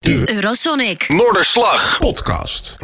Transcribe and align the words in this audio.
De 0.00 0.34
Eurosonic 0.34 1.08
Noorderslag 1.08 1.98
podcast. 1.98 2.76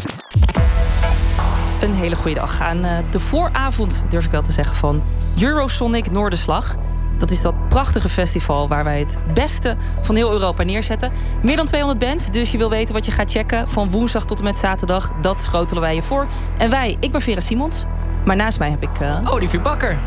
Een 1.81 1.95
hele 1.95 2.17
goede 2.17 2.35
dag 2.35 2.61
aan 2.61 2.85
eh, 2.85 2.99
de 3.11 3.21
vooravond, 3.21 4.05
durf 4.09 4.25
ik 4.25 4.31
wel 4.31 4.43
te 4.43 4.53
zeggen, 4.53 4.77
van 4.77 5.03
Eurosonic 5.41 6.11
Noorderslag. 6.11 6.77
Dat 7.19 7.31
is 7.31 7.43
dat 7.43 7.69
prachtige 7.69 8.09
festival 8.09 8.69
waar 8.69 8.85
wij 8.85 8.99
het 8.99 9.19
beste 9.35 9.77
van 10.03 10.17
heel 10.17 10.33
Europa 10.33 10.63
neerzetten. 10.63 11.13
Meer 11.43 11.57
dan 11.57 11.67
200 11.67 12.01
bands, 12.09 12.31
dus 12.31 12.53
je 12.53 12.59
wil 12.59 12.71
weten 12.71 12.95
wat 12.95 13.07
je 13.07 13.13
gaat 13.13 13.31
checken 13.31 13.69
van 13.69 13.91
woensdag 13.91 14.25
tot 14.25 14.39
en 14.39 14.45
met 14.45 14.59
zaterdag. 14.59 15.13
Dat 15.21 15.43
schotelen 15.43 15.83
wij 15.83 15.95
je 15.95 16.03
voor. 16.03 16.27
En 16.59 16.71
wij, 16.71 16.97
ik 17.01 17.11
ben 17.11 17.21
Vera 17.21 17.41
Simons, 17.41 17.85
maar 18.25 18.37
naast 18.37 18.59
mij 18.59 18.71
heb 18.71 18.83
ik... 18.83 19.01
Uh... 19.01 19.33
Olivier 19.33 19.61
Bakker. 19.61 19.99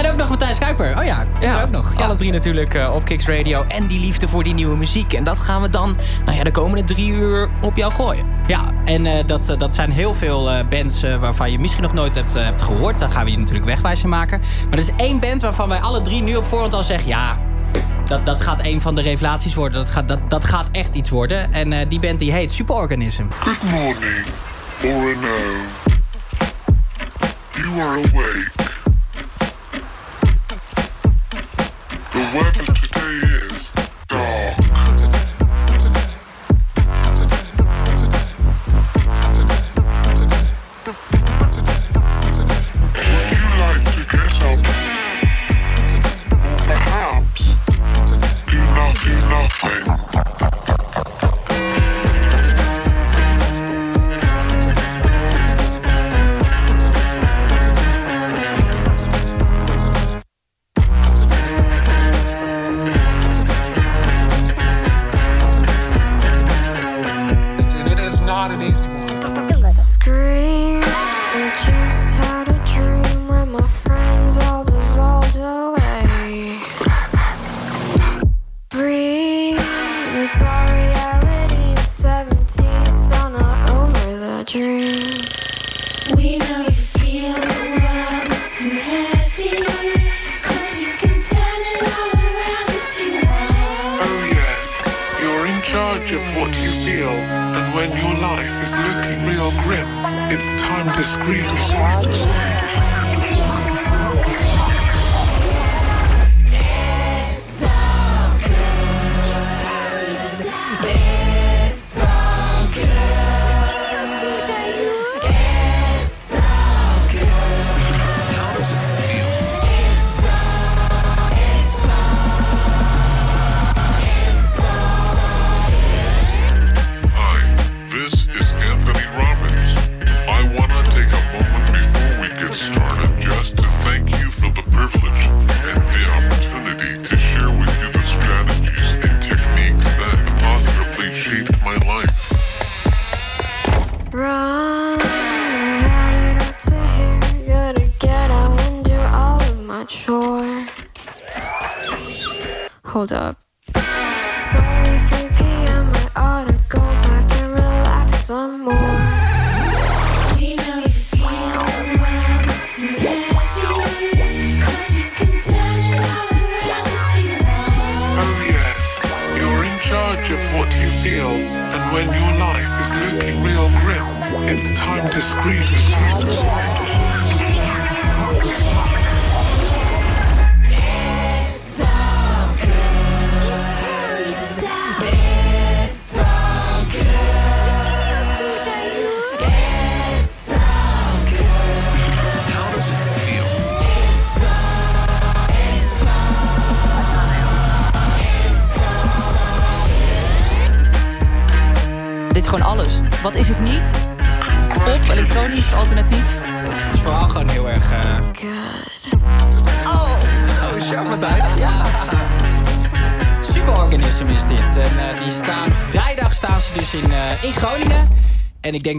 En 0.00 0.10
ook 0.10 0.16
nog 0.16 0.28
Matthijs 0.28 0.58
Kuiper. 0.58 0.98
Oh 0.98 1.04
ja, 1.04 1.26
ja. 1.40 1.62
ook 1.62 1.70
nog. 1.70 1.96
Alle 1.96 2.14
drie 2.14 2.32
natuurlijk 2.32 2.74
uh, 2.74 2.88
op 2.92 3.04
Kicks 3.04 3.26
Radio. 3.26 3.62
En 3.62 3.86
die 3.86 4.00
liefde 4.00 4.28
voor 4.28 4.42
die 4.42 4.54
nieuwe 4.54 4.76
muziek. 4.76 5.12
En 5.12 5.24
dat 5.24 5.38
gaan 5.38 5.62
we 5.62 5.70
dan 5.70 5.96
nou 6.24 6.36
ja, 6.36 6.44
de 6.44 6.50
komende 6.50 6.84
drie 6.84 7.12
uur 7.12 7.48
op 7.60 7.76
jou 7.76 7.92
gooien. 7.92 8.24
Ja, 8.46 8.72
en 8.84 9.04
uh, 9.04 9.12
dat, 9.26 9.50
uh, 9.50 9.56
dat 9.56 9.74
zijn 9.74 9.90
heel 9.90 10.14
veel 10.14 10.64
bands 10.70 11.02
waarvan 11.20 11.52
je 11.52 11.58
misschien 11.58 11.82
nog 11.82 11.92
nooit 11.92 12.14
hebt, 12.14 12.32
hebt 12.32 12.62
gehoord. 12.62 12.98
Daar 12.98 13.10
gaan 13.10 13.24
we 13.24 13.30
je 13.30 13.38
natuurlijk 13.38 13.66
wegwijzen 13.66 14.08
maken. 14.08 14.40
Maar 14.40 14.78
er 14.78 14.84
is 14.84 14.90
één 14.96 15.20
band 15.20 15.42
waarvan 15.42 15.68
wij 15.68 15.78
alle 15.78 16.02
drie 16.02 16.22
nu 16.22 16.36
op 16.36 16.44
voorhand 16.44 16.74
al 16.74 16.82
zeggen... 16.82 17.08
ja, 17.08 17.38
dat, 18.06 18.24
dat 18.24 18.40
gaat 18.40 18.64
een 18.64 18.80
van 18.80 18.94
de 18.94 19.02
revelaties 19.02 19.54
worden. 19.54 19.78
Dat 19.78 19.90
gaat, 19.90 20.08
dat, 20.08 20.30
dat 20.30 20.44
gaat 20.44 20.68
echt 20.72 20.94
iets 20.94 21.10
worden. 21.10 21.52
En 21.52 21.88
die 21.88 22.00
band 22.00 22.18
die 22.18 22.32
heet 22.32 22.52
Superorganism. 22.52 23.24
Good 23.38 23.70
morning, 23.70 24.26
or 24.84 25.16
no. 25.20 25.36
You 27.52 27.80
are 27.80 28.00
awake. 28.12 28.79
The 32.12 32.18
weather 32.34 32.66
today 32.74 33.46
is 33.46 34.06
dark. 34.08 34.59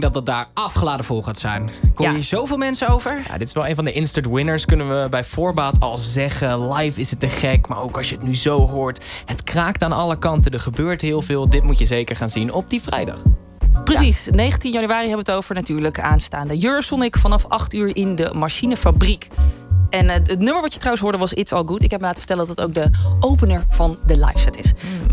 Denk 0.00 0.02
dat 0.02 0.26
dat 0.26 0.26
daar 0.34 0.46
afgeladen 0.54 1.04
vol 1.04 1.22
gaat 1.22 1.38
zijn. 1.38 1.70
Kom 1.94 2.06
Ja. 2.06 2.12
je 2.12 2.22
zoveel 2.22 2.56
mensen 2.56 2.88
over? 2.88 3.22
Ja, 3.28 3.38
dit 3.38 3.46
is 3.46 3.52
wel 3.52 3.68
een 3.68 3.74
van 3.74 3.84
de 3.84 3.92
instant 3.92 4.26
winners, 4.26 4.64
kunnen 4.64 5.02
we 5.02 5.08
bij 5.08 5.24
voorbaat 5.24 5.80
al 5.80 5.98
zeggen. 5.98 6.72
Live 6.72 7.00
is 7.00 7.10
het 7.10 7.20
te 7.20 7.28
gek, 7.28 7.68
maar 7.68 7.78
ook 7.78 7.96
als 7.96 8.08
je 8.08 8.14
het 8.14 8.24
nu 8.24 8.34
zo 8.34 8.68
hoort. 8.68 9.04
Het 9.26 9.42
kraakt 9.42 9.82
aan 9.82 9.92
alle 9.92 10.18
kanten, 10.18 10.52
er 10.52 10.60
gebeurt 10.60 11.00
heel 11.00 11.22
veel. 11.22 11.48
Dit 11.48 11.62
moet 11.62 11.78
je 11.78 11.86
zeker 11.86 12.16
gaan 12.16 12.30
zien 12.30 12.52
op 12.52 12.70
die 12.70 12.82
vrijdag. 12.82 13.22
Precies, 13.84 14.28
19 14.30 14.72
januari 14.72 15.06
hebben 15.08 15.24
we 15.24 15.30
het 15.32 15.40
over 15.40 15.54
natuurlijk 15.54 16.00
aanstaande 16.00 16.64
Eurosonic 16.64 17.16
vanaf 17.16 17.44
8 17.48 17.74
uur 17.74 17.96
in 17.96 18.14
de 18.16 18.30
machinefabriek. 18.34 19.28
En 19.90 20.08
eh, 20.08 20.14
het 20.14 20.38
nummer 20.38 20.60
wat 20.60 20.72
je 20.72 20.78
trouwens 20.78 21.02
hoorde 21.02 21.18
was 21.18 21.32
It's 21.32 21.52
All 21.52 21.62
Good. 21.66 21.82
Ik 21.82 21.90
heb 21.90 22.00
me 22.00 22.06
laten 22.06 22.18
vertellen 22.20 22.46
dat 22.46 22.56
het 22.56 22.66
ook 22.66 22.74
de 22.74 22.90
opener 23.20 23.64
van 23.68 23.98
de 24.06 24.14
live 24.18 24.38
set 24.38 24.56
is. 24.56 24.72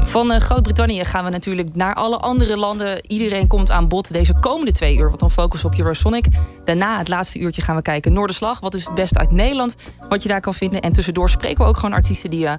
Van 0.09 0.31
eh, 0.31 0.39
Groot-Brittannië 0.39 1.05
gaan 1.05 1.23
we 1.23 1.29
natuurlijk 1.29 1.75
naar 1.75 1.93
alle 1.93 2.17
andere 2.17 2.57
landen. 2.57 3.07
Iedereen 3.07 3.47
komt 3.47 3.71
aan 3.71 3.87
bod 3.87 4.11
deze 4.11 4.33
komende 4.39 4.71
twee 4.71 4.97
uur. 4.97 5.07
Want 5.07 5.19
dan 5.19 5.31
focussen 5.31 5.69
op 5.69 5.79
Eurosonic. 5.79 6.25
Daarna, 6.63 6.97
het 6.97 7.07
laatste 7.07 7.39
uurtje, 7.39 7.61
gaan 7.61 7.75
we 7.75 7.81
kijken 7.81 8.13
Noorderslag. 8.13 8.59
Wat 8.59 8.73
is 8.73 8.85
het 8.85 8.93
beste 8.93 9.19
uit 9.19 9.31
Nederland? 9.31 9.75
Wat 10.09 10.23
je 10.23 10.29
daar 10.29 10.41
kan 10.41 10.53
vinden. 10.53 10.81
En 10.81 10.91
tussendoor 10.91 11.29
spreken 11.29 11.63
we 11.63 11.69
ook 11.69 11.75
gewoon 11.75 11.93
artiesten 11.93 12.29
die... 12.29 12.45
eh, 12.45 12.53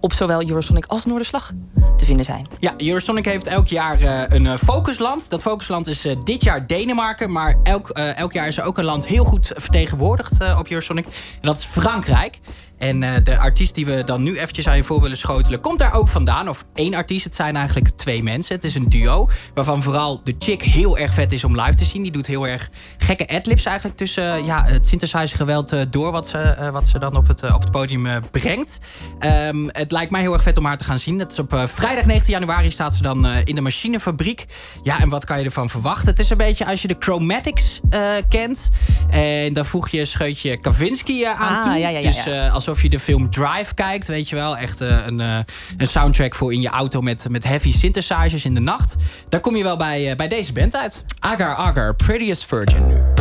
op 0.00 0.12
zowel 0.12 0.48
Eurosonic 0.48 0.86
als 0.86 1.04
Noorderslag 1.04 1.52
te 1.96 2.04
vinden 2.04 2.24
zijn. 2.24 2.46
Ja, 2.58 2.74
Eurosonic 2.76 3.24
heeft 3.24 3.46
elk 3.46 3.66
jaar 3.66 4.00
eh, 4.00 4.22
een 4.38 4.58
focusland. 4.58 5.30
Dat 5.30 5.42
focusland 5.42 5.86
is 5.86 6.06
dit 6.24 6.44
jaar 6.44 6.66
Denemarken. 6.66 7.32
Maar 7.32 7.58
elk, 7.62 7.88
elk 7.88 8.32
jaar 8.32 8.46
is 8.46 8.58
er 8.58 8.64
ook 8.64 8.78
een 8.78 8.84
land 8.84 9.06
heel 9.06 9.24
goed 9.24 9.52
vertegenwoordigd 9.54 10.56
op 10.58 10.68
Eurosonic. 10.68 11.04
En 11.04 11.12
dat 11.40 11.58
is 11.58 11.64
Frankrijk. 11.64 12.38
En 12.82 13.02
eh, 13.02 13.24
de 13.24 13.38
artiest 13.38 13.74
die 13.74 13.86
we 13.86 14.02
dan 14.04 14.22
nu 14.22 14.38
eventjes 14.38 14.68
aan 14.68 14.76
je 14.76 14.84
voor 14.84 15.00
willen 15.00 15.16
schotelen... 15.16 15.60
komt 15.60 15.78
daar 15.78 15.94
ook 15.94 16.08
vandaan. 16.08 16.48
Of 16.48 16.64
één 16.74 16.94
artiest, 16.94 17.24
het 17.24 17.34
zijn 17.34 17.56
eigenlijk 17.56 17.88
twee 17.88 18.22
mensen. 18.22 18.54
Het 18.54 18.64
is 18.64 18.74
een 18.74 18.88
duo, 18.88 19.28
waarvan 19.54 19.82
vooral 19.82 20.20
de 20.24 20.34
chick 20.38 20.62
heel 20.62 20.98
erg 20.98 21.14
vet 21.14 21.32
is 21.32 21.44
om 21.44 21.60
live 21.60 21.74
te 21.74 21.84
zien. 21.84 22.02
Die 22.02 22.12
doet 22.12 22.26
heel 22.26 22.46
erg 22.46 22.70
gekke 22.98 23.28
adlibs 23.28 23.64
eigenlijk 23.64 23.96
tussen 23.96 24.44
ja, 24.44 24.64
het 24.64 24.86
synthesizer 24.86 25.36
geweld 25.36 25.72
eh, 25.72 25.80
door... 25.90 26.12
wat 26.12 26.28
ze, 26.28 26.38
eh, 26.38 26.68
wat 26.68 26.88
ze 26.88 26.98
dan 26.98 27.16
op 27.16 27.26
het, 27.28 27.42
eh, 27.42 27.54
op 27.54 27.60
het 27.60 27.70
podium 27.70 28.06
eh, 28.06 28.16
brengt. 28.30 28.78
Ehm, 29.18 29.66
het 29.68 29.92
lijkt 29.92 30.10
mij 30.10 30.20
heel 30.20 30.32
erg 30.32 30.42
vet 30.42 30.58
om 30.58 30.64
haar 30.64 30.76
te 30.78 30.84
gaan 30.84 30.98
zien. 30.98 31.18
Dat 31.18 31.32
is 31.32 31.38
op 31.38 31.52
eh, 31.52 31.66
vrijdag 31.66 32.04
19 32.04 32.32
januari 32.32 32.70
staat 32.70 32.94
ze 32.94 33.02
dan 33.02 33.26
eh, 33.26 33.36
in 33.44 33.54
de 33.54 33.60
machinefabriek. 33.60 34.44
Ja, 34.82 35.00
en 35.00 35.08
wat 35.08 35.24
kan 35.24 35.38
je 35.38 35.44
ervan 35.44 35.70
verwachten? 35.70 36.08
Het 36.08 36.18
is 36.18 36.30
een 36.30 36.36
beetje 36.36 36.66
als 36.66 36.82
je 36.82 36.88
de 36.88 36.96
Chromatics 36.98 37.80
eh, 37.90 38.00
kent. 38.28 38.68
En 39.10 39.52
dan 39.52 39.64
voeg 39.66 39.88
je 39.88 40.00
een 40.00 40.06
scheutje 40.06 40.56
Kavinsky 40.60 41.22
eh, 41.24 41.40
aan 41.40 41.56
Ah, 41.56 41.62
toe. 41.62 41.72
ja, 41.72 41.88
ja, 41.88 41.98
ja, 41.98 42.00
dus 42.00 42.24
ja. 42.24 42.50
Alsof 42.72 42.90
je 42.90 42.96
de 42.96 43.04
film 43.04 43.30
Drive 43.30 43.74
kijkt, 43.74 44.06
weet 44.06 44.28
je 44.28 44.36
wel. 44.36 44.56
Echt 44.56 44.80
eh, 44.80 45.06
een, 45.06 45.20
eh, 45.20 45.38
een 45.76 45.86
soundtrack 45.86 46.34
voor 46.34 46.52
in 46.52 46.60
je 46.60 46.68
auto 46.68 47.00
met, 47.00 47.26
met 47.30 47.44
heavy 47.44 47.72
synthesizers 47.72 48.44
in 48.44 48.54
de 48.54 48.60
nacht. 48.60 48.96
Daar 49.28 49.40
kom 49.40 49.56
je 49.56 49.62
wel 49.62 49.76
bij, 49.76 50.10
eh, 50.10 50.16
bij 50.16 50.28
deze 50.28 50.52
band 50.52 50.76
uit. 50.76 51.04
Agar 51.18 51.54
Agar, 51.54 51.94
Prettiest 51.94 52.46
Virgin 52.46 52.86
nu. 52.86 53.11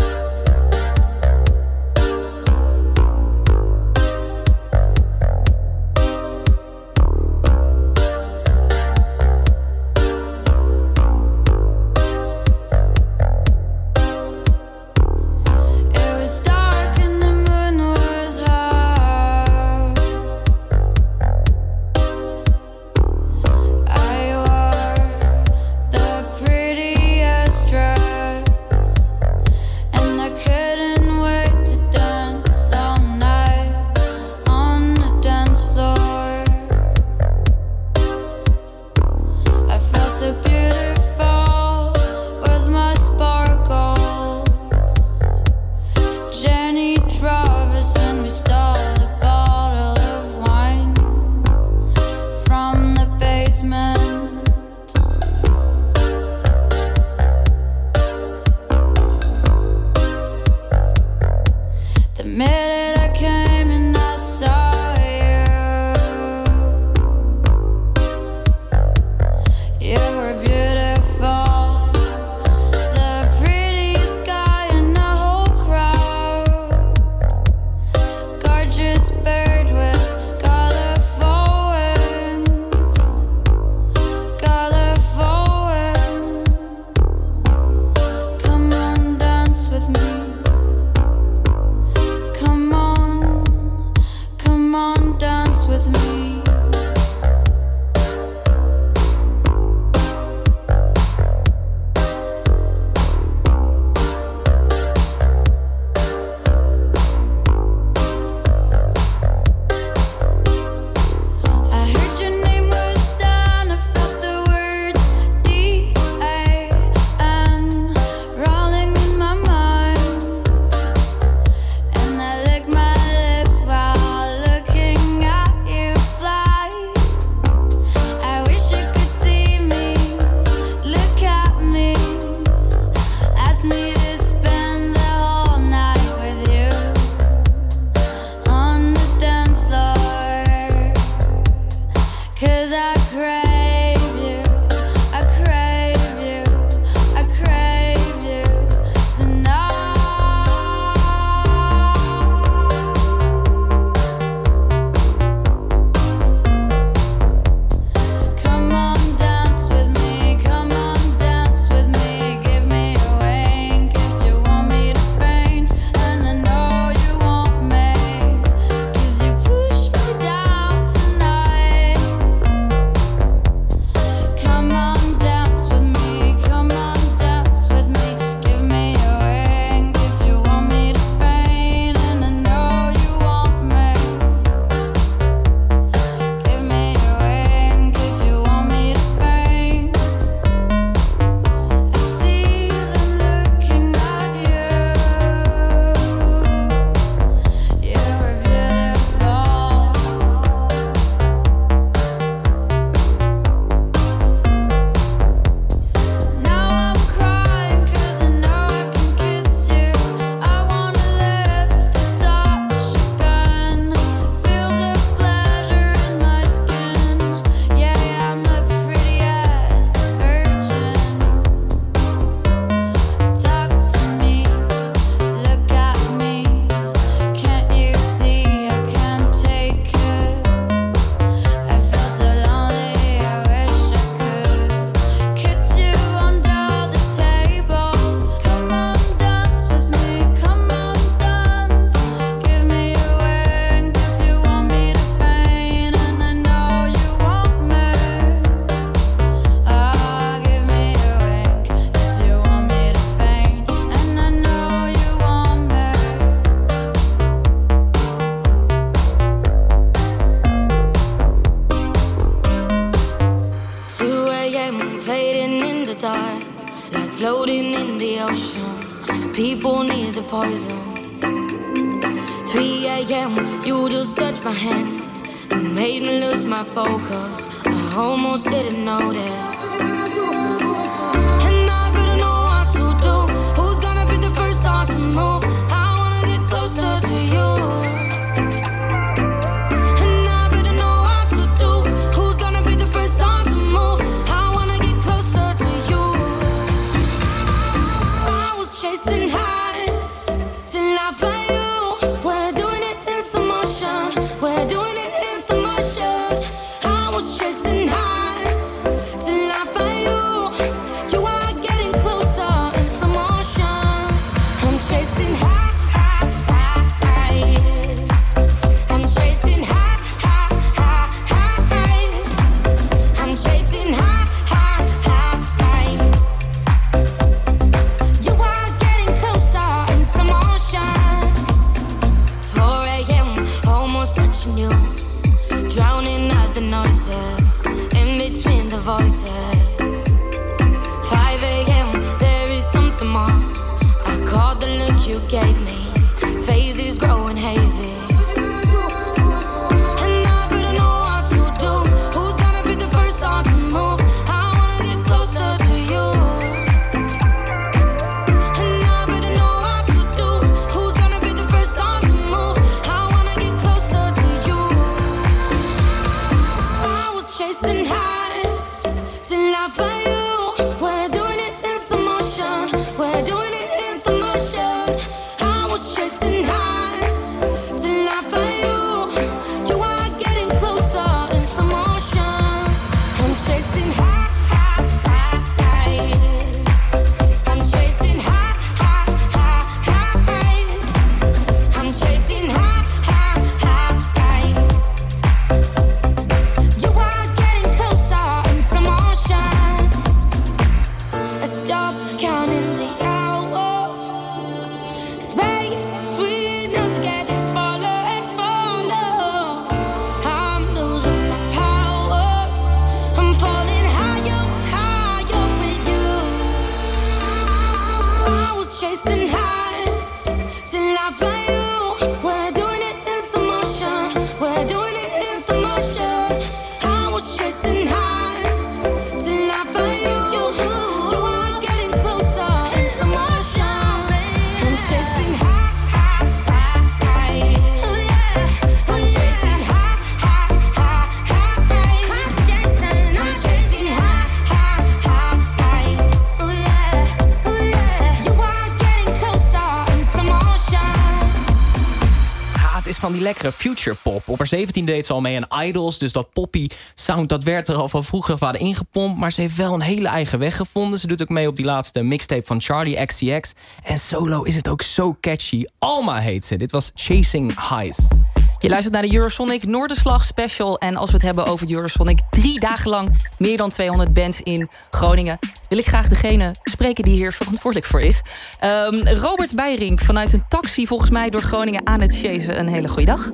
Lekkere 453.31 453.51
future 453.51 453.95
pop. 454.03 454.27
Op 454.27 454.38
haar 454.38 454.47
17 454.47 454.85
deed 454.85 455.05
ze 455.05 455.13
al 455.13 455.21
mee 455.21 455.39
aan 455.41 455.63
Idols. 455.63 455.97
Dus 455.97 456.11
dat 456.11 456.33
poppy 456.33 456.67
sound, 456.95 457.29
dat 457.29 457.43
werd 457.43 457.67
er 457.67 457.75
al 457.75 457.89
van 457.89 458.03
vroeger 458.03 458.38
af 458.39 458.55
ingepompt. 458.55 459.19
Maar 459.19 459.31
ze 459.31 459.41
heeft 459.41 459.55
wel 459.55 459.73
een 459.73 459.81
hele 459.81 460.07
eigen 460.07 460.39
weg 460.39 460.55
gevonden. 460.55 461.00
Ze 461.00 461.07
doet 461.07 461.21
ook 461.21 461.29
mee 461.29 461.47
op 461.47 461.55
die 461.55 461.65
laatste 461.65 462.03
mixtape 462.03 462.45
van 462.45 462.61
Charlie 462.61 463.05
XCX. 463.05 463.53
En 463.83 464.00
solo 464.00 464.43
is 464.43 464.55
het 464.55 464.67
ook 464.67 464.81
zo 464.81 465.15
catchy. 465.21 465.63
Alma 465.79 466.19
heet 466.19 466.45
ze. 466.45 466.55
Dit 466.55 466.71
was 466.71 466.91
Chasing 466.95 467.69
Highs. 467.69 468.30
Je 468.62 468.70
luistert 468.70 468.94
naar 468.94 469.01
de 469.01 469.15
Eurosonic 469.15 469.65
Noorderslag 469.65 470.25
Special. 470.25 470.80
En 470.80 470.96
als 470.96 471.10
we 471.10 471.15
het 471.15 471.25
hebben 471.25 471.46
over 471.46 471.72
Eurosonic, 471.72 472.20
drie 472.30 472.60
dagen 472.60 472.89
lang 472.89 473.30
meer 473.38 473.58
dan 473.58 473.70
200 473.70 474.13
bands 474.13 474.41
in 474.41 474.70
Groningen. 474.91 475.39
Wil 475.70 475.77
ik 475.77 475.86
graag 475.86 476.08
degene 476.08 476.51
spreken 476.63 477.03
die 477.03 477.13
hier 477.13 477.32
verantwoordelijk 477.32 477.91
voor 477.91 478.01
is. 478.01 478.22
Ehm, 478.60 479.08
Robert 479.08 479.56
Beirink 479.56 480.00
vanuit 480.00 480.34
een 480.34 480.44
taxi 480.48 480.88
volgens 480.88 481.10
mij 481.10 481.30
door 481.30 481.41
Groningen 481.41 481.88
aan 481.88 482.01
het 482.01 482.18
chasen. 482.18 482.60
Een 482.60 482.68
hele 482.68 482.88
goede 482.88 483.06
dag. 483.06 483.32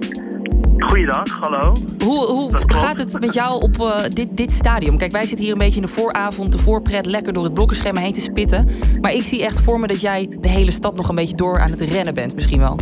Goeiedag, 0.78 1.40
hallo. 1.40 1.74
Hoe, 2.04 2.26
hoe 2.26 2.50
gaat 2.54 2.98
het 2.98 3.20
met 3.20 3.34
jou 3.34 3.62
op 3.62 3.80
eh, 3.80 4.04
dit, 4.10 4.38
dit 4.38 4.54
stadium? 4.54 4.98
Kijk, 4.98 5.12
wij 5.12 5.26
zitten 5.26 5.44
hier 5.44 5.54
een 5.54 5.60
beetje 5.60 5.82
in 5.82 5.86
de 5.86 5.94
vooravond, 5.94 6.52
de 6.52 6.58
voorpret, 6.58 7.06
lekker 7.06 7.34
door 7.34 7.44
het 7.44 7.54
blokkenschema 7.54 8.00
heen 8.00 8.14
te 8.14 8.22
spitten. 8.22 8.70
Maar 9.02 9.14
ik 9.14 9.24
zie 9.24 9.44
echt 9.44 9.62
voor 9.62 9.80
me 9.80 9.88
dat 9.88 10.02
jij 10.02 10.38
de 10.40 10.50
hele 10.50 10.72
stad 10.72 10.96
nog 10.96 11.10
een 11.10 11.16
beetje 11.16 11.36
door 11.36 11.60
aan 11.60 11.72
het 11.72 11.82
rennen 11.82 12.14
bent, 12.14 12.36
misschien 12.36 12.60
wel. 12.60 12.80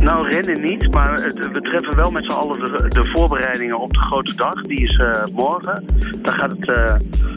Nou, 0.00 0.28
rennen 0.28 0.60
niet, 0.60 0.90
maar 0.90 1.14
we 1.52 1.60
treffen 1.60 1.96
wel 1.96 2.10
met 2.10 2.24
z'n 2.24 2.30
allen 2.30 2.58
de, 2.90 3.10
voorbereidingen 3.14 3.78
op 3.78 3.92
de 3.92 4.02
grote 4.02 4.34
dag. 4.34 4.62
Die 4.62 4.80
is 4.80 4.96
eh, 4.96 5.24
morgen. 5.32 5.84
Daar 6.22 6.38
gaat 6.38 6.50
het 6.50 6.68
eh, 6.70 6.94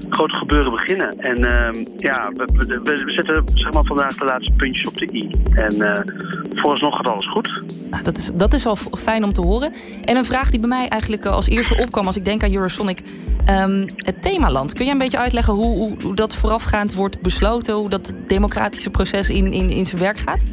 grote 0.10 0.36
gebeuren 0.36 0.72
beginnen. 0.72 1.20
En 1.20 1.46
ehm, 1.46 1.86
ja, 1.98 2.32
we, 2.34 2.80
we, 2.84 3.12
zetten 3.12 3.44
zeg 3.54 3.74
maar, 3.74 3.84
vandaag 3.84 4.16
de 4.16 4.26
laatste 4.26 4.52
puntjes 4.52 4.88
op 4.88 4.98
de 4.98 5.10
i. 5.14 5.32
En 5.54 5.82
eh, 5.82 6.14
vooralsnog 6.56 6.96
gaat 6.96 7.08
alles 7.08 7.30
goed. 7.30 7.64
Nou, 7.90 8.04
dat, 8.04 8.18
is, 8.18 8.32
dat 8.34 8.54
is 8.54 8.66
al 8.66 8.76
fijn 8.76 9.24
om 9.24 9.34
te 9.34 9.42
horen. 9.42 9.74
En 10.04 10.18
een 10.18 10.26
vraag 10.26 10.50
die 10.50 10.60
bij 10.60 10.70
mij 10.70 10.88
eigenlijk 10.88 11.26
als 11.26 11.48
eerste 11.48 11.78
opkwam 11.78 12.06
als 12.06 12.18
ik 12.18 12.26
denk 12.26 12.44
aan 12.44 12.54
Eurosonic. 12.54 13.02
Ehm, 13.46 13.88
het 13.96 14.22
themaland. 14.22 14.74
Kun 14.74 14.84
jij 14.84 14.94
een 14.94 15.00
beetje 15.00 15.18
uitleggen 15.18 15.54
hoe, 15.54 15.78
hoe, 15.78 15.96
hoe 16.04 16.16
dat 16.16 16.36
voorafgaand 16.36 16.94
wordt 16.94 17.22
besloten? 17.22 17.74
Hoe 17.74 17.90
dat 17.90 18.14
democratische 18.28 18.90
proces 18.90 19.30
in, 19.30 19.54
in, 19.54 19.70
in 19.70 19.86
zijn 19.86 20.02
werk 20.02 20.18
gaat? 20.18 20.44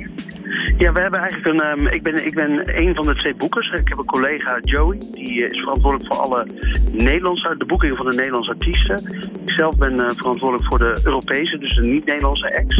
Ja, 0.76 0.92
we 0.92 1.00
hebben 1.00 1.20
eigenlijk 1.20 1.46
een. 1.48 1.60
ehm, 1.60 1.86
ik, 1.86 2.02
ben, 2.02 2.24
ik 2.26 2.34
ben 2.34 2.82
een 2.82 2.94
van 2.94 3.06
de 3.06 3.14
twee 3.14 3.34
boekers. 3.34 3.68
Ik 3.68 3.88
heb 3.88 3.98
een 3.98 4.04
collega, 4.04 4.58
Joey, 4.62 4.98
die 4.98 5.44
eh, 5.44 5.50
is 5.50 5.58
verantwoordelijk 5.60 6.14
voor 6.14 6.22
alle 6.24 6.46
Nederlandse, 6.92 7.54
de 7.58 7.64
boekingen 7.64 7.96
van 7.96 8.06
de 8.10 8.16
Nederlandse 8.16 8.50
artiesten. 8.50 9.16
Ik 9.46 9.50
zelf 9.50 9.76
ben 9.76 10.00
eh, 10.00 10.10
verantwoordelijk 10.16 10.68
voor 10.68 10.78
de 10.78 11.00
Europese, 11.04 11.58
dus 11.58 11.74
de 11.76 11.86
niet-Nederlandse 11.86 12.56
acts. 12.58 12.76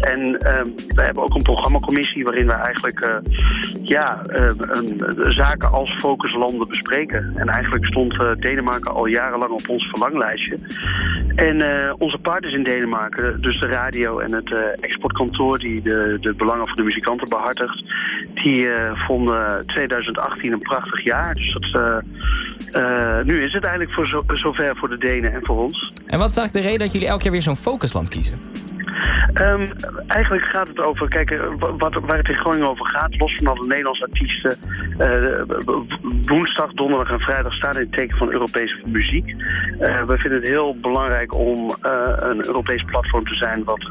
En 0.00 0.38
ehm, 0.38 0.66
we 0.88 1.02
hebben 1.02 1.22
ook 1.22 1.34
een 1.34 1.42
programmacommissie 1.42 2.24
waarin 2.24 2.46
we 2.46 2.52
eigenlijk 2.52 3.00
eh, 3.00 3.16
ja, 3.84 4.22
een- 4.26 5.32
zaken 5.32 5.70
als 5.70 5.94
focuslanden 5.94 6.68
bespreken. 6.68 7.32
En 7.36 7.48
eigenlijk 7.48 7.86
stond 7.86 8.12
eh, 8.22 8.30
Denemarken 8.38 8.92
al 8.94 9.06
jarenlang 9.06 9.52
op 9.52 9.68
ons 9.68 9.88
verlanglijstje. 9.88 10.58
En 11.34 11.60
eh, 11.62 11.92
onze 11.98 12.18
partners 12.18 12.54
in 12.54 12.62
Denemarken, 12.62 13.40
dus 13.42 13.60
de 13.60 13.66
radio 13.66 14.18
en 14.18 14.34
het 14.34 14.52
eh, 14.52 14.58
exportkantoor 14.80 15.58
die 15.58 15.80
de, 15.82 16.18
de 16.20 16.34
belangen 16.34 16.66
van 16.66 16.76
de 16.76 16.82
muzikanten 16.82 17.08
behoudt, 17.16 17.28
behartigd. 17.30 17.84
Die 18.34 18.68
eh, 18.68 19.06
vonden 19.06 19.66
2018 19.66 20.52
een 20.52 20.58
prachtig 20.58 21.04
jaar. 21.04 21.34
Dus 21.34 21.52
dat, 21.52 21.82
eh, 21.82 23.18
eh, 23.18 23.24
nu 23.24 23.44
is 23.44 23.52
het 23.52 23.62
eigenlijk 23.62 23.94
voor 23.94 24.06
zo, 24.06 24.22
zover 24.26 24.76
voor 24.76 24.88
de 24.88 24.98
Denen 24.98 25.32
en 25.32 25.40
voor 25.42 25.62
ons. 25.62 25.92
En 26.06 26.18
wat 26.18 26.30
is 26.30 26.36
eigenlijk 26.36 26.52
de 26.52 26.60
reden 26.60 26.78
dat 26.78 26.92
jullie 26.92 27.08
elk 27.08 27.22
jaar 27.22 27.32
weer 27.32 27.42
zo'n 27.42 27.56
focusland 27.56 28.08
kiezen? 28.08 28.40
Ehm, 29.34 29.66
eigenlijk 30.06 30.44
gaat 30.44 30.68
het 30.68 30.80
over, 30.80 31.08
kijk, 31.08 31.30
eh, 31.30 31.40
wat, 31.58 31.94
waar 31.94 32.16
het 32.16 32.28
in 32.28 32.36
Groningen 32.36 32.70
over 32.70 32.86
gaat, 32.86 33.18
los 33.18 33.34
van 33.34 33.46
alle 33.46 33.66
Nederlandse 33.66 34.04
artiesten. 34.04 34.58
eh, 34.98 35.40
woensdag, 36.22 36.72
donderdag 36.72 37.12
en 37.12 37.20
vrijdag 37.20 37.54
staan 37.54 37.74
in 37.74 37.80
het 37.80 37.92
teken 37.92 38.16
van 38.16 38.32
Europese 38.32 38.76
muziek. 38.84 39.34
Eh, 39.78 40.04
we 40.04 40.18
vinden 40.18 40.40
het 40.40 40.48
heel 40.48 40.76
belangrijk 40.80 41.34
om 41.34 41.76
een 42.16 42.46
Europees 42.46 42.82
platform 42.82 43.24
te 43.24 43.34
zijn 43.34 43.64
wat, 43.64 43.90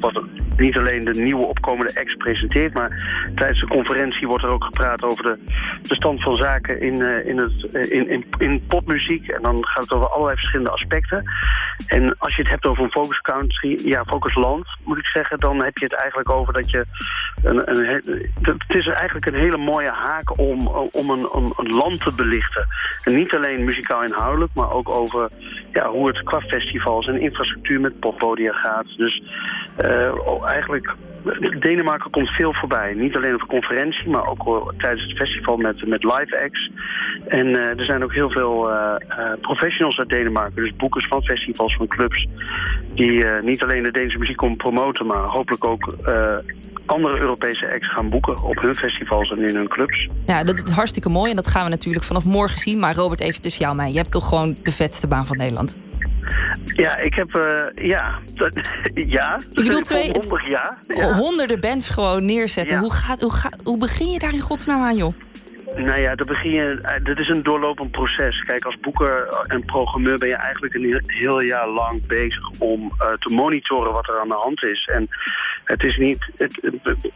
wat 0.00 0.22
niet 0.56 0.78
alleen 0.78 1.00
de 1.00 1.20
nieuwe 1.20 1.46
opkomende 1.46 2.00
acts 2.00 2.14
presenteert, 2.14 2.74
maar 2.74 2.90
tijdens 3.34 3.60
de 3.60 3.66
conferentie 3.66 4.26
wordt 4.26 4.44
er 4.44 4.50
ook 4.50 4.64
gepraat 4.64 5.02
over 5.02 5.24
de, 5.24 5.38
de 5.82 5.94
stand 5.94 6.22
van 6.22 6.36
zaken 6.36 6.80
in, 6.80 7.26
in, 7.26 7.38
het, 7.38 7.62
in, 7.72 8.08
in, 8.08 8.24
in 8.38 8.64
popmuziek. 8.66 9.28
En 9.28 9.42
dan 9.42 9.66
gaat 9.66 9.82
het 9.82 9.92
over 9.92 10.08
allerlei 10.08 10.36
verschillende 10.36 10.72
aspecten. 10.72 11.24
En 11.86 12.18
als 12.18 12.36
je 12.36 12.42
het 12.42 12.50
hebt 12.50 12.66
over 12.66 12.84
een 12.84 12.90
focus 12.90 13.20
country, 13.20 13.78
ja, 13.84 14.04
focus 14.04 14.27
land, 14.34 14.66
moet 14.84 14.98
ik 14.98 15.06
zeggen, 15.06 15.40
dan 15.40 15.62
heb 15.62 15.78
je 15.78 15.84
het 15.84 15.94
eigenlijk 15.94 16.30
over 16.30 16.52
dat 16.52 16.70
je 16.70 16.84
een, 17.42 17.76
een, 17.76 17.84
he- 17.84 18.28
het 18.42 18.76
is 18.76 18.86
eigenlijk 18.86 19.26
een 19.26 19.34
hele 19.34 19.56
mooie 19.56 19.90
haak 19.90 20.38
om, 20.38 20.66
om 20.92 21.10
een, 21.10 21.28
een 21.56 21.74
land 21.74 22.00
te 22.04 22.12
belichten. 22.16 22.66
En 23.04 23.14
niet 23.14 23.34
alleen 23.34 23.64
muzikaal 23.64 24.04
inhoudelijk, 24.04 24.54
maar 24.54 24.70
ook 24.72 24.90
over 24.90 25.28
ja, 25.72 25.88
hoe 25.88 26.06
het 26.06 26.22
qua 26.22 26.40
festivals 26.40 27.06
en 27.06 27.20
infrastructuur 27.20 27.80
met 27.80 28.00
poppodia 28.00 28.52
gaat. 28.52 28.86
Dus 28.96 29.22
eh, 29.76 30.12
oh, 30.24 30.50
eigenlijk, 30.50 30.94
Denemarken 31.58 32.10
komt 32.10 32.30
veel 32.30 32.54
voorbij. 32.54 32.94
Niet 32.94 33.16
alleen 33.16 33.34
op 33.34 33.48
conferentie, 33.48 34.08
maar 34.08 34.26
ook 34.26 34.44
wel 34.44 34.72
tijdens 34.78 35.02
het 35.02 35.16
festival 35.16 35.56
met, 35.56 35.86
met 35.86 36.02
live 36.04 36.42
acts. 36.44 36.70
En 37.28 37.46
eh, 37.46 37.78
er 37.78 37.84
zijn 37.84 38.04
ook 38.04 38.14
heel 38.14 38.30
veel 38.30 38.70
eh, 38.70 38.94
eh, 39.08 39.40
professionals 39.40 39.98
uit 39.98 40.08
Denemarken, 40.08 40.62
dus 40.62 40.76
boekers 40.76 41.06
van 41.06 41.22
festivals, 41.22 41.76
van 41.76 41.86
clubs, 41.86 42.26
die 42.94 43.24
eh, 43.24 43.42
niet 43.42 43.62
alleen 43.62 43.82
de 43.82 43.90
Deense 43.90 44.17
muziek 44.18 44.36
komen 44.36 44.56
promoten, 44.56 45.06
maar 45.06 45.28
hopelijk 45.28 45.66
ook 45.66 45.94
eh, 46.04 46.36
andere 46.86 47.18
Europese 47.20 47.72
acts 47.72 47.92
gaan 47.92 48.10
boeken 48.10 48.42
op 48.42 48.62
hun 48.62 48.74
festivals 48.74 49.30
en 49.30 49.48
in 49.48 49.54
hun 49.54 49.68
clubs. 49.68 50.08
Ja, 50.26 50.44
dat 50.44 50.62
is 50.64 50.70
hartstikke 50.70 51.08
mooi 51.08 51.30
en 51.30 51.36
dat 51.36 51.48
gaan 51.48 51.64
we 51.64 51.70
natuurlijk 51.70 52.04
vanaf 52.04 52.24
morgen 52.24 52.58
zien. 52.58 52.78
Maar 52.78 52.94
Robert, 52.94 53.20
even 53.20 53.40
tussen 53.40 53.60
jou 53.60 53.70
en 53.70 53.76
mij. 53.76 53.90
Je 53.90 53.96
hebt 53.96 54.10
toch 54.10 54.28
gewoon 54.28 54.56
de 54.62 54.72
vetste 54.72 55.06
baan 55.06 55.26
van 55.26 55.36
Nederland? 55.36 55.76
Ja, 56.64 56.96
ik 56.96 57.14
heb, 57.14 57.34
eh, 57.34 57.86
ja, 57.88 58.18
dat, 58.34 58.60
ja. 59.16 59.36
Ik 59.36 59.64
bedoel, 59.64 59.80
twee, 59.80 60.10
Honderd 60.10 60.46
jaar. 60.46 60.78
Ja. 60.86 61.12
honderden 61.12 61.60
bands 61.60 61.88
gewoon 61.88 62.24
neerzetten. 62.24 62.74
Ja. 62.74 62.80
Hoe, 62.80 62.92
gaat, 62.92 63.20
hoe, 63.20 63.32
hoe 63.64 63.78
begin 63.78 64.10
je 64.10 64.18
daar 64.18 64.32
in 64.32 64.40
godsnaam 64.40 64.82
aan, 64.82 64.96
joh? 64.96 65.12
Nou 65.76 66.00
ja, 66.00 66.14
dan 66.14 66.26
begin 66.26 66.52
je, 66.52 66.78
eh, 66.82 67.04
dit 67.04 67.18
is 67.18 67.28
een 67.28 67.42
doorlopend 67.42 67.90
proces. 67.90 68.40
Kijk, 68.40 68.64
als 68.64 68.80
boeker 68.80 69.28
en 69.46 69.64
programmeur 69.64 70.18
ben 70.18 70.28
je 70.28 70.34
eigenlijk 70.34 70.74
een 70.74 71.02
heel, 71.06 71.40
jaar 71.40 71.68
lang 71.68 72.06
bezig 72.06 72.50
om 72.58 72.92
eh, 72.98 73.12
te 73.12 73.32
monitoren 73.32 73.92
wat 73.92 74.08
er 74.08 74.18
aan 74.20 74.28
de 74.28 74.34
hand 74.34 74.62
is. 74.62 74.88
En 74.92 75.08
het 75.64 75.84
is 75.84 75.96
niet, 75.96 76.30
het, 76.36 76.60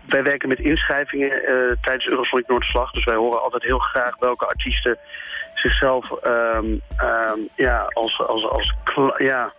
wij 0.06 0.23
werken 0.23 0.49
met 0.49 0.59
inschrijvingen 0.59 1.30
eh, 1.30 1.76
tijdens 1.80 2.06
Eurosonic 2.06 2.49
Noordslag. 2.49 2.90
Dus 2.90 3.04
wij 3.04 3.16
horen 3.16 3.42
altijd 3.42 3.62
heel 3.62 3.78
graag 3.78 4.18
welke 4.18 4.47
artiesten 4.47 4.99
zichzelf 5.54 6.11
ehm, 6.11 6.66
ehm, 6.97 7.38
ja, 7.56 7.90
als, 7.92 8.21
als, 8.26 8.49
als 8.49 8.75
ja, 9.18 9.52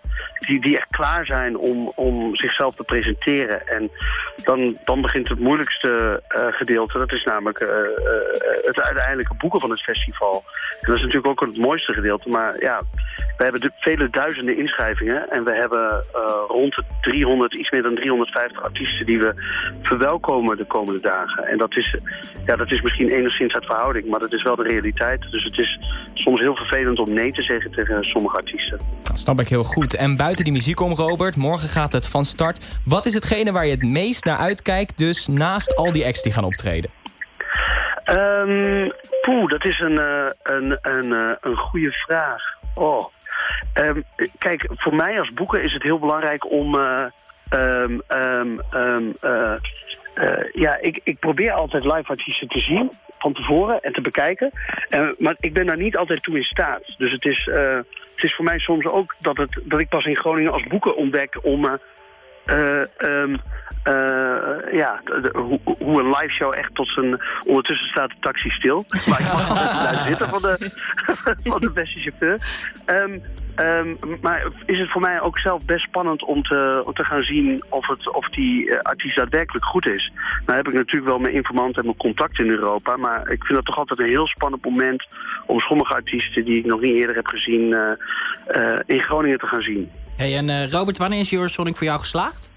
die, 0.48 0.62
die 0.62 0.78
echt 0.78 0.90
klaar 0.90 1.26
zijn 1.26 1.58
om, 1.58 1.92
om 1.96 2.36
zichzelf 2.36 2.76
te 2.76 2.84
presenteren. 2.84 3.68
En 3.68 3.92
dan, 4.44 4.78
dan 4.84 5.02
begint 5.02 5.30
het 5.30 5.40
moeilijkste 5.40 6.22
eh, 6.28 6.48
gedeelte. 6.48 7.00
Dat 7.00 7.12
is 7.12 7.24
namelijk 7.24 7.60
eh, 7.60 7.70
eh, 7.70 8.66
het 8.66 8.82
uiteindelijke 8.82 9.36
boeken 9.38 9.60
van 9.60 9.70
het 9.70 9.82
festival. 9.82 10.44
En 10.82 10.88
dat 10.88 10.96
is 10.96 11.02
natuurlijk 11.02 11.28
ook 11.28 11.48
het 11.48 11.58
mooiste 11.58 11.94
gedeelte. 11.94 12.30
Maar 12.30 12.56
ja, 12.60 12.82
we 13.38 13.44
hebben 13.44 13.62
de, 13.62 13.72
vele 13.80 14.10
duizenden 14.10 14.58
inschrijvingen. 14.58 15.30
En 15.30 15.44
we 15.44 15.54
hebben 15.56 16.06
rond 16.48 16.76
de 16.76 16.84
300, 17.02 17.54
iets 17.54 17.72
meer 17.72 17.82
dan 17.82 17.96
350 17.96 18.64
artiesten 18.64 19.06
die 19.06 19.20
we 19.20 19.34
verwelkomen 19.82 20.58
de 20.58 20.66
komende 20.66 21.00
dagen. 21.00 21.44
En 21.44 21.58
dat 21.58 21.76
is, 21.76 21.96
ja, 22.46 22.56
dat 22.56 22.72
is 22.72 22.82
misschien 22.82 23.10
enigszins 23.10 23.54
uit 23.54 23.66
verhouding, 23.66 24.08
maar 24.08 24.20
dat 24.20 24.34
is 24.34 24.44
wel 24.44 24.56
de 24.56 24.64
realiteit. 24.64 25.32
Dus 25.32 25.44
het 25.44 25.58
is 25.58 25.80
soms 26.14 26.40
heel 26.40 26.56
vervelend 26.56 27.00
om 27.00 27.14
nee 27.14 27.32
te 27.32 27.44
zeggen 27.44 27.72
tegen 27.72 28.04
sommige 28.04 28.38
artiesten. 28.38 28.80
Dat 29.04 29.20
snap 29.20 29.40
ik 29.40 29.48
heel 29.48 29.64
goed. 29.64 29.96
En 30.04 30.16
buiten 30.16 30.44
die 30.44 30.54
muziek 30.54 30.80
om, 30.80 30.94
Robert, 30.94 31.36
morgen 31.36 31.70
gaat 31.70 31.92
het 31.94 32.08
van 32.08 32.26
start. 32.26 32.66
Wat 32.86 33.06
is 33.06 33.14
hetgene 33.14 33.52
waar 33.52 33.66
je 33.66 33.72
het 33.72 33.84
meest 33.84 34.26
naar 34.26 34.38
uitkijkt, 34.38 34.98
dus 34.98 35.28
naast 35.28 35.76
al 35.76 35.92
die 35.92 36.06
acts 36.06 36.22
die 36.22 36.32
gaan 36.32 36.44
optreden? 36.44 36.90
Ehm 38.04 38.90
poeh, 39.22 39.50
dat 39.50 39.66
is 39.66 39.80
een, 39.80 39.98
eh, 39.98 40.26
een, 40.44 40.78
een, 40.82 41.14
eh, 41.14 41.36
een 41.42 41.56
goede 41.56 41.92
vraag. 41.92 42.42
Oh. 42.74 43.06
Ehm, 43.74 44.02
kijk, 44.38 44.66
voor 44.70 44.96
mij 44.96 45.20
als 45.20 45.34
boeker 45.34 45.64
is 45.64 45.74
het 45.74 45.84
heel 45.84 46.00
belangrijk 46.00 46.52
om... 46.52 46.80
eh, 46.80 47.06
ehm, 47.50 49.10
eh, 50.14 50.52
ja, 50.52 50.78
ik, 50.82 51.00
ik 51.04 51.20
probeer 51.20 51.52
altijd 51.52 51.84
live 51.84 52.08
artiesten 52.08 52.48
te 52.48 52.60
zien 52.60 52.92
van 53.18 53.34
tevoren 53.34 53.82
en 53.82 53.94
te 53.94 54.02
bekijken. 54.02 54.52
Eh, 54.90 55.08
maar 55.18 55.36
ik 55.40 55.54
ben 55.54 55.66
daar 55.66 55.78
niet 55.78 55.98
altijd 55.98 56.24
toe 56.24 56.38
in 56.38 56.44
staat. 56.44 56.96
Dus 56.98 57.12
het 57.12 57.26
is, 57.26 57.48
eh, 57.48 57.76
het 58.16 58.24
is 58.24 58.36
voor 58.36 58.46
mij 58.46 58.60
soms 58.60 58.86
ook 58.86 59.16
dat, 59.20 59.38
het, 59.38 59.60
dat 59.64 59.80
ik 59.80 59.90
pas 59.90 60.06
in 60.06 60.16
Groningen 60.16 60.54
als 60.54 60.64
boeker 60.64 60.94
ontdek 60.94 61.38
om... 61.42 61.80
eh, 62.46 62.82
eh, 62.82 62.88
ehm, 62.98 63.36
eh, 63.84 64.74
ja, 64.74 65.02
de- 65.04 65.34
hoe, 65.34 65.60
hoe 65.80 66.00
een 66.00 66.08
live 66.10 66.30
show 66.30 66.54
echt 66.56 66.76
tot 66.76 66.90
zijn... 66.90 67.22
Ondertussen 67.46 67.88
staat 67.88 68.10
de 68.10 68.16
taxi 68.20 68.50
stil. 68.50 68.86
Maar 69.08 69.20
ik 69.20 69.26
mag 69.26 69.50
altijd 69.50 69.72
eruit 69.72 70.08
zitten 70.10 70.28
van 70.28 70.42
de, 70.42 70.72
van 71.52 71.62
de 71.62 71.72
beste 71.72 72.00
chauffeur. 72.00 72.40
Ehm, 72.86 73.20
ehm, 73.56 73.96
maar 74.22 74.46
is 74.66 74.80
het 74.80 74.92
voor 74.92 75.02
mij 75.02 75.22
ook 75.22 75.40
zelf 75.40 75.66
best 75.66 75.86
spannend 75.86 76.24
om 76.24 76.44
te, 76.44 76.82
om 76.86 76.94
te 76.94 77.06
gaan 77.06 77.24
zien 77.24 77.64
of, 77.70 77.88
het, 77.88 78.14
of 78.14 78.30
die 78.30 78.70
eh, 78.70 78.80
artiest 78.80 79.16
daadwerkelijk 79.16 79.66
goed 79.66 79.86
is. 79.86 80.12
Nou 80.46 80.58
heb 80.58 80.68
ik 80.68 80.74
natuurlijk 80.74 81.06
wel 81.06 81.20
mijn 81.20 81.34
informant 81.34 81.78
en 81.78 81.86
mijn 81.86 81.98
contact 81.98 82.40
in 82.40 82.50
Europa. 82.50 82.98
Maar 82.98 83.30
ik 83.30 83.44
vind 83.44 83.56
dat 83.56 83.66
toch 83.66 83.78
altijd 83.78 84.00
een 84.00 84.10
heel 84.10 84.28
spannend 84.28 84.66
moment 84.66 85.06
om 85.46 85.60
sommige 85.60 85.94
artiesten 85.94 86.46
die 86.46 86.58
ik 86.60 86.66
nog 86.66 86.82
niet 86.82 86.96
eerder 86.96 87.16
heb 87.16 87.28
gezien 87.28 87.76
in 88.86 89.02
Groningen 89.02 89.40
te 89.40 89.48
gaan 89.48 89.62
zien. 89.62 89.92
Hey, 90.18 90.38
en 90.38 90.50
eh, 90.50 90.72
Robert, 90.72 90.98
wanneer 90.98 91.20
is 91.20 91.34
Eurosonic 91.34 91.76
voor 91.76 91.88
jou 91.88 92.00
geslaagd? 92.00 92.52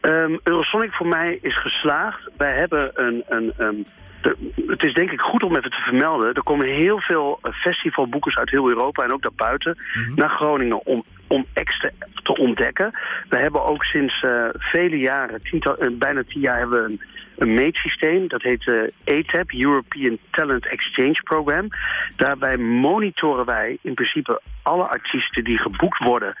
Ehm, 0.00 0.36
Eurosonic 0.42 0.92
voor 0.92 1.06
mij 1.08 1.38
is 1.42 1.56
geslaagd. 1.60 2.20
Wij 2.36 2.54
hebben 2.54 2.90
een... 2.94 3.24
een, 3.26 3.86
de- 4.22 4.36
het 4.66 4.84
is 4.84 4.94
denk 4.94 5.10
ik 5.10 5.20
goed 5.20 5.42
om 5.42 5.56
even 5.56 5.70
te 5.70 5.80
vermelden. 5.80 6.34
Er 6.34 6.42
komen 6.42 6.66
heel 6.66 7.00
veel 7.00 7.38
eh, 7.42 7.52
festivalboekers 7.52 8.36
uit 8.36 8.50
heel 8.50 8.68
Europa 8.68 9.02
en 9.02 9.12
ook 9.12 9.22
daarbuiten 9.22 9.78
naar 10.14 10.30
Groningen 10.30 10.86
om, 10.86 11.04
om 11.26 11.46
extra 11.52 11.90
te 12.22 12.36
ontdekken. 12.36 12.90
We 13.28 13.36
hebben 13.36 13.64
ook 13.64 13.84
sinds 13.84 14.22
eh, 14.22 14.44
vele 14.52 14.98
jaren, 14.98 15.42
tiental, 15.42 15.76
bijna 15.92 16.22
tien 16.28 16.40
jaar, 16.40 16.58
hebben 16.58 16.82
we 16.82 16.88
een, 16.90 17.00
een 17.40 17.54
meetsysteem. 17.54 18.28
Dat 18.28 18.42
heet 18.42 18.66
eh 18.66 19.18
ETAP, 19.18 19.50
European 19.52 20.18
Talent 20.30 20.66
Exchange 20.66 21.20
Program. 21.22 21.68
Daarbij 22.16 22.56
monitoren 22.56 23.46
wij 23.46 23.78
in 23.82 23.94
principe 23.94 24.40
alle 24.62 24.84
artiesten 24.84 25.44
die 25.44 25.58
geboekt 25.58 25.98
worden 26.04 26.36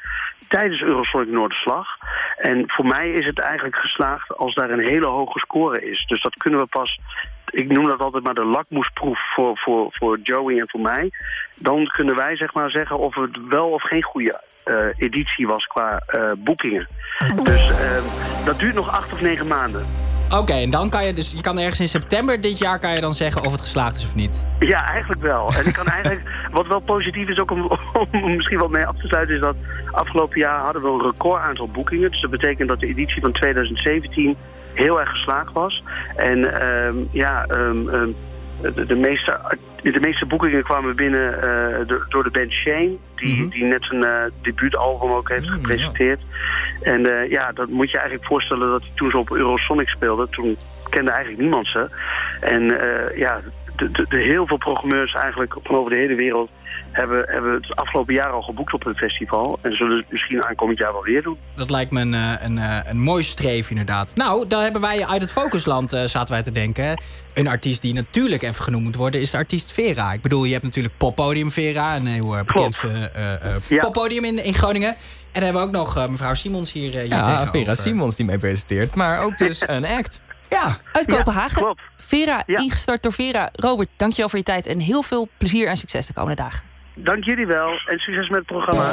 tijdens 0.48 0.82
Eurosonic 0.82 1.28
Noorderslag. 1.28 1.88
En 2.36 2.64
voor 2.66 2.86
mij 2.86 3.10
is 3.10 3.26
het 3.26 3.40
eigenlijk 3.40 3.76
geslaagd 3.76 4.36
als 4.36 4.54
daar 4.54 4.70
een 4.70 4.88
hele 4.88 5.06
hoge 5.06 5.38
score 5.38 5.90
is. 5.90 6.04
Dus 6.06 6.22
dat 6.22 6.36
kunnen 6.36 6.60
we 6.60 6.66
pas, 6.66 7.00
ik 7.50 7.68
noem 7.68 7.84
dat 7.84 8.00
altijd 8.00 8.24
maar 8.24 8.34
de 8.34 8.44
lakmoesproef 8.44 9.20
voor, 9.34 9.56
voor, 9.56 9.86
voor 9.90 10.18
Joey 10.22 10.58
en 10.58 10.68
voor 10.68 10.80
mij. 10.80 11.10
Dan 11.54 11.86
kunnen 11.86 12.16
wij 12.16 12.36
zeg 12.36 12.54
maar 12.54 12.70
zeggen 12.70 12.98
of 12.98 13.14
het 13.14 13.46
wel 13.48 13.68
of 13.68 13.82
geen 13.82 14.02
goede 14.02 14.40
eh, 14.64 14.86
editie 14.96 15.46
was 15.46 15.66
qua 15.66 15.98
eh, 15.98 16.32
boekingen. 16.38 16.88
Dus 17.42 17.72
dat 18.44 18.58
duurt 18.58 18.74
nog 18.74 18.90
acht 18.90 19.12
of 19.12 19.20
negen 19.20 19.46
maanden. 19.46 20.09
Oké, 20.30 20.52
en 20.52 20.70
dan 20.70 20.90
kan 20.90 21.06
je 21.06 21.12
dus... 21.12 21.32
Je 21.32 21.40
kan 21.40 21.58
ergens 21.58 21.80
in 21.80 21.88
september 21.88 22.40
dit 22.40 22.58
jaar 22.58 22.78
kan 22.78 22.94
je 22.94 23.00
dan 23.00 23.14
zeggen 23.14 23.42
of 23.42 23.52
het 23.52 23.60
geslaagd 23.60 23.96
is 23.96 24.04
of 24.04 24.14
niet. 24.14 24.46
Ja, 24.58 24.88
eigenlijk 24.88 25.22
wel. 25.22 25.52
En 25.58 25.66
ik 25.66 25.72
kan 25.72 25.86
eigenlijk, 25.96 26.22
wat 26.52 26.66
wel 26.66 26.80
positief 26.80 27.28
is 27.28 27.40
ook 27.40 27.50
om, 27.50 27.70
om 28.12 28.36
misschien 28.36 28.58
wat 28.58 28.70
mee 28.70 28.86
af 28.86 28.96
te 28.96 29.06
sluiten, 29.06 29.34
is 29.34 29.40
dat 29.40 29.56
afgelopen 29.90 30.38
jaar 30.38 30.60
hadden 30.60 30.82
we 30.82 30.88
een 30.88 31.10
record 31.10 31.42
aantal 31.42 31.68
boekingen. 31.68 32.10
Dus 32.10 32.20
dat 32.20 32.30
betekent 32.30 32.68
dat 32.68 32.80
de 32.80 32.86
editie 32.86 33.20
van 33.20 33.32
2017 33.32 34.36
heel 34.72 35.00
erg 35.00 35.10
geslaagd 35.10 35.52
was. 35.52 35.82
En 36.16 36.60
ehm, 36.60 36.96
ja, 37.10 37.44
ehm, 37.46 37.88
de, 38.62 38.86
de, 38.86 38.94
meeste, 38.94 39.40
de 39.82 40.00
meeste 40.00 40.26
boekingen 40.26 40.62
kwamen 40.62 40.96
binnen 40.96 41.42
eh, 41.42 41.86
door, 41.86 42.06
door 42.08 42.22
de 42.22 42.30
band 42.30 42.52
Shane, 42.52 42.96
die, 43.14 43.48
die 43.48 43.64
net 43.64 43.90
een 43.90 44.04
eh, 44.04 44.22
debuutalbum 44.42 45.10
ook 45.10 45.28
heeft 45.28 45.48
gepresenteerd. 45.48 46.20
En 46.82 47.20
eh, 47.20 47.30
ja, 47.30 47.52
dat 47.52 47.68
moet 47.68 47.90
je 47.90 47.98
eigenlijk 47.98 48.28
voorstellen 48.28 48.68
dat 48.68 48.80
hij 48.82 48.90
toen 48.94 49.10
ze 49.10 49.18
op 49.18 49.30
Eurosonic 49.30 49.88
speelde, 49.88 50.28
toen 50.30 50.56
kende 50.90 51.10
eigenlijk 51.10 51.42
niemand 51.42 51.66
ze. 51.66 51.88
En 52.40 52.62
ja, 53.16 53.40
de, 53.76 53.90
de, 53.90 54.06
de 54.08 54.18
heel 54.18 54.46
veel 54.46 54.56
programmeurs 54.56 55.12
eigenlijk 55.12 55.54
van 55.62 55.76
over 55.76 55.90
de 55.90 55.96
hele 55.96 56.14
wereld 56.14 56.50
hebben, 56.92 57.24
hebben 57.28 57.52
het 57.52 57.76
afgelopen 57.76 58.14
jaar 58.14 58.30
al 58.30 58.42
geboekt 58.42 58.72
op 58.72 58.84
het 58.84 58.96
festival. 58.96 59.58
En 59.62 59.76
zullen 59.76 59.96
het 59.96 60.10
misschien 60.10 60.44
aankomend 60.44 60.78
jaar 60.78 60.92
wel 60.92 61.02
weer 61.02 61.22
doen. 61.22 61.36
Dat 61.54 61.70
lijkt 61.70 61.90
me 61.90 62.00
een, 62.00 62.14
eh, 62.14 62.32
een, 62.38 62.58
eh, 62.58 62.78
een 62.82 63.00
mooi 63.00 63.22
streef 63.22 63.70
inderdaad. 63.70 64.16
Nou, 64.16 64.46
daar 64.48 64.62
hebben 64.62 64.80
wij 64.80 65.06
uit 65.06 65.20
het 65.20 65.32
Focusland, 65.32 65.92
eh, 65.92 66.04
zaten 66.04 66.34
wij 66.34 66.42
te 66.42 66.52
denken. 66.52 67.02
Een 67.34 67.48
artiest 67.48 67.82
die 67.82 67.94
natuurlijk 67.94 68.42
even 68.42 68.64
genoemd 68.64 68.84
moet 68.84 68.96
worden, 68.96 69.20
is 69.20 69.30
de 69.30 69.36
artiest 69.36 69.72
Vera. 69.72 70.12
Ik 70.12 70.20
bedoel, 70.22 70.44
je 70.44 70.52
hebt 70.52 70.64
natuurlijk 70.64 70.96
Poppodium 70.96 71.50
Vera, 71.50 71.96
een 71.96 72.06
heel 72.06 72.36
bekend 72.44 72.80
Ja. 73.68 73.80
poppodium 73.80 74.24
in, 74.24 74.44
in 74.44 74.54
Groningen. 74.54 74.88
En 74.88 74.96
dan 75.32 75.42
hebben 75.42 75.62
we 75.62 75.68
ook 75.68 75.74
nog 75.94 76.08
mevrouw 76.08 76.34
Simons 76.34 76.72
hier, 76.72 76.90
hier 76.92 77.06
Ja, 77.06 77.24
tegenover. 77.24 77.50
Vera 77.60 77.74
Simons 77.74 78.16
die 78.16 78.26
mee 78.26 78.38
presenteert. 78.38 78.94
Maar 78.94 79.20
ook 79.22 79.38
dus 79.38 79.62
een 79.68 79.86
act. 79.86 80.20
Ja, 80.48 80.76
Uit 80.92 81.06
Ja, 81.10 81.16
Kopenhagen. 81.16 81.62
klopt. 81.62 81.80
Vera, 81.96 82.42
Ja. 82.46 82.58
ingestart 82.58 83.02
door 83.02 83.12
Vera. 83.12 83.48
Robert, 83.52 83.88
dankjewel 83.96 84.28
voor 84.28 84.38
je 84.38 84.44
tijd 84.44 84.66
en 84.66 84.78
heel 84.80 85.02
veel 85.02 85.28
plezier 85.38 85.68
en 85.68 85.76
succes 85.76 86.06
de 86.06 86.12
komende 86.12 86.42
dagen. 86.42 86.62
Dank 86.94 87.24
jullie 87.24 87.46
wel 87.46 87.70
en 87.86 87.98
succes 87.98 88.28
met 88.28 88.38
het 88.38 88.46
programma. 88.46 88.92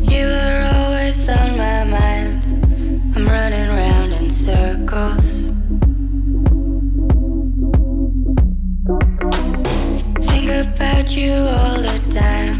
You 0.00 0.26
were 0.26 0.68
always 0.72 1.28
on 1.28 1.56
my 1.56 1.84
mind. 1.84 2.44
I'm 3.16 3.28
running 3.28 3.68
round 3.68 4.12
in 4.20 4.30
circles. 4.30 5.42
Think 10.20 10.50
about 10.50 11.10
you 11.10 11.32
all 11.32 11.80
the 11.80 12.00
time. 12.08 12.54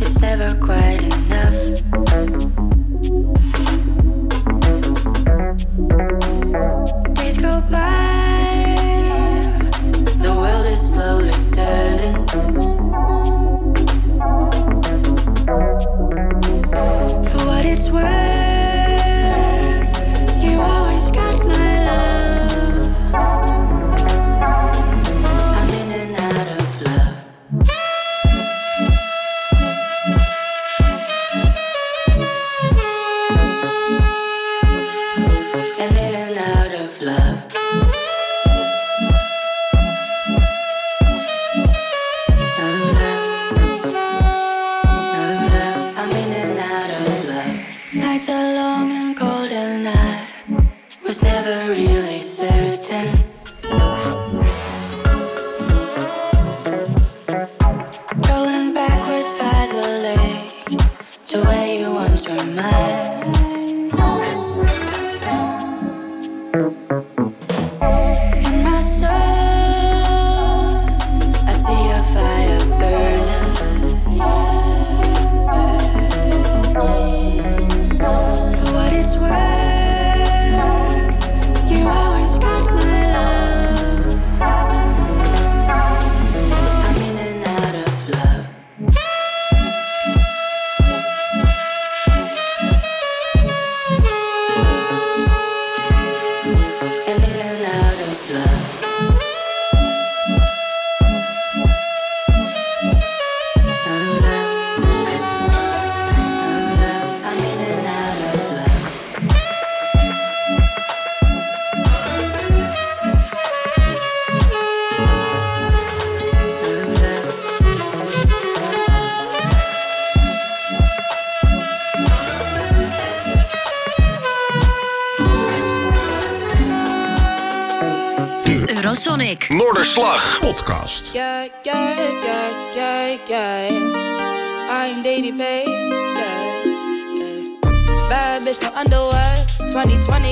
It's 0.00 0.20
never 0.20 0.54
quite 0.58 1.02
enough. 1.02 2.67
thank 5.78 6.86
you 6.86 6.87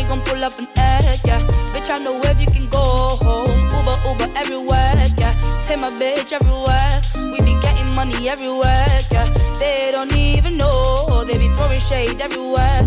gon' 0.09 0.21
pull 0.23 0.43
up 0.45 0.59
an 0.59 0.69
egg. 0.77 1.21
Yeah, 1.25 1.41
bitch, 1.73 1.91
I 1.91 1.99
know 1.99 2.21
if 2.23 2.41
you 2.41 2.47
can 2.47 2.69
go 2.69 2.85
home. 3.23 3.51
Uber, 3.77 3.97
Uber 4.09 4.31
everywhere. 4.37 5.07
Yeah, 5.19 5.35
take 5.67 5.81
my 5.81 5.91
bitch 5.91 6.33
everywhere. 6.33 6.95
We 7.33 7.39
be 7.41 7.55
getting 7.61 7.91
money 7.95 8.29
everywhere. 8.29 8.99
Yeah, 9.11 9.27
they 9.59 9.91
don't 9.93 10.13
even 10.15 10.57
know. 10.57 11.25
They 11.27 11.39
be 11.39 11.49
throwing 11.55 11.81
shade 11.81 12.21
everywhere. 12.21 12.83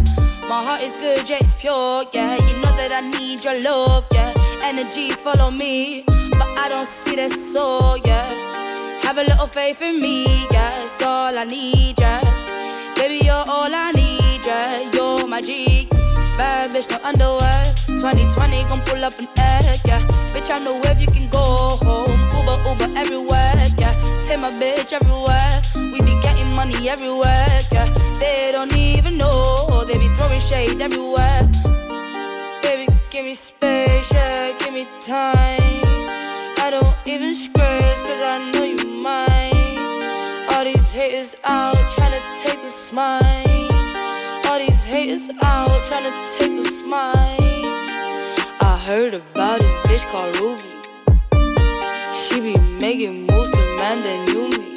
My 0.49 0.63
heart 0.63 0.81
is 0.81 0.95
good, 0.97 1.29
yeah, 1.29 1.37
it's 1.39 1.53
pure. 1.53 2.03
Yeah, 2.11 2.35
you 2.35 2.55
know 2.61 2.73
that 2.79 2.91
I 2.91 3.01
need 3.01 3.43
your 3.43 3.59
love. 3.61 4.07
Yeah, 4.11 4.33
energies 4.63 5.21
follow 5.21 5.51
me, 5.51 6.03
but 6.07 6.49
I 6.63 6.67
don't 6.69 6.87
see 6.87 7.15
that 7.15 7.31
soul. 7.31 7.97
Yeah. 7.97 8.25
Have 9.03 9.17
a 9.17 9.23
little 9.23 9.47
faith 9.47 9.81
in 9.81 9.99
me, 9.99 10.25
yeah, 10.51 10.83
it's 10.83 11.01
all 11.01 11.35
I 11.35 11.43
need, 11.43 11.99
yeah. 11.99 12.19
Baby, 12.95 13.25
you're 13.25 13.33
all 13.33 13.73
I 13.73 13.91
need, 13.91 14.45
yeah. 14.45 14.91
You're 14.91 15.25
my 15.25 15.41
G. 15.41 15.78
Bad 16.39 16.69
bitch, 16.69 16.89
no 16.89 16.97
underwear. 17.03 17.63
2020 17.99 18.63
gon' 18.69 18.79
pull 18.87 19.03
up 19.03 19.11
an 19.19 19.27
egg, 19.37 19.81
yeah. 19.83 19.99
Bitch, 20.31 20.49
I 20.49 20.63
know 20.63 20.79
if 20.85 21.01
you 21.01 21.07
can 21.07 21.27
go 21.27 21.43
home. 21.83 22.15
Uber, 22.39 22.55
Uber 22.63 22.97
everywhere, 22.97 23.67
yeah. 23.77 23.93
Take 24.25 24.39
my 24.39 24.49
bitch 24.51 24.93
everywhere. 24.93 25.51
We 25.75 25.99
be 25.99 26.15
getting 26.23 26.49
money 26.55 26.87
everywhere, 26.87 27.59
yeah. 27.73 27.91
They 28.21 28.53
don't 28.53 28.73
even 28.73 29.17
know. 29.17 29.83
They 29.85 29.97
be 29.97 30.07
throwing 30.15 30.39
shade 30.39 30.79
everywhere. 30.79 31.43
Baby, 32.63 32.87
give 33.11 33.25
me 33.25 33.33
space, 33.33 34.09
yeah, 34.13 34.53
give 34.59 34.73
me 34.73 34.87
time. 35.03 35.59
I 36.63 36.69
don't 36.71 36.95
even 37.05 37.35
scratch, 37.35 37.99
cause 38.07 38.23
I 38.23 38.51
know 38.53 38.63
you 38.63 38.87
mine. 39.03 40.55
All 40.55 40.63
these 40.63 40.93
haters 40.93 41.35
out 41.43 41.75
trying 41.95 42.13
to 42.13 42.23
take 42.41 42.59
a 42.63 42.69
smile. 42.69 43.88
Haters 44.89 45.29
out 45.43 45.69
trying 45.87 46.03
to 46.03 46.13
take 46.35 46.65
a 46.65 46.67
smile. 46.67 47.13
I 48.59 48.83
heard 48.87 49.13
about 49.13 49.59
this 49.59 49.75
bitch 49.85 50.03
called 50.09 50.35
Ruby. 50.37 50.65
She 52.17 52.41
be 52.41 52.57
making 52.81 53.27
moves 53.27 53.51
to 53.51 53.63
man 53.77 54.01
that 54.01 54.19
knew 54.25 54.49
me. 54.49 54.73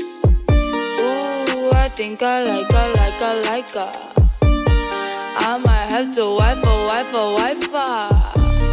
Ooh, 1.00 1.72
I 1.72 1.88
think 1.88 2.22
I 2.22 2.44
like 2.44 2.68
her, 2.68 2.88
like 2.92 3.18
her, 3.24 3.42
like 3.48 3.70
her. 3.70 3.92
I 5.40 5.56
might 5.64 5.88
have 5.88 6.14
to 6.16 6.36
wife 6.36 6.62
a 6.62 6.74
wife 6.88 7.14
a 7.14 7.32
wife 7.32 7.72
her. 7.72 8.32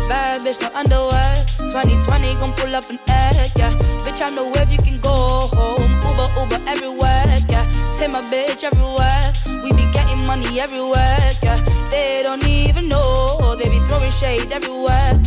Bad 0.10 0.42
bitch, 0.42 0.60
no 0.60 0.68
underwear. 0.76 1.36
2020 1.72 2.34
gon' 2.34 2.52
pull 2.52 2.76
up 2.76 2.90
an 2.90 3.00
egg, 3.08 3.52
yeah. 3.56 3.72
Bitch, 4.04 4.22
I 4.22 4.30
know 4.36 4.52
if 4.56 4.74
you 4.74 4.80
can 4.80 5.00
go 5.00 5.48
home. 5.56 5.88
Uber, 6.04 6.28
Uber 6.36 6.60
everywhere, 6.68 7.40
yeah. 7.48 7.64
Take 7.98 8.12
my 8.12 8.20
bitch 8.24 8.66
everywhere. 8.66 9.39
We 9.64 9.72
be 9.72 9.86
getting 9.92 10.26
money 10.26 10.60
everywhere, 10.60 11.32
yeah. 11.44 11.60
They 11.92 12.22
don't 12.24 12.46
even 12.46 12.88
know, 12.88 13.56
they 13.58 13.70
be 13.70 13.80
throwing 13.88 14.12
shade 14.12 14.52
everywhere. 14.52 15.20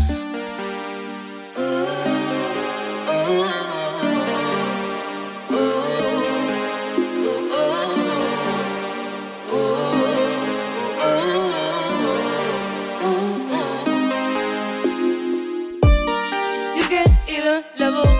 You 16.76 16.84
can't 16.88 17.12
even 17.28 17.64
level 17.78 18.11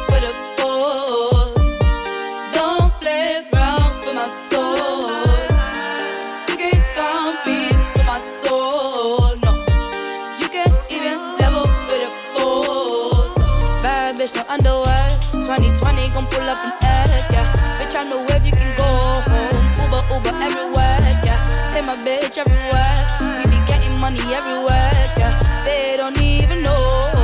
up 16.53 16.65
an 16.65 16.73
egg, 16.85 17.25
yeah. 17.33 17.49
Bitch, 17.81 17.97
I 17.97 18.05
know 18.05 18.21
if 18.29 18.45
you 18.45 18.53
can 18.53 18.69
go 18.77 18.85
home. 18.85 19.57
Uber, 19.81 20.05
Uber 20.13 20.35
everywhere, 20.45 21.01
yeah. 21.25 21.41
Take 21.73 21.87
my 21.89 21.97
bitch 22.05 22.37
everywhere. 22.37 22.97
We 23.41 23.45
be 23.49 23.57
getting 23.65 23.97
money 23.97 24.21
everywhere, 24.37 24.93
yeah. 25.17 25.33
They 25.65 25.97
don't 25.97 26.19
even 26.21 26.63
know. 26.63 26.77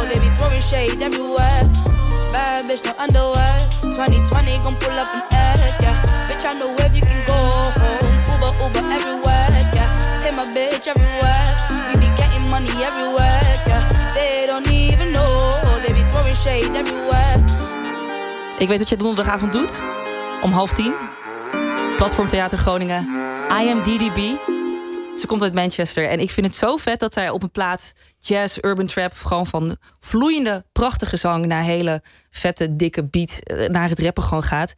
They 0.08 0.18
be 0.18 0.30
throwing 0.40 0.64
shade 0.64 1.02
everywhere. 1.02 1.60
Bad 2.32 2.64
bitch, 2.64 2.84
no 2.88 2.92
underwear. 2.96 3.52
2020 3.92 4.64
gon' 4.64 4.76
pull 4.80 4.96
up 4.96 5.12
an 5.12 5.22
egg, 5.28 5.76
yeah. 5.84 5.96
Bitch, 6.28 6.44
I 6.48 6.56
know 6.56 6.72
if 6.80 6.96
you 6.96 7.04
can 7.04 7.20
go 7.28 7.36
home. 7.36 8.08
Uber, 8.32 8.52
Uber 8.64 8.84
everywhere, 8.96 9.52
yeah. 9.76 9.88
Take 10.24 10.36
my 10.40 10.48
bitch 10.56 10.88
everywhere. 10.88 11.44
We 11.84 12.00
be 12.00 12.08
getting 12.16 12.48
money 12.48 12.72
everywhere, 12.80 13.44
yeah. 13.68 13.84
They 14.16 14.46
don't 14.46 14.68
even 14.72 15.12
know. 15.12 15.28
They 15.84 15.92
be 15.92 16.00
throwing 16.08 16.34
shade 16.34 16.72
everywhere. 16.72 17.77
Ik 18.58 18.68
weet 18.68 18.78
wat 18.78 18.88
je 18.88 18.96
donderdagavond 18.96 19.52
doet. 19.52 19.80
Om 20.42 20.50
half 20.50 20.72
tien. 20.72 20.92
Platform 21.96 22.28
Theater 22.28 22.58
Groningen. 22.58 23.02
I 23.62 23.68
am 23.68 23.82
DDB. 23.82 24.18
Ze 25.18 25.24
komt 25.26 25.42
uit 25.42 25.54
Manchester. 25.54 26.08
En 26.08 26.20
ik 26.20 26.30
vind 26.30 26.46
het 26.46 26.54
zo 26.54 26.76
vet 26.76 27.00
dat 27.00 27.12
zij 27.12 27.30
op 27.30 27.42
een 27.42 27.50
plaat 27.50 27.92
jazz, 28.18 28.58
urban 28.60 28.86
trap... 28.86 29.12
gewoon 29.12 29.46
van 29.46 29.76
vloeiende, 30.00 30.64
prachtige 30.72 31.16
zang... 31.16 31.46
naar 31.46 31.62
hele 31.62 32.02
vette, 32.30 32.76
dikke 32.76 33.04
beat, 33.04 33.40
eh, 33.42 33.68
naar 33.68 33.88
het 33.88 33.98
rappen 33.98 34.22
gewoon 34.22 34.42
gaat. 34.42 34.74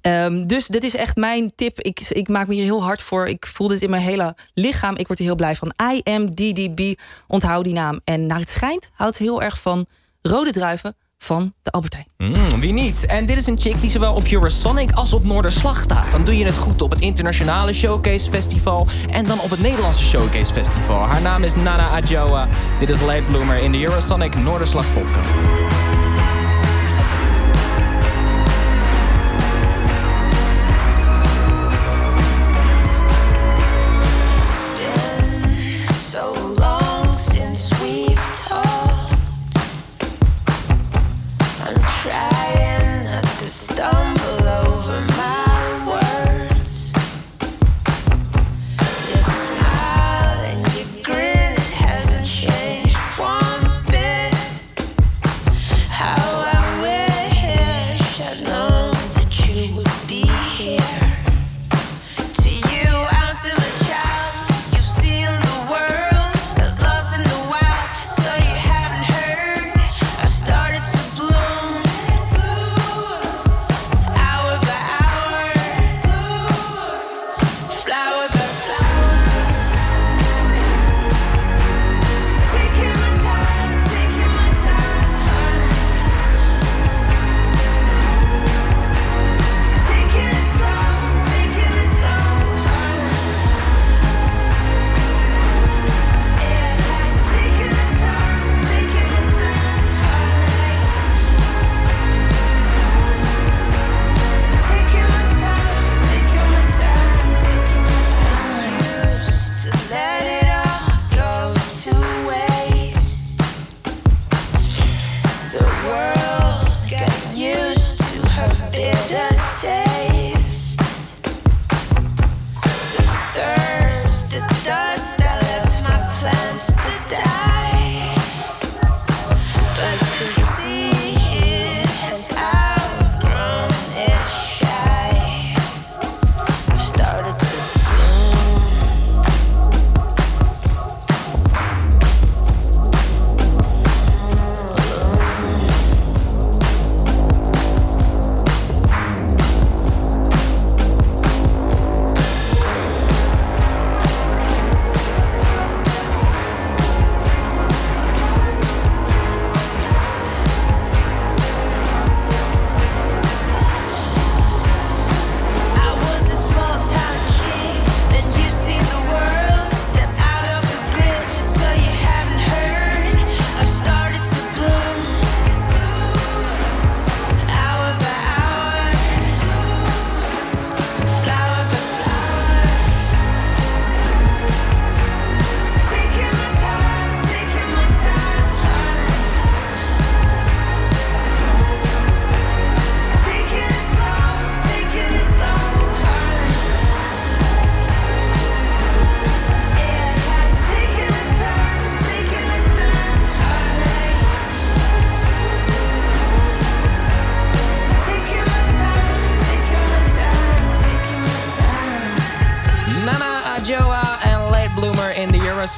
Ehm, 0.00 0.46
dus 0.46 0.66
dit 0.66 0.84
is 0.84 0.96
echt 0.96 1.16
mijn 1.16 1.52
tip. 1.54 1.80
Ik, 1.80 2.00
ik 2.00 2.28
maak 2.28 2.46
me 2.46 2.54
hier 2.54 2.64
heel 2.64 2.82
hard 2.82 3.02
voor. 3.02 3.28
Ik 3.28 3.46
voel 3.46 3.68
dit 3.68 3.82
in 3.82 3.90
mijn 3.90 4.02
hele 4.02 4.36
lichaam. 4.54 4.96
Ik 4.96 5.06
word 5.06 5.18
er 5.18 5.24
heel 5.24 5.34
blij 5.34 5.56
van. 5.56 5.72
I 5.92 6.00
am 6.04 6.34
DDB. 6.34 6.94
Onthoud 7.26 7.64
die 7.64 7.72
naam. 7.72 8.00
En 8.04 8.26
naar 8.26 8.38
het 8.38 8.50
schijnt 8.50 8.90
houdt 8.92 9.18
heel 9.18 9.42
erg 9.42 9.60
van 9.60 9.86
rode 10.22 10.50
druiven 10.50 10.96
van 11.22 11.54
de 11.62 11.70
Albertijn. 11.70 12.06
Mm, 12.16 12.60
wie 12.60 12.72
niet? 12.72 13.06
En 13.06 13.26
dit 13.26 13.36
is 13.36 13.46
een 13.46 13.60
chick 13.60 13.80
die 13.80 13.90
zowel 13.90 14.14
op 14.14 14.24
Eurosonic 14.24 14.92
als 14.92 15.12
op 15.12 15.24
Noorderslag 15.24 15.82
staat. 15.82 16.10
Dan 16.10 16.24
doe 16.24 16.36
je 16.36 16.44
het 16.44 16.56
goed 16.58 16.82
op 16.82 16.90
het 16.90 17.00
internationale 17.00 17.72
Showcase 17.72 18.30
Festival... 18.30 18.86
en 19.10 19.24
dan 19.24 19.40
op 19.40 19.50
het 19.50 19.60
Nederlandse 19.60 20.04
Showcase 20.04 20.52
Festival. 20.52 20.98
Haar 20.98 21.22
naam 21.22 21.44
is 21.44 21.54
Nana 21.54 21.88
Adjoa. 21.88 22.48
Dit 22.78 22.88
is 22.88 23.00
Late 23.00 23.22
Bloomer 23.28 23.62
in 23.62 23.72
de 23.72 23.78
Eurosonic 23.78 24.36
Noorderslag 24.36 24.94
podcast. 24.94 25.61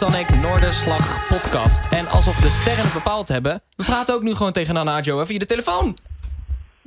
Eurosonic 0.00 0.40
Noorderslag 0.42 1.28
podcast. 1.28 1.86
En 1.90 2.08
alsof 2.08 2.36
de 2.36 2.48
sterren 2.48 2.84
het 2.84 2.92
bepaald 2.92 3.28
hebben... 3.28 3.62
we 3.76 3.84
praten 3.84 4.14
ook 4.14 4.22
nu 4.22 4.34
gewoon 4.34 4.52
tegen 4.52 4.74
Nana 4.74 4.96
Adjoa 4.96 5.26
via 5.26 5.38
de 5.38 5.46
telefoon. 5.46 5.96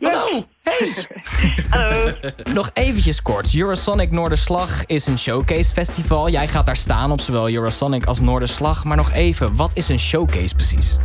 Hallo, 0.01 0.45
hey. 0.63 0.93
Hallo. 1.69 2.11
Nog 2.53 2.69
eventjes 2.73 3.21
kort. 3.21 3.55
Eurosonic 3.55 4.11
Noorderslag 4.11 4.85
is 4.85 5.05
een 5.05 5.19
showcase 5.19 5.73
festival. 5.73 6.29
Jij 6.29 6.47
gaat 6.47 6.65
daar 6.65 6.75
staan 6.75 7.11
op 7.11 7.21
zowel 7.21 7.49
Eurosonic 7.49 8.05
als 8.05 8.19
Noorderslag. 8.19 8.83
Maar 8.83 8.97
nog 8.97 9.11
even, 9.11 9.55
wat 9.55 9.71
is 9.73 9.89
een 9.89 9.99
showcase 9.99 10.55
precies? 10.55 10.97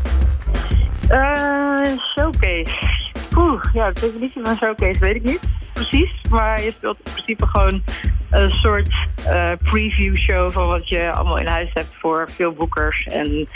Eh, 1.08 1.80
showcase. 2.14 2.70
Oeh, 3.36 3.62
ja, 3.72 3.90
de 3.90 4.00
definitie 4.00 4.42
van 4.44 4.56
showcase 4.56 5.00
weet 5.00 5.16
ik 5.16 5.24
niet 5.24 5.40
precies. 5.72 6.20
Maar 6.30 6.62
je 6.62 6.72
speelt 6.76 6.96
in 6.96 7.12
principe 7.12 7.46
gewoon 7.46 7.82
een 8.30 8.50
soort 8.50 8.88
eh, 9.26 9.50
preview 9.62 10.16
show 10.16 10.50
van 10.50 10.66
wat 10.66 10.88
je 10.88 11.12
allemaal 11.12 11.38
in 11.38 11.46
huis 11.46 11.70
hebt 11.72 11.94
voor 11.98 12.30
veel 12.30 12.52
boekers 12.52 13.04
en 13.04 13.48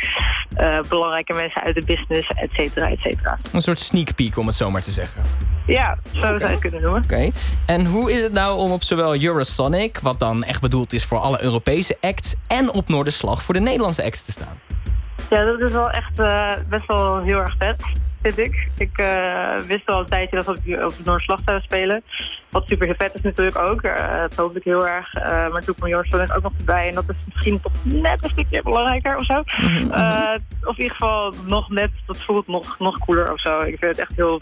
eh, 0.56 0.78
belangrijke 0.88 1.34
mensen 1.34 1.62
uit 1.62 1.74
de 1.74 1.84
business, 1.84 2.30
et 2.34 2.50
cetera, 2.52 2.90
et 2.90 2.98
cetera. 2.98 3.38
Een 3.52 3.60
soort 3.60 3.78
sneak 3.78 4.14
peek, 4.14 4.36
om 4.36 4.46
het 4.46 4.56
zo 4.56 4.70
maar 4.70 4.82
te 4.82 4.90
zeggen. 4.90 5.22
Ja, 5.66 5.98
zo 6.12 6.20
zou 6.20 6.38
je 6.38 6.46
het 6.46 6.58
kunnen 6.58 6.82
noemen. 6.82 7.02
Oké. 7.02 7.30
En 7.66 7.86
hoe 7.86 8.12
is 8.12 8.22
het 8.22 8.32
nou 8.32 8.58
om 8.58 8.70
op 8.70 8.82
zowel 8.82 9.22
Eurosonic, 9.22 9.98
wat 9.98 10.18
dan 10.18 10.44
echt 10.44 10.60
bedoeld 10.60 10.92
is 10.92 11.04
voor 11.04 11.18
alle 11.18 11.42
Europese 11.42 11.96
acts, 12.00 12.34
en 12.46 12.70
op 12.70 12.88
Noorderslag 12.88 13.42
voor 13.42 13.54
de 13.54 13.60
Nederlandse 13.60 14.04
acts 14.04 14.24
te 14.24 14.32
staan? 14.32 14.60
Ja, 15.30 15.44
dat 15.44 15.60
is 15.60 15.72
wel 15.72 15.90
echt 15.90 16.18
eh, 16.18 16.50
best 16.68 16.86
wel 16.86 17.22
heel 17.22 17.38
erg 17.38 17.54
vet, 17.58 17.82
ik. 18.34 18.68
Ik 18.78 18.98
eh, 18.98 19.58
wist 19.58 19.86
al 19.86 20.00
een 20.00 20.06
tijdje 20.06 20.36
dat 20.36 20.46
we 20.46 20.52
op, 20.52 20.84
op 20.84 21.04
Noorderslag 21.04 21.40
zouden 21.44 21.66
spelen. 21.66 22.02
Wat 22.50 22.64
super 22.66 22.94
vet 22.98 23.14
is 23.14 23.20
natuurlijk 23.20 23.58
ook. 23.58 23.82
Eh, 23.82 24.20
dat 24.20 24.34
hoop 24.34 24.56
ik 24.56 24.64
heel 24.64 24.88
erg. 24.88 25.14
Eh, 25.14 25.48
maar 25.48 25.62
toen 25.62 25.74
kwam 25.74 25.88
Joris 25.88 26.12
ook 26.12 26.42
nog 26.42 26.52
erbij. 26.58 26.88
En 26.88 26.94
dat 26.94 27.04
is 27.08 27.16
misschien 27.34 27.60
toch 27.60 27.72
net 27.84 28.24
een 28.24 28.30
stukje 28.30 28.62
belangrijker 28.62 29.16
of 29.16 29.24
zo. 29.24 29.38
Of 30.64 30.76
in 30.76 30.82
ieder 30.82 30.96
geval 30.96 31.34
nog 31.46 31.70
net, 31.70 31.90
dat 32.06 32.22
voelt 32.22 32.46
nog, 32.46 32.78
nog 32.78 32.98
cooler 32.98 33.32
of 33.32 33.40
zo. 33.40 33.60
Ik 33.60 33.78
vind 33.78 33.80
het 33.80 33.98
echt 33.98 34.12
heel 34.16 34.40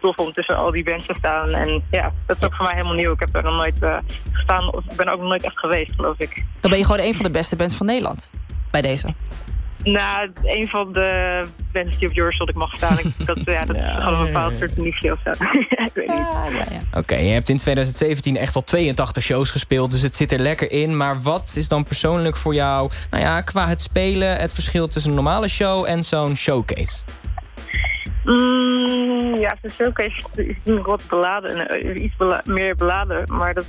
tof 0.00 0.16
om 0.16 0.32
tussen 0.32 0.56
al 0.56 0.70
die 0.70 0.84
bands 0.84 1.06
te 1.06 1.14
staan. 1.18 1.48
En 1.48 1.82
ja, 1.90 2.12
dat 2.26 2.36
is 2.36 2.44
ook 2.44 2.54
voor 2.54 2.64
mij 2.64 2.74
helemaal 2.74 2.94
nieuw. 2.94 3.12
Ik 3.12 3.20
heb 3.20 3.34
er 3.34 3.42
nog 3.42 3.56
nooit 3.56 3.76
gestaan. 4.32 4.72
Of 4.72 4.84
ik 4.90 4.96
ben 4.96 5.08
ook 5.08 5.18
nog 5.18 5.28
nooit 5.28 5.44
echt 5.44 5.58
geweest, 5.58 5.92
geloof 5.94 6.18
ik. 6.18 6.44
Dan 6.60 6.70
ben 6.70 6.78
je 6.78 6.86
gewoon 6.86 7.06
een 7.06 7.14
van 7.14 7.24
de 7.24 7.30
beste 7.30 7.56
bands 7.56 7.74
van 7.74 7.86
Nederland. 7.86 8.30
Bij 8.70 8.80
deze. 8.80 9.14
Nou, 9.84 10.30
een 10.42 10.68
van 10.68 10.92
de 10.92 11.44
bands 11.72 11.98
die 11.98 12.08
op 12.08 12.16
Eurosonic 12.16 12.54
mag 12.54 12.74
staan. 12.74 12.98
Ik, 12.98 13.12
dat, 13.26 13.38
ja, 13.44 13.64
dat 13.64 13.76
is 13.76 13.82
gewoon 13.82 14.20
een 14.20 14.26
bepaald 14.26 14.56
soort 14.56 14.76
liefde 14.76 15.12
of 15.12 15.18
zo. 15.24 15.30
ik 15.58 15.90
weet 15.94 16.06
niet. 16.06 16.82
Oké, 16.92 17.16
je 17.16 17.30
hebt 17.30 17.48
in 17.48 17.56
2017 17.56 18.36
echt 18.36 18.54
al 18.54 18.64
82 18.64 19.22
shows 19.22 19.50
gespeeld, 19.50 19.90
dus 19.90 20.02
het 20.02 20.16
zit 20.16 20.32
er 20.32 20.38
lekker 20.38 20.70
in. 20.70 20.96
Maar 20.96 21.22
wat 21.22 21.52
is 21.56 21.68
dan 21.68 21.84
persoonlijk 21.84 22.36
voor 22.36 22.54
jou, 22.54 22.90
nou 23.10 23.22
ja, 23.22 23.40
qua 23.40 23.68
het 23.68 23.82
spelen... 23.82 24.36
het 24.36 24.52
verschil 24.52 24.88
tussen 24.88 25.10
een 25.10 25.16
normale 25.16 25.48
show 25.48 25.84
en 25.88 26.02
zo'n 26.02 26.36
showcase? 26.36 27.04
Mm, 28.24 29.36
ja, 29.36 29.56
de 29.60 29.70
showcase 29.70 30.24
is 30.34 30.56
wat 30.82 31.02
beladen, 31.08 32.04
iets 32.04 32.16
bela- 32.16 32.42
meer 32.44 32.76
beladen. 32.76 33.24
Maar 33.36 33.54
dat 33.54 33.66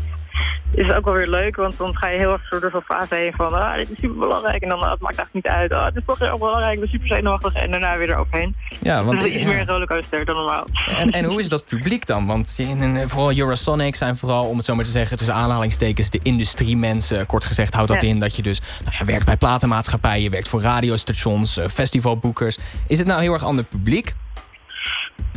is 0.74 0.92
ook 0.94 1.06
wel 1.06 1.14
weer 1.14 1.30
leuk, 1.30 1.56
want 1.56 1.78
dan 1.78 1.98
ga 1.98 2.08
je 2.10 2.18
heel 2.18 2.32
erg 2.32 2.50
door 2.50 2.72
zo'n 2.72 2.82
fase 2.82 3.16
heen 3.16 3.34
van... 3.36 3.54
ah, 3.62 3.76
dit 3.76 3.90
is 3.92 3.98
super 4.00 4.18
belangrijk 4.18 4.62
en 4.64 4.70
dan 4.70 4.80
ah, 4.82 4.92
het 4.92 5.02
maakt 5.02 5.18
eigenlijk 5.18 5.34
niet 5.46 5.56
uit. 5.56 5.72
Ah, 5.74 5.86
het 5.86 5.96
is 5.96 6.02
toch 6.06 6.20
heel 6.20 6.38
belangrijk, 6.38 6.74
ik 6.74 6.80
ben 6.80 6.90
super 6.90 7.08
zenuwachtig 7.08 7.54
en 7.54 7.72
daarna 7.72 7.98
weer 7.98 8.10
eroverheen. 8.10 8.56
Ja, 8.82 9.04
want- 9.04 9.18
dus 9.18 9.26
het 9.26 9.36
is 9.36 9.42
ja. 9.42 9.48
meer 9.48 9.60
een 9.60 9.68
rollercoaster 9.68 10.26
dan 10.26 10.36
normaal. 10.36 10.66
En, 10.98 11.12
en 11.12 11.26
hoe 11.26 11.40
is 11.40 11.50
dat 11.50 11.66
publiek 11.66 12.06
dan? 12.06 12.26
Want 12.26 12.56
in, 12.58 12.82
in- 12.82 13.10
vooral 13.10 13.38
Eurosonic 13.38 13.96
zijn 13.96 14.18
vooral, 14.18 14.46
om 14.46 14.58
het 14.58 14.66
zo 14.66 14.76
maar 14.76 14.86
te 14.86 14.92
zeggen... 14.92 15.18
tussen 15.18 15.36
aanhalingstekens 15.36 16.10
de 16.10 16.20
industriemensen. 16.24 17.26
Kort 17.26 17.46
gezegd 17.46 17.74
houdt 17.74 17.90
dat 17.90 18.02
Ja. 18.02 18.08
in 18.08 18.20
dat 18.20 18.36
je 18.36 18.42
dus 18.42 18.62
nou 18.84 18.96
ja, 19.00 19.06
werkt 19.06 19.26
bij 19.26 19.38
platenmaatschappijen... 19.38 20.24
je 20.24 20.30
werkt 20.30 20.48
voor 20.50 20.62
radiostations, 20.62 21.58
eh, 21.58 21.68
festivalboekers. 21.68 22.58
Is 22.88 22.98
het 22.98 23.08
nou 23.08 23.22
heel 23.22 23.34
erg 23.34 23.44
ander 23.44 23.64
publiek? 23.64 24.14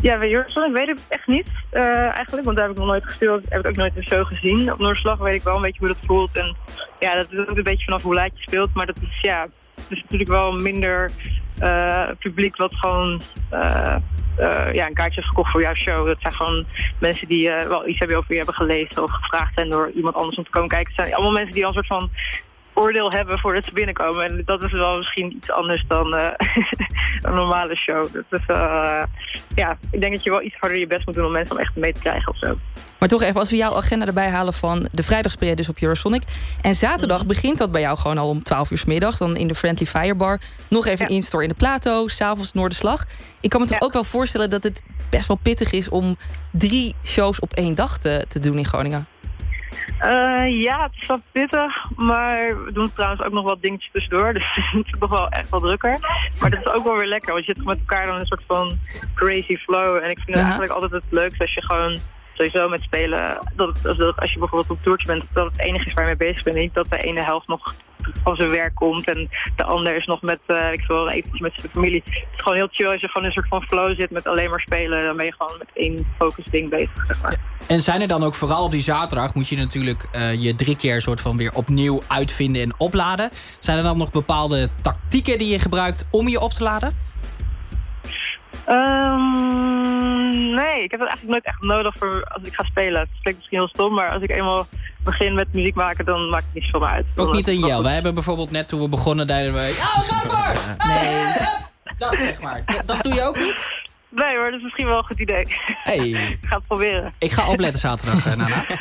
Ja, 0.05 0.19
bij 0.19 0.29
weet 0.73 0.89
ik 0.89 0.95
het 0.95 1.07
echt 1.09 1.27
niet 1.27 1.51
eh, 1.71 2.13
eigenlijk, 2.13 2.45
want 2.45 2.57
daar 2.57 2.67
heb 2.67 2.75
ik 2.75 2.79
nog 2.79 2.87
nooit 2.87 3.05
gespeeld. 3.05 3.45
Heb 3.49 3.61
ik 3.61 3.67
ook 3.67 3.77
nooit 3.77 3.97
een 3.97 4.07
show 4.07 4.27
gezien. 4.27 4.73
Op 4.73 4.79
Noorderslag 4.79 5.19
weet 5.19 5.39
ik 5.39 5.43
wel 5.43 5.57
een 5.57 5.63
beetje 5.63 5.79
hoe 5.79 5.89
dat 5.89 5.99
voelt. 6.07 6.37
En 6.37 6.57
ja, 7.01 7.15
dat 7.15 7.33
is 7.33 7.39
ook 7.39 7.57
een 7.57 7.63
beetje 7.63 7.85
vanaf 7.85 8.03
hoe 8.03 8.15
laat 8.15 8.37
je 8.37 8.43
speelt. 8.43 8.75
Maar 8.75 8.87
dat 8.87 8.97
is, 9.01 9.21
ja, 9.21 9.47
het 9.75 9.87
is 9.89 10.03
natuurlijk 10.03 10.31
wel 10.31 10.53
minder 10.53 11.11
eh, 11.59 12.09
publiek 12.19 12.57
wat 12.57 12.75
gewoon 12.75 13.21
eh, 13.51 13.97
ja, 14.73 14.87
een 14.87 14.95
kaartje 14.95 15.21
heeft 15.21 15.29
gekocht 15.29 15.51
voor 15.51 15.61
jouw 15.61 15.75
show. 15.75 16.07
Dat 16.07 16.21
zijn 16.21 16.33
gewoon 16.33 16.67
mensen 16.99 17.29
die 17.29 17.51
wel 17.51 17.89
iets 17.89 17.99
hebben 17.99 18.17
over 18.17 18.31
je 18.31 18.37
hebben 18.37 18.55
gelezen 18.55 19.03
of 19.03 19.11
gevraagd 19.11 19.55
zijn 19.55 19.71
door 19.71 19.91
iemand 19.91 20.15
anders 20.15 20.37
om 20.37 20.45
te 20.45 20.51
komen 20.51 20.69
kijken. 20.69 20.93
Het 20.95 21.05
zijn 21.05 21.15
allemaal 21.15 21.33
mensen 21.33 21.55
die 21.55 21.67
al 21.67 21.69
een 21.69 21.85
soort 21.85 22.01
van 22.01 22.11
oordeel 22.75 23.11
hebben 23.11 23.39
voordat 23.39 23.65
ze 23.65 23.73
binnenkomen. 23.73 24.25
En 24.25 24.43
dat 24.45 24.63
is 24.63 24.73
wel 24.73 24.99
misschien 24.99 25.37
iets 25.37 25.51
anders 25.51 25.85
dan 25.89 26.15
eh, 26.15 26.29
een 27.23 27.35
normale 27.35 27.77
show. 27.77 28.13
Dat 28.13 28.25
is, 28.31 28.47
eh, 28.47 29.03
ja, 29.55 29.79
ik 29.91 30.01
denk 30.01 30.13
dat 30.13 30.25
je 30.25 30.31
wel 30.31 30.43
iets 30.43 30.57
harder 30.59 30.79
je 30.79 30.87
best 30.87 31.07
moet 31.07 31.15
doen 31.15 31.27
om 31.27 31.33
mensen 31.33 31.55
om 31.55 31.61
echt 31.61 31.77
mee 31.77 31.93
te 31.93 32.01
krijgen 32.01 32.33
of 32.33 32.39
zo. 32.39 32.55
Maar 32.99 33.09
toch 33.09 33.23
even, 33.23 33.41
als 33.41 33.51
we 33.51 33.57
jouw 33.57 33.77
agenda 33.77 34.07
erbij 34.07 34.31
halen 34.31 34.53
van... 34.53 34.87
de 34.93 35.03
vrijdag 35.03 35.33
speel 35.33 35.55
dus 35.55 35.69
op 35.69 35.79
Eurosonic. 35.81 36.23
En 36.61 36.75
zaterdag 36.75 37.27
begint 37.27 37.59
dat 37.59 37.73
bij 37.73 37.81
jou 37.81 37.99
gewoon 37.99 38.19
al 38.19 38.29
om 38.29 38.43
12 38.43 38.71
uur 38.71 38.79
's 38.79 38.85
middags. 38.85 39.19
Dan 39.19 39.37
in 39.37 39.47
de 39.47 39.55
Friendly 39.55 39.87
Firebar. 39.87 40.41
Nog 40.69 40.87
even 40.87 41.07
een 41.07 41.15
instore 41.15 41.43
in 41.43 41.49
de 41.49 41.55
Plato. 41.55 42.09
S'avonds 42.09 42.53
Noorderslag. 42.53 43.05
Ik 43.41 43.51
kan 43.51 43.61
me 43.61 43.67
toch 43.67 43.81
ook 43.81 43.93
wel 43.93 44.05
voorstellen 44.05 44.51
dat 44.51 44.63
het 44.63 44.83
best 45.11 45.29
wel 45.29 45.39
pittig 45.43 45.73
is... 45.73 45.89
om 45.89 46.17
drie 46.51 46.95
shows 47.05 47.41
op 47.41 47.53
één 47.53 47.75
dag 47.75 47.99
te, 47.99 48.25
te 48.29 48.39
doen 48.39 48.59
in 48.59 48.65
Groningen. 48.67 49.07
Eh, 49.99 50.61
ja, 50.63 50.83
het 50.83 50.93
is 51.01 51.07
wel 51.07 51.21
pittig, 51.33 51.85
maar 51.97 52.65
we 52.65 52.73
doen 52.73 52.93
trouwens 52.93 53.23
ook 53.23 53.33
nog 53.33 53.45
wat 53.45 53.63
dingetjes 53.63 53.91
tussendoor. 53.93 54.33
Dus 54.35 54.55
het 54.55 54.85
is 54.87 54.95
nog 55.01 55.11
wel 55.11 55.29
echt 55.29 55.51
wel 55.51 55.61
drukker. 55.61 55.99
Maar 56.41 56.51
dat 56.51 56.61
is 56.67 56.73
ook 56.73 56.85
wel 56.85 56.97
weer 56.97 57.07
lekker, 57.07 57.33
want 57.33 57.45
je 57.47 57.55
zit 57.55 57.65
met 57.65 57.79
elkaar 57.79 58.07
dan 58.07 58.19
een 58.21 58.27
soort 58.27 58.43
van 58.47 58.79
crazy 59.15 59.57
flow. 59.57 59.97
En 59.97 60.11
ik 60.11 60.17
vind 60.17 60.27
het 60.27 60.37
eigenlijk 60.37 60.73
altijd 60.73 60.93
het 60.93 61.05
leukste 61.09 61.43
als 61.43 61.55
je 61.55 61.65
gewoon 61.65 61.99
sowieso 62.33 62.69
met 62.69 62.83
spelen... 62.83 63.39
Dat, 63.55 63.81
het- 63.83 63.97
dat, 63.97 64.21
als 64.21 64.33
je 64.33 64.39
bijvoorbeeld 64.39 64.71
op 64.71 64.83
toertje 64.83 65.07
bent, 65.07 65.25
dat 65.33 65.45
het 65.47 65.61
enige 65.61 65.85
is 65.87 65.93
waar 65.93 66.09
je 66.09 66.15
mee 66.19 66.29
bezig 66.29 66.45
bent. 66.45 66.57
Niet 66.57 66.75
dat 66.75 66.91
de 66.91 66.99
ene 66.99 67.21
helft 67.21 67.49
nog 67.49 67.75
van 68.25 68.37
zijn 68.37 68.51
werk 68.51 68.75
komt 68.75 69.09
en 69.09 69.29
de 69.57 69.65
ander 69.65 69.97
is 69.97 70.07
nog 70.07 70.23
met, 70.23 70.41
eh 70.47 70.73
ik 70.73 70.85
wil 70.87 71.11
een 71.11 71.25
met 71.33 71.53
zijn 71.57 71.73
familie. 71.73 72.03
Het 72.05 72.15
is 72.15 72.41
gewoon 72.43 72.57
heel 72.59 72.69
chill 72.71 72.87
als 72.87 73.01
je 73.01 73.09
gewoon 73.09 73.23
in 73.23 73.29
een 73.29 73.35
soort 73.35 73.49
van 73.49 73.63
flow 73.63 73.97
zit 73.97 74.11
met 74.11 74.27
alleen 74.27 74.51
maar 74.51 74.61
spelen. 74.61 75.05
Dan 75.05 75.17
ben 75.17 75.25
je 75.25 75.35
gewoon 75.39 75.59
met 75.59 75.69
één 75.75 76.07
focus 76.19 76.45
ding 76.51 76.71
bezig. 76.71 76.91
En 77.67 77.81
zijn 77.81 78.01
er 78.01 78.09
dan 78.09 78.23
ook 78.23 78.35
vooral 78.35 78.65
op 78.65 78.71
die 78.71 78.81
zaterdag... 78.81 79.35
moet 79.35 79.49
je 79.49 79.57
natuurlijk 79.57 80.09
eh, 80.13 80.43
je 80.43 80.55
drie 80.55 80.77
keer 80.77 81.03
soort 81.03 81.21
van 81.21 81.37
weer 81.37 81.55
opnieuw 81.55 82.03
uitvinden 82.09 82.63
en 82.63 82.75
opladen. 82.77 83.31
Zijn 83.59 83.79
er 83.79 83.83
dan 83.83 83.99
nog 83.99 84.11
bepaalde 84.11 84.69
tactieken 84.81 85.39
die 85.39 85.49
je 85.49 85.59
gebruikt 85.59 86.07
om 86.11 86.29
je 86.29 86.41
op 86.41 86.51
te 86.51 86.63
laden? 86.63 86.97
Ehm, 88.65 90.55
nee, 90.55 90.83
ik 90.83 90.91
heb 90.91 91.01
het 91.01 91.09
eigenlijk 91.09 91.29
nooit 91.29 91.45
echt 91.45 91.63
nodig 91.63 91.95
voor 91.99 92.25
als 92.29 92.43
ik 92.43 92.55
ga 92.55 92.65
spelen. 92.65 93.01
Het 93.01 93.09
klinkt 93.23 93.39
misschien 93.39 93.59
heel 93.59 93.69
stom, 93.69 93.95
maar 93.95 94.11
als 94.11 94.23
ik 94.23 94.31
eenmaal 94.31 94.67
begin 95.05 95.35
met 95.35 95.53
muziek 95.53 95.75
maken, 95.75 96.05
dan 96.05 96.29
maakt 96.29 96.45
het 96.45 96.55
niet 96.55 96.65
zoveel 96.65 96.89
uit. 96.89 97.07
Ook 97.17 97.33
niet 97.33 97.49
een 97.49 97.59
Jel. 97.59 97.83
Wij 97.83 97.95
hebben 97.95 98.15
bijvoorbeeld 98.15 98.51
net 98.51 98.69
toen 98.69 98.81
we 98.81 98.89
begonnen... 98.89 99.27
deden 99.27 99.53
we... 99.53 99.61
Ja, 99.61 99.85
ga 99.85 100.27
maar! 100.27 100.77
Nee. 100.89 101.33
Dat 101.99 102.19
zeg 102.19 102.41
maar. 102.41 102.63
Dat, 102.67 102.87
dat 102.87 103.03
doe 103.03 103.15
je 103.15 103.23
ook 103.23 103.39
niet? 103.39 103.71
Nee 104.15 104.37
hoor, 104.37 104.45
dat 104.45 104.55
is 104.55 104.63
misschien 104.63 104.87
wel 104.87 104.99
een 104.99 105.05
goed 105.05 105.21
idee. 105.21 105.45
Hey. 105.67 106.09
ik 106.41 106.47
ga 106.49 106.57
het 106.57 106.67
proberen. 106.67 107.13
Ik 107.19 107.31
ga 107.31 107.49
opletten 107.49 107.81
zaterdag, 107.81 108.27
eh, 108.27 108.37
Nana. 108.37 108.65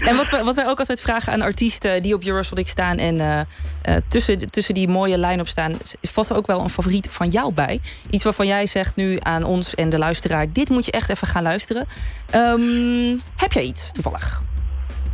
En 0.00 0.16
wat, 0.16 0.30
wij- 0.30 0.44
wat 0.44 0.54
wij 0.56 0.66
ook 0.68 0.78
altijd 0.78 1.00
vragen 1.00 1.32
aan 1.32 1.40
artiesten 1.42 2.02
die 2.02 2.14
op 2.14 2.24
Eurosonic 2.24 2.68
staan... 2.68 2.96
en 2.98 3.20
eh, 3.20 3.40
eh, 3.82 4.02
tussen, 4.08 4.50
tussen 4.50 4.74
die 4.74 4.88
mooie 4.88 5.18
line-up 5.18 5.48
staan... 5.48 5.72
is 6.00 6.10
vast 6.10 6.30
er 6.30 6.36
ook 6.36 6.46
wel 6.46 6.60
een 6.60 6.68
favoriet 6.68 7.08
van 7.10 7.28
jou 7.28 7.52
bij. 7.54 7.80
Iets 8.10 8.24
waarvan 8.24 8.46
jij 8.46 8.66
zegt 8.66 8.96
nu 8.96 9.18
aan 9.22 9.42
ons 9.44 9.74
en 9.74 9.88
de 9.88 9.98
luisteraar... 9.98 10.52
dit 10.52 10.68
moet 10.68 10.84
je 10.84 10.92
echt 10.92 11.08
even 11.10 11.26
gaan 11.26 11.42
luisteren. 11.42 11.86
Ehm, 12.30 13.16
heb 13.36 13.52
jij 13.52 13.62
iets 13.62 13.92
toevallig? 13.92 14.42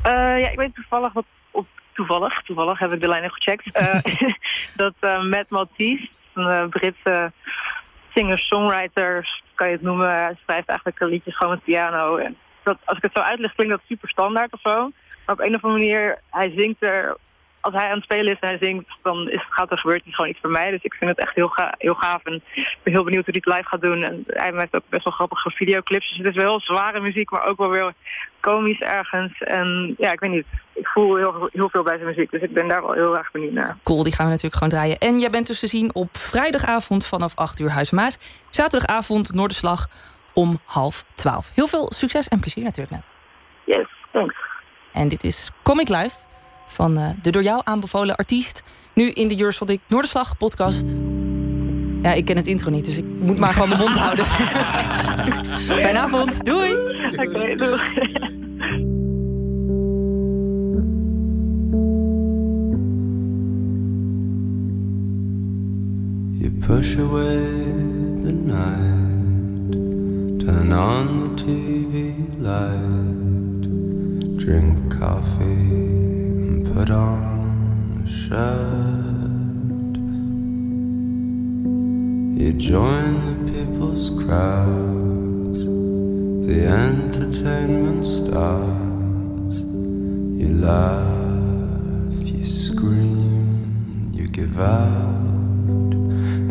Eh, 0.03 0.13
ja, 0.13 0.49
ik 0.51 0.57
weet 0.59 0.75
toevallig 0.75 1.13
wat 1.13 1.25
op 1.51 1.67
toevallig, 1.93 2.43
toevallig 2.43 2.79
heb 2.79 2.93
ik 2.93 3.01
de 3.01 3.09
lijn 3.09 3.23
even 3.23 3.35
gecheckt. 3.35 3.71
eh, 3.73 4.01
dat 4.77 4.95
eh 5.01 5.23
Matt 5.23 5.51
Maltese, 5.51 6.09
een 6.35 6.49
eh, 6.49 6.69
Britse 6.69 7.33
singer-songwriter, 8.19 9.43
kan 9.55 9.67
je 9.67 9.73
het 9.73 9.83
noemen. 9.83 10.09
Hij 10.09 10.37
schrijft 10.43 10.69
eigenlijk 10.69 11.01
liedjes 11.01 11.37
gewoon 11.37 11.53
met 11.55 11.65
piano. 11.65 12.17
En 12.17 12.37
dat, 12.63 12.79
als 12.85 12.97
ik 12.97 13.03
het 13.03 13.13
zo 13.15 13.23
uitleg, 13.23 13.55
klinkt 13.55 13.75
dat 13.75 13.83
super 13.87 14.09
standaard 14.09 14.53
of 14.53 14.61
zo. 14.61 14.91
Maar 15.27 15.35
op 15.35 15.41
een 15.41 15.55
of 15.55 15.65
andere 15.65 15.83
manier, 15.83 16.19
hij 16.31 16.53
zingt 16.57 16.83
er. 16.83 17.17
Als 17.61 17.75
hij 17.75 17.89
aan 17.89 17.95
het 17.95 18.05
spelen 18.05 18.33
is 18.33 18.39
en 18.41 18.49
hij 18.49 18.59
zingt, 18.61 18.89
dan 19.03 19.31
is, 19.31 19.45
gaat 19.49 19.71
er 19.71 19.79
gebeurt 19.79 20.03
gewoon 20.05 20.31
iets 20.31 20.41
voor 20.41 20.51
mij. 20.51 20.71
Dus 20.71 20.83
ik 20.83 20.95
vind 20.95 21.11
het 21.11 21.21
echt 21.21 21.35
heel, 21.35 21.49
ga, 21.49 21.75
heel 21.79 21.95
gaaf. 21.95 22.25
En 22.25 22.43
ik 22.55 22.79
ben 22.83 22.93
heel 22.93 23.05
benieuwd 23.05 23.25
hoe 23.25 23.35
hij 23.35 23.43
het 23.45 23.55
live 23.57 23.69
gaat 23.69 23.81
doen. 23.81 24.03
En 24.03 24.25
hij 24.27 24.53
heeft 24.55 24.75
ook 24.75 24.89
best 24.89 25.05
wel 25.05 25.13
grappige 25.13 25.51
videoclips. 25.51 26.09
Dus 26.09 26.17
het 26.17 26.27
is 26.27 26.43
wel 26.43 26.61
zware 26.61 27.01
muziek, 27.01 27.31
maar 27.31 27.47
ook 27.47 27.59
wel 27.59 27.71
weer 27.71 27.93
komisch 28.41 28.81
ergens. 28.81 29.43
En 29.43 29.95
ja, 29.99 30.13
ik 30.13 30.21
weet 30.21 30.31
niet. 30.31 30.47
Ik 30.73 30.87
voel 30.87 31.17
heel, 31.17 31.49
heel 31.53 31.69
veel 31.69 31.83
bij 31.83 31.95
zijn 31.95 32.09
muziek. 32.09 32.31
Dus 32.31 32.43
ik 32.43 32.53
ben 32.53 32.69
daar 32.69 32.83
wel 32.83 32.93
heel 32.93 33.19
erg 33.19 33.31
benieuwd 33.31 33.53
naar. 33.53 33.77
Cool, 33.83 34.03
die 34.03 34.13
gaan 34.13 34.25
we 34.25 34.31
natuurlijk 34.31 34.63
gewoon 34.63 34.79
draaien. 34.79 34.99
En 34.99 35.19
jij 35.19 35.31
bent 35.31 35.47
dus 35.47 35.61
te 35.61 35.67
zien 35.67 35.95
op 35.95 36.17
vrijdagavond 36.17 37.07
vanaf 37.07 37.37
8 37.37 37.61
uur 37.61 37.71
Huis 37.71 37.91
Maas. 37.91 38.19
Zaterdagavond 38.51 39.35
Noorderslag 39.35 39.89
om 40.33 40.61
half 40.65 41.05
12. 41.15 41.51
Heel 41.55 41.67
veel 41.67 41.93
succes 41.95 42.29
en 42.29 42.41
plezier 42.41 42.65
natuurlijk. 42.65 42.95
Nat. 42.95 43.05
Yes, 43.65 43.89
thanks. 44.13 44.37
En 44.93 45.09
dit 45.09 45.25
is 45.25 45.51
Comic 45.63 45.89
Live 45.89 46.17
van 46.67 46.97
eh, 46.97 47.11
de 47.23 47.31
door 47.31 47.43
jou 47.43 47.61
aanbevolen 47.65 48.17
artiest. 48.17 48.63
Nu 48.93 49.11
in 49.11 49.29
de 49.29 49.39
Eurosonic 49.39 49.81
Noorderslag 49.87 50.37
podcast. 50.37 50.97
Ja, 52.03 52.13
ik 52.13 52.25
ken 52.25 52.37
het 52.37 52.47
intro 52.47 52.71
niet, 52.71 52.85
dus 52.85 52.99
ik 52.99 53.05
moet 53.21 53.39
maar 53.39 53.53
gewoon 53.53 53.69
mijn 53.69 53.81
mond 53.81 53.97
houden. 53.97 54.25
Fijne 55.83 55.99
avond, 55.99 56.45
doei! 56.45 56.73
Oké, 57.17 57.55
doei. 57.57 57.81
You 66.39 66.51
push 66.67 66.97
away 66.99 67.43
the 68.23 68.33
night, 68.33 69.73
turn 70.41 70.69
Turn 70.69 70.73
on 70.73 71.07
the 71.25 71.29
TV 71.35 72.15
light, 72.39 73.63
drink 74.39 74.99
coffee, 74.99 75.45
and 75.45 76.75
put 76.75 76.91
on 76.91 78.03
a 78.05 78.09
shirt. 78.09 79.08
You 82.39 82.53
join 82.53 83.15
the 83.25 83.53
people's 83.53 84.11
crowds, 84.11 85.65
the 86.47 86.67
entertainment 86.69 88.07
starts. 88.07 89.57
You 89.59 90.49
laugh, 90.63 92.15
you 92.23 92.45
scream, 92.45 94.13
you 94.13 94.29
give 94.29 94.57
out, 94.61 95.91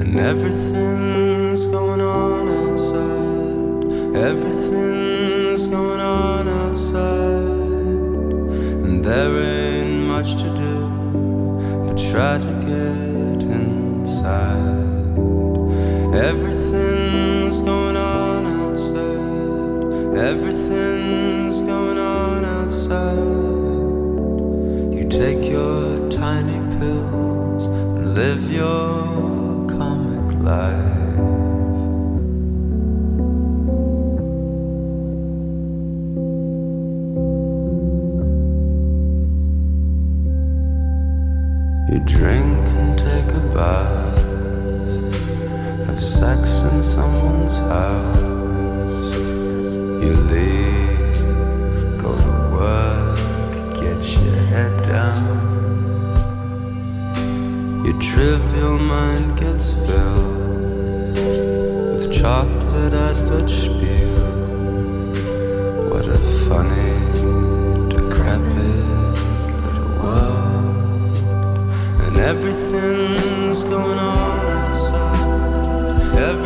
and 0.02 0.20
everything's 0.20 1.68
going 1.68 2.02
on 2.02 2.50
outside. 2.50 3.94
Everything's 4.14 5.68
going 5.68 6.02
on 6.02 6.50
outside, 6.50 7.00
and 8.84 9.06
there 9.06 9.38
ain't 9.40 10.06
much 10.06 10.36
to 10.36 10.50
do 10.54 11.88
but 11.88 11.98
try 11.98 12.38
to 12.40 12.54
get 12.68 13.42
inside. 13.42 14.97
Everything's 16.18 17.62
going 17.62 17.96
on 17.96 18.48
outside. 18.48 20.18
Everything's 20.18 21.62
going 21.62 22.00
on 22.00 22.44
outside. 22.44 23.18
You 24.98 25.08
take 25.08 25.48
your 25.48 26.10
tiny 26.10 26.60
pills 26.80 27.68
and 27.68 28.16
live 28.16 28.50
your 28.50 29.68
comic 29.68 30.34
life. 30.42 30.98
You 41.92 42.00
drink 42.06 42.68
and 42.80 42.98
take 42.98 43.30
a 43.36 43.40
bath, 43.54 43.97
sex 46.20 46.64
in 46.64 46.82
someone's 46.82 47.60
house. 47.60 48.98
You 50.04 50.14
leave, 50.34 51.20
go 52.02 52.12
to 52.26 52.34
work, 52.58 53.20
get 53.80 54.02
your 54.24 54.42
head 54.52 54.74
down. 54.90 55.36
Your 57.86 58.02
trivial 58.02 58.80
mind 58.80 59.38
gets 59.38 59.74
filled 59.86 61.18
with 61.92 62.12
chocolate 62.12 62.94
at 62.94 63.16
Dutch 63.28 63.54
spiel. 63.66 64.18
What 65.92 66.08
a 66.08 66.18
funny, 66.48 66.96
decrepit 67.94 68.88
little 69.64 69.94
world. 70.02 71.16
And 72.06 72.18
everything's 72.18 73.64
going 73.66 74.00
on. 74.00 74.57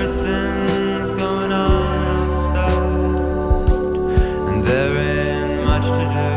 Everything's 0.04 1.14
going 1.14 1.52
on 1.52 2.00
outside. 2.18 3.70
And 4.50 4.64
there 4.64 4.98
ain't 4.98 5.64
much 5.64 5.86
to 5.86 6.06
do 6.18 6.32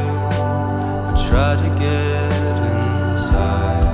try 1.27 1.57
to 1.57 1.69
get 1.81 2.33
inside. 3.09 3.85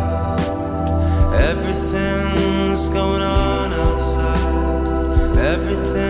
Everything's 1.51 2.89
going 2.89 3.23
on 3.23 3.73
outside. 3.73 5.37
Everything's 5.37 6.10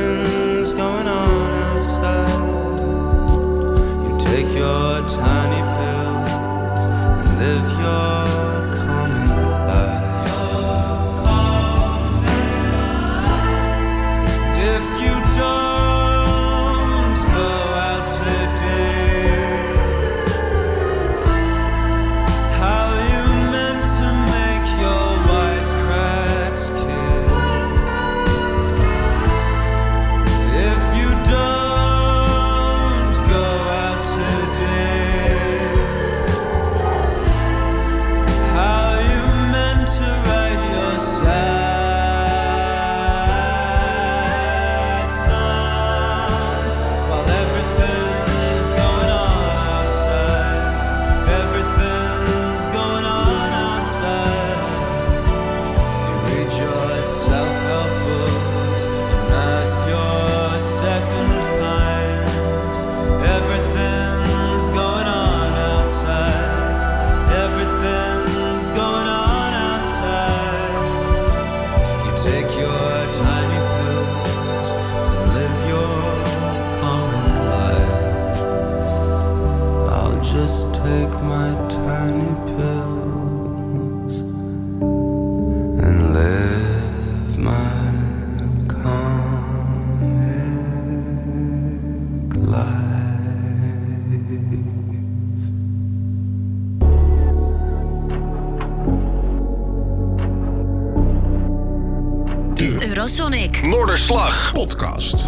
Noorderslag. 103.90 104.52
Podcast. 104.52 105.24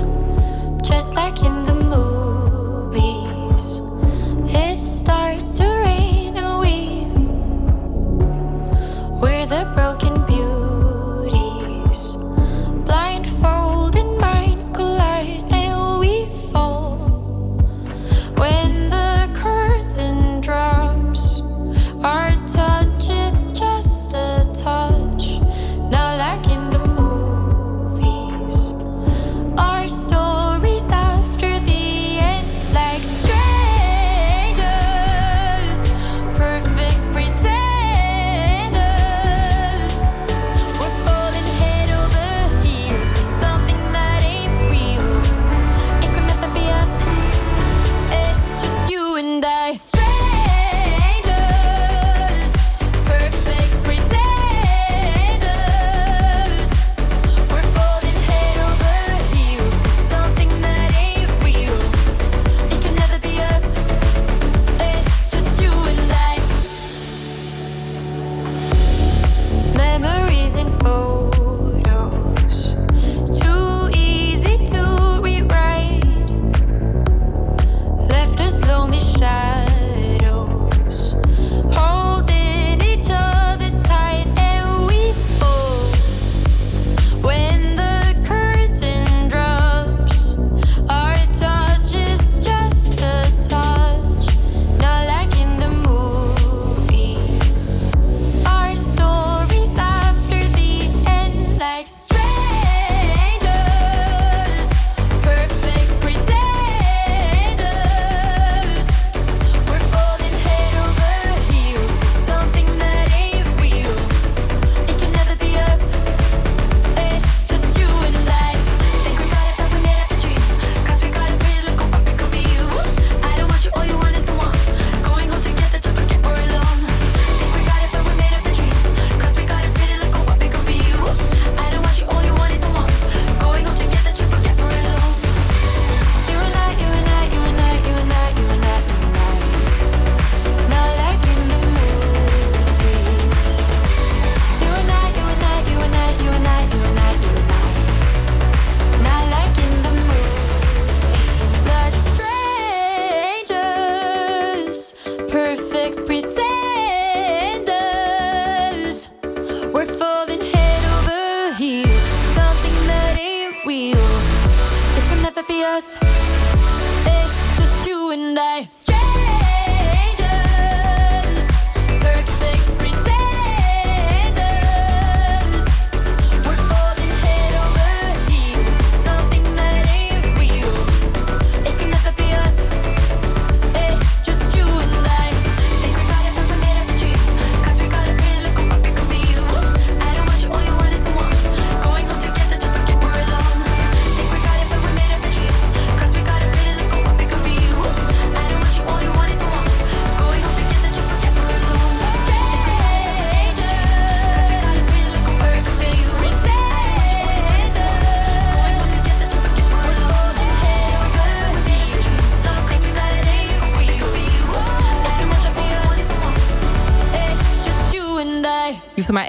Just 0.87 1.15
like 1.15 1.37
in 1.45 1.65
the 1.65 1.82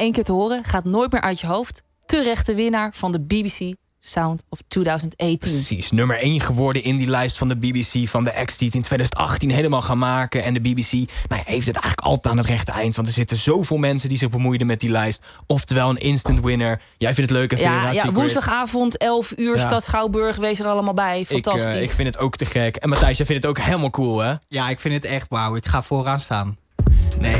één 0.03 0.11
keer 0.11 0.23
te 0.23 0.31
horen, 0.31 0.63
gaat 0.63 0.85
nooit 0.85 1.11
meer 1.11 1.21
uit 1.21 1.39
je 1.39 1.47
hoofd. 1.47 1.83
Terechte 2.05 2.53
winnaar 2.53 2.93
van 2.95 3.11
de 3.11 3.19
BBC 3.21 3.73
Sound 3.99 4.43
of 4.49 4.59
2018. 4.67 5.37
Precies, 5.37 5.91
nummer 5.91 6.17
1 6.19 6.39
geworden 6.39 6.83
in 6.83 6.97
die 6.97 7.07
lijst 7.07 7.37
van 7.37 7.47
de 7.47 7.55
BBC 7.55 8.07
van 8.09 8.23
de 8.23 8.35
acts 8.35 8.57
die 8.57 8.67
het 8.67 8.75
in 8.75 8.81
2018 8.81 9.49
helemaal 9.51 9.81
gaan 9.81 9.97
maken. 9.97 10.43
En 10.43 10.53
de 10.53 10.59
BBC 10.61 10.91
nou 10.91 11.05
ja, 11.27 11.41
heeft 11.45 11.65
het 11.65 11.75
eigenlijk 11.75 11.99
altijd 11.99 12.27
aan 12.33 12.37
het 12.37 12.47
rechte 12.47 12.71
eind. 12.71 12.95
Want 12.95 13.07
er 13.07 13.13
zitten 13.13 13.37
zoveel 13.37 13.77
mensen 13.77 14.09
die 14.09 14.17
zich 14.17 14.29
bemoeiden 14.29 14.67
met 14.67 14.79
die 14.79 14.89
lijst. 14.89 15.23
Oftewel 15.47 15.89
een 15.89 15.97
instant 15.97 16.39
winner. 16.39 16.81
Jij 16.97 17.13
vindt 17.13 17.29
het 17.29 17.39
leuk, 17.39 17.51
hè, 17.51 17.57
Ja, 17.57 17.91
ja, 17.91 18.11
woensdagavond, 18.11 18.97
11 18.97 19.33
uur, 19.35 19.57
Ja. 19.57 19.63
Stad 19.65 19.83
Schouwburg. 19.83 20.35
Wees 20.35 20.59
er 20.59 20.65
allemaal 20.65 20.93
bij. 20.93 21.19
Ik, 21.19 21.27
Fantastisch. 21.27 21.73
eh, 21.73 21.81
ik 21.81 21.91
vind 21.91 22.07
het 22.07 22.17
ook 22.17 22.35
te 22.35 22.45
gek. 22.45 22.75
En 22.75 22.89
Matthijs, 22.89 23.17
jij 23.17 23.25
vindt 23.25 23.43
het 23.43 23.57
ook 23.57 23.63
helemaal 23.65 23.89
cool, 23.89 24.19
hè? 24.19 24.33
Ja, 24.47 24.69
ik 24.69 24.79
vind 24.79 24.93
het 24.93 25.05
echt 25.05 25.29
wauw. 25.29 25.55
Ik 25.55 25.65
ga 25.65 25.81
vooraan 25.83 26.19
staan. 26.19 26.57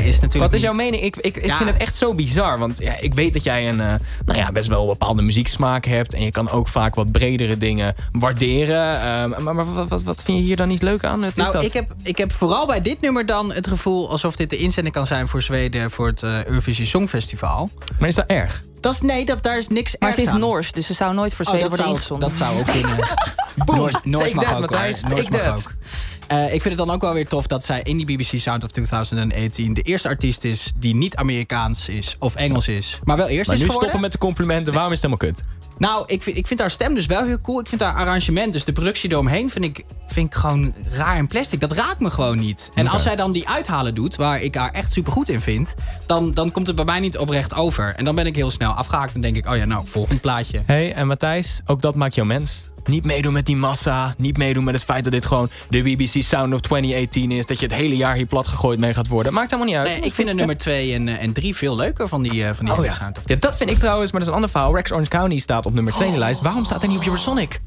Is 0.04 0.14
natuurlijk 0.20 0.44
Wat 0.44 0.52
is 0.52 0.60
jouw 0.60 0.72
mening? 0.72 1.02
Ik, 1.02 1.16
ik, 1.16 1.36
ik 1.36 1.46
Ja. 1.46 1.56
vind 1.56 1.70
het 1.70 1.78
echt 1.78 1.94
zo 1.96 2.14
bizar. 2.14 2.58
Want 2.58 2.78
ja, 2.78 2.96
ik 3.00 3.14
weet 3.14 3.32
dat 3.32 3.42
jij 3.42 3.68
een, 3.68 3.80
eh, 3.80 3.94
nou 4.24 4.38
ja, 4.38 4.52
best 4.52 4.68
wel 4.68 4.80
een 4.82 4.86
bepaalde 4.88 5.22
muzieksmaak 5.22 5.84
hebt. 5.84 6.14
En 6.14 6.22
je 6.24 6.30
kan 6.30 6.50
ook 6.50 6.68
vaak 6.68 6.94
wat 6.94 7.12
bredere 7.12 7.58
dingen 7.58 7.94
waarderen. 8.12 9.00
Ehm, 9.00 9.42
maar 9.44 9.54
maar 9.54 9.74
wat, 9.74 9.88
wat, 9.88 10.02
wat 10.02 10.22
vind 10.22 10.38
je 10.38 10.44
hier 10.44 10.56
dan 10.56 10.68
niet 10.68 10.82
leuk 10.82 11.04
aan? 11.04 11.22
Het 11.22 11.36
is 11.36 11.42
Nou, 11.42 11.52
dat. 11.52 11.64
ik 11.64 11.72
heb, 11.72 11.92
ik 12.02 12.18
heb 12.18 12.32
vooral 12.32 12.66
bij 12.66 12.80
dit 12.82 13.00
nummer 13.00 13.26
dan 13.26 13.52
het 13.52 13.66
gevoel... 13.66 14.10
alsof 14.10 14.36
dit 14.36 14.50
de 14.50 14.56
inzending 14.56 14.94
kan 14.94 15.06
zijn 15.06 15.28
voor 15.28 15.42
Zweden... 15.42 15.90
voor 15.90 16.06
het 16.06 16.22
eh, 16.22 16.44
Eurovisie 16.44 16.86
Songfestival. 16.86 17.70
Maar 17.98 18.08
is 18.08 18.14
dat 18.14 18.26
erg? 18.26 18.62
Dat 18.80 18.94
is, 18.94 19.00
nee, 19.00 19.24
dat, 19.24 19.42
daar 19.42 19.58
is 19.58 19.68
niks 19.68 19.96
maar 19.98 20.12
ze 20.12 20.22
is 20.22 20.28
aan. 20.28 20.40
Noors, 20.40 20.72
dus 20.72 20.86
ze 20.86 20.94
zou 20.94 21.14
nooit 21.14 21.34
voor 21.34 21.44
Oh, 21.44 21.50
Zweden 21.50 21.68
dat, 21.70 21.78
worden 21.78 21.96
zou, 22.08 22.18
ingezonden. 22.20 22.28
dat 22.28 22.38
zou 22.38 22.58
ook 22.58 22.66
kunnen. 22.66 23.08
Noors, 23.78 23.94
Noors 24.04 24.32
mag 24.32 24.44
that, 24.44 24.54
ook. 24.54 24.60
Matthijs, 24.60 25.02
hoor. 25.02 25.10
Noors 25.10 25.28
mag 25.28 25.40
that. 25.40 25.58
ook. 25.58 25.72
Eh, 26.26 26.44
ik 26.44 26.62
vind 26.62 26.78
het 26.78 26.86
dan 26.86 26.90
ook 26.90 27.00
wel 27.00 27.12
weer 27.12 27.28
tof 27.28 27.46
dat 27.46 27.64
zij 27.64 27.80
in 27.82 27.96
die 27.96 28.06
BBC 28.06 28.38
Sound 28.38 28.64
of 28.64 28.70
2018... 28.70 29.74
de 29.74 29.82
eerste 29.82 30.08
artiest 30.08 30.44
is 30.44 30.72
die 30.76 30.94
niet 30.94 31.16
Amerikaans 31.16 31.88
is 31.88 32.16
of 32.18 32.34
Engels 32.34 32.68
is... 32.68 33.00
maar 33.04 33.16
wel 33.16 33.28
eerst 33.28 33.46
Maar 33.46 33.56
is 33.56 33.62
nu 33.62 33.66
geworden. 33.66 33.74
stoppen 33.74 34.00
met 34.00 34.12
de 34.12 34.18
complimenten. 34.18 34.72
Waarom 34.72 34.92
is 34.92 35.02
het 35.02 35.10
helemaal 35.10 35.32
kut? 35.32 35.44
Nou, 35.78 36.04
ik 36.06 36.22
vind, 36.22 36.36
ik 36.36 36.46
vind 36.46 36.60
haar 36.60 36.70
stem 36.70 36.94
dus 36.94 37.06
wel 37.06 37.24
heel 37.24 37.40
cool. 37.40 37.60
Ik 37.60 37.68
vind 37.68 37.80
haar 37.80 37.94
arrangement, 37.94 38.52
dus 38.52 38.64
de 38.64 38.72
productie 38.72 39.10
eromheen... 39.10 39.50
vind 39.50 39.64
ik, 39.64 39.84
vind 40.06 40.26
ik 40.26 40.34
gewoon 40.34 40.74
raar 40.90 41.16
en 41.16 41.26
plastic. 41.26 41.60
Dat 41.60 41.72
raakt 41.72 42.00
me 42.00 42.10
gewoon 42.10 42.38
niet. 42.38 42.70
En 42.74 42.86
als 42.86 43.02
zij 43.02 43.16
dan 43.16 43.32
die 43.32 43.48
uithalen 43.48 43.94
doet, 43.94 44.16
waar 44.16 44.40
ik 44.40 44.54
haar 44.54 44.70
echt 44.70 44.92
supergoed 44.92 45.28
in 45.28 45.40
vind... 45.40 45.74
Dan, 46.06 46.30
dan 46.30 46.50
komt 46.50 46.66
het 46.66 46.76
bij 46.76 46.84
mij 46.84 47.00
niet 47.00 47.18
oprecht 47.18 47.54
over. 47.54 47.94
En 47.96 48.04
dan 48.04 48.14
ben 48.14 48.26
ik 48.26 48.36
heel 48.36 48.50
snel 48.50 48.72
afgehaakt. 48.72 49.12
Dan 49.12 49.22
denk 49.22 49.36
ik, 49.36 49.48
oh 49.48 49.56
ja, 49.56 49.64
nou, 49.64 49.86
volgend 49.86 50.20
plaatje. 50.20 50.62
hey, 50.66 50.92
en 50.94 51.06
Matthijs, 51.06 51.60
ook 51.66 51.82
dat 51.82 51.94
maakt 51.94 52.14
jou 52.14 52.26
mens. 52.26 52.72
Niet 52.88 53.04
meedoen 53.04 53.32
met 53.32 53.46
die 53.46 53.56
massa. 53.56 54.14
Niet 54.16 54.36
meedoen 54.36 54.64
met 54.64 54.74
het 54.74 54.84
feit 54.84 55.04
dat 55.04 55.12
dit 55.12 55.24
gewoon 55.24 55.48
de 55.68 55.82
BBC 55.82 56.22
Sound 56.22 56.54
of 56.54 56.60
2018 56.60 57.30
is. 57.30 57.46
Dat 57.46 57.60
je 57.60 57.66
het 57.66 57.74
hele 57.74 57.96
jaar 57.96 58.14
hier 58.14 58.26
plat 58.26 58.46
gegooid 58.46 58.78
mee 58.80 58.94
gaat 58.94 59.08
worden. 59.08 59.32
Maakt 59.32 59.50
helemaal 59.50 59.72
niet 59.72 59.82
uit. 59.86 59.98
Nee, 59.98 60.06
ik 60.06 60.14
vind 60.14 60.28
de 60.28 60.34
nummer 60.34 60.56
2 60.56 60.94
en, 60.94 61.08
eh, 61.08 61.22
en 61.22 61.32
3 61.32 61.56
veel 61.56 61.76
leuker 61.76 62.08
van 62.08 62.22
die, 62.22 62.44
eh, 62.44 62.54
van 62.54 62.64
die 62.64 62.74
Oh 62.74 62.84
ja. 62.84 62.90
Sound 62.90 63.18
of 63.18 63.22
ja, 63.26 63.36
dat 63.36 63.56
vind 63.56 63.70
ik 63.70 63.78
trouwens, 63.78 64.12
maar 64.12 64.20
dat 64.20 64.28
is 64.28 64.28
een 64.28 64.42
ander 64.42 64.50
verhaal. 64.50 64.74
Rex 64.74 64.92
Orange 64.92 65.10
County 65.10 65.38
staat 65.38 65.63
op 65.66 65.74
nummer 65.74 65.92
2 65.92 66.06
in 66.06 66.12
de 66.12 66.18
lijst. 66.18 66.40
Waarom 66.40 66.64
staat 66.64 66.80
hij 66.80 66.90
niet 66.90 66.98
op 66.98 67.04
Eurosonic? 67.04 67.60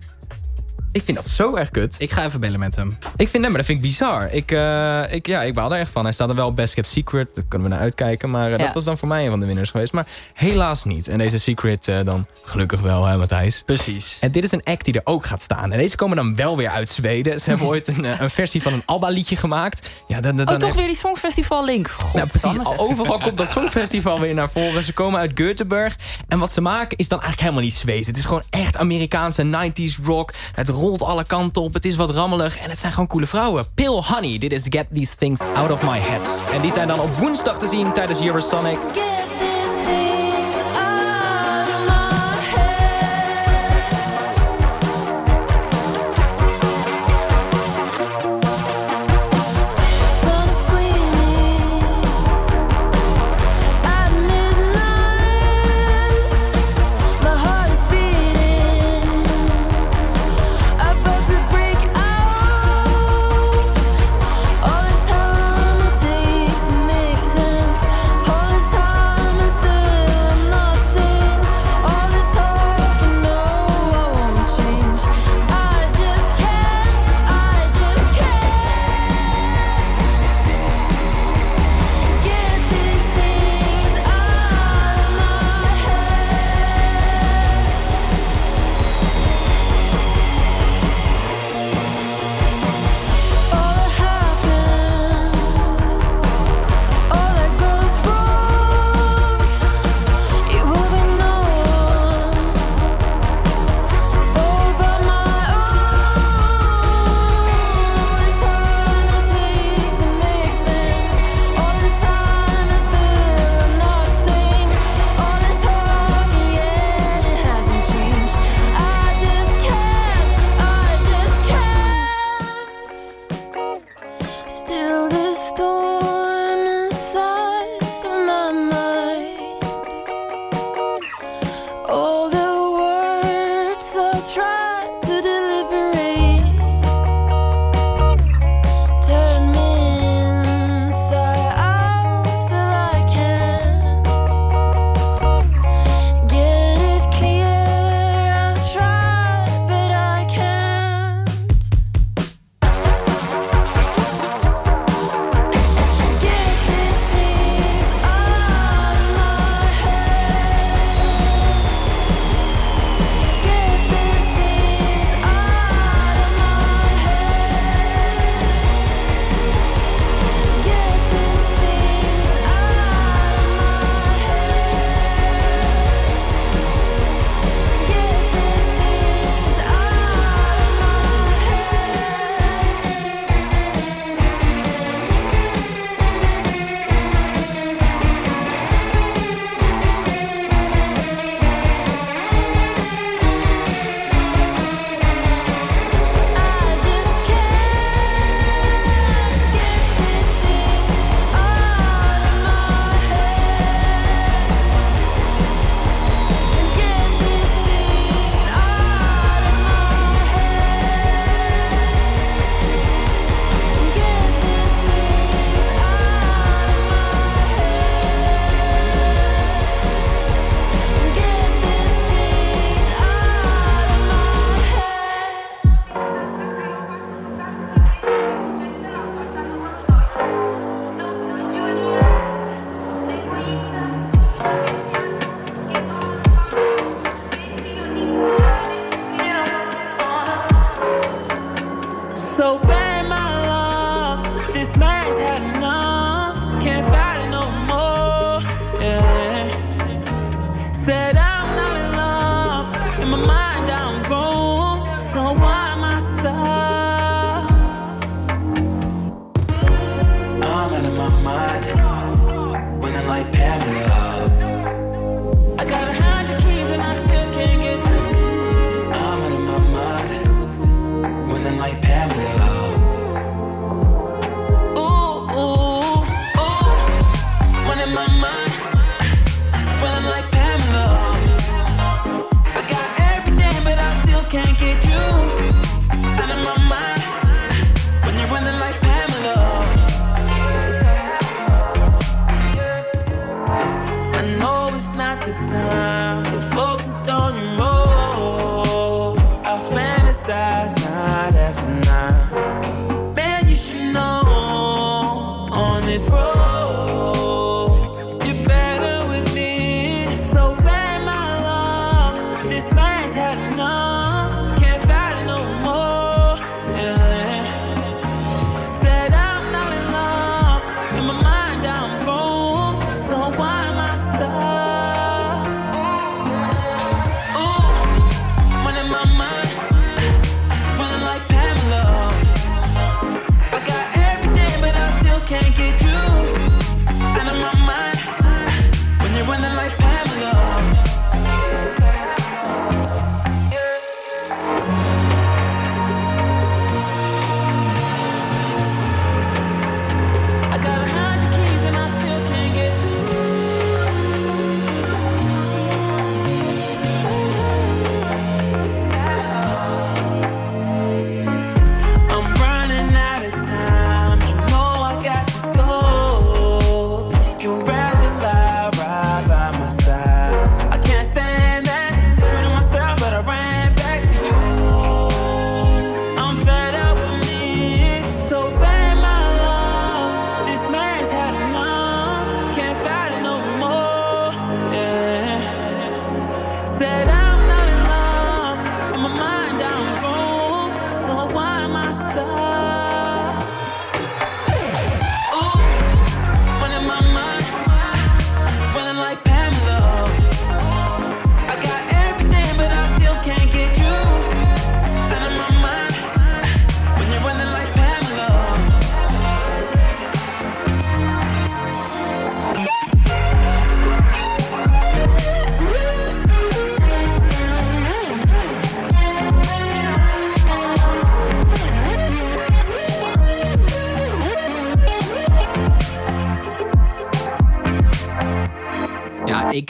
Ik 0.92 1.04
vind 1.04 1.18
dat 1.18 1.28
zo 1.28 1.56
erg 1.56 1.70
kut. 1.72 1.96
Ik 1.98 2.12
ga 2.12 2.24
even 2.26 2.40
bellen 2.40 2.60
met 2.60 2.76
hem. 2.76 2.98
Ik 3.16 3.28
vind, 3.28 3.32
nee, 3.32 3.42
maar 3.42 3.58
dat 3.58 3.66
vind 3.66 3.84
ik 3.84 3.90
bizar. 3.90 4.32
Ik, 4.32 4.52
eh, 4.52 5.04
ik, 5.10 5.28
ja, 5.28 5.42
ik 5.44 5.54
baal 5.54 5.74
er 5.74 5.80
echt 5.80 5.92
van. 5.92 6.04
Hij 6.04 6.14
staat 6.14 6.30
er 6.30 6.36
wel 6.36 6.48
op 6.48 6.56
Best 6.56 6.74
Kept 6.74 6.88
Secret. 6.88 7.30
Daar 7.36 7.44
kunnen 7.48 7.68
we 7.70 7.74
naar 7.74 7.84
uitkijken. 7.84 8.30
Maar 8.30 8.52
eh, 8.52 8.58
Ja. 8.58 8.66
dat 8.66 8.74
was 8.74 8.84
dan 8.84 8.98
voor 8.98 9.08
mij 9.08 9.24
een 9.24 9.30
van 9.30 9.40
de 9.40 9.46
winnaars 9.46 9.70
geweest. 9.72 9.94
Maar 9.94 10.06
helaas 10.34 10.84
niet. 10.84 11.08
En 11.08 11.18
deze 11.18 11.40
Secret 11.40 11.88
eh, 11.88 12.00
dan 12.04 12.28
gelukkig 12.44 12.80
wel, 12.82 13.06
hè, 13.06 13.18
Matthijs. 13.18 13.62
Precies. 13.66 14.18
En 14.20 14.32
dit 14.32 14.44
is 14.44 14.52
een 14.52 14.64
act 14.64 14.86
die 14.86 14.94
er 14.94 15.02
ook 15.04 15.26
gaat 15.26 15.42
staan. 15.42 15.72
En 15.72 15.78
deze 15.78 15.96
komen 15.96 16.16
dan 16.18 16.36
wel 16.36 16.58
weer 16.58 16.70
uit 16.70 16.90
Zweden. 16.90 17.40
Ze 17.40 17.50
hebben 17.50 17.68
ooit 17.68 17.88
een, 17.88 18.22
een 18.22 18.30
versie 18.30 18.62
van 18.62 18.74
een 18.74 18.84
ABBA-liedje 18.86 19.36
gemaakt. 19.36 19.90
Ja, 20.08 20.22
dan, 20.22 20.36
dan, 20.38 20.46
Oh, 20.46 20.52
dan 20.52 20.58
toch 20.60 20.70
heb- 20.70 20.78
weer 20.78 20.88
die 20.88 20.96
Songfestival 20.98 21.66
link. 21.66 21.88
God, 21.90 22.14
nou, 22.14 22.28
precies. 22.28 22.60
Al 22.64 22.78
overal 22.78 23.20
komt 23.20 23.38
dat 23.38 23.50
Songfestival 23.50 24.20
weer 24.20 24.34
naar 24.34 24.50
voren. 24.50 24.84
Ze 24.84 24.94
komen 24.94 25.20
uit 25.20 25.32
Göteborg. 25.42 25.96
En 26.28 26.40
wat 26.40 26.54
ze 26.54 26.62
maken 26.62 26.98
is 26.98 27.08
dan 27.08 27.20
eigenlijk 27.22 27.50
helemaal 27.50 27.70
niet 27.70 27.80
Zweeds. 27.80 28.08
Het 28.08 28.18
is 28.18 28.24
gewoon 28.26 28.44
echt 28.50 28.78
Amerikaanse 28.78 29.44
90s 29.44 30.04
rock. 30.04 30.34
Het 30.56 30.70
rolt 30.78 31.01
alle 31.01 31.25
kanten 31.25 31.61
op. 31.61 31.73
Het 31.73 31.86
is 31.86 31.95
wat 31.95 32.09
rammelig. 32.09 32.57
En 32.57 32.69
het 32.69 32.78
zijn 32.78 32.91
gewoon 32.91 33.07
coole 33.07 33.28
vrouwen. 33.28 33.65
Pill 33.73 34.01
Honey. 34.01 34.38
Dit 34.38 34.51
is 34.51 34.65
Get 34.69 34.86
These 34.93 35.15
Things 35.15 35.41
Out 35.55 35.71
of 35.71 35.82
My 35.82 35.99
Head. 35.99 36.39
En 36.53 36.61
die 36.61 36.71
zijn 36.71 36.88
dan 36.88 36.99
op 36.99 37.13
woensdag 37.13 37.59
te 37.59 37.67
zien 37.67 37.93
tijdens 37.93 38.21
Eurosonic. 38.21 38.78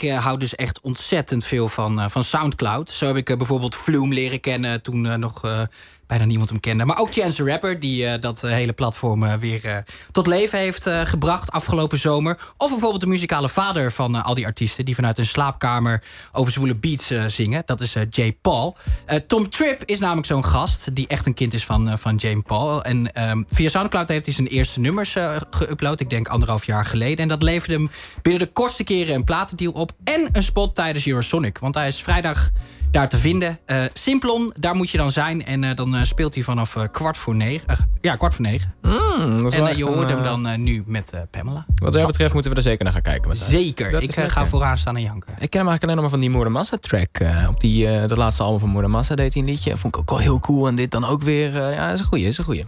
Ik 0.02 0.10
eh, 0.10 0.24
hou 0.24 0.38
dus 0.38 0.54
echt 0.54 0.80
ontzettend 0.80 1.44
veel 1.44 1.68
van, 1.68 2.00
eh, 2.00 2.08
van 2.08 2.24
Soundcloud. 2.24 2.90
Zo 2.90 3.06
heb 3.06 3.16
ik 3.16 3.30
eh, 3.30 3.36
bijvoorbeeld 3.36 3.74
Flume 3.74 4.14
leren 4.14 4.40
kennen 4.40 4.82
toen 4.82 5.20
nog 5.20 5.66
bijna 6.08 6.24
niemand 6.24 6.48
hem 6.48 6.60
kende. 6.60 6.84
Maar 6.84 6.98
ook 6.98 7.12
Chance 7.12 7.36
the 7.36 7.50
Rapper, 7.50 7.80
die 7.80 8.06
eh, 8.06 8.20
dat 8.20 8.44
eh, 8.44 8.50
hele 8.50 8.72
platform 8.72 9.24
eh, 9.24 9.34
weer 9.34 9.84
tot 10.10 10.26
leven 10.26 10.58
heeft 10.58 10.90
gebracht 11.04 11.50
afgelopen 11.50 11.98
zomer. 11.98 12.38
Of 12.56 12.70
bijvoorbeeld 12.70 13.00
de 13.00 13.06
muzikale 13.06 13.48
vader 13.48 13.92
van 13.92 14.22
al 14.22 14.34
die 14.34 14.46
artiesten... 14.46 14.84
die 14.84 14.94
vanuit 14.94 15.18
een 15.18 15.26
slaapkamer 15.26 16.02
over 16.32 16.52
zwoele 16.52 16.74
beats 16.74 17.12
zingen. 17.26 17.62
Dat 17.66 17.80
is 17.80 17.96
Jay 18.10 18.32
Paul. 18.32 18.76
Tom 19.26 19.48
Tripp 19.48 19.82
is 19.84 19.98
namelijk 19.98 20.26
zo'n 20.26 20.44
gast 20.44 20.94
die 20.94 21.06
echt 21.06 21.26
een 21.26 21.34
kind 21.34 21.54
is 21.54 21.64
van, 21.64 21.98
van 21.98 22.16
Jay 22.16 22.36
Paul. 22.36 22.84
En 22.84 23.12
ehm, 23.12 23.42
via 23.50 23.68
Soundcloud 23.68 24.08
heeft 24.08 24.24
hij 24.24 24.34
zijn 24.34 24.46
eerste 24.46 24.80
nummers 24.80 25.16
geüpload. 25.50 25.96
Ik 25.96 26.10
denk 26.10 26.28
anderhalf 26.28 26.64
jaar 26.64 26.84
geleden. 26.84 27.18
En 27.18 27.28
dat 27.28 27.42
leverde 27.42 27.74
hem 27.74 27.90
binnen 28.22 28.42
de 28.42 28.52
kortste 28.52 28.84
keren 28.84 29.14
een 29.14 29.24
platendeal 29.24 29.72
op... 29.72 29.92
en 30.04 30.28
een 30.32 30.42
spot 30.42 30.74
tijdens 30.74 31.06
Eurosonic. 31.06 31.58
Want 31.58 31.74
hij 31.74 31.86
is 31.86 32.02
vrijdag 32.02 32.50
daar 32.90 33.08
te 33.08 33.18
vinden. 33.18 33.58
Eh, 33.64 33.82
Simplon, 33.92 34.52
daar 34.58 34.76
moet 34.76 34.90
je 34.90 34.98
dan 34.98 35.12
zijn. 35.12 35.46
En 35.46 35.64
eh, 35.64 35.74
dan 35.74 35.96
eh, 35.96 36.02
speelt 36.02 36.34
hij 36.34 36.42
vanaf 36.42 36.76
kwart 36.90 37.16
voor 37.16 37.34
negen. 37.34 37.88
Ja, 38.00 38.16
kwart 38.16 38.34
voor 38.34 38.44
negen. 38.44 38.74
Mm, 38.82 39.42
dat 39.42 39.52
is 39.52 39.58
en 39.58 39.76
je 39.76 39.84
hoort 39.84 40.10
hem 40.10 40.22
dan 40.22 40.62
nu 40.62 40.82
met 40.86 41.26
Pamela. 41.30 41.66
Wat 41.74 41.92
mij 41.92 42.06
betreft 42.06 42.32
moeten 42.32 42.50
we 42.50 42.56
er 42.56 42.62
zeker 42.62 42.84
naar 42.84 42.92
gaan 42.92 43.02
kijken. 43.02 43.28
met. 43.28 43.38
Zeker. 43.38 43.90
Dat 43.90 44.02
Ik 44.02 44.14
ga 44.14 44.46
vooraan 44.46 44.78
staan 44.78 44.96
en 44.96 45.02
janken. 45.02 45.32
Ik 45.32 45.50
ken 45.50 45.60
hem 45.60 45.68
eigenlijk 45.68 45.82
alleen 45.82 45.94
nog 45.94 46.02
maar 46.02 46.10
van 46.10 46.20
die 46.20 46.30
Moordamassa 46.30 46.76
track. 46.80 47.08
op 47.48 47.60
die, 47.60 48.06
dat 48.06 48.16
laatste 48.16 48.42
album 48.42 48.60
van 48.60 48.68
Moordamassa 48.68 49.14
deed 49.14 49.32
hij 49.32 49.42
een 49.42 49.48
liedje. 49.48 49.76
Vond 49.76 49.94
ik 49.94 50.00
ook 50.00 50.10
wel 50.10 50.18
heel 50.18 50.40
cool. 50.40 50.66
En 50.66 50.74
dit 50.74 50.90
dan 50.90 51.04
ook 51.04 51.22
weer. 51.22 51.52
ja, 51.52 51.90
is 51.90 51.98
een 51.98 52.04
goeie, 52.04 52.26
is 52.26 52.38
een 52.38 52.44
goeie. 52.44 52.64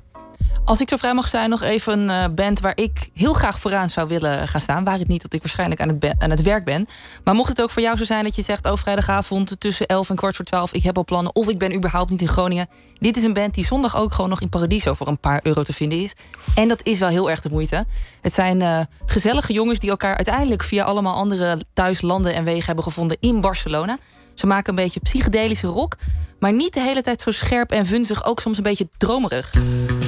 Als 0.64 0.80
ik 0.80 0.88
zo 0.88 0.96
vrij 0.96 1.14
mag 1.14 1.28
zijn, 1.28 1.50
nog 1.50 1.62
even 1.62 1.98
een 1.98 2.10
eh, 2.10 2.34
band 2.34 2.60
waar 2.60 2.72
ik 2.76 3.10
heel 3.14 3.32
graag 3.32 3.58
vooraan 3.58 3.88
zou 3.88 4.08
willen 4.08 4.48
gaan 4.48 4.60
staan. 4.60 4.84
Waar 4.84 4.98
het 4.98 5.08
niet 5.08 5.22
dat 5.22 5.32
ik 5.32 5.40
waarschijnlijk 5.40 5.80
aan 6.18 6.30
het, 6.30 6.42
werk 6.42 6.64
ben. 6.64 6.88
Maar 7.24 7.34
mocht 7.34 7.48
het 7.48 7.62
ook 7.62 7.70
voor 7.70 7.82
jou 7.82 7.96
zo 7.96 8.04
zijn 8.04 8.24
dat 8.24 8.36
je 8.36 8.42
zegt: 8.42 8.66
Oh, 8.66 8.76
vrijdagavond 8.76 9.60
tussen 9.60 9.86
11 9.86 10.10
en 10.10 10.16
kwart 10.16 10.36
voor 10.36 10.44
12, 10.44 10.72
ik 10.72 10.82
heb 10.82 10.96
al 10.96 11.04
plannen. 11.04 11.34
Of 11.34 11.48
ik 11.48 11.58
ben 11.58 11.74
überhaupt 11.74 12.10
niet 12.10 12.20
in 12.20 12.28
Groningen. 12.28 12.68
Dit 12.98 13.16
is 13.16 13.22
een 13.22 13.32
band 13.32 13.54
die 13.54 13.64
zondag 13.64 13.96
ook 13.96 14.12
gewoon 14.12 14.30
nog 14.30 14.40
in 14.40 14.48
Paradiso 14.48 14.94
voor 14.94 15.08
een 15.08 15.18
paar 15.18 15.40
euro 15.42 15.62
te 15.62 15.72
vinden 15.72 15.98
is. 15.98 16.14
En 16.54 16.68
dat 16.68 16.80
is 16.82 16.98
wel 16.98 17.08
heel 17.08 17.30
erg 17.30 17.40
de 17.40 17.50
moeite. 17.50 17.86
Het 18.20 18.32
zijn 18.32 18.62
eh, 18.62 18.80
gezellige 19.06 19.52
jongens 19.52 19.78
die 19.78 19.90
elkaar 19.90 20.16
uiteindelijk 20.16 20.62
via 20.62 20.84
allemaal 20.84 21.14
andere 21.14 21.60
thuislanden 21.72 22.34
en 22.34 22.44
wegen 22.44 22.66
hebben 22.66 22.84
gevonden 22.84 23.16
in 23.20 23.40
Barcelona. 23.40 23.98
Ze 24.40 24.46
maken 24.46 24.68
een 24.68 24.84
beetje 24.84 25.00
psychedelische 25.00 25.66
rock, 25.66 25.96
maar 26.38 26.52
niet 26.52 26.74
de 26.74 26.80
hele 26.80 27.02
tijd 27.02 27.20
zo 27.20 27.30
scherp 27.30 27.70
en 27.70 27.86
vunzig, 27.86 28.24
ook 28.24 28.40
soms 28.40 28.56
een 28.56 28.62
beetje 28.62 28.88
dromerig. 28.98 29.54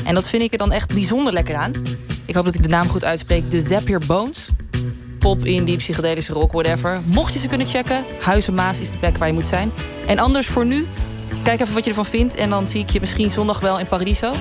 En 0.05 0.15
dat 0.15 0.29
vind 0.29 0.43
ik 0.43 0.53
er 0.53 0.59
dan 0.59 0.73
echt 0.73 0.95
bijzonder 0.95 1.33
lekker 1.33 1.55
aan. 1.55 1.73
Ik 2.25 2.35
hoop 2.35 2.45
dat 2.45 2.55
ik 2.55 2.63
de 2.63 2.69
naam 2.69 2.89
goed 2.89 3.05
uitspreek. 3.05 3.51
De 3.51 3.61
Zapier 3.61 4.01
Bones. 4.07 4.49
Pop, 5.19 5.45
indie, 5.45 5.77
psychedelische 5.77 6.33
rock, 6.33 6.53
whatever. 6.53 7.01
Mocht 7.07 7.33
je 7.33 7.39
ze 7.39 7.49
kunnen 7.49 7.67
checken, 7.67 8.05
Huizen 8.21 8.55
Maas 8.55 8.81
is 8.81 8.91
de 8.91 8.99
plek 8.99 9.17
waar 9.17 9.29
je 9.29 9.35
moet 9.35 9.47
zijn. 9.47 9.73
En 10.07 10.19
anders 10.19 10.47
voor 10.47 10.67
nu, 10.67 10.87
kijk 11.43 11.61
even 11.61 11.75
wat 11.75 11.85
je 11.85 11.91
ervan 11.91 12.07
vindt. 12.07 12.35
En 12.35 12.51
dan 12.51 12.67
zie 12.67 12.81
ik 12.81 12.91
je 12.91 13.01
misschien 13.01 13.31
zondag 13.31 13.61
wel 13.61 13.79
in 13.79 13.87
Paradiso. 13.87 14.33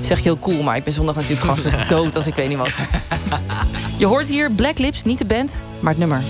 Zeg 0.00 0.16
je 0.16 0.22
heel 0.22 0.38
cool, 0.38 0.62
maar 0.62 0.76
ik 0.76 0.84
ben 0.84 0.92
zondag 0.92 1.14
natuurlijk 1.14 1.40
gewoon 1.40 1.58
zo 1.58 1.84
dood 1.94 2.16
als 2.16 2.26
ik 2.26 2.34
weet 2.34 2.48
niet 2.48 2.58
wat. 2.58 2.72
Je 3.98 4.06
hoort 4.06 4.26
hier 4.26 4.50
Black 4.50 4.78
Lips, 4.78 5.02
niet 5.02 5.18
de 5.18 5.24
band, 5.24 5.60
maar 5.80 5.94
het 5.94 5.98
nummer. 5.98 6.22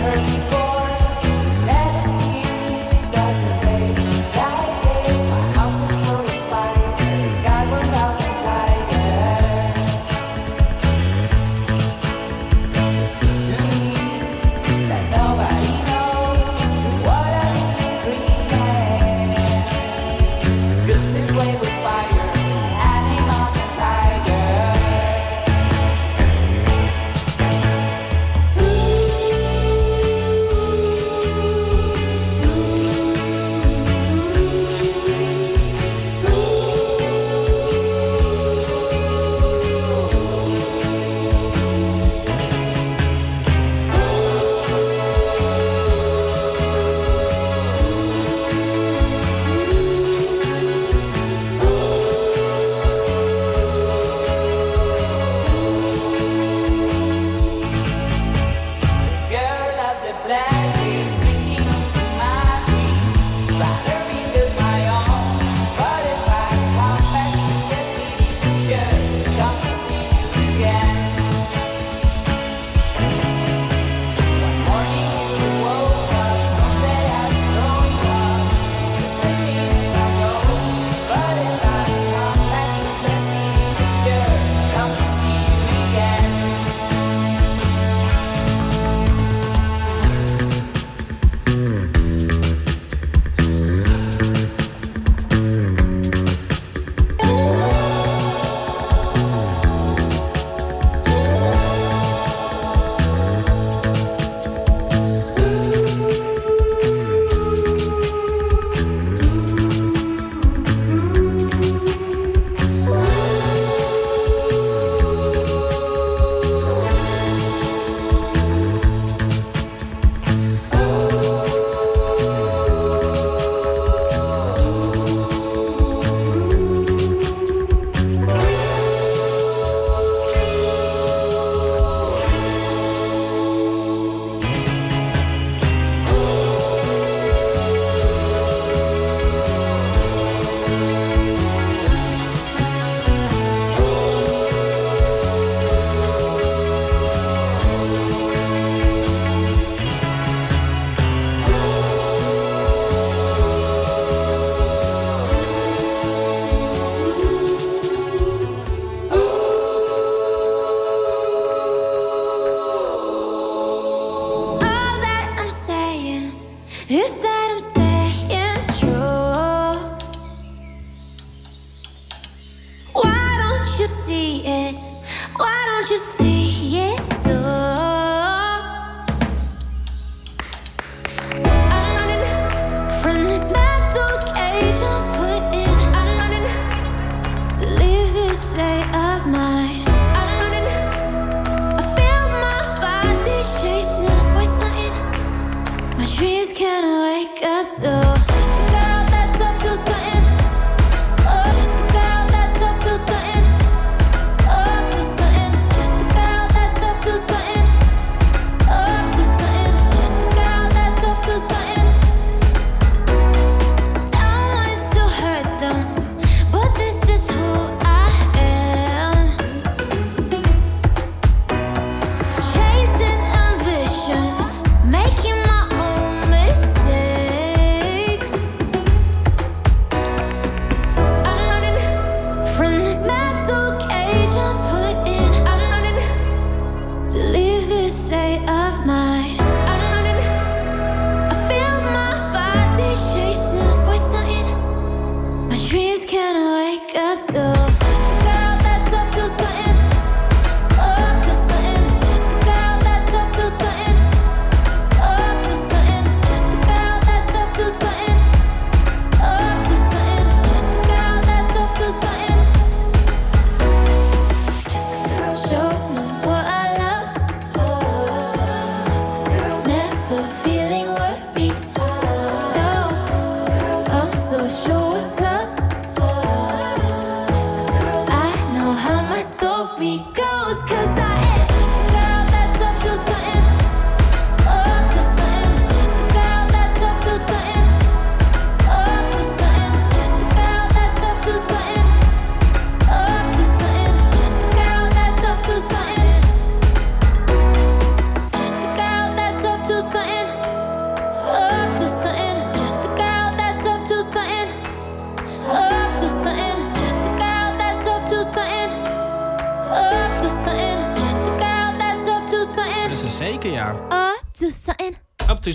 Never 0.00 0.39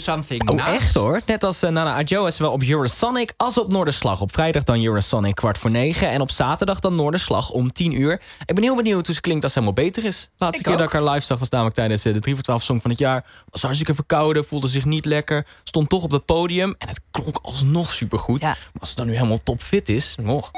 something. 0.05 0.49
Oh, 0.49 0.55
nice. 0.55 0.69
echt 0.69 0.93
hoor. 0.93 1.21
Net 1.25 1.43
als 1.43 1.63
uh, 1.63 1.69
Nana 1.69 1.95
Adjo 1.95 2.25
is 2.25 2.35
zowel 2.35 2.51
op 2.51 2.63
Eurosonic 2.63 3.33
als 3.37 3.57
op 3.57 3.71
Noorderslag. 3.71 4.21
Op 4.21 4.33
vrijdag 4.33 4.63
dan 4.63 4.83
Eurosonic 4.83 5.35
kwart 5.35 5.57
voor 5.57 5.71
negen. 5.71 6.09
En 6.09 6.21
op 6.21 6.31
zaterdag 6.31 6.79
dan 6.79 6.95
Noorderslag 6.95 7.49
om 7.49 7.71
10 7.71 8.01
uur. 8.01 8.21
Ik 8.45 8.55
ben 8.55 8.63
heel 8.63 8.75
benieuwd 8.75 9.05
hoe 9.05 9.15
ze 9.15 9.21
klinkt 9.21 9.43
als 9.43 9.53
ze 9.53 9.59
helemaal 9.59 9.83
beter 9.83 10.05
is. 10.05 10.29
Laatste 10.37 10.59
Ik 10.59 10.65
keer 10.65 10.77
dat 10.77 10.87
ik 10.87 10.93
haar 10.93 11.03
live 11.03 11.25
zag 11.25 11.39
was 11.39 11.49
namelijk 11.49 11.75
tijdens 11.75 12.05
eh, 12.05 12.13
de 12.13 12.19
3 12.19 12.33
voor 12.33 12.43
12 12.43 12.63
Song 12.63 12.79
van 12.81 12.89
het 12.89 12.99
jaar. 12.99 13.25
Was 13.49 13.61
hartstikke 13.61 13.93
verkouden, 13.93 14.45
voelde 14.45 14.67
zich 14.67 14.85
niet 14.85 15.05
lekker. 15.05 15.45
Stond 15.63 15.89
toch 15.89 16.03
op 16.03 16.11
het 16.11 16.25
podium 16.25 16.75
en 16.77 16.87
het 16.87 17.01
klonk 17.11 17.37
alsnog 17.41 17.91
supergoed. 17.91 18.41
Maar 18.41 18.57
als 18.79 18.89
ze 18.89 18.95
dan 18.95 19.05
nu 19.05 19.13
helemaal 19.13 19.41
topfit 19.43 19.89
is, 19.89 20.15
nog. 20.21 20.51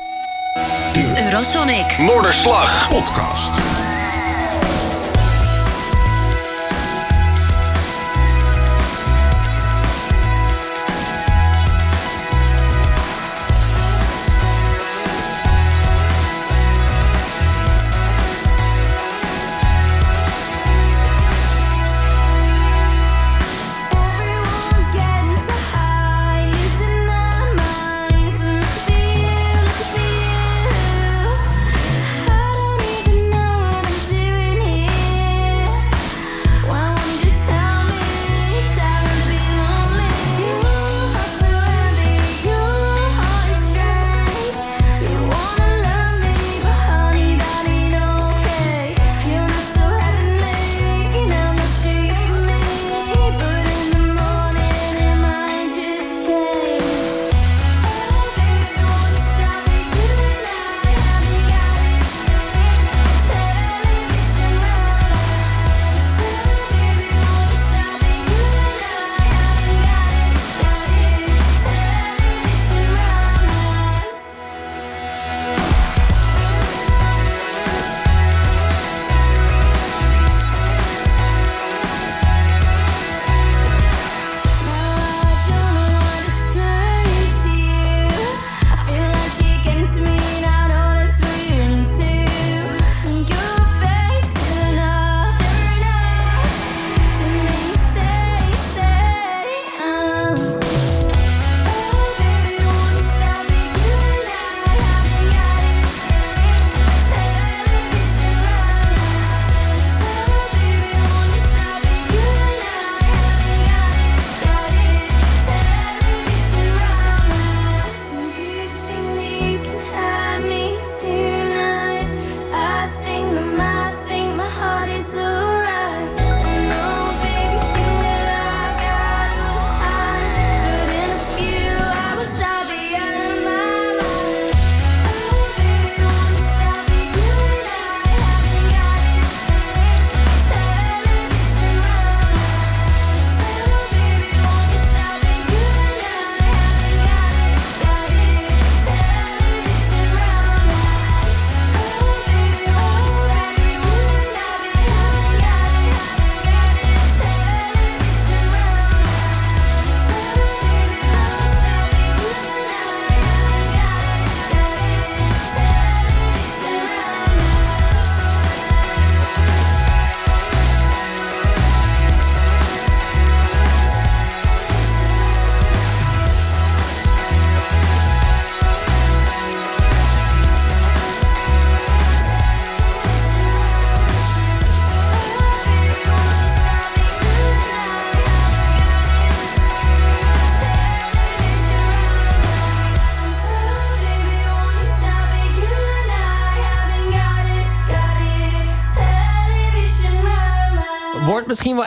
Eurosonic. 1.15 1.97
Noorderslag. 1.97 2.89
Podcast. 2.89 3.86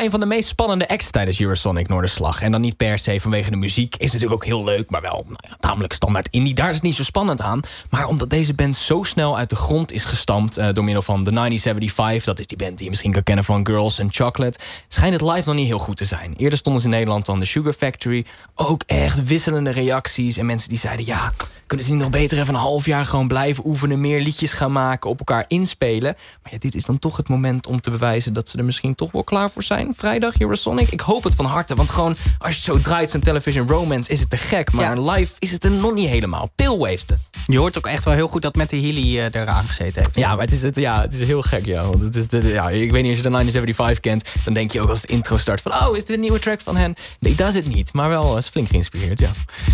Een 0.01 0.11
van 0.11 0.21
de 0.21 0.27
meest 0.27 0.49
spannende 0.49 0.89
acts 0.89 1.11
tijdens 1.11 1.41
Eurosonic 1.41 1.89
Noorderslag. 1.89 2.43
En 2.43 2.53
dan 2.53 2.61
niet 2.61 2.77
per 2.77 2.99
se 2.99 3.21
vanwege 3.21 3.51
de 3.51 3.57
muziek. 3.57 3.97
Is 3.97 4.13
natuurlijk 4.13 4.43
ook 4.43 4.45
heel 4.45 4.65
leuk, 4.65 4.91
maar 4.91 5.01
wel 5.01 5.25
nou 5.27 5.39
ja, 5.49 5.57
tamelijk 5.61 5.93
standaard 5.93 6.29
indie. 6.31 6.55
Daar 6.55 6.69
is 6.69 6.75
het 6.75 6.83
niet 6.83 6.95
zo 6.95 7.03
spannend 7.03 7.41
aan. 7.41 7.61
Maar 7.91 8.07
omdat 8.07 8.31
deze 8.31 8.55
band 8.55 8.77
zo 8.77 9.03
snel 9.03 9.39
uit 9.39 9.51
de 9.51 9.57
grond 9.57 9.93
is 9.93 10.05
gestampt... 10.05 10.57
eh, 10.57 10.69
door 10.73 10.85
middel 10.85 11.03
van 11.03 11.25
The 11.25 11.31
1975... 11.31 12.25
dat 12.25 12.39
is 12.39 12.47
die 12.47 12.57
band 12.57 12.77
die 12.77 12.85
je 12.85 12.91
misschien 12.91 13.13
kan 13.13 13.23
kennen 13.23 13.45
van 13.45 13.67
Girls 13.67 14.01
and 14.01 14.15
Chocolate... 14.15 14.59
schijnt 14.89 15.21
het 15.21 15.31
live 15.31 15.49
nog 15.49 15.57
niet 15.57 15.67
heel 15.67 15.79
goed 15.79 15.97
te 15.97 16.05
zijn. 16.05 16.35
Eerder 16.37 16.59
stonden 16.59 16.83
ze 16.83 16.89
in 16.89 16.95
Nederland 16.95 17.27
dan 17.27 17.41
de 17.41 17.47
Sugar 17.47 17.73
Factory. 17.73 18.25
Ook 18.55 18.83
echt 18.87 19.25
wisselende 19.25 19.71
reacties. 19.71 20.37
En 20.37 20.47
mensen 20.47 20.69
die 20.69 20.79
zeiden... 20.79 21.07
ja, 21.07 21.33
kunnen 21.67 21.87
ze 21.87 21.93
niet 21.93 22.03
nog 22.03 22.11
beter 22.11 22.39
even 22.39 22.55
een 22.55 22.61
half 22.61 22.87
jaar 22.87 23.05
gewoon 23.05 23.29
blijven 23.29 23.67
oefenen... 23.67 24.01
meer 24.01 24.21
liedjes 24.21 24.53
gaan 24.53 24.73
maken, 24.73 25.11
op 25.11 25.19
elkaar 25.19 25.45
inspelen. 25.49 26.17
Maar 26.43 26.53
ja, 26.53 26.59
dit 26.59 26.75
is 26.75 26.85
dan 26.85 26.99
toch 26.99 27.17
het 27.17 27.29
moment 27.29 27.67
om 27.67 27.81
te 27.81 27.91
bewijzen... 27.91 28.33
dat 28.33 28.49
ze 28.49 28.59
er 28.59 28.65
misschien 28.65 28.95
toch 28.95 29.13
wel 29.13 29.25
klaar 29.25 29.51
voor 29.51 29.63
zijn. 29.63 29.90
Vrijdag 29.97 30.41
Eurosonic. 30.41 30.91
Ik 30.91 31.01
hoop 31.01 31.25
het 31.25 31.35
van 31.35 31.45
harte. 31.45 31.75
Want 31.75 31.91
gewoon, 31.91 32.17
als 32.39 32.57
je 32.57 32.63
zo 32.63 32.81
draait, 32.81 33.11
zo'n 33.11 33.21
television 33.21 33.69
romance... 33.69 34.11
is 34.13 34.21
het 34.21 34.31
te 34.31 34.37
gek. 34.37 34.73
Maar 34.73 35.01
live 35.01 35.33
is 35.39 35.51
het 35.51 35.65
er 35.65 35.71
nog 35.71 35.95
niet 35.95 36.09
helemaal. 36.09 36.51
Pillwasted. 36.55 37.31
Je 37.47 37.59
hoort 37.59 37.79
ook 37.79 37.87
echt 37.87 38.05
wel 38.05 38.15
heel 38.15 38.29
goed 38.29 38.43
dat 38.43 38.55
met 38.55 38.69
de 38.69 38.77
Healy 38.81 39.19
eh, 39.19 39.41
eraan 39.41 39.65
gezeten 39.65 40.03
heeft. 40.03 40.17
Ja, 40.19 40.35
maar 40.35 40.45
het 40.45 40.53
is, 40.53 40.63
het, 40.63 40.77
ja, 40.77 41.01
het 41.01 41.15
is 41.15 41.27
heel 41.27 41.43
gek, 41.43 41.67
ja. 41.67 41.83
Want 41.83 42.01
het 42.03 42.17
is 42.17 42.29
de, 42.29 42.49
ja. 42.49 42.71
Ik 42.71 42.91
weet 42.91 43.03
niet, 43.03 43.11
als 43.11 43.21
je 43.21 43.29
de 43.29 43.31
1975 43.31 44.01
kent... 44.01 44.45
dan 44.45 44.55
denk 44.55 44.73
je 44.73 44.81
ook 44.81 44.89
als 44.89 45.01
het 45.01 45.11
intro 45.11 45.39
start 45.39 45.61
van... 45.61 45.73
oh, 45.73 45.97
is 45.97 46.05
dit 46.05 46.15
een 46.15 46.21
nieuwe 46.23 46.39
track 46.39 46.61
van 46.61 46.77
hen? 46.77 46.95
Nee, 47.21 47.35
dat 47.35 47.49
is 47.49 47.55
het 47.55 47.75
niet. 47.75 47.93
Maar 47.93 48.09
wel 48.09 48.37
is 48.37 48.49
flink 48.49 48.69
geïnspireerd, 48.69 49.21
ja. 49.21 49.31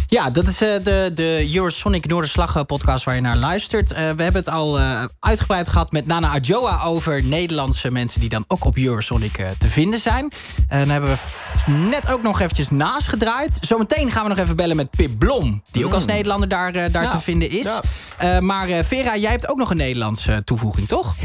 Ja, 0.07 0.31
dat 0.31 0.47
is 0.47 0.61
eh, 0.63 0.83
de, 0.83 1.11
de 1.15 1.51
Eurosonic 1.55 2.07
Noorderslag 2.07 2.57
eh, 2.57 2.63
podcast 2.63 3.05
waar 3.05 3.15
je 3.15 3.21
naar 3.21 3.37
luistert. 3.37 3.93
Eh, 3.93 3.97
we 3.97 4.23
hebben 4.23 4.35
het 4.35 4.49
al 4.49 4.79
eh, 4.79 5.05
uitgebreid 5.21 5.69
gehad 5.69 5.93
met 5.93 6.07
Nana 6.07 6.29
Adjoa 6.31 6.83
over 6.83 7.25
Nederlandse 7.25 7.91
mensen 7.91 8.21
die 8.21 8.29
dan 8.29 8.45
ook 8.49 8.65
op 8.65 8.77
Eurosonic 8.77 9.39
eh, 9.39 9.47
te 9.59 9.69
vinden 9.69 9.99
zijn. 10.01 10.06
En 10.11 10.31
dan 10.69 10.89
hebben 10.89 11.11
we 11.11 11.71
net 11.73 12.09
ook 12.09 12.23
nog 12.23 12.41
eventjes 12.41 12.71
naast 12.71 13.09
gedraaid. 13.09 13.59
Zometeen 13.61 14.11
gaan 14.11 14.23
we 14.23 14.29
nog 14.29 14.39
even 14.39 14.57
bellen 14.57 14.77
met 14.77 14.91
Pip 14.91 15.19
Blom, 15.19 15.63
die 15.71 15.85
ook 15.85 15.93
als 15.93 16.05
Nederlander 16.05 16.49
daar, 16.49 16.75
eh, 16.75 16.93
daar 16.93 17.03
Ja. 17.03 17.11
te 17.11 17.21
vinden 17.21 17.51
is. 17.51 17.65
Ja. 17.65 17.83
Eh, 18.17 18.39
maar 18.39 18.69
eh, 18.69 18.85
Vera, 18.85 19.17
jij 19.17 19.31
hebt 19.31 19.49
ook 19.49 19.59
nog 19.59 19.71
een 19.71 19.77
Nederlandse 19.77 20.43
toevoeging, 20.45 20.89
toch? 20.89 21.15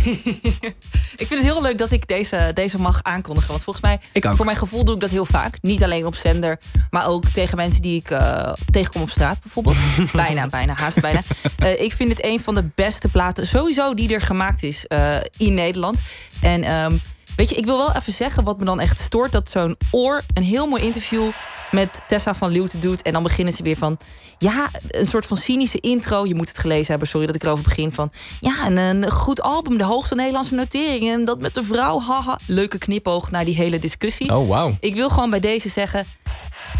Ik 1.15 1.27
vind 1.27 1.41
het 1.41 1.51
heel 1.53 1.61
leuk 1.61 1.77
dat 1.77 1.91
ik 1.91 2.07
deze, 2.07 2.51
deze 2.53 2.79
mag 2.79 2.99
aankondigen. 3.03 3.49
Want 3.49 3.63
volgens 3.63 3.85
mij, 3.85 3.99
Ik 4.13 4.25
ook. 4.25 4.35
voor 4.35 4.45
mijn 4.45 4.57
gevoel 4.57 4.85
doe 4.85 4.95
ik 4.95 5.01
dat 5.01 5.09
heel 5.09 5.25
vaak. 5.25 5.57
Niet 5.61 5.83
alleen 5.83 6.05
op 6.05 6.15
zender, 6.15 6.59
maar 6.89 7.07
ook 7.07 7.25
tegen 7.25 7.57
mensen 7.57 7.81
die 7.81 7.95
ik 7.99 8.09
eh, 8.09 8.53
tegenkom 8.71 9.01
op 9.01 9.09
straat 9.09 9.41
bijvoorbeeld. 9.41 9.75
bijna, 10.13 10.47
bijna, 10.47 10.73
haast 10.73 11.01
bijna. 11.01 11.21
Eh, 11.57 11.81
ik 11.81 11.93
vind 11.93 12.09
het 12.09 12.25
een 12.25 12.39
van 12.39 12.53
de 12.53 12.69
beste 12.75 13.07
platen 13.07 13.47
sowieso 13.47 13.93
die 13.93 14.13
er 14.13 14.21
gemaakt 14.21 14.63
is 14.63 14.87
eh, 14.87 15.15
in 15.37 15.53
Nederland. 15.53 15.99
En 16.41 16.63
ehm, 16.63 16.95
weet 17.35 17.49
je, 17.49 17.55
ik 17.55 17.65
wil 17.65 17.77
wel 17.77 17.95
even 17.95 18.13
zeggen 18.13 18.43
wat 18.43 18.59
me 18.59 18.65
dan 18.65 18.79
echt 18.79 18.99
stoort. 18.99 19.31
Dat 19.31 19.49
zo'n 19.49 19.77
oor 19.91 20.21
een 20.33 20.43
heel 20.43 20.67
mooi 20.67 20.83
interview 20.83 21.29
met 21.71 22.01
Tessa 22.07 22.33
van 22.33 22.51
Leeuwen 22.51 22.79
doet. 22.79 23.01
En 23.01 23.13
dan 23.13 23.23
beginnen 23.23 23.53
ze 23.53 23.63
weer 23.63 23.77
van... 23.77 23.97
Ja, 24.37 24.69
een 24.87 25.07
soort 25.07 25.25
van 25.25 25.37
cynische 25.37 25.79
intro. 25.79 26.25
Je 26.25 26.35
moet 26.35 26.47
het 26.47 26.57
gelezen 26.57 26.87
hebben, 26.87 27.07
sorry 27.07 27.25
dat 27.25 27.35
ik 27.35 27.43
erover 27.43 27.63
begin. 27.63 27.91
Van, 27.91 28.11
ja, 28.39 28.67
een, 28.67 28.77
een 28.77 29.11
goed 29.11 29.41
album, 29.41 29.77
de 29.77 29.83
hoogste 29.83 30.15
Nederlandse 30.15 30.55
notering. 30.55 31.09
En 31.09 31.25
dat 31.25 31.39
met 31.39 31.53
de 31.53 31.63
vrouw, 31.63 31.99
haha. 31.99 32.39
Leuke 32.47 32.77
knipoog 32.77 33.31
naar 33.31 33.45
die 33.45 33.55
hele 33.55 33.79
discussie. 33.79 34.35
Oh, 34.35 34.47
wauw. 34.47 34.77
Ik 34.79 34.95
wil 34.95 35.09
gewoon 35.09 35.29
bij 35.29 35.39
deze 35.39 35.69
zeggen... 35.69 36.05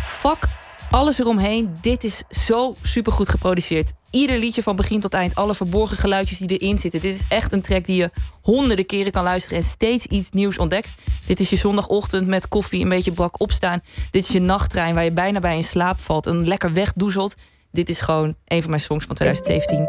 Fuck 0.06 0.48
alles 0.92 1.20
eromheen. 1.20 1.78
Dit 1.82 2.04
is 2.04 2.24
zo 2.30 2.76
supergoed 2.82 3.30
geproduceerd. 3.30 3.94
Ieder 4.10 4.38
liedje 4.38 4.64
van 4.64 4.76
begin 4.76 5.00
tot 5.00 5.14
eind. 5.14 5.36
Alle 5.36 5.56
verborgen 5.56 5.98
geluidjes 5.98 6.38
die 6.38 6.58
erin 6.58 6.78
zitten. 6.78 7.02
Dit 7.02 7.16
is 7.16 7.26
echt 7.30 7.52
een 7.54 7.62
track 7.62 7.86
die 7.86 7.96
je 7.96 8.12
honderden 8.42 8.86
keren 8.86 9.12
kan 9.12 9.24
luisteren... 9.24 9.58
en 9.58 9.64
steeds 9.64 10.06
iets 10.06 10.32
nieuws 10.32 10.58
ontdekt. 10.58 10.90
Dit 11.26 11.40
is 11.40 11.50
je 11.50 11.56
zondagochtend 11.56 12.28
met 12.28 12.48
koffie, 12.48 12.84
een 12.84 12.90
beetje 12.90 13.12
brak 13.12 13.40
opstaan. 13.40 13.82
Dit 14.12 14.24
is 14.24 14.30
je 14.30 14.40
nachttrein 14.40 14.94
waar 14.94 15.04
je 15.04 15.12
bijna 15.12 15.40
bij 15.40 15.56
in 15.56 15.64
slaap 15.64 16.00
valt... 16.00 16.28
en 16.28 16.48
lekker 16.48 16.74
wegdoezelt. 16.74 17.36
Dit 17.72 17.90
is 17.90 18.02
gewoon 18.02 18.36
een 18.46 18.62
van 18.62 18.70
mijn 18.70 18.82
songs 18.82 19.06
van 19.06 19.16
2017. 19.16 19.88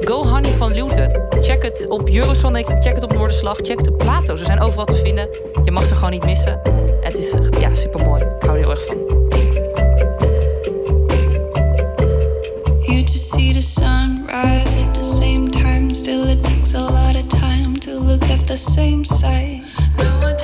Go 0.00 0.24
Honey 0.24 0.50
van 0.50 0.72
Luton. 0.72 1.42
Check 1.42 1.62
het 1.62 1.88
op 1.88 2.08
Eurosonic, 2.08 2.66
check 2.66 2.94
het 2.94 3.02
op 3.02 3.12
Noorderslag, 3.12 3.56
check 3.56 3.78
het 3.78 3.88
op 3.88 3.98
Plato. 3.98 4.36
Ze 4.36 4.44
zijn 4.44 4.60
overal 4.60 4.84
te 4.84 4.96
vinden. 4.96 5.28
Je 5.64 5.70
mag 5.70 5.86
ze 5.86 5.94
gewoon 5.94 6.10
niet 6.10 6.24
missen. 6.24 6.60
Het 7.00 7.18
is 7.18 7.34
ja, 7.60 7.74
super 7.74 8.00
mooi. 8.00 8.22
Ik 8.22 8.42
hou 8.42 8.52
er 8.52 8.58
heel 8.58 8.70
erg 8.70 8.84
van. 8.84 9.23
Just 13.06 13.32
see 13.32 13.52
the 13.52 13.62
sun 13.62 14.26
rise 14.26 14.82
at 14.82 14.94
the 14.94 15.04
same 15.04 15.50
time. 15.50 15.94
Still, 15.94 16.26
it 16.26 16.42
takes 16.44 16.74
a 16.74 16.80
lot 16.80 17.16
of 17.16 17.28
time 17.28 17.76
to 17.76 17.94
look 17.98 18.22
at 18.24 18.46
the 18.46 18.56
same 18.56 19.04
sight. 19.04 19.62
No, 19.98 20.36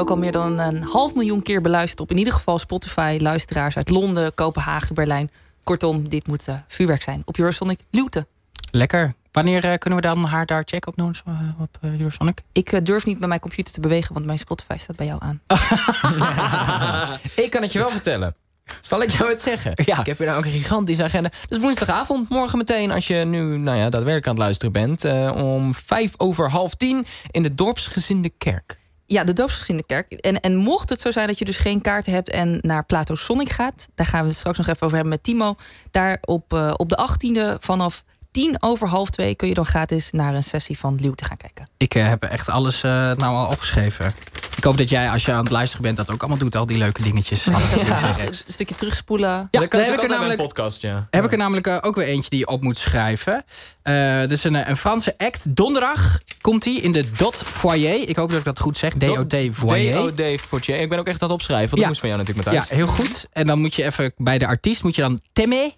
ook 0.00 0.10
al 0.10 0.16
meer 0.16 0.32
dan 0.32 0.58
een 0.58 0.82
half 0.82 1.14
miljoen 1.14 1.42
keer 1.42 1.60
beluisterd 1.60 2.00
op 2.00 2.10
in 2.10 2.18
ieder 2.18 2.32
geval 2.32 2.58
Spotify. 2.58 3.18
Luisteraars 3.20 3.76
uit 3.76 3.88
Londen, 3.88 4.34
Kopenhagen, 4.34 4.94
Berlijn. 4.94 5.30
Kortom, 5.64 6.08
dit 6.08 6.26
moet 6.26 6.48
eh, 6.48 6.54
vuurwerk 6.68 7.02
zijn. 7.02 7.22
Op 7.24 7.38
Eurosonic 7.38 7.80
Luton. 7.90 8.26
Lekker. 8.70 9.14
Wanneer 9.32 9.64
eh, 9.64 9.78
kunnen 9.78 10.00
we 10.00 10.06
dan 10.06 10.24
haar 10.24 10.46
daar 10.46 10.62
checken 10.64 10.88
op, 10.92 10.96
Noors- 10.96 11.22
eh, 11.26 11.60
op 11.60 11.78
Eurosonic? 11.80 12.42
Ik 12.52 12.86
durf 12.86 13.04
niet 13.04 13.18
met 13.18 13.28
mijn 13.28 13.40
computer 13.40 13.72
te 13.72 13.80
bewegen, 13.80 14.14
want 14.14 14.26
mijn 14.26 14.38
Spotify 14.38 14.76
staat 14.76 14.96
bij 14.96 15.06
jou 15.06 15.20
aan. 15.22 15.40
Ik 17.44 17.50
kan 17.50 17.62
het 17.62 17.72
je 17.72 17.78
wel 17.78 17.90
vertellen. 17.90 18.34
Zal 18.80 19.02
ik 19.02 19.10
jou 19.10 19.30
het 19.30 19.40
zeggen? 19.40 19.72
Ik 19.76 19.86
heb 19.86 20.18
hier 20.18 20.26
nou 20.26 20.38
ook 20.38 20.44
een 20.44 20.50
gigantische 20.50 21.02
agenda. 21.02 21.30
Dus 21.48 21.58
woensdagavond, 21.58 22.28
morgen 22.28 22.58
meteen, 22.58 22.90
als 22.90 23.06
je 23.06 23.14
nu 23.14 23.58
nou 23.58 23.76
ja, 23.78 23.88
daadwerkelijk 23.88 24.26
aan 24.26 24.34
het 24.34 24.42
luisteren 24.42 24.72
bent... 24.72 25.04
eh, 25.04 25.32
om 25.36 25.74
vijf 25.74 26.12
over 26.16 26.50
half 26.50 26.74
tien 26.74 27.06
in 27.30 27.42
de 27.42 27.54
dorpsgezinde 27.54 28.30
kerk. 28.38 28.78
Ja, 29.12 29.24
de 29.24 29.32
doopsgezinde 29.32 29.86
kerk. 29.86 30.12
En, 30.12 30.40
en 30.40 30.56
mocht 30.56 30.88
het 30.88 31.00
zo 31.00 31.10
zijn 31.10 31.26
dat 31.26 31.38
je 31.38 31.44
dus 31.44 31.56
geen 31.56 31.80
kaarten 31.80 32.12
hebt 32.12 32.30
en 32.30 32.58
naar 32.60 32.84
Plato 32.84 33.14
Sonic 33.14 33.48
gaat, 33.48 33.88
daar 33.94 34.06
gaan 34.06 34.20
we 34.20 34.28
het 34.28 34.36
straks 34.36 34.58
nog 34.58 34.66
even 34.66 34.82
over 34.82 34.96
hebben 34.96 35.12
met 35.12 35.22
Timo. 35.22 35.54
Daar 35.90 36.18
op, 36.24 36.52
eh, 36.52 36.74
op 36.76 36.88
de 36.88 36.96
18e 36.96 37.56
vanaf 37.60 38.04
tien 38.30 38.56
over 38.62 38.88
half 38.88 39.10
twee 39.10 39.34
kun 39.34 39.48
je 39.48 39.54
dan 39.54 39.66
gratis 39.66 40.10
naar 40.10 40.34
een 40.34 40.44
sessie 40.44 40.78
van 40.78 40.98
Leeuw 41.00 41.14
te 41.14 41.24
gaan 41.24 41.36
kijken. 41.36 41.68
Ik 41.76 41.94
eh, 41.94 42.08
heb 42.08 42.22
echt 42.22 42.48
alles 42.48 42.82
eh, 42.82 42.90
nou 42.90 43.20
al 43.22 43.46
opgeschreven. 43.46 44.14
Ik 44.56 44.64
hoop 44.64 44.78
dat 44.78 44.88
jij, 44.88 45.10
als 45.10 45.24
je 45.24 45.32
aan 45.32 45.42
het 45.42 45.50
luisteren 45.52 45.82
bent, 45.84 45.96
dat 45.96 46.10
ook 46.10 46.20
allemaal 46.20 46.38
doet. 46.38 46.56
Al 46.56 46.66
die 46.66 46.78
leuke 46.78 47.02
dingetjes. 47.02 47.46
Een 47.46 48.34
stukje 48.44 48.74
terugspoelen. 48.74 49.28
Ja, 49.30 49.60
dat 49.60 49.72
heb 49.72 49.72
ik 49.72 50.02
er 50.02 50.08
namelijk- 50.08 50.40
een 50.40 50.46
podcast, 50.46 50.82
ja. 50.82 51.06
Heb 51.10 51.24
ik 51.24 51.32
er 51.32 51.38
namelijk 51.38 51.78
ook 51.86 51.94
weer 51.94 52.06
eentje 52.06 52.30
die 52.30 52.38
je 52.38 52.46
op 52.46 52.62
moet 52.62 52.78
schrijven. 52.78 53.44
Eh 53.82 54.26
dus 54.28 54.44
een, 54.44 54.68
een 54.70 54.76
Franse 54.76 55.14
act. 55.18 55.56
Donderdag 55.56 56.18
komt 56.40 56.64
hij 56.64 56.74
in 56.74 56.92
de 56.92 57.10
Dot 57.16 57.36
Foyer. 57.36 58.08
Ik 58.08 58.16
hoop 58.16 58.30
dat 58.30 58.38
ik 58.38 58.44
dat 58.44 58.60
goed 58.60 58.78
zeg. 58.78 58.92
D-O-T 58.92 59.34
Foyer. 59.52 59.92
D.O.D. 60.14 60.40
Fortier. 60.40 60.80
Ik 60.80 60.88
ben 60.88 60.98
ook 60.98 61.06
echt 61.06 61.22
aan 61.22 61.28
het 61.28 61.36
opschrijven, 61.36 61.68
want 61.68 61.80
Ja. 61.82 61.86
dat 61.86 61.88
moest 61.88 62.00
van 62.00 62.08
jou 62.08 62.20
natuurlijk 62.20 62.48
met 62.48 62.68
Ja, 62.68 62.74
heel 62.76 62.86
goed. 62.86 63.26
En 63.32 63.46
dan 63.46 63.58
moet 63.60 63.74
je 63.74 63.84
even 63.84 64.12
bij 64.16 64.38
de 64.38 64.46
artiest 64.46 64.82
moet 64.82 64.94
je 64.94 65.02
dan 65.02 65.20
Temme. 65.32 65.72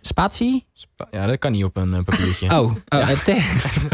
Spatie? 0.00 0.66
Ja, 1.10 1.26
dat 1.26 1.38
kan 1.38 1.52
niet 1.52 1.64
op 1.64 1.76
een 1.76 1.94
eh, 1.94 2.02
papiertje. 2.02 2.48
Oh, 2.58 2.60
oh 2.60 2.74
Ja. 2.88 3.00
eh, 3.00 3.08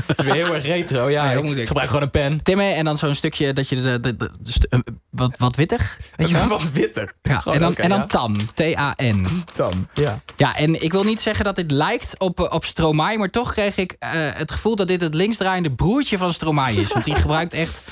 Het 0.06 0.18
is 0.18 0.24
weer 0.24 0.34
heel 0.34 0.54
erg 0.54 0.64
retro. 0.64 1.08
Ja, 1.10 1.30
ik 1.32 1.42
moet 1.42 1.56
ik. 1.56 1.66
gebruik 1.66 1.88
gewoon 1.88 2.02
een 2.02 2.10
pen. 2.10 2.42
Temme 2.42 2.62
en 2.64 2.84
dan 2.84 2.98
zo'n 2.98 3.14
stukje 3.14 3.52
dat 3.52 3.68
je 3.68 3.80
de, 3.80 4.00
de, 4.00 4.16
de- 4.16 4.30
de 4.40 4.50
st- 4.52 4.64
eh, 4.70 4.78
wat, 5.10 5.34
wat 5.38 5.56
wittig. 5.56 5.98
Weet 6.16 6.28
je 6.28 6.34
wel? 6.38 6.48
Wat 6.48 6.72
witter. 6.72 7.12
Ja, 7.22 7.38
Gewoon, 7.38 7.54
en 7.54 7.60
dan, 7.60 7.70
oké, 7.70 7.82
en 7.82 7.88
dan 7.88 7.98
ja. 7.98 8.06
Tan. 8.06 8.40
T-A-N. 8.54 9.26
Tan, 9.54 9.88
ja. 9.94 10.20
Ja, 10.36 10.56
en 10.56 10.82
ik 10.82 10.92
wil 10.92 11.04
niet 11.04 11.20
zeggen 11.20 11.44
dat 11.44 11.56
dit 11.56 11.70
lijkt 11.70 12.14
op, 12.18 12.40
op 12.52 12.64
Stromae... 12.64 13.18
maar 13.18 13.30
toch 13.30 13.52
kreeg 13.52 13.76
ik 13.76 13.96
het 14.34 14.52
gevoel 14.52 14.76
dat 14.76 14.88
dit 14.88 15.00
het 15.00 15.14
linksdraaiende 15.14 15.72
broertje 15.72 16.18
van 16.18 16.32
Stromae 16.32 16.74
is. 16.76 16.92
Want 16.92 17.04
die 17.04 17.14
gebruikt 17.14 17.54
echt 17.54 17.84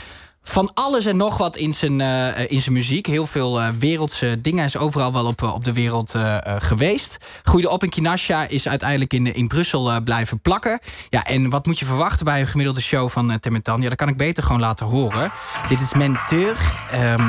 van 0.48 0.70
alles 0.74 1.06
en 1.06 1.16
nog 1.16 1.36
wat 1.38 1.56
in 1.56 1.74
zijn, 1.74 2.00
eh, 2.00 2.50
in 2.50 2.60
zijn 2.60 2.74
muziek. 2.74 3.06
Heel 3.06 3.26
veel 3.26 3.60
eh, 3.60 3.68
wereldse 3.78 4.40
dingen. 4.40 4.58
Hij 4.58 4.66
is 4.66 4.76
overal 4.76 5.12
wel 5.12 5.26
op, 5.26 5.42
eh, 5.42 5.54
op 5.54 5.64
de 5.64 5.72
wereld 5.72 6.14
eh, 6.14 6.36
eh, 6.36 6.56
geweest. 6.58 7.16
Groeide 7.42 7.68
op 7.70 7.82
in 7.82 7.88
Kinasha, 7.88 8.48
is 8.48 8.68
uiteindelijk 8.68 9.12
in, 9.12 9.34
in 9.34 9.48
Brussel 9.48 9.90
eh, 9.90 9.96
blijven 10.04 10.40
plakken. 10.40 10.80
Ja, 11.08 11.24
en 11.24 11.50
wat 11.50 11.66
moet 11.66 11.78
je 11.78 11.84
verwachten 11.84 12.24
bij 12.24 12.40
een 12.40 12.46
gemiddelde 12.46 12.80
show 12.80 13.08
van 13.08 13.30
uh, 13.30 13.36
Temetan? 13.36 13.80
Ja, 13.80 13.88
dat 13.88 13.98
kan 13.98 14.08
ik 14.08 14.16
beter 14.16 14.42
gewoon 14.42 14.60
laten 14.60 14.86
horen. 14.86 15.32
Dit 15.68 15.80
is 15.80 15.92
Menteur. 15.92 16.56
Ehm, 16.90 17.22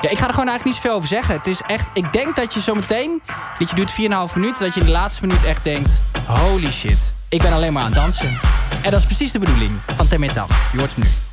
ja, 0.00 0.10
ik 0.10 0.18
ga 0.18 0.26
er 0.26 0.34
gewoon 0.34 0.48
eigenlijk 0.48 0.64
niet 0.64 0.74
zoveel 0.74 0.92
over 0.92 1.08
zeggen. 1.08 1.34
Het 1.34 1.46
is 1.46 1.60
echt, 1.66 1.90
ik 1.92 2.12
denk 2.12 2.36
dat 2.36 2.54
je 2.54 2.60
zometeen, 2.60 3.22
dit 3.58 3.70
je 3.70 3.74
duurt 3.74 3.90
4,5 3.90 4.34
minuten, 4.34 4.64
dat 4.64 4.74
je 4.74 4.80
in 4.80 4.86
de 4.86 4.92
laatste 4.92 5.26
minuut 5.26 5.44
echt 5.44 5.64
denkt: 5.64 6.02
holy 6.26 6.70
shit, 6.70 7.14
ik 7.28 7.42
ben 7.42 7.52
alleen 7.52 7.72
maar 7.72 7.82
aan 7.82 7.92
het 7.92 7.98
dansen. 7.98 8.38
En 8.82 8.90
dat 8.90 9.00
is 9.00 9.06
precies 9.06 9.32
de 9.32 9.38
bedoeling 9.38 9.72
van 9.96 10.08
Temetan. 10.08 10.46
Je 10.72 10.78
hoort 10.78 10.94
hem 10.94 11.04
nu. 11.04 11.31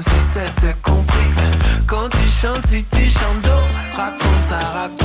Si 0.00 0.20
c'était 0.20 0.74
compris. 0.82 1.28
Quand 1.86 2.08
tu 2.08 2.28
chantes, 2.40 2.66
si 2.66 2.84
tu 2.84 3.10
chantes 3.10 3.42
raconte 3.96 4.44
ça, 4.48 4.58
raconte 4.58 5.01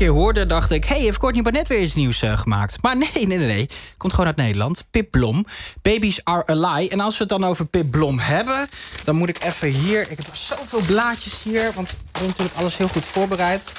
eerste 0.00 0.14
keer 0.14 0.22
hoorde, 0.22 0.46
dacht 0.46 0.70
ik... 0.70 0.84
hey, 0.84 1.00
heeft 1.00 1.18
Courtney 1.18 1.42
Barnett 1.42 1.68
weer 1.68 1.82
iets 1.82 1.94
nieuws 1.94 2.22
eh, 2.22 2.38
gemaakt? 2.38 2.82
Maar 2.82 2.96
nee, 3.14 3.26
nee, 3.26 3.38
nee, 3.38 3.46
nee. 3.46 3.68
Komt 3.96 4.12
gewoon 4.12 4.26
uit 4.26 4.36
Nederland. 4.36 4.86
Pip 4.90 5.10
Blom. 5.10 5.46
Babies 5.82 6.24
are 6.24 6.50
a 6.50 6.54
lie. 6.54 6.88
En 6.88 7.00
als 7.00 7.18
we 7.18 7.20
het 7.20 7.28
dan 7.28 7.44
over 7.44 7.66
Pip 7.66 7.90
Blom 7.90 8.18
hebben... 8.18 8.68
dan 9.04 9.16
moet 9.16 9.28
ik 9.28 9.42
even 9.42 9.68
hier... 9.68 10.00
Ik 10.10 10.16
heb 10.16 10.26
zoveel 10.32 10.80
blaadjes 10.80 11.42
hier, 11.42 11.72
want 11.74 11.90
ik 11.90 11.96
heb 12.12 12.26
natuurlijk 12.26 12.56
alles 12.56 12.76
heel 12.76 12.88
goed 12.88 13.04
voorbereid. 13.04 13.72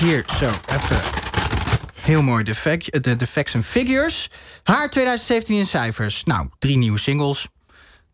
Hier, 0.00 0.24
zo, 0.38 0.50
even... 0.66 1.00
Heel 2.00 2.22
mooi, 2.22 2.44
de, 2.44 2.54
fac- 2.54 3.02
de, 3.02 3.16
de 3.16 3.26
facts 3.26 3.54
and 3.54 3.64
figures. 3.64 4.30
Haar 4.62 4.90
2017 4.90 5.56
in 5.56 5.66
cijfers. 5.66 6.24
Nou, 6.24 6.48
drie 6.58 6.76
nieuwe 6.76 6.98
singles. 6.98 7.48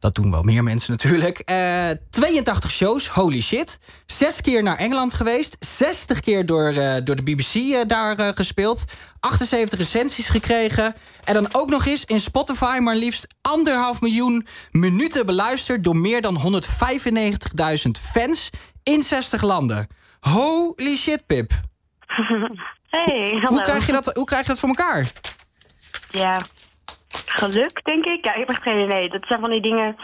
Dat 0.04 0.14
doen 0.14 0.30
wel 0.30 0.42
meer 0.42 0.62
mensen 0.62 0.90
natuurlijk. 0.90 1.38
Eh 1.38 1.90
82 2.10 2.70
shows, 2.70 3.08
holy 3.08 3.40
shit. 3.40 3.78
Zes 4.06 4.40
keer 4.40 4.62
naar 4.62 4.76
Engeland 4.76 5.14
geweest. 5.14 5.56
60 5.60 6.20
keer 6.20 6.46
door, 6.46 6.68
eh, 6.68 7.04
door 7.04 7.16
de 7.16 7.22
BBC 7.22 7.54
eh, 7.54 7.80
daar 7.86 8.18
eh, 8.18 8.28
gespeeld. 8.34 8.84
78 9.20 9.78
recensies 9.78 10.28
gekregen. 10.28 10.94
En 11.24 11.34
dan 11.34 11.48
ook 11.52 11.70
nog 11.70 11.86
eens 11.86 12.04
in 12.04 12.20
Spotify 12.20 12.78
maar 12.80 12.94
liefst 12.94 13.26
anderhalf 13.42 14.00
miljoen 14.00 14.46
minuten 14.70 15.26
beluisterd... 15.26 15.84
door 15.84 15.96
meer 15.96 16.20
dan 16.20 16.62
195.000 17.84 17.90
fans 18.12 18.50
in 18.82 19.02
60 19.02 19.42
landen. 19.42 19.86
Holy 20.20 20.96
shit, 20.96 21.26
Pip. 21.26 21.52
Hey, 22.88 23.28
hallo. 23.30 23.48
Hoe 23.48 23.60
krijg, 23.60 23.86
je 23.86 23.92
dat, 23.92 24.10
hoe 24.14 24.24
krijg 24.24 24.42
je 24.42 24.48
dat 24.48 24.58
voor 24.58 24.68
elkaar? 24.68 25.12
Ja, 26.10 26.40
geluk 27.26 27.84
denk 27.84 28.04
ik. 28.04 28.24
Ja, 28.24 28.32
ik 28.32 28.38
heb 28.38 28.48
echt 28.48 28.62
geen 28.62 28.90
idee. 28.90 29.08
Dat 29.08 29.26
zijn 29.26 29.40
van 29.40 29.50
die 29.50 29.60
dingen... 29.60 29.96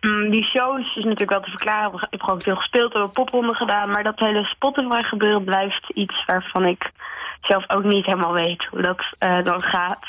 mm, 0.00 0.30
die 0.30 0.44
shows 0.44 0.96
is 0.96 1.04
natuurlijk 1.04 1.30
wel 1.30 1.40
te 1.40 1.50
verklaren. 1.50 1.94
Ik 1.94 2.06
heb 2.10 2.22
gewoon 2.22 2.40
veel 2.40 2.56
gespeeld, 2.56 2.92
hebben 2.92 3.10
popronden 3.10 3.54
gedaan. 3.54 3.90
Maar 3.90 4.02
dat 4.02 4.18
hele 4.18 4.44
Spotify 4.44 5.02
gebeuren 5.02 5.44
blijft 5.44 5.90
iets 5.94 6.24
waarvan 6.26 6.64
ik 6.64 6.90
zelf 7.40 7.70
ook 7.70 7.84
niet 7.84 8.06
helemaal 8.06 8.32
weet 8.32 8.64
hoe 8.64 8.82
dat 8.82 9.02
eh, 9.18 9.44
dan 9.44 9.62
gaat. 9.62 10.06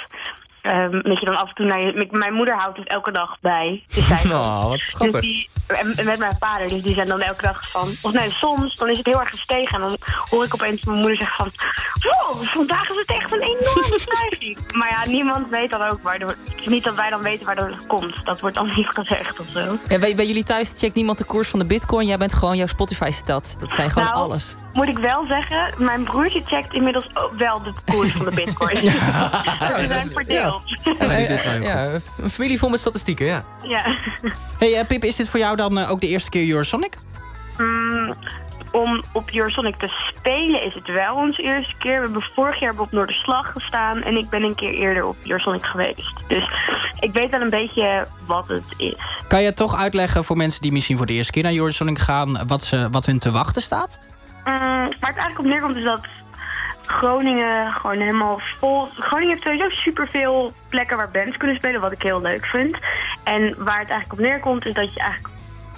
Ehm, 0.64 1.02
dat 1.02 1.20
je 1.20 1.26
dan 1.26 1.36
af 1.36 1.48
en 1.48 1.56
toe 1.56 1.66
naar 1.66 1.82
je... 1.82 2.08
Mijn 2.12 2.34
moeder 2.34 2.56
houdt 2.56 2.78
het 2.78 2.88
elke 2.88 3.12
dag 3.12 3.38
bij. 3.42 3.84
De 3.88 4.02
cijfers. 4.02 4.24
Nou, 4.34 4.70
wat 4.70 4.80
schattig. 4.80 5.12
Dus 5.12 5.22
die, 5.22 5.50
en 5.68 6.06
met 6.06 6.20
mijn 6.20 6.36
vader, 6.40 6.68
dus 6.70 6.82
die 6.84 6.94
zijn 6.94 7.08
dan 7.08 7.22
elke 7.22 7.42
dag 7.42 7.70
van... 7.70 7.90
Of 8.02 8.12
nee, 8.12 8.32
soms, 8.32 8.76
dan 8.76 8.90
is 8.90 8.98
het 8.98 9.06
heel 9.06 9.20
erg 9.20 9.30
gestegen. 9.30 9.76
En 9.76 9.82
dan 9.82 9.98
hoor 10.30 10.44
ik 10.44 10.54
opeens 10.54 10.84
mijn 10.86 10.98
moeder 10.98 11.18
zeggen 11.18 11.36
van... 11.36 11.52
Wow, 11.94 12.44
vandaag 12.44 12.90
is 12.90 12.96
het 12.96 13.12
echt 13.12 13.34
een 13.34 13.42
enorme 13.42 14.00
stijging. 14.10 14.58
maar 14.74 14.90
ja, 14.90 15.12
niemand 15.12 15.50
weet 15.50 15.70
dan 15.70 15.82
ook 15.92 16.00
waardoor... 16.02 16.30
Het 16.30 16.62
is 16.62 16.68
niet 16.68 16.84
dat 16.84 16.96
wij 16.96 17.10
dan 17.10 17.22
weten 17.22 17.46
waardoor 17.46 17.68
het 17.68 17.88
komt. 17.88 18.26
Dat 18.26 18.40
wordt 18.40 18.56
dan 18.56 18.72
niet 18.76 18.88
gezegd 18.88 19.40
of 19.40 19.48
zo. 19.48 19.78
Ja, 19.88 20.00
bij, 20.00 20.16
bij 20.16 20.26
jullie 20.28 20.44
thuis 20.44 20.74
checkt 20.78 20.96
niemand 20.96 21.18
de 21.18 21.24
koers 21.24 21.50
van 21.50 21.60
de 21.60 21.66
bitcoin. 21.66 22.08
Jij 22.08 22.18
bent 22.18 22.34
gewoon 22.34 22.58
jouw 22.58 22.68
Spotify-stats. 22.68 23.58
Dat 23.58 23.74
zijn 23.74 23.90
gewoon 23.90 24.08
Nou, 24.08 24.20
alles. 24.20 24.56
Moet 24.74 24.88
ik 24.88 24.98
wel 24.98 25.26
zeggen, 25.28 25.74
mijn 25.78 26.04
broertje 26.04 26.42
checkt 26.46 26.74
inmiddels 26.74 27.10
ook 27.14 27.34
wel 27.38 27.64
de 27.64 27.74
koers 27.86 28.12
van 28.12 28.26
de 28.26 28.36
bitcoin. 28.36 28.82
Ze 28.82 29.84
zijn 29.86 30.08
verdeeld. 30.08 30.53
Ja, 30.53 30.53
ja, 31.62 31.92
een 32.18 32.30
familie 32.30 32.60
vol 32.60 32.70
met 32.70 32.80
statistieken, 32.80 33.26
ja. 33.26 33.44
Ja. 33.62 33.98
Hey 34.60 34.80
eh, 34.80 34.88
Pip, 34.88 35.04
is 35.04 35.16
dit 35.16 35.30
voor 35.30 35.40
jou 35.40 35.56
dan 35.56 35.78
eh, 35.78 35.92
ook 35.92 36.02
de 36.02 36.08
eerste 36.08 36.30
keer 36.30 36.50
Eurosonic? 36.50 36.96
Mm, 37.58 38.14
om 38.72 39.04
op 39.12 39.30
Eurosonic 39.34 39.76
te 39.76 39.88
spelen 39.88 40.64
is 40.64 40.74
het 40.74 40.88
wel 40.88 41.16
onze 41.16 41.42
eerste 41.42 41.74
keer. 41.78 41.96
We 41.96 42.02
hebben 42.02 42.24
vorig 42.36 42.60
jaar 42.60 42.74
op 42.78 42.92
Noorderslag 42.92 43.52
gestaan 43.52 44.02
en 44.02 44.18
ik 44.18 44.30
ben 44.30 44.44
een 44.44 44.56
keer 44.56 44.74
eerder 44.74 45.06
op 45.06 45.16
Eurosonic 45.24 45.66
geweest. 45.66 46.14
Dus 46.28 46.50
ik 47.00 47.14
weet 47.14 47.30
wel 47.30 47.42
een 47.42 47.50
beetje 47.50 48.08
wat 48.26 48.48
het 48.48 48.74
is. 48.78 48.96
Kan 49.28 49.42
je 49.42 49.54
toch 49.54 49.76
uitleggen 49.76 50.24
voor 50.24 50.38
mensen 50.38 50.62
die 50.62 50.72
misschien 50.72 50.98
voor 50.98 51.06
de 51.06 51.14
eerste 51.14 51.32
keer 51.32 51.44
naar 51.44 51.54
Eurosonic 51.54 52.00
gaan... 52.00 52.48
wat, 52.48 52.64
ze, 52.64 52.88
wat 52.92 53.06
hun 53.06 53.20
te 53.20 53.32
wachten 53.32 53.62
staat? 53.62 54.00
Mm, 54.46 54.54
waar 54.54 54.90
het 54.90 55.02
eigenlijk 55.02 55.40
op 55.40 55.46
neerkomt 55.46 55.76
is 55.76 55.84
dat 55.84 56.00
Groningen 56.86 57.72
gewoon 57.72 58.00
helemaal 58.00 58.42
vol... 58.60 58.88
Groningen 58.98 59.30
heeft 59.34 59.44
sowieso 59.44 59.70
superveel 59.70 60.54
plekken 60.70 60.98
waar 60.98 61.12
bands 61.12 61.38
kunnen 61.38 61.56
spelen, 61.58 61.82
wat 61.82 61.92
ik 61.92 62.02
heel 62.02 62.22
leuk 62.22 62.46
vind. 62.46 62.78
En 63.24 63.42
waar 63.58 63.80
het 63.80 63.90
eigenlijk 63.90 64.14
op 64.14 64.20
neerkomt 64.20 64.66
is 64.66 64.74
dat 64.74 64.94
je 64.94 65.00
eigenlijk 65.00 65.34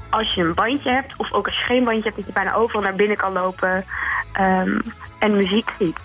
als 0.09 0.33
je 0.33 0.41
een 0.41 0.53
bandje 0.53 0.91
hebt, 0.91 1.13
of 1.17 1.31
ook 1.33 1.47
als 1.47 1.57
je 1.57 1.63
geen 1.65 1.83
bandje 1.83 2.03
hebt, 2.03 2.15
dat 2.15 2.25
je 2.25 2.31
bijna 2.31 2.53
overal 2.53 2.81
naar 2.81 2.95
binnen 2.95 3.17
kan 3.17 3.33
lopen 3.33 3.85
ehm, 4.33 4.79
en 5.19 5.37
muziek 5.37 5.71
ziet. 5.79 5.97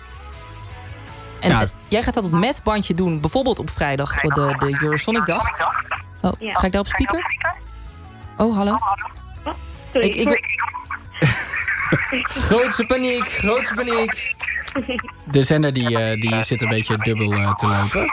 En 1.39 1.69
jij 1.87 2.03
gaat 2.03 2.13
dat 2.13 2.31
met 2.31 2.63
bandje 2.63 2.93
doen, 2.93 3.19
bijvoorbeeld 3.21 3.59
op 3.59 3.69
vrijdag, 3.69 4.15
de, 4.21 4.55
de 4.57 4.77
Eurosonic-dag. 4.81 5.43
Oh, 6.21 6.31
Ja. 6.39 6.53
ga 6.53 6.65
ik 6.65 6.71
daar 6.71 6.81
op 6.81 6.87
speaker? 6.87 7.23
Oh, 8.37 8.55
hallo? 8.57 8.77
Sorry, 9.91 10.07
Ik- 10.07 10.15
ik- 10.15 10.27
sorry. 10.27 10.43
Grootste 12.47 12.85
paniek, 12.85 13.27
grootste 13.31 13.73
paniek. 13.73 14.35
De 15.31 15.43
zender 15.43 15.73
die, 15.73 15.97
eh, 15.99 16.19
die 16.21 16.43
zit 16.43 16.61
een 16.61 16.69
beetje 16.69 16.97
dubbel 16.97 17.33
eh, 17.33 17.53
te 17.53 17.67
lopen. 17.67 18.11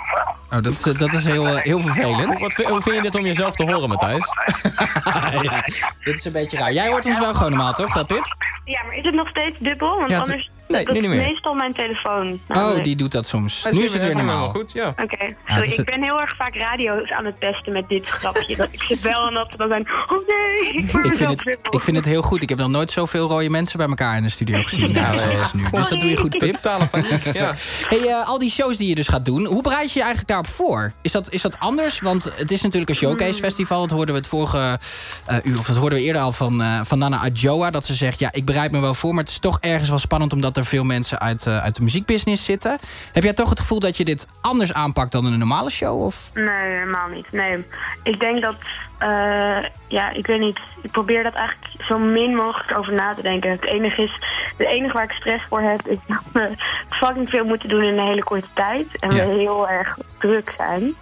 Oh, 0.50 0.62
dat, 0.62 0.66
is- 0.66 0.82
dat 0.98 1.12
is 1.12 1.24
heel, 1.24 1.46
eh, 1.46 1.62
heel 1.62 1.80
vervelend. 1.80 2.38
Wat, 2.40 2.52
hoe 2.52 2.82
vind 2.82 2.96
je 2.96 3.02
dit 3.02 3.14
om 3.16 3.24
jezelf 3.26 3.54
te 3.54 3.64
horen, 3.72 3.88
Matthijs? 3.88 4.24
ja, 5.42 5.64
dit 6.04 6.18
is 6.18 6.24
een 6.24 6.32
beetje 6.32 6.58
raar. 6.58 6.72
Jij 6.72 6.88
hoort 6.88 7.06
ons 7.06 7.18
wel 7.18 7.34
gewoon 7.34 7.50
normaal, 7.50 7.72
toch, 7.72 7.96
eh, 7.96 8.04
Pip? 8.04 8.36
Ja, 8.64 8.82
maar 8.82 8.94
is 8.96 9.04
het 9.04 9.14
nog 9.14 9.28
steeds 9.28 9.56
dubbel? 9.58 9.98
Want 9.98 10.10
Ja, 10.10 10.18
anders... 10.18 10.50
nee, 10.68 10.84
dat 10.84 10.94
nu 10.94 11.00
niet 11.00 11.08
meer. 11.08 11.18
meestal 11.26 11.54
mijn 11.54 11.72
telefoon. 11.74 12.40
Oh, 12.48 12.82
die 12.82 12.96
doet 12.96 13.12
dat 13.12 13.26
soms. 13.26 13.64
Nu 13.64 13.70
weer- 13.70 13.84
is 13.84 13.92
het 13.92 14.02
weer 14.02 14.16
normaal. 14.16 14.48
goed, 14.48 14.72
ja. 14.72 14.88
Oké, 15.02 15.34
is 15.62 15.70
ik 15.70 15.76
het- 15.76 15.86
ben 15.86 16.02
heel 16.02 16.20
erg 16.20 16.36
vaak 16.36 16.54
radio 16.54 17.04
aan 17.04 17.24
het 17.24 17.38
pesten 17.38 17.72
met 17.72 17.88
dit 17.88 18.08
grapje. 18.08 18.56
Dat 18.56 18.68
ik 18.70 18.82
zit 18.82 19.00
wel 19.00 19.26
en 19.26 19.34
dat 19.34 19.50
we 19.50 19.56
dan 19.56 19.68
zijn, 19.68 19.86
oh 20.08 20.26
nee, 20.28 20.72
ik 20.82 20.90
vind, 21.16 21.28
het, 21.30 21.58
ik 21.70 21.80
vind 21.80 21.96
het 21.96 22.06
heel 22.06 22.22
goed. 22.22 22.42
Ik 22.42 22.48
heb 22.48 22.58
nog 22.58 22.68
nooit 22.68 22.90
zoveel 22.90 23.28
rode 23.28 23.50
mensen 23.50 23.78
bij 23.78 23.88
elkaar 23.88 24.16
in 24.16 24.22
de 24.22 24.28
studio 24.28 24.62
gezien. 24.62 24.92
Ja, 24.92 25.16
zoals 25.16 25.52
nu. 25.52 25.62
Dus 25.70 25.88
dat 25.88 26.00
doe 26.00 26.08
je 26.10 26.16
goed, 26.16 26.36
Pip. 26.38 26.54
Totale 26.54 26.86
paniek, 26.86 27.24
ja. 27.32 27.54
Hey, 27.88 27.98
eh, 28.08 28.28
al 28.28 28.38
die 28.38 28.50
shows 28.50 28.76
die 28.76 28.88
je 28.88 28.94
dus 28.94 29.08
gaat 29.08 29.24
doen, 29.24 29.44
hoe 29.46 29.62
bereid 29.62 29.86
je 29.92 29.98
je 29.98 30.04
eigenlijk 30.04 30.28
daarop 30.28 30.46
voor? 30.46 30.92
Is 31.02 31.12
dat, 31.12 31.30
is 31.30 31.42
dat 31.42 31.58
anders? 31.58 32.00
Want 32.00 32.32
het 32.36 32.50
is 32.50 32.62
natuurlijk 32.62 32.90
een 32.90 32.96
showcase 32.96 33.38
festival. 33.40 33.80
Dat 33.80 33.90
hoorden 33.90 34.14
we 34.14 34.20
het 34.20 34.28
vorige 34.30 34.78
eh, 35.26 35.36
uur, 35.44 35.58
of 35.58 35.66
dat 35.66 35.76
hoorden 35.76 35.98
we 35.98 36.04
eerder 36.04 36.22
al 36.22 36.32
van, 36.32 36.62
eh, 36.62 36.80
van 36.84 36.98
Nana 36.98 37.18
Adjoa. 37.18 37.70
Dat 37.70 37.84
ze 37.84 37.94
zegt, 37.94 38.18
ja, 38.18 38.28
ik 38.32 38.44
bereid 38.44 38.70
me 38.70 38.80
wel 38.80 38.94
voor, 38.94 39.14
maar 39.14 39.22
het 39.24 39.32
is 39.32 39.38
toch 39.38 39.58
ergens 39.60 39.88
wel 39.88 39.98
spannend 39.98 40.32
omdat 40.32 40.56
er 40.58 40.64
veel 40.64 40.84
mensen 40.84 41.18
uit, 41.20 41.46
eh, 41.46 41.62
uit 41.62 41.74
de 41.76 41.82
muziekbusiness 41.82 42.44
zitten. 42.44 42.78
Heb 43.12 43.22
jij 43.22 43.32
toch 43.32 43.48
het 43.50 43.60
gevoel 43.60 43.80
dat 43.80 43.96
je 43.96 44.04
dit 44.04 44.26
anders 44.40 44.72
aanpakt 44.72 45.12
dan 45.12 45.24
een 45.24 45.38
normale 45.38 45.70
show? 45.70 46.02
Of? 46.02 46.30
Nee, 46.34 46.46
helemaal 46.72 47.08
niet. 47.08 47.32
Nee, 47.32 47.64
ik 48.02 48.20
denk 48.20 48.42
dat, 48.42 48.54
eh, 48.98 49.58
ja, 49.88 50.10
ik 50.10 50.26
weet 50.26 50.40
niet. 50.40 50.58
Ik 50.82 50.90
probeer 50.90 51.22
dat 51.22 51.34
eigenlijk 51.34 51.84
zo 51.84 51.98
min 51.98 52.34
mogelijk 52.34 52.78
over 52.78 52.92
na 52.92 53.14
te 53.14 53.22
denken. 53.22 53.50
Het 53.50 53.64
enige 53.64 54.02
is, 54.02 54.12
het 54.56 54.66
enige 54.66 54.92
waar 54.92 55.04
ik 55.04 55.10
stress 55.10 55.44
voor 55.48 55.60
heb, 55.60 55.86
is 55.86 55.98
dat 56.06 56.22
we 56.32 56.50
fucking 56.90 57.28
veel 57.28 57.44
moeten 57.44 57.68
doen 57.68 57.82
in 57.82 57.98
een 57.98 58.06
hele 58.06 58.22
korte 58.24 58.48
tijd. 58.54 58.86
En 59.00 59.10
Ja. 59.14 59.26
we 59.26 59.32
heel 59.34 59.68
erg 59.68 59.98
druk 60.18 60.54
zijn. 60.56 60.94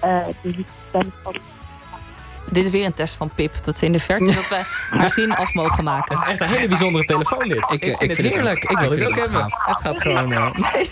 Eh, 0.00 0.16
dus 0.42 0.56
ik 0.56 0.66
ben 0.92 1.12
van- 1.22 1.36
Dit 2.50 2.64
is 2.64 2.70
weer 2.70 2.84
een 2.86 2.94
test 2.94 3.14
van 3.14 3.30
Pip. 3.34 3.64
Dat 3.64 3.78
ze 3.78 3.84
in 3.84 3.92
de 3.92 3.98
verte 3.98 4.34
dat 4.34 4.48
wij 4.48 4.62
haar 5.00 5.10
zin 5.10 5.32
af 5.34 5.54
mogen 5.54 5.84
maken. 5.84 6.14
Dat 6.14 6.24
is 6.24 6.30
echt 6.30 6.40
een 6.40 6.48
hele 6.48 6.68
bijzondere 6.68 7.04
telefoon 7.04 7.48
dit. 7.48 7.56
Ik, 7.70 7.70
ik 7.70 7.80
vind 7.82 7.98
het 8.00 8.14
vind 8.14 8.26
het 8.26 8.34
heerlijk. 8.34 8.64
ook- 8.64 8.70
Ik 8.70 8.78
wil 8.78 8.92
ik 8.92 8.98
vind 8.98 9.10
ook 9.10 9.14
het 9.18 9.30
hebben. 9.30 9.54
Het 9.64 9.80
gaat 9.80 10.00
gewoon... 10.00 10.32
eh, 10.32 10.50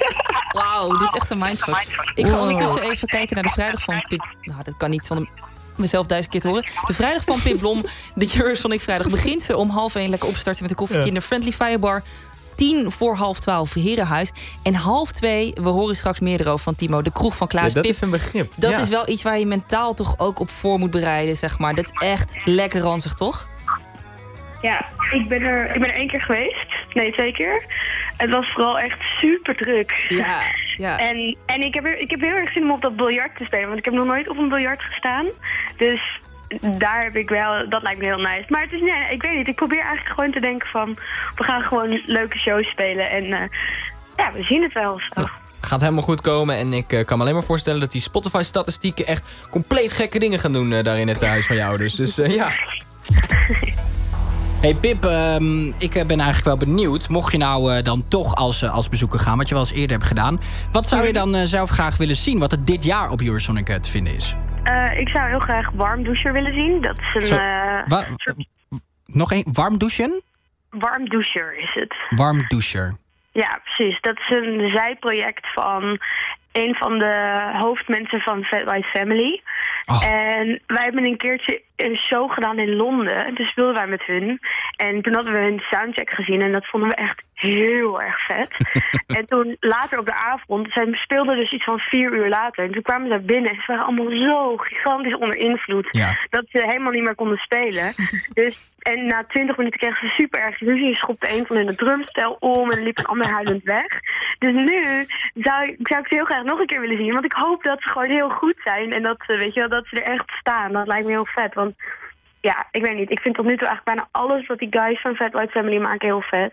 Wauw, 0.52 0.98
dit 0.98 1.08
is 1.08 1.14
echt 1.20 1.30
een 1.30 1.38
mindfuck. 1.38 1.86
Ik 2.14 2.26
ga 2.26 2.32
Wow. 2.32 2.40
ondertussen 2.42 2.82
even 2.82 3.08
kijken 3.08 3.34
naar 3.34 3.44
de 3.44 3.50
vrijdag 3.50 3.82
van 3.82 4.04
Pip... 4.08 4.26
Nou, 4.42 4.62
dat 4.62 4.74
kan 4.76 4.90
niet 4.90 5.06
zonder 5.06 5.28
mezelf 5.76 6.06
duizend 6.06 6.32
keer 6.32 6.40
te 6.40 6.48
horen. 6.48 6.64
De 6.86 6.92
vrijdag 6.92 7.24
van 7.24 7.42
Pip 7.42 7.58
Blom, 7.58 7.84
de 8.14 8.30
Eurosonic 8.38 8.80
vrijdag, 8.80 9.08
begint 9.10 9.42
ze 9.42 9.56
om 9.56 9.70
half 9.70 9.94
één 9.94 10.10
lekker 10.10 10.28
opstarten 10.28 10.62
met 10.62 10.70
een 10.70 10.76
koffietje 10.76 11.02
Ja. 11.02 11.08
in 11.08 11.14
de 11.14 11.22
Friendly 11.22 11.52
Firebar. 11.52 12.02
Tien 12.58 12.90
voor 12.90 13.14
half 13.16 13.40
twaalf 13.40 13.74
Herenhuis. 13.74 14.32
En 14.62 14.74
half 14.74 15.12
twee, 15.12 15.52
we 15.54 15.68
horen 15.68 15.96
straks 15.96 16.20
meer 16.20 16.40
erover 16.40 16.64
van 16.64 16.74
Timo, 16.74 17.02
de 17.02 17.12
kroeg 17.12 17.36
van 17.36 17.48
Klaas 17.48 17.66
Ja, 17.68 17.72
dat 17.74 17.82
Pip. 17.82 17.92
is 17.92 18.00
een 18.00 18.10
begrip. 18.10 18.52
Dat 18.56 18.70
Ja. 18.70 18.78
is 18.78 18.88
wel 18.88 19.08
iets 19.08 19.22
waar 19.22 19.38
je 19.38 19.46
mentaal 19.46 19.94
toch 19.94 20.14
ook 20.18 20.40
op 20.40 20.50
voor 20.50 20.78
moet 20.78 20.90
bereiden, 20.90 21.36
zeg 21.36 21.58
maar. 21.58 21.74
Dat 21.74 21.84
is 21.84 22.08
echt 22.08 22.40
lekker 22.44 22.80
ranzig, 22.80 23.14
toch? 23.14 23.48
Ja, 24.62 24.86
ik 25.10 25.28
ben, 25.28 25.42
er, 25.42 25.66
ik 25.74 25.80
ben 25.80 25.88
er 25.88 25.94
één 25.96 26.08
keer 26.08 26.20
geweest. 26.22 26.66
Nee, 26.92 27.12
twee 27.12 27.32
keer. 27.32 27.64
Het 28.16 28.30
was 28.30 28.50
vooral 28.52 28.78
echt 28.78 28.98
super 29.20 29.56
druk. 29.56 30.04
Ja, 30.08 30.40
ja. 30.86 30.98
En, 30.98 31.36
en 31.46 31.60
ik, 31.60 31.74
heb 31.74 31.86
er, 31.86 31.98
ik 31.98 32.10
heb 32.10 32.20
heel 32.20 32.34
erg 32.34 32.52
zin 32.52 32.62
om 32.62 32.70
op 32.70 32.82
dat 32.82 32.96
biljart 32.96 33.36
te 33.36 33.44
spelen. 33.44 33.66
Want 33.66 33.78
ik 33.78 33.84
heb 33.84 33.94
nog 33.94 34.06
nooit 34.06 34.28
op 34.28 34.38
een 34.38 34.48
biljart 34.48 34.82
gestaan. 34.82 35.26
Dus 35.76 36.20
daar 36.78 37.02
heb 37.02 37.16
ik 37.16 37.28
wel... 37.28 37.68
Dat 37.68 37.82
lijkt 37.82 38.00
me 38.00 38.06
heel 38.06 38.16
nice. 38.16 38.44
Maar 38.48 38.62
het 38.62 38.72
is, 38.72 38.80
nee, 38.80 39.12
ik 39.12 39.22
weet 39.22 39.36
niet. 39.36 39.48
Ik 39.48 39.54
probeer 39.54 39.80
eigenlijk 39.80 40.08
gewoon 40.08 40.30
te 40.30 40.40
denken 40.40 40.68
van... 40.68 40.96
We 41.34 41.44
gaan 41.44 41.62
gewoon 41.62 42.02
leuke 42.06 42.38
shows 42.38 42.68
spelen. 42.68 43.10
En 43.10 43.24
eh, 43.24 43.48
ja, 44.16 44.32
we 44.32 44.42
zien 44.42 44.62
het 44.62 44.72
wel 44.72 44.92
of 44.92 45.02
zo. 45.02 45.26
Gaat 45.60 45.80
helemaal 45.80 46.02
goed 46.02 46.20
komen. 46.20 46.56
En 46.56 46.72
ik 46.72 46.92
eh, 46.92 47.04
kan 47.04 47.16
me 47.16 47.22
alleen 47.22 47.34
maar 47.34 47.44
voorstellen 47.44 47.80
dat 47.80 47.92
die 47.92 48.00
Spotify-statistieken 48.00 49.06
echt 49.06 49.28
compleet 49.50 49.92
gekke 49.92 50.18
dingen 50.18 50.38
gaan 50.38 50.52
doen 50.52 50.72
eh, 50.72 50.84
daar 50.84 50.98
in 50.98 51.08
het 51.08 51.24
huis 51.24 51.46
van 51.46 51.56
jou. 51.56 51.78
Dus, 51.78 51.94
dus 51.94 52.16
ja. 52.16 52.50
Hey 54.60 54.74
Pip, 54.74 55.04
ehm, 55.04 55.66
ik 55.66 55.92
ben 55.92 56.20
eigenlijk 56.20 56.44
wel 56.44 56.56
benieuwd. 56.56 57.08
Mocht 57.08 57.32
je 57.32 57.38
nou 57.38 57.74
eh, 57.74 57.84
dan 57.84 58.04
toch 58.08 58.34
als, 58.34 58.68
als 58.68 58.88
bezoeker 58.88 59.18
gaan, 59.18 59.38
wat 59.38 59.48
je 59.48 59.54
wel 59.54 59.62
eens 59.62 59.72
eerder 59.72 59.96
hebt 59.96 60.08
gedaan. 60.08 60.40
Wat 60.72 60.86
zou 60.86 61.06
je 61.06 61.12
dan 61.12 61.34
eh, 61.34 61.42
zelf 61.44 61.70
graag 61.70 61.96
willen 61.96 62.16
zien? 62.16 62.38
Wat 62.38 62.52
er 62.52 62.64
dit 62.64 62.84
jaar 62.84 63.10
op 63.10 63.20
Eurosonic 63.20 63.66
te 63.82 63.90
vinden 63.90 64.14
is? 64.14 64.36
Eh, 64.68 64.98
ik 64.98 65.08
zou 65.08 65.28
heel 65.28 65.38
graag 65.38 65.70
Warm 65.70 66.04
Doucher 66.04 66.32
willen 66.32 66.52
zien. 66.52 66.80
Dat 66.80 66.98
is 66.98 67.14
een... 67.14 67.22
Zo, 67.22 67.36
eh, 67.36 68.34
nog 69.06 69.32
één, 69.32 69.44
warm 69.52 69.78
douchen? 69.78 70.22
warm 70.70 71.08
Doucher 71.08 71.58
is 71.58 71.74
het. 71.74 71.94
Warm 72.08 72.44
doucher. 72.48 72.96
Ja, 73.32 73.60
precies. 73.64 74.00
Dat 74.00 74.18
is 74.18 74.36
een 74.36 74.70
zijproject 74.74 75.52
van 75.52 76.00
een 76.52 76.74
van 76.74 76.98
de 76.98 77.40
hoofdmensen 77.52 78.20
van 78.20 78.44
Fat 78.44 78.64
White 78.64 78.88
Family. 78.88 79.42
En 80.02 80.62
wij 80.66 80.82
hebben 80.82 81.04
een 81.04 81.16
keertje 81.16 81.62
een 81.76 81.96
show 81.96 82.30
gedaan 82.32 82.58
in 82.58 82.76
Londen. 82.76 83.34
Dus 83.34 83.48
speelden 83.48 83.74
wij 83.74 83.86
met 83.86 84.02
hun. 84.02 84.38
En 84.76 85.02
toen 85.02 85.14
hadden 85.14 85.32
we 85.32 85.40
hun 85.40 85.62
soundcheck 85.70 86.10
gezien 86.10 86.40
en 86.40 86.52
dat 86.52 86.66
vonden 86.66 86.88
we 86.88 86.94
echt 86.94 87.22
heel 87.40 88.00
erg 88.00 88.26
vet. 88.26 88.48
en 89.18 89.26
toen 89.26 89.56
later 89.60 89.98
op 89.98 90.06
de 90.06 90.14
avond, 90.14 90.72
zij 90.72 90.88
speelden 90.92 91.36
dus 91.36 91.52
iets 91.52 91.64
van 91.64 91.78
vier 91.78 92.12
uur 92.12 92.28
later. 92.28 92.64
En 92.64 92.72
toen 92.72 92.82
kwamen 92.82 93.08
ze 93.10 93.18
binnen 93.18 93.50
en 93.50 93.56
ze 93.56 93.62
waren 93.66 93.84
allemaal 93.84 94.10
zo 94.10 94.56
gigantisch 94.56 95.14
onder 95.14 95.36
invloed. 95.36 95.88
Dat 96.30 96.44
ze 96.48 96.62
helemaal 96.66 96.92
niet 96.92 97.02
meer 97.02 97.14
konden 97.14 97.38
spelen. 97.38 97.92
dus, 98.40 98.72
en 98.78 99.06
na 99.06 99.24
twintig 99.24 99.56
minuten 99.56 99.78
kregen 99.80 100.08
ze 100.08 100.14
super 100.14 100.40
erg 100.40 100.58
ruzie. 100.58 100.94
Schopte 100.96 101.36
een 101.38 101.46
van 101.46 101.56
hun 101.56 101.66
de 101.66 101.74
drumstel 101.74 102.36
om 102.40 102.70
en 102.70 102.82
liep 102.82 102.98
een 102.98 103.04
ander 103.04 103.30
huilend 103.30 103.62
weg. 103.64 103.86
Dus 104.38 104.52
nu 104.52 104.82
zou, 105.34 105.68
ik- 105.68 105.76
zou 105.88 106.00
ik 106.00 106.06
ze 106.08 106.14
heel 106.14 106.24
graag 106.24 106.42
nog 106.44 106.58
een 106.60 106.66
keer 106.66 106.80
willen 106.80 106.96
zien. 106.96 107.12
Want 107.12 107.24
ik 107.24 107.32
hoop 107.32 107.62
dat 107.62 107.82
ze 107.82 107.88
gewoon 107.88 108.10
heel 108.10 108.30
goed 108.30 108.56
zijn. 108.64 108.92
En 108.92 109.02
dat, 109.02 109.16
ze, 109.26 109.36
weet 109.36 109.54
je 109.54 109.60
wel, 109.60 109.68
dat 109.68 109.86
ze 109.86 110.00
er 110.00 110.12
echt 110.12 110.30
staan. 110.40 110.72
Dat 110.72 110.86
lijkt 110.86 111.04
me 111.06 111.10
heel 111.10 111.26
vet. 111.34 111.54
Want 111.54 111.74
ja, 112.40 112.66
ik 112.70 112.84
weet 112.84 112.96
niet. 112.96 113.10
Ik 113.10 113.20
vind 113.20 113.34
tot 113.34 113.44
nu 113.44 113.56
toe 113.56 113.66
eigenlijk 113.68 113.96
bijna 113.96 114.08
alles 114.12 114.46
wat 114.46 114.58
die 114.58 114.68
guys 114.70 115.00
van 115.00 115.14
Fat 115.16 115.32
White 115.32 115.50
Family 115.52 115.78
maken 115.78 116.06
heel 116.08 116.22
vet. 116.22 116.52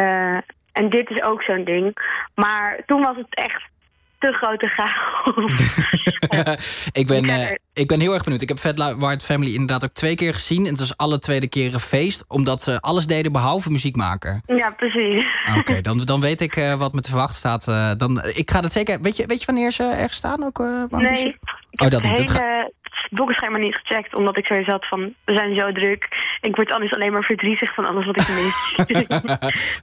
Eh, 0.00 0.38
en 0.72 0.90
dit 0.90 1.10
is 1.10 1.22
ook 1.22 1.42
zo'n 1.42 1.64
ding. 1.64 1.96
Maar 2.34 2.80
toen 2.86 3.00
was 3.00 3.16
het 3.16 3.26
echt 3.34 3.62
te 4.18 4.32
grote 4.32 4.66
chaos. 4.68 5.52
ik, 7.00 7.06
ben, 7.06 7.24
eh, 7.24 7.50
ik 7.72 7.88
ben 7.88 8.00
heel 8.00 8.12
erg 8.14 8.22
benieuwd. 8.22 8.42
Ik 8.42 8.48
heb 8.48 8.58
Fat 8.58 8.94
White 8.98 9.24
Family 9.24 9.52
inderdaad 9.52 9.84
ook 9.84 9.92
twee 9.92 10.14
keer 10.14 10.32
gezien. 10.34 10.64
En 10.64 10.70
het 10.70 10.78
was 10.78 10.96
alle 10.96 11.18
tweede 11.18 11.48
keren 11.48 11.80
feest. 11.80 12.24
Omdat 12.28 12.62
ze 12.62 12.80
alles 12.80 13.06
deden 13.06 13.32
behalve 13.32 13.70
muziek 13.70 13.96
maken. 13.96 14.42
ja, 14.46 14.70
precies. 14.70 15.26
Oké, 15.58 15.80
dan, 15.80 15.98
dan 15.98 16.20
weet 16.20 16.40
ik 16.40 16.56
eh, 16.56 16.74
wat 16.74 16.92
me 16.92 17.00
te 17.00 17.08
verwachten 17.08 17.36
staat. 17.36 17.98
Dan, 17.98 18.22
ik 18.24 18.50
ga 18.50 18.60
het 18.60 18.72
zeker... 18.72 19.00
Weet 19.00 19.16
je, 19.16 19.26
weet 19.26 19.40
je 19.40 19.46
wanneer 19.46 19.70
ze 19.70 19.82
ergens 19.84 20.16
staan 20.16 20.44
ook? 20.44 20.58
Nee, 20.90 21.10
muziek? 21.10 21.36
Oh, 21.82 21.88
dat 21.88 22.02
het. 22.02 22.16
Dat 22.16 22.30
ga- 22.30 22.70
hele 23.00 23.16
boekenschema 23.16 23.58
niet 23.58 23.80
gecheckt. 23.82 24.16
Omdat 24.16 24.38
ik 24.38 24.46
sowieso 24.46 24.70
had 24.70 24.86
van, 24.86 25.14
we 25.24 25.34
zijn 25.34 25.54
zo 25.54 25.72
druk. 25.72 26.08
Ik 26.40 26.56
word 26.56 26.72
anders 26.72 26.94
alleen 26.94 27.12
maar 27.12 27.22
verdrietig 27.22 27.74
van 27.74 27.86
alles 27.86 28.06
wat 28.06 28.20
ik 28.20 28.28
mis. 28.28 28.58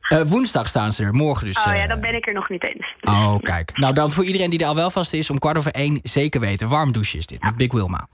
Eh, 0.08 0.22
woensdag 0.22 0.68
staan 0.68 0.94
ze 0.94 1.04
er, 1.04 1.14
morgen 1.14 1.46
dus. 1.46 1.58
oh 1.58 1.72
eh. 1.72 1.78
ja, 1.78 1.88
dan 1.88 2.00
ben 2.00 2.16
ik 2.16 2.28
er 2.28 2.34
nog 2.34 2.50
niet 2.50 2.64
eens. 2.64 2.96
Oh, 3.02 3.36
kijk. 3.42 3.78
Nou, 3.78 3.94
dan 3.94 4.12
voor 4.12 4.24
iedereen 4.24 4.50
die 4.50 4.60
er 4.60 4.66
al 4.66 4.76
wel 4.76 4.90
vast 4.90 5.14
is, 5.14 5.30
om 5.30 5.40
kwart 5.40 5.58
over 5.58 5.72
één 5.72 6.00
zeker 6.04 6.40
weten. 6.40 6.70
Warm 6.70 6.92
douche 6.92 7.18
is 7.18 7.26
dit, 7.26 7.44
met 7.44 7.58
Big 7.58 7.72
Wilma. 7.72 8.08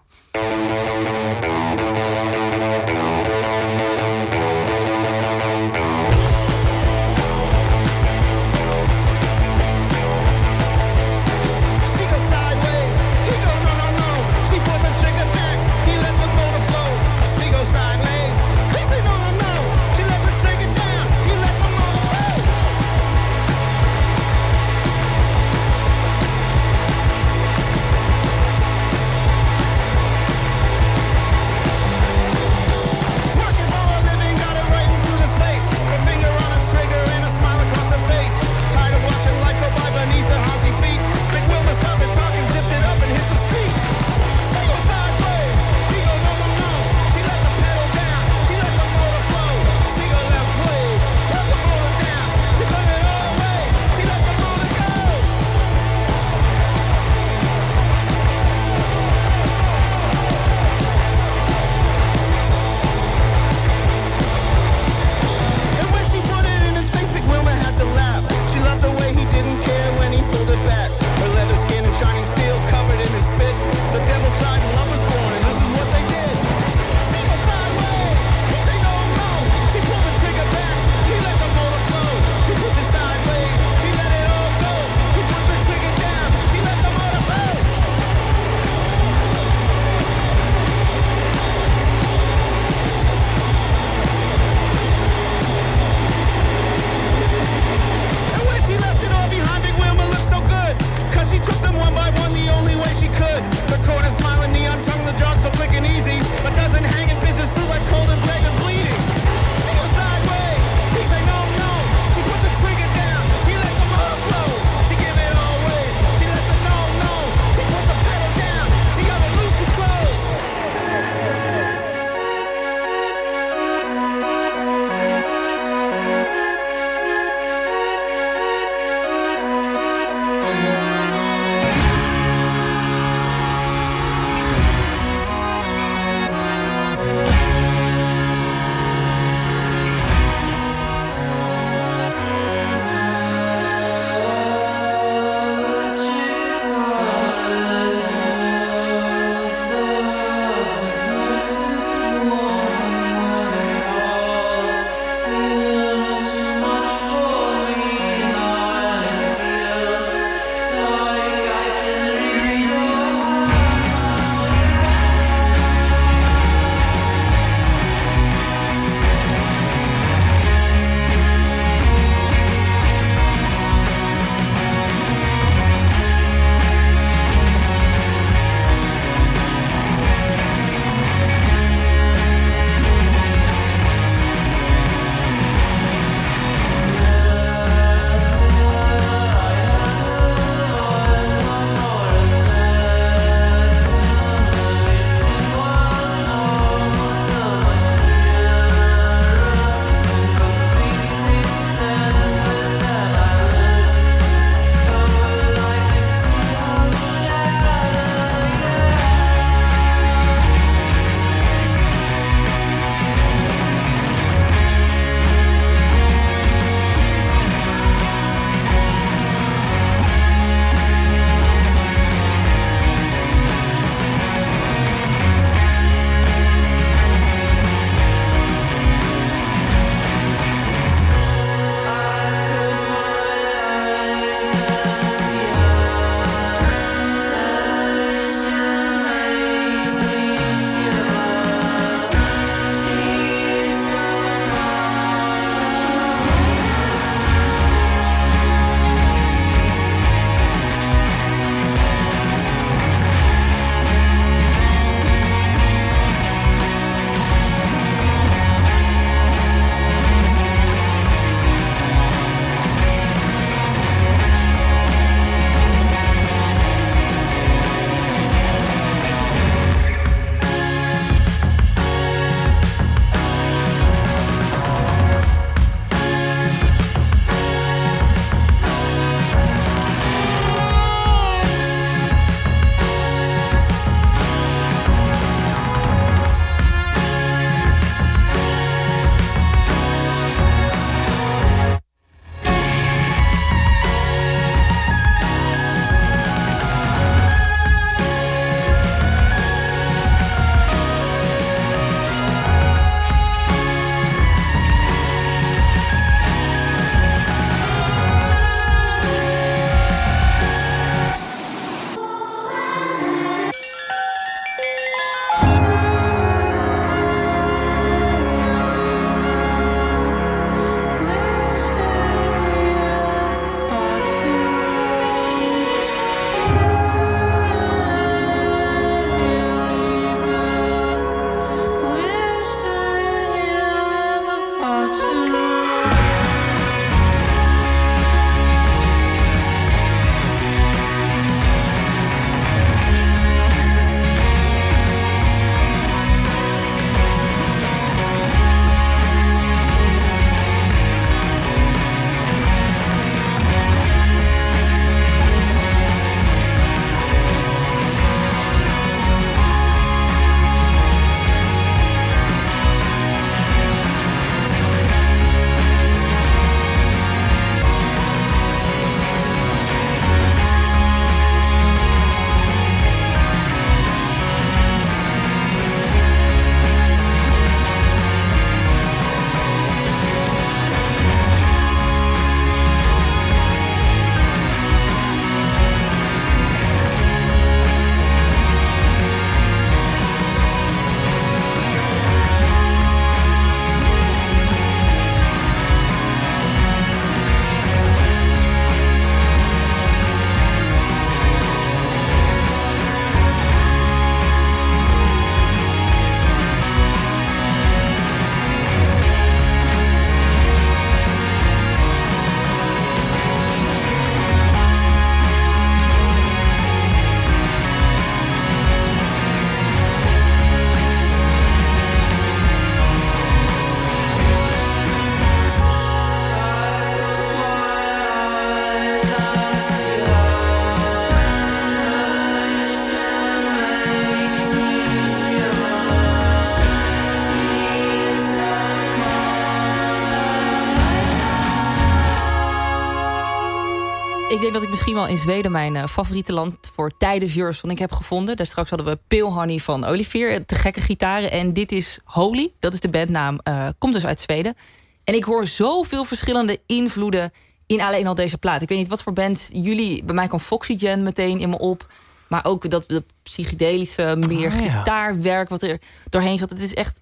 Denk 444.43 444.55
dat 444.55 444.63
ik 444.63 444.69
misschien 444.69 444.93
wel 444.93 445.07
in 445.07 445.17
Zweden 445.17 445.51
mijn 445.51 445.75
eh, 445.75 445.85
favoriete 445.87 446.33
land 446.33 446.71
voor 446.75 446.91
tijdens 446.97 447.37
Eurosong 447.37 447.71
ik 447.71 447.79
heb 447.79 447.91
gevonden. 447.91 448.35
Daar 448.35 448.45
straks 448.45 448.69
hadden 448.69 448.87
we 448.87 448.99
Pale 449.07 449.31
Honey 449.33 449.57
van 449.57 449.85
Olivier, 449.85 450.45
te 450.45 450.55
gekke 450.55 450.81
gitaren. 450.81 451.31
En 451.31 451.53
dit 451.53 451.71
is 451.71 451.99
Holy, 452.03 452.51
dat 452.59 452.73
is 452.73 452.79
de 452.79 452.89
bandnaam, 452.89 453.39
eh, 453.43 453.67
komt 453.77 453.93
dus 453.93 454.05
uit 454.05 454.19
Zweden. 454.19 454.55
En 455.03 455.13
ik 455.13 455.23
hoor 455.23 455.47
zoveel 455.47 456.03
verschillende 456.03 456.59
invloeden 456.65 457.31
in 457.65 457.81
alleen 457.81 458.07
al 458.07 458.15
deze 458.15 458.37
plaat. 458.37 458.61
Ik 458.61 458.69
weet 458.69 458.77
niet 458.77 458.87
wat 458.87 459.03
voor 459.03 459.13
bands 459.13 459.49
jullie... 459.53 460.03
Bij 460.03 460.15
mij 460.15 460.27
kwam 460.27 460.39
Foxygen 460.39 461.03
meteen 461.03 461.39
in 461.39 461.49
me 461.49 461.57
op. 461.57 461.87
Maar 462.27 462.45
ook 462.45 462.69
dat, 462.69 462.87
dat 462.87 463.03
psychedelische, 463.23 464.15
meer 464.27 464.51
Ah, 464.51 464.65
ja. 464.65 464.77
gitaarwerk 464.77 465.49
wat 465.49 465.61
er 465.61 465.81
doorheen 466.09 466.37
zat. 466.37 466.49
Het 466.49 466.61
is 466.61 466.73
echt... 466.73 466.99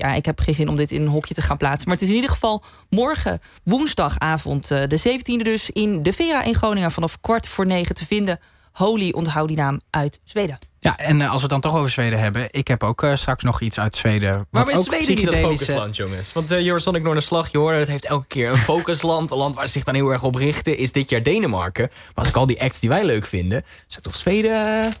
Ja, 0.00 0.14
ik 0.14 0.24
heb 0.24 0.40
geen 0.40 0.54
zin 0.54 0.68
om 0.68 0.76
dit 0.76 0.92
in 0.92 1.02
een 1.02 1.08
hokje 1.08 1.34
te 1.34 1.42
gaan 1.42 1.56
plaatsen. 1.56 1.88
Maar 1.88 1.94
het 1.94 2.04
is 2.04 2.10
in 2.10 2.14
ieder 2.14 2.30
geval 2.30 2.62
morgen, 2.88 3.40
woensdagavond, 3.64 4.70
eh, 4.70 4.82
de 4.88 4.98
17e 4.98 5.42
dus... 5.42 5.70
in 5.70 6.02
de 6.02 6.12
Vera 6.12 6.42
in 6.42 6.54
Groningen 6.54 6.90
vanaf 6.90 7.20
kwart 7.20 7.48
voor 7.48 7.66
negen 7.66 7.94
te 7.94 8.06
vinden. 8.06 8.40
Holy, 8.72 9.10
onthoud 9.10 9.48
die 9.48 9.56
naam, 9.56 9.80
uit 9.90 10.20
Zweden. 10.24 10.58
Ja, 10.78 10.96
en 10.96 11.20
eh, 11.20 11.26
als 11.26 11.34
we 11.34 11.40
het 11.40 11.50
dan 11.50 11.60
toch 11.60 11.76
over 11.76 11.90
Zweden 11.90 12.18
hebben... 12.18 12.48
ik 12.50 12.68
heb 12.68 12.82
ook 12.82 13.02
eh, 13.02 13.14
straks 13.14 13.44
nog 13.44 13.60
iets 13.60 13.80
uit 13.80 13.96
Zweden. 13.96 14.32
wat 14.32 14.46
Waarom 14.50 14.72
is 14.74 14.78
ook 14.78 14.84
Zweden 14.84 15.14
niet 15.14 15.30
het 15.30 15.36
focusland, 15.36 15.96
jongens? 15.96 16.32
Want 16.32 16.52
uh, 16.52 16.66
Eurosonic 16.66 17.02
Noorderslag, 17.02 17.52
je 17.52 17.58
hoorde, 17.58 17.78
het 17.78 17.88
heeft 17.88 18.04
elke 18.04 18.26
keer 18.26 18.50
een 18.50 18.56
focusland. 18.56 19.30
Een 19.30 19.38
land 19.38 19.54
waar 19.54 19.66
ze 19.66 19.72
zich 19.72 19.84
dan 19.84 19.94
heel 19.94 20.10
erg 20.10 20.22
op 20.22 20.34
richten, 20.34 20.76
is 20.76 20.92
dit 20.92 21.08
jaar 21.08 21.22
Denemarken. 21.22 21.88
Maar 21.90 22.14
als 22.14 22.28
ik 22.28 22.36
al 22.36 22.46
die 22.46 22.60
acts 22.60 22.80
die 22.80 22.88
wij 22.88 23.04
leuk 23.04 23.26
vinden, 23.26 23.64
zou 23.86 24.02
toch 24.02 24.16
Zweden... 24.16 24.92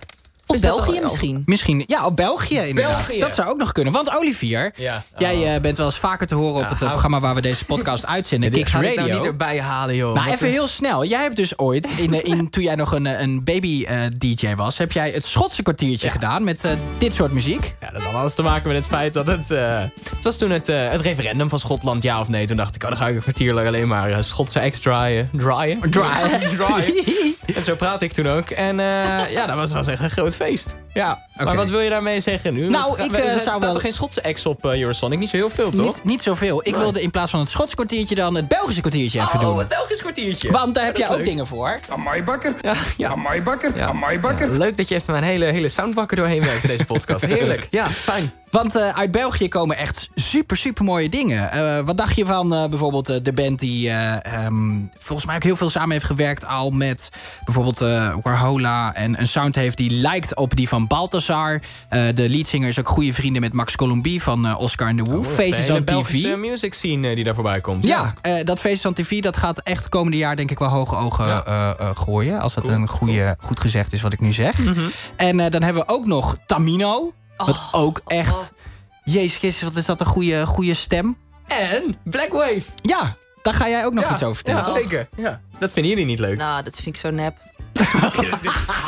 Of 0.50 0.54
is 0.56 0.60
België 0.60 0.96
al- 0.96 1.02
misschien. 1.02 1.42
Misschien, 1.46 1.84
ja, 1.86 2.06
op 2.06 2.16
België 2.16 2.58
inderdaad. 2.58 2.96
België. 2.96 3.18
Dat 3.20 3.34
zou 3.34 3.48
ook 3.48 3.58
nog 3.58 3.72
kunnen. 3.72 3.92
Want 3.92 4.16
Olivier, 4.16 4.72
Ja. 4.76 5.02
jij 5.18 5.54
eh, 5.54 5.60
bent 5.60 5.76
wel 5.76 5.86
eens 5.86 5.96
vaker 5.98 6.26
te 6.26 6.34
horen 6.34 6.54
op 6.62 6.68
het 6.68 6.72
eh, 6.72 6.78
hou- 6.78 6.90
programma... 6.90 7.20
waar 7.20 7.34
we 7.34 7.40
deze 7.40 7.64
podcast 7.64 8.06
uitzenden, 8.16 8.50
Kicks 8.50 8.70
ga 8.70 8.78
ik 8.80 8.84
Radio. 8.84 9.02
nou 9.06 9.14
niet 9.16 9.24
erbij 9.24 9.60
halen, 9.60 9.96
joh. 9.96 10.14
Nou, 10.14 10.24
Wat 10.24 10.34
even 10.34 10.48
heel 10.48 10.66
snel. 10.66 11.04
Jij 11.04 11.22
hebt 11.22 11.36
dus 11.36 11.58
ooit, 11.58 11.88
in, 11.96 12.14
eh, 12.14 12.24
in, 12.24 12.48
toen 12.50 12.62
jij 12.62 12.74
nog 12.74 12.92
een, 12.92 13.06
eh, 13.06 13.20
een 13.20 13.44
baby-dj 13.44 14.54
was... 14.54 14.78
heb 14.78 14.92
jij 14.92 15.10
het 15.10 15.24
Schotse 15.24 15.62
kwartiertje 15.62 16.10
gedaan 16.10 16.44
met 16.44 16.64
dit 16.98 17.14
soort 17.14 17.32
muziek. 17.32 17.74
Ja, 17.80 17.90
dat 17.90 18.02
had 18.02 18.14
alles 18.14 18.34
te 18.34 18.42
maken 18.42 18.68
met 18.68 18.76
het 18.76 18.86
feit 18.86 19.12
dat 19.12 19.26
het... 19.26 19.50
eh, 19.50 19.78
het 20.14 20.24
was 20.24 20.36
toen 20.38 20.50
het, 20.50 20.66
het 20.66 21.00
referendum 21.00 21.48
van 21.48 21.58
Schotland, 21.58 22.02
ja 22.02 22.20
of 22.20 22.28
nee. 22.28 22.46
Toen 22.46 22.56
dacht 22.56 22.74
ik, 22.74 22.82
oh, 22.82 22.88
dan 22.88 22.98
ga 22.98 23.08
ik 23.08 23.14
een 23.14 23.20
kwartier 23.22 23.54
lang 23.54 23.66
alleen 23.66 23.88
maar 23.88 24.10
eh, 24.10 24.22
Schotse 24.22 24.60
acts 24.60 24.80
draaien. 24.80 25.30
Draaien? 25.32 25.90
Draaien. 25.90 26.56
draaien. 26.56 26.94
en 27.56 27.62
zo 27.64 27.74
praat 27.74 28.02
ik 28.02 28.12
toen 28.12 28.28
ook. 28.28 28.50
En 28.50 28.80
eh, 28.80 29.32
ja, 29.32 29.46
dat 29.46 29.56
was, 29.56 29.72
was 29.72 29.86
echt 29.86 30.00
een 30.02 30.10
groot 30.10 30.36
feest. 30.44 30.74
Ja, 30.94 31.18
Oké. 31.34 31.44
maar 31.44 31.56
wat 31.56 31.68
wil 31.68 31.80
je 31.80 31.90
daarmee 31.90 32.20
zeggen 32.20 32.54
nu? 32.54 32.68
Nou, 32.68 32.84
Want, 32.84 32.98
ik, 32.98 33.10
we- 33.10 33.16
eh, 33.16 33.22
er 33.24 33.28
zou 33.30 33.40
staat 33.40 33.58
wel- 33.58 33.72
toch 33.72 33.80
geen 33.82 33.92
Schotse 33.92 34.22
acts 34.22 34.46
op 34.46 34.64
eh, 34.66 34.78
Eurosonic? 34.80 35.18
Niet 35.18 35.28
zo 35.28 35.36
heel 35.36 35.50
veel, 35.50 35.70
toch? 35.70 35.84
Niet, 35.84 36.04
niet 36.04 36.22
zoveel. 36.22 36.60
Ik 36.60 36.70
Nee. 36.70 36.80
wilde 36.80 37.02
in 37.02 37.10
plaats 37.10 37.30
van 37.30 37.40
het 37.40 37.48
Schotse 37.48 37.74
kwartiertje 37.74 38.14
dan 38.14 38.34
het 38.34 38.48
Belgische 38.48 38.80
kwartiertje 38.80 39.20
even 39.20 39.34
Oh, 39.34 39.40
doen. 39.40 39.58
het 39.58 39.68
Belgisch 39.68 40.00
kwartiertje. 40.00 40.50
Want 40.50 40.74
daar 40.74 40.84
heb 40.84 40.96
jij 40.96 41.08
ook 41.10 41.16
leuk. 41.16 41.24
dingen 41.24 41.46
voor. 41.46 41.78
Amai 41.88 42.22
bakker. 42.22 42.54
Ja, 42.60 42.74
ja. 42.96 43.08
Amai 43.08 43.42
bakker. 43.42 43.72
Ja. 43.76 43.86
Amai 43.86 44.18
bakker. 44.20 44.52
Ja, 44.52 44.58
leuk 44.58 44.76
dat 44.76 44.88
je 44.88 44.94
even 44.94 45.12
mijn 45.12 45.24
hele, 45.24 45.44
hele 45.44 45.68
soundbakker 45.68 46.16
doorheen 46.16 46.42
werkt 46.44 46.62
in 46.62 46.68
deze 46.68 46.84
podcast. 46.84 47.24
Heerlijk. 47.34 47.66
Ja, 47.70 47.88
fijn. 47.88 48.32
Want 48.50 48.76
eh, 48.76 48.88
uit 48.88 49.10
België 49.10 49.48
komen 49.48 49.76
echt 49.76 50.08
super, 50.14 50.56
super 50.56 50.84
mooie 50.84 51.08
dingen. 51.08 51.52
Eh, 51.52 51.84
wat 51.84 51.96
dacht 51.96 52.16
je 52.16 52.26
van 52.26 52.54
eh, 52.54 52.68
bijvoorbeeld 52.68 53.24
de 53.24 53.32
band 53.32 53.58
die 53.58 53.88
eh, 53.88 54.44
ehm, 54.44 54.78
volgens 54.98 55.26
mij 55.26 55.36
ook 55.36 55.42
heel 55.42 55.56
veel 55.56 55.70
samen 55.70 55.90
heeft 55.90 56.04
gewerkt 56.04 56.46
al 56.46 56.70
met 56.70 57.08
bijvoorbeeld 57.44 57.78
Warhola 58.22 58.94
en 58.94 59.20
een 59.20 59.26
sound 59.26 59.54
heeft 59.54 59.76
die 59.76 59.90
lijkt 59.90 60.36
op 60.36 60.56
die 60.56 60.68
van 60.68 60.86
Balthazar. 60.86 61.60
De 61.90 62.28
leadzanger 62.28 62.68
is 62.68 62.78
ook 62.78 62.88
goede 62.88 63.12
vrienden 63.12 63.40
met 63.42 63.52
Max 63.52 63.76
Colombie 63.76 64.22
van 64.22 64.56
Oscar 64.56 64.88
and 64.88 64.96
the 64.96 65.04
Wolf. 65.04 65.26
Oh, 65.26 65.32
Faces 65.32 65.66
de 65.66 65.72
on 65.72 65.84
TV. 65.84 65.92
Belgische 65.92 66.36
music 66.36 66.74
scene 66.74 67.14
die 67.14 67.24
daar 67.24 67.34
voorbij 67.34 67.60
komt. 67.60 67.84
Ja, 67.84 68.14
eh, 68.22 68.44
dat 68.44 68.60
Faces 68.60 68.86
on 68.86 68.92
TV 68.92 69.20
dat 69.20 69.36
gaat 69.36 69.60
echt 69.60 69.88
komende 69.88 70.16
jaar 70.16 70.36
denk 70.36 70.50
ik 70.50 70.58
wel 70.58 70.68
hoge 70.68 70.96
ogen 70.96 71.26
Ja. 71.26 71.74
gooien. 71.94 72.40
Als 72.40 72.54
dat 72.54 72.68
een 72.68 72.88
goede, 72.88 73.36
goed 73.40 73.60
gezegd 73.60 73.92
is 73.92 74.00
wat 74.00 74.12
ik 74.12 74.20
nu 74.20 74.32
zeg. 74.32 74.58
Mhm. 74.58 74.80
En 75.16 75.36
dan 75.36 75.62
hebben 75.62 75.82
we 75.86 75.92
ook 75.92 76.06
nog 76.06 76.36
Tamino. 76.46 77.12
Wat 77.46 77.68
ook 77.72 78.00
echt... 78.06 78.52
Jezus 79.04 79.36
Christus, 79.36 79.62
wat 79.68 79.76
is 79.76 79.86
dat 79.86 80.00
een 80.00 80.06
goede, 80.06 80.46
goede 80.46 80.74
stem. 80.74 81.16
En 81.46 81.96
Black 82.04 82.32
Wave. 82.32 82.62
Ja, 82.82 83.16
daar 83.42 83.54
ga 83.54 83.68
jij 83.68 83.84
ook 83.84 83.92
nog 83.92 84.04
Ja, 84.04 84.12
iets 84.12 84.22
over 84.22 84.34
vertellen, 84.34 84.60
ja, 84.60 84.66
toch? 84.66 84.76
zeker. 84.78 85.08
Ja. 85.16 85.40
Dat 85.58 85.72
vinden 85.72 85.90
jullie 85.90 86.06
niet 86.06 86.18
leuk. 86.18 86.36
Nou, 86.38 86.62
dat 86.62 86.74
vind 86.74 86.86
ik 86.86 86.96
zo 86.96 87.10
nep. 87.10 87.34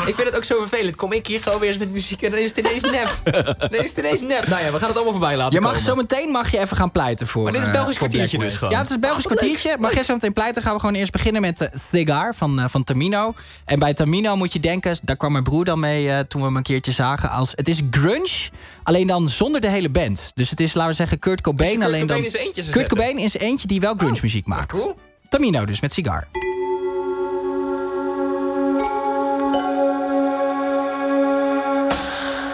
Ik 0.06 0.14
vind 0.14 0.26
het 0.28 0.34
ook 0.36 0.44
zo 0.44 0.58
vervelend. 0.58 0.96
Kom 0.96 1.12
ik 1.12 1.26
hier 1.26 1.42
gewoon 1.42 1.58
weer 1.58 1.68
eens 1.68 1.78
met 1.78 1.90
muziek 1.90 2.22
en 2.22 2.30
dan 2.30 2.40
is 2.40 2.48
het 2.48 2.58
ineens 2.58 2.82
nep. 2.82 3.20
Dan 3.58 3.70
is 3.80 3.88
het 3.88 3.98
ineens 3.98 4.20
nep. 4.20 4.46
Nou 4.46 4.62
ja, 4.64 4.70
we 4.72 4.78
gaan 4.78 4.86
het 4.88 4.94
allemaal 4.96 5.12
voorbij 5.12 5.36
laten 5.36 5.54
Je 5.54 5.60
mag 5.60 5.70
komen. 5.70 5.86
zo 5.86 5.94
meteen 5.94 6.30
mag 6.30 6.50
je 6.50 6.58
even 6.60 6.76
gaan 6.76 6.90
pleiten 6.90 7.26
voor. 7.26 7.42
Maar 7.42 7.52
dit 7.52 7.60
is 7.60 7.66
eh, 7.66 7.72
Belgisch 7.72 7.96
voor 7.98 8.08
kwartiertje 8.08 8.38
dus 8.38 8.56
gewoon. 8.56 8.72
Ja, 8.72 8.78
het 8.78 8.88
is 8.88 8.94
een 8.94 9.00
Belgisch 9.00 9.26
Oh, 9.26 9.30
kwartiertje. 9.32 9.76
Mag 9.78 9.94
jij 9.94 10.02
zo 10.02 10.12
meteen 10.14 10.32
pleiten? 10.32 10.62
Gaan 10.62 10.74
we 10.74 10.80
gewoon 10.80 10.94
eerst 10.94 11.12
beginnen 11.12 11.40
met 11.40 11.60
eh, 11.60 11.68
Cigar 11.92 12.34
van, 12.34 12.60
eh, 12.60 12.64
van 12.68 12.84
Tamino. 12.84 13.34
En 13.64 13.78
bij 13.78 13.94
Tamino 13.94 14.36
moet 14.36 14.52
je 14.52 14.60
denken, 14.60 14.96
daar 15.02 15.16
kwam 15.16 15.32
mijn 15.32 15.44
broer 15.44 15.64
dan 15.64 15.80
mee 15.80 16.10
eh, 16.10 16.18
toen 16.18 16.40
we 16.40 16.46
hem 16.46 16.56
een 16.56 16.62
keertje 16.62 16.92
zagen. 16.92 17.30
Als, 17.30 17.52
het 17.54 17.68
is 17.68 17.80
grunge, 17.90 18.48
alleen 18.82 19.06
dan 19.06 19.28
zonder 19.28 19.60
de 19.60 19.68
hele 19.68 19.90
band. 19.90 20.32
Dus 20.34 20.50
het 20.50 20.60
is, 20.60 20.74
laten 20.74 20.90
we 20.90 20.96
zeggen, 20.96 21.18
Kurt 21.18 21.40
Cobain. 21.40 21.72
Kurt 21.72 21.84
alleen 21.84 22.00
Cobain 22.00 22.22
dan, 22.22 22.30
zijn 22.30 22.42
eentje 22.42 22.62
Kurt 22.62 22.74
zetten. 22.74 22.96
Cobain 22.96 23.18
in 23.18 23.30
zijn 23.30 23.42
eentje 23.42 23.66
die 23.66 23.80
wel 23.80 23.94
grunge 23.94 24.18
muziek 24.22 24.46
maakt. 24.46 24.72
cool. 24.72 24.96
Tamino 25.28 25.64
dus, 25.64 25.80
met 25.80 25.92
Cigar. 25.92 26.26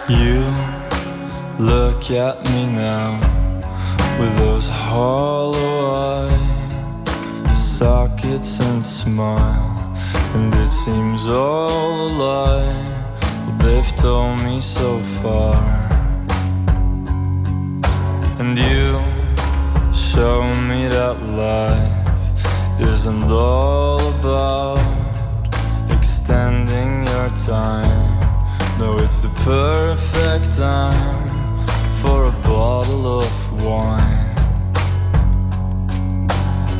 You 0.07 0.53
look 1.57 2.09
at 2.09 2.49
me 2.49 2.65
now 2.65 3.19
with 4.19 4.37
those 4.37 4.69
hollow 4.69 6.27
eye 6.27 6.59
sockets 7.79 8.59
and 8.59 8.85
smile, 8.85 9.93
and 10.33 10.53
it 10.53 10.71
seems 10.71 11.29
all 11.29 11.69
a 11.69 12.09
lie. 12.23 12.83
What 13.45 13.59
they've 13.59 13.95
told 13.95 14.41
me 14.43 14.59
so 14.59 14.99
far, 15.21 15.98
and 18.39 18.57
you 18.57 18.97
show 19.93 20.41
me 20.69 20.87
that 20.87 21.21
life 21.35 22.79
isn't 22.79 23.23
all 23.23 23.99
about 24.15 24.79
extending 25.89 27.05
your 27.05 27.29
time. 27.35 28.17
No, 28.79 28.97
it's 28.97 29.19
the 29.19 29.27
perfect 29.43 30.55
time 30.55 31.67
for 32.01 32.27
a 32.27 32.31
bottle 32.47 33.19
of 33.19 33.63
wine. 33.63 34.35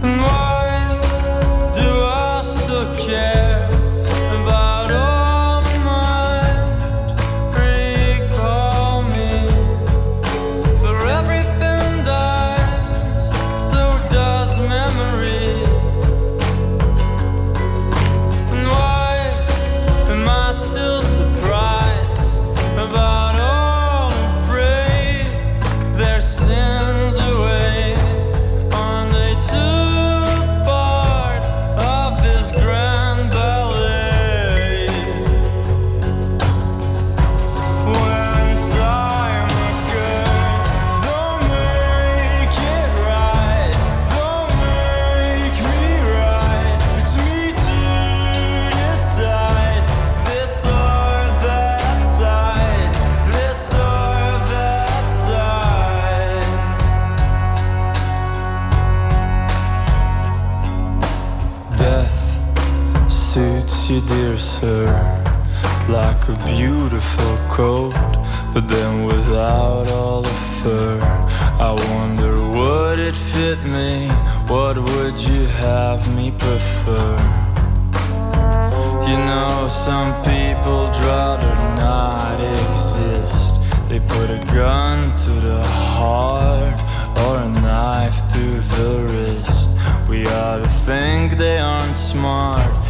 And 0.01 0.21
why 0.21 0.61
do 1.75 1.89
I 2.05 2.41
still 2.41 2.95
care 3.05 3.48
you, 63.89 64.01
dear 64.01 64.37
sir, 64.37 64.85
like 65.89 66.29
a 66.29 66.37
beautiful 66.45 67.37
coat, 67.49 67.93
but 68.53 68.67
then 68.67 69.05
without 69.05 69.89
all 69.89 70.21
the 70.21 70.37
fur. 70.61 70.99
I 71.59 71.71
wonder, 71.93 72.33
would 72.39 72.99
it 72.99 73.15
fit 73.15 73.59
me? 73.63 74.07
What 74.47 74.77
would 74.77 75.19
you 75.19 75.45
have 75.47 76.01
me 76.15 76.29
prefer? 76.31 77.15
You 79.09 79.17
know, 79.29 79.67
some 79.69 80.13
people'd 80.23 80.95
rather 81.09 81.55
not 81.75 82.39
exist. 82.39 83.55
They 83.89 83.99
put 84.01 84.29
a 84.29 84.43
gun 84.53 85.17
to 85.17 85.31
the 85.31 85.63
heart 85.65 86.79
or 87.25 87.37
a 87.37 87.49
knife 87.61 88.19
through 88.31 88.59
the 88.59 88.91
wrist. 89.09 89.69
We 90.07 90.27
ought 90.27 90.61
to 90.63 90.69
think 90.85 91.37
they 91.39 91.57
aren't 91.57 91.97
smart 91.97 92.88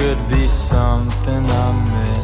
could 0.00 0.30
be 0.30 0.48
something 0.48 1.44
I 1.50 1.72
miss. 1.92 2.19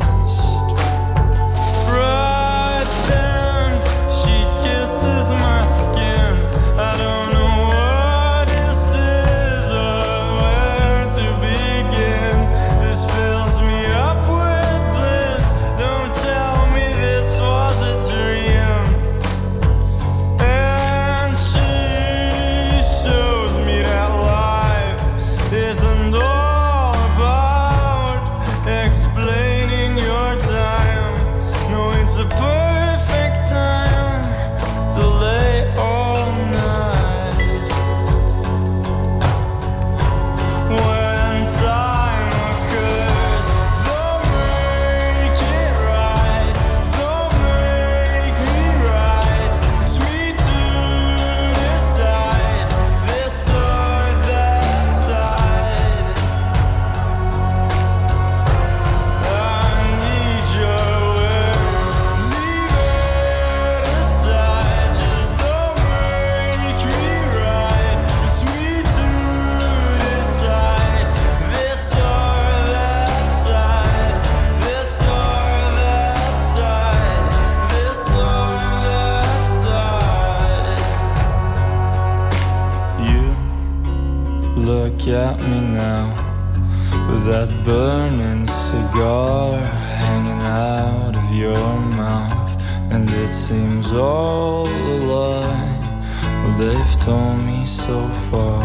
burning 87.66 88.46
cigar 88.46 89.58
hanging 89.58 90.40
out 90.40 91.16
of 91.16 91.34
your 91.34 91.80
mouth, 91.80 92.62
and 92.92 93.10
it 93.10 93.34
seems 93.34 93.92
all 93.92 94.68
a 94.68 94.96
lie. 95.12 95.76
Well, 96.22 96.56
they've 96.58 97.00
told 97.00 97.38
me 97.38 97.66
so 97.66 98.08
far. 98.30 98.62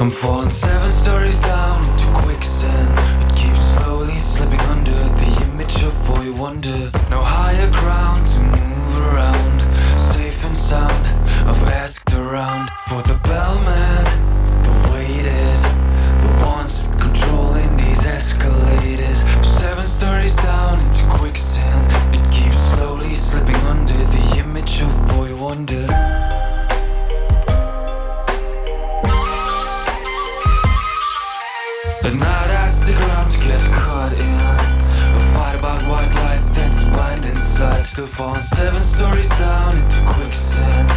I'm 0.00 0.10
falling 0.10 0.50
seven. 0.50 1.05
Still 37.96 38.06
falling 38.06 38.42
seven 38.42 38.82
stories 38.82 39.30
down 39.38 39.74
into 39.74 40.02
quicksand. 40.04 40.95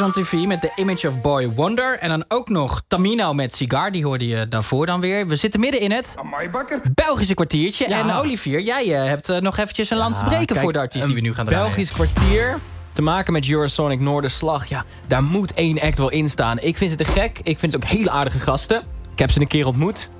On 0.00 0.12
TV 0.12 0.32
met 0.32 0.60
The 0.60 0.72
Image 0.76 1.08
of 1.08 1.20
Boy 1.20 1.48
Wonder. 1.48 1.98
En 1.98 2.08
dan 2.08 2.24
ook 2.28 2.48
nog 2.48 2.82
Tamino 2.86 3.34
met 3.34 3.54
Cigar. 3.54 3.90
Die 3.90 4.04
hoorde 4.04 4.26
je 4.26 4.48
daarvoor 4.48 4.86
dan 4.86 5.00
weer. 5.00 5.26
We 5.26 5.36
zitten 5.36 5.60
midden 5.60 5.80
in 5.80 5.92
het 5.92 6.14
Belgische 6.94 7.34
kwartiertje. 7.34 7.88
Ja. 7.88 7.98
En 7.98 8.14
Olivier, 8.14 8.60
jij 8.60 8.94
eh, 8.94 9.08
hebt 9.08 9.28
eh, 9.28 9.40
nog 9.40 9.58
eventjes 9.58 9.90
een 9.90 9.96
lans 9.96 10.18
te 10.18 10.24
breken 10.24 10.46
kijk, 10.46 10.60
voor 10.60 10.72
de 10.72 10.78
artiest 10.78 11.06
die 11.06 11.14
we 11.14 11.20
nu 11.20 11.34
gaan 11.34 11.44
draaien. 11.44 11.64
Belgisch 11.64 11.90
kwartier. 11.90 12.58
Te 12.92 13.02
maken 13.02 13.32
met 13.32 13.48
Eurosonic 13.48 14.00
Noorderslag. 14.00 14.66
Ja, 14.66 14.84
daar 15.06 15.22
moet 15.22 15.54
één 15.54 15.80
act 15.80 15.98
wel 15.98 16.10
in 16.10 16.28
staan. 16.28 16.58
Ik 16.58 16.76
vind 16.76 16.90
ze 16.90 16.96
te 16.96 17.04
gek. 17.04 17.40
Ik 17.42 17.58
vind 17.58 17.72
het 17.72 17.84
ook 17.84 17.90
hele 17.90 18.10
aardige 18.10 18.38
gasten. 18.38 18.82
Ik 19.12 19.18
heb 19.18 19.30
ze 19.30 19.40
een 19.40 19.46
keer 19.46 19.66
ontmoet. 19.66 20.10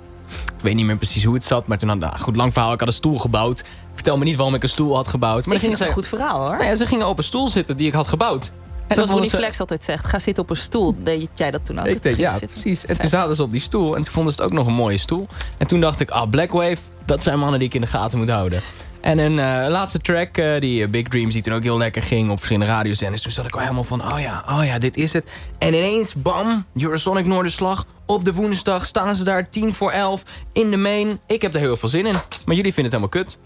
Ik 0.57 0.63
weet 0.63 0.75
niet 0.75 0.87
meer 0.87 0.97
precies 0.97 1.25
hoe 1.25 1.35
het 1.35 1.45
zat. 1.45 1.67
Maar 1.67 1.79
toen 1.79 1.89
had 1.89 1.99
nou, 1.99 2.19
goed 2.19 2.37
lang 2.37 2.53
verhaal. 2.53 2.73
Ik 2.73 2.79
had 2.79 2.89
een 2.89 2.95
stoel 2.95 3.19
gebouwd. 3.19 3.65
Vertel 3.95 4.19
me 4.19 4.25
niet 4.25 4.37
waarom 4.37 4.55
ik 4.55 4.63
een 4.63 4.69
stoel 4.69 4.95
had 4.95 5.09
gebouwd. 5.09 5.47
Maar 5.47 5.55
ik 5.55 5.61
vind 5.61 5.73
het 5.73 5.89
een 5.89 5.95
goed 5.95 6.07
verhaal 6.07 6.39
hoor. 6.39 6.57
Nou 6.57 6.65
ja, 6.65 6.75
ze 6.75 6.87
gingen 6.87 7.07
op 7.07 7.19
een 7.19 7.25
stoel 7.25 7.49
zitten 7.49 7.77
die 7.77 7.87
ik 7.87 7.93
had 7.93 8.07
gebouwd. 8.07 8.53
En 8.89 8.95
Zoals 8.95 9.11
Ronnie 9.11 9.31
Flex 9.31 9.61
altijd 9.61 9.85
zegt, 9.85 10.07
ga 10.07 10.19
zitten 10.19 10.43
op 10.43 10.51
een 10.51 10.57
stoel. 10.57 10.95
Deed 11.03 11.29
jij 11.35 11.51
dat 11.51 11.67
toen 11.67 11.79
ook? 11.79 11.87
Ik 11.87 11.99
Ging 12.03 12.17
ja, 12.17 12.31
zitten. 12.31 12.49
precies. 12.49 12.87
En 12.87 12.99
toen 12.99 13.09
zaten 13.09 13.37
ze 13.37 13.43
op 13.43 13.53
die 13.53 13.61
stoel. 13.61 13.97
En 13.97 14.03
toen 14.03 14.13
vonden 14.13 14.33
ze 14.33 14.43
het 14.43 14.51
ook 14.51 14.57
nog 14.57 14.67
een 14.67 14.75
mooie 14.75 14.99
stoel. 14.99 15.27
En 15.59 15.67
toen 15.67 15.81
dacht 15.81 16.01
ik, 16.01 16.11
ah, 16.11 16.31
Blackwave, 16.31 16.79
dat 17.07 17.23
zijn 17.23 17.39
mannen 17.39 17.59
die 17.59 17.69
ik 17.69 17.75
in 17.75 17.81
de 17.81 17.87
gaten 17.87 18.19
moet 18.19 18.29
houden. 18.29 18.61
En 19.01 19.19
een 19.19 19.39
eh, 19.39 19.71
laatste 19.71 19.99
track, 19.99 20.37
eh, 20.37 20.61
die 20.61 20.83
eh, 20.83 20.89
Big 20.89 21.09
Dreams, 21.09 21.33
die 21.33 21.43
toen 21.43 21.55
ook 21.55 21.63
heel 21.63 21.79
lekker 21.79 22.03
ging 22.03 22.31
op 22.31 22.37
verschillende 22.37 22.73
radiozenders. 22.73 23.23
Toen 23.23 23.33
zat 23.33 23.47
ik 23.47 23.55
al 23.55 23.61
helemaal 23.61 23.85
van, 23.85 24.13
oh 24.13 24.21
ja, 24.21 24.45
oh 24.49 24.65
ja, 24.65 24.79
dit 24.79 24.97
is 24.97 25.13
het. 25.13 25.31
En 25.59 25.75
ineens, 25.75 26.15
bam, 26.15 26.65
Eurosonic 26.75 27.27
Noorderslag. 27.27 27.85
Op 28.07 28.25
de 28.25 28.33
woensdag 28.35 28.87
staan 28.87 29.17
ze 29.17 29.25
daar, 29.25 29.49
10 29.51 29.75
voor 29.75 29.91
11, 29.91 30.23
in 30.53 30.71
de 30.71 30.77
main. 30.77 31.21
Ik 31.27 31.43
heb 31.43 31.55
er 31.55 31.61
heel 31.61 31.77
veel 31.77 31.89
zin 31.89 32.07
in. 32.07 32.15
Maar 32.45 32.57
jullie 32.57 32.75
vinden 32.75 32.93
het 32.93 33.03
helemaal 33.03 33.25
kut. 33.25 33.39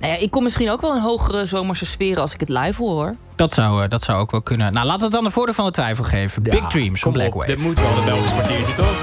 Nou 0.00 0.12
ja, 0.12 0.18
ik 0.18 0.30
kom 0.30 0.42
misschien 0.42 0.70
ook 0.70 0.80
wel 0.80 0.90
een 0.94 1.00
hogere 1.00 1.44
zomerse 1.44 1.86
sfeer 1.86 2.20
als 2.20 2.34
ik 2.34 2.40
het 2.40 2.48
live 2.48 2.82
hoor. 2.82 2.94
hoor. 2.94 3.14
Dat 3.36 3.52
zou, 3.52 3.82
eh, 3.82 3.88
dat 3.88 4.02
zou 4.02 4.18
ook 4.20 4.30
wel 4.30 4.42
kunnen. 4.42 4.72
Nou, 4.72 4.86
laten 4.86 4.98
we 5.00 5.04
het 5.06 5.14
dan 5.14 5.24
de 5.24 5.30
voordeel 5.30 5.54
van 5.54 5.64
de 5.64 5.70
twijfel 5.70 6.04
geven. 6.04 6.42
Big 6.42 6.66
Dreams 6.68 7.00
van 7.00 7.12
kom 7.12 7.22
op, 7.22 7.28
Blackwave. 7.30 7.46
dit 7.54 7.60
moet 7.60 7.80
wel 7.80 7.98
een 7.98 8.04
Belgisch 8.04 8.32
kwartiertje, 8.32 8.74
toch? 8.74 8.96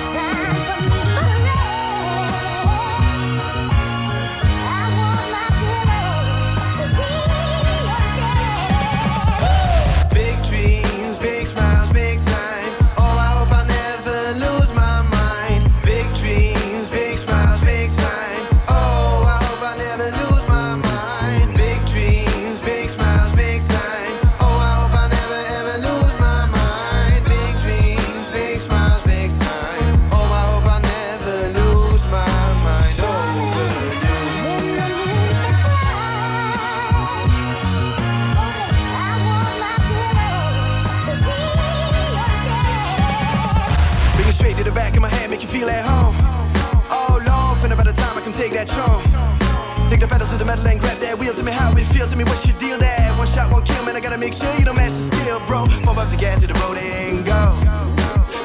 The 50.06 50.14
pedal 50.14 50.28
to 50.28 50.38
the 50.38 50.46
metal 50.46 50.68
and 50.68 50.80
grab 50.80 50.98
that 51.02 51.18
wheel. 51.18 51.34
Tell 51.34 51.46
me 51.46 51.52
how 51.52 51.74
it 51.74 51.86
feels. 51.90 52.10
Tell 52.10 52.18
me 52.18 52.26
what's 52.26 52.46
your 52.46 52.58
deal. 52.62 52.78
That 52.78 53.18
one 53.18 53.28
shot 53.28 53.52
won't 53.52 53.66
kill, 53.66 53.82
man. 53.86 53.96
I 53.96 54.02
gotta 54.02 54.18
make 54.18 54.34
sure 54.34 54.50
you 54.58 54.66
don't 54.66 54.78
match 54.78 54.94
the 54.94 55.10
skill, 55.10 55.42
bro. 55.50 55.66
Pump 55.82 55.98
up 55.98 56.10
the 56.10 56.18
gas 56.18 56.42
to 56.42 56.48
the 56.48 56.58
road 56.62 56.78
and 56.78 57.26
go. 57.26 57.58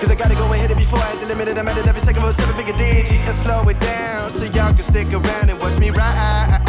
Cause 0.00 0.10
I 0.10 0.16
gotta 0.16 0.34
go 0.34 0.48
and 0.48 0.60
hit 0.60 0.70
it 0.70 0.80
before 0.80 0.98
I 0.98 1.08
hit 1.12 1.20
the 1.20 1.28
limit. 1.28 1.48
And 1.48 1.58
I'm 1.60 1.68
at 1.68 1.76
it 1.76 1.86
every 1.86 2.00
second 2.00 2.22
for 2.22 2.32
a 2.32 2.36
seven 2.36 2.54
figure 2.56 2.76
digit. 2.76 3.20
And 3.28 3.36
slow 3.36 3.68
it 3.68 3.78
down 3.80 4.30
so 4.32 4.44
y'all 4.48 4.72
can 4.72 4.84
stick 4.84 5.12
around 5.12 5.50
and 5.50 5.58
watch 5.60 5.76
me 5.78 5.90
rise 5.90 6.59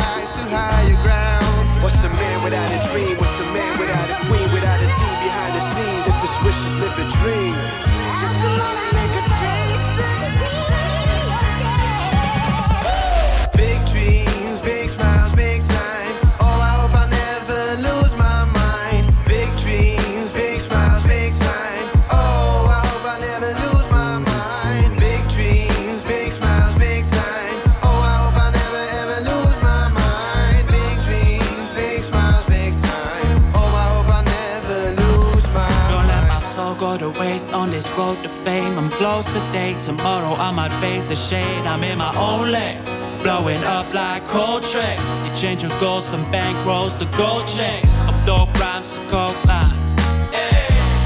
this 37.82 37.98
road 37.98 38.22
to 38.22 38.30
fame. 38.30 38.78
I'm 38.78 38.90
close 38.90 39.26
today, 39.26 39.76
tomorrow 39.80 40.36
I 40.36 40.52
might 40.52 40.74
face 40.74 41.10
the 41.10 41.16
shade. 41.16 41.66
I'm 41.66 41.84
in 41.84 41.98
my 41.98 42.14
own 42.16 42.52
lane, 42.52 42.82
blowing 43.24 43.64
up 43.64 43.92
like 43.94 44.28
Coltrane. 44.28 45.00
You 45.26 45.32
change 45.36 45.64
your 45.64 45.76
goals 45.80 46.08
from 46.10 46.24
bankrolls 46.32 47.00
to 47.00 47.06
gold 47.18 47.48
chains. 47.48 47.90
Up 48.10 48.18
dope 48.26 48.54
rhymes 48.60 48.96
to 48.96 49.02
coke 49.10 49.42
lines. 49.46 49.90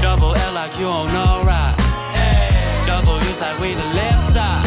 Double 0.02 0.34
L 0.34 0.52
like 0.52 0.72
you 0.78 0.86
don't 0.86 1.12
know 1.16 1.42
right. 1.52 1.74
Double 2.86 3.18
U's 3.28 3.40
like 3.40 3.58
we 3.60 3.72
the 3.72 3.88
left 4.00 4.32
side. 4.32 4.64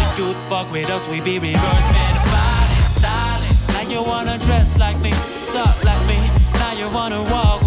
The 0.00 0.08
youth 0.18 0.40
fuck 0.48 0.70
with 0.70 0.88
us, 0.88 1.04
we 1.08 1.20
be 1.20 1.38
reverse 1.38 1.88
and 2.04 2.16
styling. 2.96 3.56
Now 3.74 3.84
you 3.92 4.00
wanna 4.02 4.38
dress 4.46 4.78
like 4.78 4.98
me, 5.00 5.12
talk 5.52 5.76
like 5.84 6.04
me. 6.06 6.18
Now 6.54 6.72
you 6.80 6.88
wanna 6.94 7.22
walk 7.34 7.62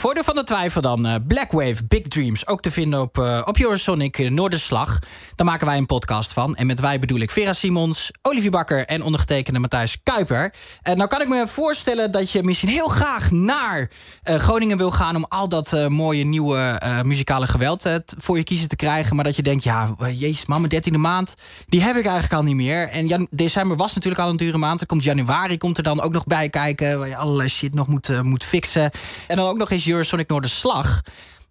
Voordeel 0.00 0.24
van 0.24 0.34
de 0.34 0.44
twijfel 0.44 0.80
dan. 0.80 1.06
eh, 1.06 1.14
Blackwave, 1.26 1.84
Big 1.88 2.02
Dreams. 2.02 2.46
Ook 2.46 2.62
te 2.62 2.70
vinden 2.70 3.00
op, 3.00 3.18
eh, 3.18 3.42
op 3.44 3.58
Eurosonic 3.58 4.18
eh, 4.18 4.30
Noorderslag. 4.30 4.98
Daar 5.34 5.46
maken 5.46 5.66
wij 5.66 5.76
een 5.76 5.86
podcast 5.86 6.32
van. 6.32 6.54
En 6.54 6.66
met 6.66 6.80
wij 6.80 6.98
bedoel 6.98 7.20
ik 7.20 7.30
Vera 7.30 7.52
Simons, 7.52 8.10
Olivier 8.22 8.50
Bakker 8.50 8.86
en 8.86 9.02
ondergetekende 9.02 9.58
Matthijs 9.58 9.98
Kuiper. 10.02 10.54
En 10.82 10.96
nou 10.96 11.08
kan 11.08 11.20
ik 11.20 11.28
me 11.28 11.46
voorstellen 11.46 12.12
dat 12.12 12.30
je 12.30 12.42
misschien 12.42 12.68
heel 12.68 12.88
graag 12.88 13.30
naar 13.30 13.90
Groningen 14.22 14.76
wil 14.76 14.90
gaan... 14.90 15.16
om 15.16 15.24
al 15.28 15.48
dat 15.48 15.88
mooie 15.88 16.24
nieuwe 16.24 16.80
muzikale 17.04 17.46
geweld 17.46 17.88
voor 18.18 18.36
je 18.36 18.44
kiezen 18.44 18.68
te 18.68 18.76
krijgen. 18.76 19.16
Maar 19.16 19.24
dat 19.24 19.36
je 19.36 19.42
denkt, 19.42 19.64
ja, 19.64 19.94
jezus 20.14 20.46
man, 20.46 20.58
mijn 20.58 20.70
dertiende 20.70 20.98
maand... 20.98 21.34
die 21.66 21.82
heb 21.82 21.96
ik 21.96 22.04
eigenlijk 22.04 22.34
al 22.34 22.42
niet 22.42 22.54
meer. 22.54 22.88
En 22.88 23.28
december 23.30 23.76
was 23.76 23.94
natuurlijk 23.94 24.22
al 24.22 24.30
een 24.30 24.36
dure 24.36 24.58
maand. 24.58 24.80
Er 24.80 24.86
komt 24.86 25.04
januari 25.04 25.58
komt 25.58 25.76
er 25.76 25.82
dan 25.82 26.00
ook 26.00 26.12
nog 26.12 26.24
bij 26.24 26.48
kijken... 26.48 26.98
waar 26.98 27.08
je 27.08 27.16
allerlei 27.16 27.48
shit 27.48 27.74
nog 27.74 27.86
moet, 27.86 28.22
moet 28.22 28.44
fixen. 28.44 28.90
En 29.26 29.36
dan 29.36 29.46
ook 29.46 29.58
nog 29.58 29.70
eens 29.70 29.84
Eurosonic 29.90 30.28
Noorderslag... 30.28 31.00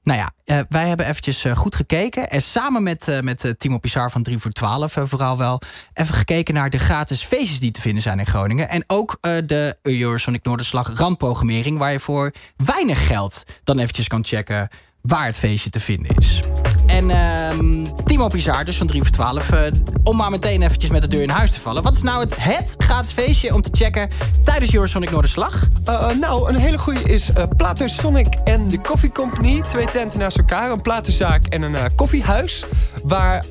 Nou 0.04 0.20
ja, 0.20 0.32
eh, 0.46 0.60
wij 0.70 0.88
hebben 0.88 1.06
eventjes 1.06 1.46
eh, 1.46 1.56
goed 1.56 1.76
gekeken. 1.76 2.30
En 2.30 2.42
samen 2.42 2.84
met, 2.84 3.08
eh, 3.08 3.20
met 3.20 3.54
Timo 3.58 3.78
Pizar 3.78 4.12
van 4.12 4.24
3 4.24 4.38
voor 4.38 4.52
12 4.52 4.96
eh, 4.96 5.04
vooral 5.06 5.38
wel... 5.38 5.62
even 5.94 6.14
gekeken 6.14 6.54
naar 6.54 6.70
de 6.70 6.80
gratis 6.80 7.24
feestjes 7.24 7.60
die 7.60 7.72
te 7.72 7.82
vinden 7.82 8.02
zijn 8.02 8.20
in 8.20 8.26
Groningen. 8.26 8.70
En 8.70 8.84
ook 8.88 9.18
de 9.22 9.78
Eurosonic 9.82 10.44
Noorderslag 10.44 10.98
randprogrammering... 10.98 11.78
waar 11.78 11.92
je 11.92 12.00
voor 12.00 12.34
weinig 12.56 13.08
geld 13.08 13.44
dan 13.64 13.80
eventjes 13.80 14.08
kan 14.08 14.26
checken 14.26 14.70
waar 15.02 15.26
het 15.26 15.38
feestje 15.38 15.70
te 15.70 15.80
vinden 15.80 16.16
is. 16.16 16.42
En 16.90 17.10
ehm, 17.10 17.86
Timo 18.06 18.28
Pizar, 18.28 18.66
dus 18.66 18.78
van 18.78 18.88
3 18.88 19.02
voor 19.02 19.12
12. 19.12 19.52
eh, 19.52 19.62
om 20.04 20.16
maar 20.16 20.30
meteen 20.30 20.62
eventjes 20.62 20.92
met 20.92 21.02
de 21.02 21.08
deur 21.08 21.22
in 21.22 21.30
huis 21.30 21.52
te 21.52 21.60
vallen. 21.60 21.84
Wat 21.84 21.96
is 21.96 22.02
nou 22.02 22.20
het, 22.20 22.44
het 22.44 22.76
gratis 22.78 23.12
feestje 23.12 23.54
om 23.54 23.62
te 23.62 23.70
checken 23.74 24.10
tijdens 24.44 24.74
Eurosonic 24.74 25.12
Noorderslag? 25.12 25.68
Eh, 25.86 26.10
nou, 26.20 26.50
een 26.50 26.56
hele 26.56 26.78
goede 26.78 27.02
is 27.02 27.30
uh, 27.30 27.44
Plato 27.58 27.88
Sonic 27.88 28.28
en 28.44 28.68
de 28.68 28.82
Coffee 28.82 29.12
Company. 29.12 29.62
Twee 29.62 29.86
tenten 29.86 30.20
naast 30.20 30.38
elkaar, 30.38 30.72
een 30.72 30.82
platenzaak 30.82 31.46
en 31.46 31.62
een 31.62 31.76
eh, 31.76 31.86
koffiehuis. 31.96 32.66
Waar 33.04 33.46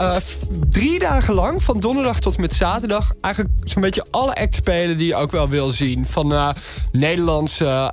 drie 0.70 0.98
dagen 0.98 1.34
lang, 1.34 1.62
van 1.62 1.80
donderdag 1.80 2.20
tot 2.20 2.38
met 2.38 2.52
zaterdag... 2.54 3.12
eigenlijk 3.20 3.54
zo'n 3.64 3.82
beetje 3.82 4.06
alle 4.10 4.34
acts 4.34 4.56
spelen 4.56 4.96
die 4.96 5.06
je 5.06 5.14
ook 5.14 5.30
wel 5.30 5.48
wil 5.48 5.70
zien. 5.70 6.06
Van 6.06 6.54
Nederlandse 6.92 7.92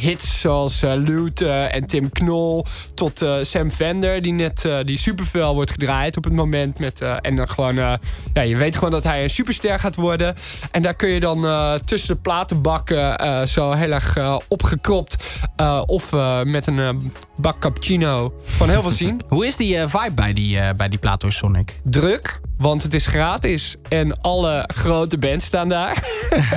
hits 0.00 0.40
zoals 0.40 0.80
Lute 0.80 1.50
en 1.50 1.86
Tim 1.86 2.10
Knol... 2.10 2.64
tot 2.94 3.24
Sam 3.42 3.70
Vender, 3.70 4.22
die 4.22 4.32
net 4.32 4.68
die 4.86 4.98
superveel 4.98 5.54
wordt 5.54 5.70
gedraaid 5.70 6.16
op 6.16 6.24
het 6.24 6.32
moment. 6.32 6.78
Met, 6.78 7.00
eh, 7.00 7.14
en 7.20 7.36
dan 7.36 7.48
gewoon, 7.48 7.78
eh, 7.78 7.92
ja, 8.32 8.42
je 8.42 8.56
weet 8.56 8.74
gewoon 8.74 8.90
dat 8.90 9.04
hij 9.04 9.22
een 9.22 9.30
superster 9.30 9.78
gaat 9.80 9.96
worden. 9.96 10.34
En 10.70 10.82
daar 10.82 10.94
kun 10.94 11.08
je 11.08 11.20
dan 11.20 11.46
eh, 11.46 11.74
tussen 11.74 12.14
de 12.14 12.20
platenbakken 12.22 13.18
eh, 13.18 13.42
zo 13.42 13.72
heel 13.72 13.90
erg 13.92 14.16
opgekropt... 14.48 15.16
eh, 15.56 15.82
of 15.86 16.12
eh, 16.12 16.42
met 16.42 16.66
een 16.66 16.78
eh, 16.78 16.88
bak 17.36 17.58
cappuccino 17.58 18.34
van 18.44 18.68
heel 18.68 18.82
veel 18.82 18.90
zien. 18.90 19.22
Hoe 19.28 19.46
is 19.46 19.56
die 19.56 19.78
vibe 19.78 20.12
bij 20.14 20.32
die, 20.32 20.58
eh, 20.58 20.74
bij 20.74 20.88
die 20.88 20.98
Plato 20.98 21.30
Sonic? 21.30 21.74
Druk, 21.84 22.40
want 22.56 22.82
het 22.82 22.94
is 22.94 23.06
gratis 23.06 23.76
en 23.88 24.20
alle 24.20 24.68
grote 24.74 25.18
bands 25.18 25.46
staan 25.46 25.68
daar. 25.68 26.04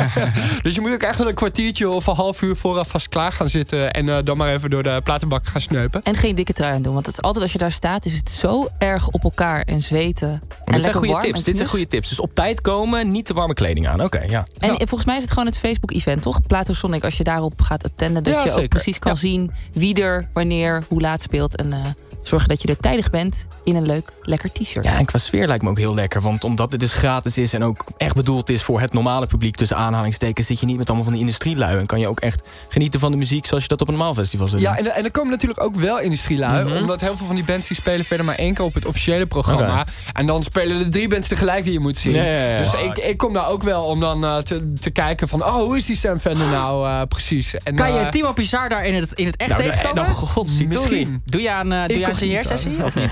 dus 0.63 0.75
je 0.75 0.81
moet 0.81 0.91
ook 0.93 1.01
echt 1.01 1.17
wel 1.17 1.27
een 1.27 1.33
kwartiertje 1.35 1.89
of 1.89 2.07
een 2.07 2.15
half 2.15 2.41
uur 2.41 2.55
vooraf 2.55 2.87
vast 2.89 3.09
klaar 3.09 3.31
gaan 3.31 3.49
zitten... 3.49 3.91
en 3.91 4.25
dan 4.25 4.37
maar 4.37 4.53
even 4.53 4.69
door 4.69 4.83
de 4.83 5.01
platenbak 5.03 5.47
gaan 5.47 5.61
sneupen. 5.61 6.03
En 6.03 6.15
geen 6.15 6.35
dikke 6.35 6.53
trui 6.53 6.73
aan 6.73 6.81
doen. 6.81 6.93
Want 6.93 7.05
het 7.05 7.15
is 7.15 7.21
altijd 7.21 7.43
als 7.43 7.51
je 7.51 7.57
daar 7.57 7.71
staat, 7.71 8.05
is 8.05 8.13
het 8.19 8.29
zo 8.29 8.67
erg 8.77 9.09
op 9.09 9.23
elkaar 9.23 9.61
en 9.61 9.81
zweten. 9.81 10.29
En 10.29 10.73
dit 10.73 10.81
zijn 10.81 10.93
goede 10.93 11.11
warm 11.11 11.23
tips. 11.23 11.43
Dit 11.43 11.55
zijn 11.55 11.67
goede 11.67 11.87
tips. 11.87 12.09
Dus 12.09 12.19
op 12.19 12.33
tijd 12.33 12.61
komen, 12.61 13.11
niet 13.11 13.25
te 13.25 13.33
warme 13.33 13.53
kleding 13.53 13.87
aan. 13.87 14.03
Oké, 14.03 14.23
ja. 14.27 14.45
En 14.59 14.77
volgens 14.77 15.05
mij 15.05 15.15
is 15.15 15.21
het 15.21 15.31
gewoon 15.31 15.45
het 15.45 15.57
Facebook-event, 15.57 16.21
toch? 16.21 16.41
Plato 16.41 16.73
Sonic, 16.73 17.03
als 17.03 17.17
je 17.17 17.23
daarop 17.23 17.61
gaat 17.61 17.83
attenden... 17.83 18.23
dat 18.23 18.33
Ja, 18.33 18.43
je 18.43 18.51
ook 18.51 18.67
precies 18.67 18.99
kan 18.99 19.17
zien 19.17 19.51
wie 19.71 20.01
er, 20.01 20.29
wanneer, 20.33 20.83
hoe 20.87 21.01
laat 21.01 21.21
speelt. 21.21 21.55
En 21.55 21.73
eh, 21.73 21.79
zorgen 22.23 22.49
dat 22.49 22.61
je 22.61 22.67
er 22.67 22.77
tijdig 22.77 23.09
bent 23.09 23.47
in 23.63 23.75
een 23.75 23.85
leuk, 23.85 24.11
lekker 24.21 24.51
t-shirt. 24.51 24.85
Ja, 24.85 24.97
en 24.97 25.05
qua 25.05 25.19
sfeer 25.19 25.47
lijkt 25.47 25.63
me 25.63 25.69
ook 25.69 25.77
heel 25.77 25.93
lekker. 25.93 26.21
Want 26.21 26.43
omdat 26.43 26.71
het 26.71 26.79
dus 26.79 26.93
gratis 26.93 27.37
is 27.37 27.53
en 27.53 27.63
ook 27.63 27.85
echt 27.97 28.15
bedoeld 28.15 28.49
is 28.49 28.63
voor 28.63 28.81
het 28.81 28.93
normale 28.93 29.27
publiek... 29.27 29.55
tussen 29.55 29.77
aanhalingstekens 29.77 30.47
zit 30.47 30.59
je 30.59 30.65
niet 30.65 30.77
met 30.77 30.87
allemaal 30.87 31.05
van 31.05 31.13
die 31.13 31.21
industrielui. 31.21 31.79
En 31.79 31.85
kan 31.85 31.99
je 31.99 32.07
ook 32.07 32.19
echt 32.19 32.41
genieten 32.69 32.99
van 32.99 33.11
de 33.11 33.17
muziek 33.17 33.45
zoals 33.45 33.63
je 33.63 33.69
dat 33.69 33.81
op 33.81 33.87
een 33.87 33.93
normaal 33.93 34.13
festival 34.13 34.47
zou 34.47 34.61
doen. 34.61 34.71
Ja, 34.71 34.77
en, 34.77 34.85
en 34.95 35.03
er 35.03 35.11
komen 35.11 35.31
natuurlijk 35.31 35.63
ook 35.63 35.75
wel 35.75 35.99
industrielui. 35.99 36.65
Mhm. 36.65 36.77
Omdat 36.77 37.01
heel 37.01 37.17
veel 37.17 37.25
van 37.25 37.35
die 37.35 37.43
bands 37.45 37.67
die 37.67 37.77
spelen 37.77 38.05
verder 38.09 38.25
maar 38.25 38.35
één 38.35 38.53
keer 38.53 38.65
op 38.65 38.73
het 38.73 38.85
officiële 38.85 39.25
programma. 39.25 39.85
En 40.13 40.25
dan 40.25 40.43
spelen 40.43 40.77
de 40.79 40.89
drie 40.89 41.07
bands 41.07 41.27
tegelijk 41.27 41.63
die 41.63 41.73
je 41.73 41.79
moet 41.79 41.97
zien. 41.97 42.13
Ja, 42.13 42.23
ja, 42.23 42.49
ja. 42.51 42.57
Dus 42.57 42.73
ik, 42.73 42.97
ik 42.97 43.17
kom 43.17 43.33
daar 43.33 43.47
ook 43.49 43.63
wel 43.63 43.83
om 43.83 43.99
dan 43.99 44.25
eh, 44.25 44.37
te, 44.37 44.73
te 44.79 44.89
kijken 44.89 45.27
van... 45.27 45.43
Oh, 45.45 45.55
hoe 45.55 45.77
is 45.77 45.85
die 45.85 45.95
Sam 45.97 46.19
Fender 46.19 46.47
nou 46.47 46.87
eh, 46.89 47.01
precies? 47.07 47.53
En, 47.63 47.75
Kan 47.75 47.93
je 47.93 47.99
eh, 47.99 48.09
Timo 48.09 48.33
Pizar 48.33 48.69
daar 48.69 48.85
in 48.85 48.95
het, 48.95 49.11
in 49.11 49.25
het 49.25 49.35
echt 49.37 49.49
Nou, 49.49 49.61
tegenkomen? 49.63 50.03
nou, 50.03 50.13
godsdienst, 50.15 50.73
Misschien. 50.79 51.21
Doe 51.25 51.41
je 51.41 51.51
aan, 51.51 51.71
eh, 51.71 51.85
doe 51.87 51.97
je 51.99 52.05
aan 52.05 52.11
Incognito. 52.11 52.41
signeersessie 52.43 52.83
of 52.85 52.95
niet? 52.95 53.11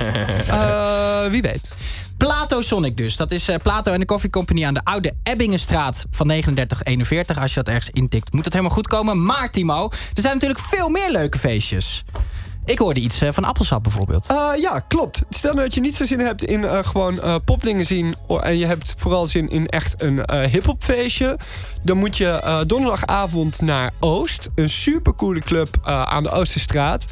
Eh, 0.49 1.25
wie 1.29 1.41
weet. 1.41 1.69
Plato 2.17 2.61
Sonic 2.61 2.97
dus. 2.97 3.15
Dat 3.15 3.31
is 3.31 3.49
eh, 3.49 3.55
Plato 3.63 3.91
en 3.91 3.99
de 3.99 4.05
Coffee 4.05 4.29
Company 4.29 4.65
aan 4.65 4.73
de 4.73 4.81
Oude 4.83 5.13
Ebbingenstraat 5.23 6.05
van 6.11 6.27
3941. 6.27 7.37
Als 7.41 7.53
je 7.53 7.63
dat 7.63 7.67
ergens 7.73 7.89
intikt, 7.93 8.33
moet 8.33 8.43
het 8.43 8.53
helemaal 8.53 8.75
goed 8.75 8.87
komen. 8.87 9.25
Maar 9.25 9.51
Timo, 9.51 9.89
er 10.13 10.21
zijn 10.21 10.33
natuurlijk 10.33 10.59
veel 10.71 10.89
meer 10.89 11.11
leuke 11.11 11.37
feestjes. 11.39 12.03
Ik 12.67 12.79
hoorde 12.79 12.99
iets 12.99 13.21
eh, 13.21 13.31
van 13.31 13.43
appelsap 13.43 13.83
bijvoorbeeld. 13.83 14.27
Eh, 14.27 14.49
ja, 14.57 14.79
klopt. 14.79 15.21
Stel 15.29 15.51
nou 15.51 15.63
dat 15.63 15.73
je 15.73 15.81
niet 15.81 15.95
zo 15.95 16.05
zin 16.05 16.19
hebt 16.19 16.43
in 16.43 16.63
eh, 16.63 16.79
gewoon 16.85 17.21
eh 17.21 17.35
popdingen 17.45 17.85
zien... 17.85 18.15
en 18.41 18.57
je 18.57 18.65
hebt 18.65 18.93
vooral 18.97 19.27
zin 19.27 19.49
in 19.49 19.67
echt 19.67 20.01
een 20.01 20.25
eh 20.25 20.51
hip-hop 20.51 20.83
feestje... 20.83 21.37
dan 21.87 21.97
moet 21.97 22.17
je 22.17 22.27
eh, 22.27 22.59
donderdagavond 22.65 23.61
naar 23.61 23.91
Oost. 23.99 24.49
Een 24.55 24.69
supercoole 24.69 25.39
club 25.39 25.77
eh, 25.83 26.01
aan 26.01 26.23
de 26.23 26.29
Oosterstraat. 26.29 27.05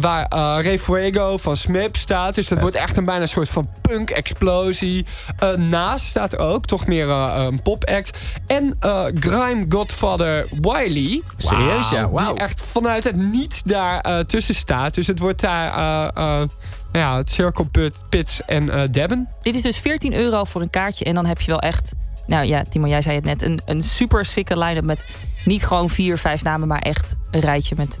Waar 0.00 0.26
eh 0.26 0.38
Ray 0.38 0.78
Fuego 0.78 1.36
van 1.36 1.56
Smip 1.56 1.96
staat. 1.96 2.34
Dus 2.34 2.48
dat 2.48 2.60
wordt 2.60 2.74
echt 2.74 2.96
een 2.96 3.04
bijna 3.04 3.22
een 3.22 3.28
soort 3.28 3.48
van 3.48 3.68
punk-explosie. 3.82 5.06
Eh, 5.38 5.54
naast 5.54 6.04
staat 6.04 6.32
er 6.32 6.38
ook, 6.38 6.66
toch 6.66 6.86
meer 6.86 7.08
een 7.08 7.62
pop-act. 7.62 8.18
En 8.46 8.76
eh, 8.80 9.04
Grime 9.14 9.66
Godfather 9.68 10.48
Wiley. 10.60 11.22
Serieus? 11.36 11.90
Ja, 11.90 12.10
wauw. 12.10 12.34
Die 12.34 12.42
echt 12.42 12.62
vanuit 12.70 13.04
het 13.04 13.16
niet 13.16 13.62
daar 13.64 14.00
eh, 14.00 14.18
tussen 14.18 14.54
staat. 14.54 14.94
Dus 14.94 15.06
het 15.06 15.18
wordt 15.18 15.40
daar 15.40 15.72
eh, 16.16 16.40
eh, 16.42 16.48
ja, 16.92 17.16
het 17.16 17.30
Circle 17.30 17.64
Pit, 17.64 17.94
Pits 18.08 18.44
en 18.44 18.70
eh 18.70 18.82
Debben. 18.90 19.28
Dit 19.42 19.54
is 19.54 19.62
dus 19.62 19.76
14 19.76 20.14
euro 20.14 20.44
voor 20.44 20.60
een 20.60 20.70
kaartje. 20.70 21.04
En 21.04 21.14
dan 21.14 21.26
heb 21.26 21.40
je 21.40 21.50
wel 21.50 21.60
echt... 21.60 21.92
Nou 22.28 22.46
ja, 22.46 22.62
Timo, 22.70 22.86
jij 22.86 23.02
zei 23.02 23.14
het 23.16 23.24
net. 23.24 23.42
Een, 23.42 23.60
een 23.64 23.82
super 23.82 24.24
sikke 24.24 24.58
line-up 24.58 24.84
met 24.84 25.04
niet 25.44 25.66
gewoon 25.66 25.88
vier, 25.90 26.18
vijf 26.18 26.42
namen... 26.42 26.68
maar 26.68 26.78
echt 26.82 27.16
een 27.30 27.40
rijtje 27.40 27.74
met 27.78 28.00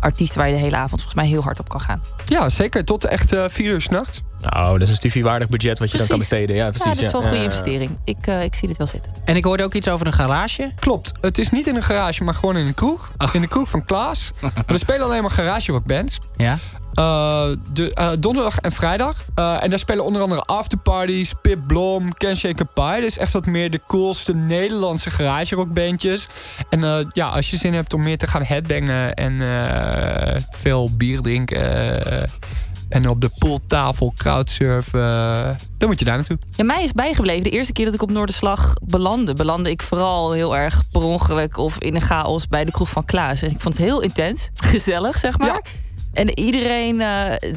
artiesten 0.00 0.38
waar 0.38 0.48
je 0.48 0.54
de 0.54 0.60
hele 0.60 0.76
avond 0.76 0.90
volgens 1.00 1.14
mij 1.14 1.26
heel 1.26 1.42
hard 1.42 1.60
op 1.60 1.68
kan 1.68 1.80
gaan. 1.80 2.00
Ja, 2.26 2.48
zeker. 2.48 2.84
Tot 2.84 3.04
echt 3.04 3.32
eh, 3.32 3.44
vier 3.48 3.72
uur 3.72 3.80
s'nachts. 3.80 4.22
Nou, 4.40 4.72
dat 4.72 4.82
is 4.82 4.88
een 4.88 4.94
stufiewaardig 4.96 5.48
budget 5.48 5.78
wat 5.78 5.90
je 5.90 5.98
dan 5.98 6.06
kan 6.06 6.18
besteden. 6.18 6.56
Ja, 6.56 6.64
Ja, 6.64 6.70
precies. 6.70 6.84
dat 6.94 7.02
is 7.02 7.12
wel 7.12 7.20
een 7.20 7.26
goede 7.26 7.42
Ja. 7.42 7.48
investering. 7.50 7.98
Ik, 8.04 8.26
eh, 8.26 8.42
ik 8.42 8.54
zie 8.54 8.68
dit 8.68 8.76
wel 8.76 8.86
zitten. 8.86 9.12
En 9.24 9.36
ik 9.36 9.44
hoorde 9.44 9.64
ook 9.64 9.74
iets 9.74 9.88
over 9.88 10.06
een 10.06 10.12
garage. 10.12 10.72
Klopt. 10.80 11.12
Het 11.20 11.38
is 11.38 11.50
niet 11.50 11.66
in 11.66 11.76
een 11.76 11.82
garage, 11.82 12.24
maar 12.24 12.34
gewoon 12.34 12.56
in 12.56 12.66
een 12.66 12.74
kroeg. 12.74 13.12
In 13.32 13.40
de 13.40 13.46
kroeg 13.48 13.68
van 13.68 13.84
Klaas. 13.84 14.30
We 14.66 14.78
spelen 14.78 15.06
alleen 15.06 15.22
maar 15.22 15.30
garage 15.30 15.72
rock 15.72 15.84
bands. 15.86 16.18
Ja. 16.36 16.58
Eh, 16.96 17.48
de, 17.72 17.94
eh, 17.94 18.10
donderdag 18.18 18.58
en 18.58 18.72
vrijdag. 18.72 19.16
Eh, 19.34 19.62
en 19.62 19.70
daar 19.70 19.78
spelen 19.78 20.04
onder 20.04 20.22
andere 20.22 20.40
Afterparties, 20.40 21.32
Pip 21.42 21.58
Blom, 21.66 22.14
Ken 22.14 22.36
Shaker 22.36 22.66
Pie. 22.66 23.00
Dus 23.00 23.18
echt 23.18 23.32
wat 23.32 23.46
meer 23.46 23.70
de 23.70 23.80
coolste 23.86 24.34
Nederlandse 24.34 25.10
garage 25.10 25.54
rock 25.54 25.72
bandjes. 25.72 26.28
En 26.70 27.08
ja, 27.12 27.28
als 27.28 27.50
je 27.50 27.56
zin 27.56 27.74
hebt 27.74 27.94
om 27.94 28.02
meer 28.02 28.18
te 28.18 28.26
gaan 28.26 28.42
headbangen 28.42 29.14
en 29.14 29.40
veel 30.50 30.90
bier 30.96 31.20
drinken... 31.20 31.92
en 32.88 33.08
op 33.08 33.20
de 33.20 33.30
pooltafel 33.38 34.12
crowdsurfen, 34.16 35.56
dan 35.78 35.88
moet 35.88 35.98
je 35.98 36.04
daar 36.04 36.16
naartoe. 36.16 36.38
Ja, 36.50 36.64
mij 36.64 36.82
is 36.82 36.92
bijgebleven. 36.92 37.42
De 37.42 37.50
eerste 37.50 37.72
keer 37.72 37.84
dat 37.84 37.94
ik 37.94 38.02
op 38.02 38.10
Noorderslag 38.10 38.74
belandde... 38.84 39.34
belandde 39.34 39.70
ik 39.70 39.82
vooral 39.82 40.32
heel 40.32 40.56
erg 40.56 40.82
per 40.92 41.02
ongeluk 41.02 41.56
of 41.56 41.78
in 41.78 41.94
een 41.94 42.00
chaos 42.00 42.48
bij 42.48 42.64
de 42.64 42.70
kroeg 42.70 42.88
van 42.88 43.04
Klaas. 43.04 43.42
En 43.42 43.50
ik 43.50 43.60
vond 43.60 43.76
het 43.76 43.86
heel 43.86 44.00
intens. 44.00 44.50
Gezellig, 44.72 45.18
zeg 45.18 45.38
maar. 45.38 45.60
En 46.16 46.38
iedereen, 46.38 47.00
eh, 47.00 47.50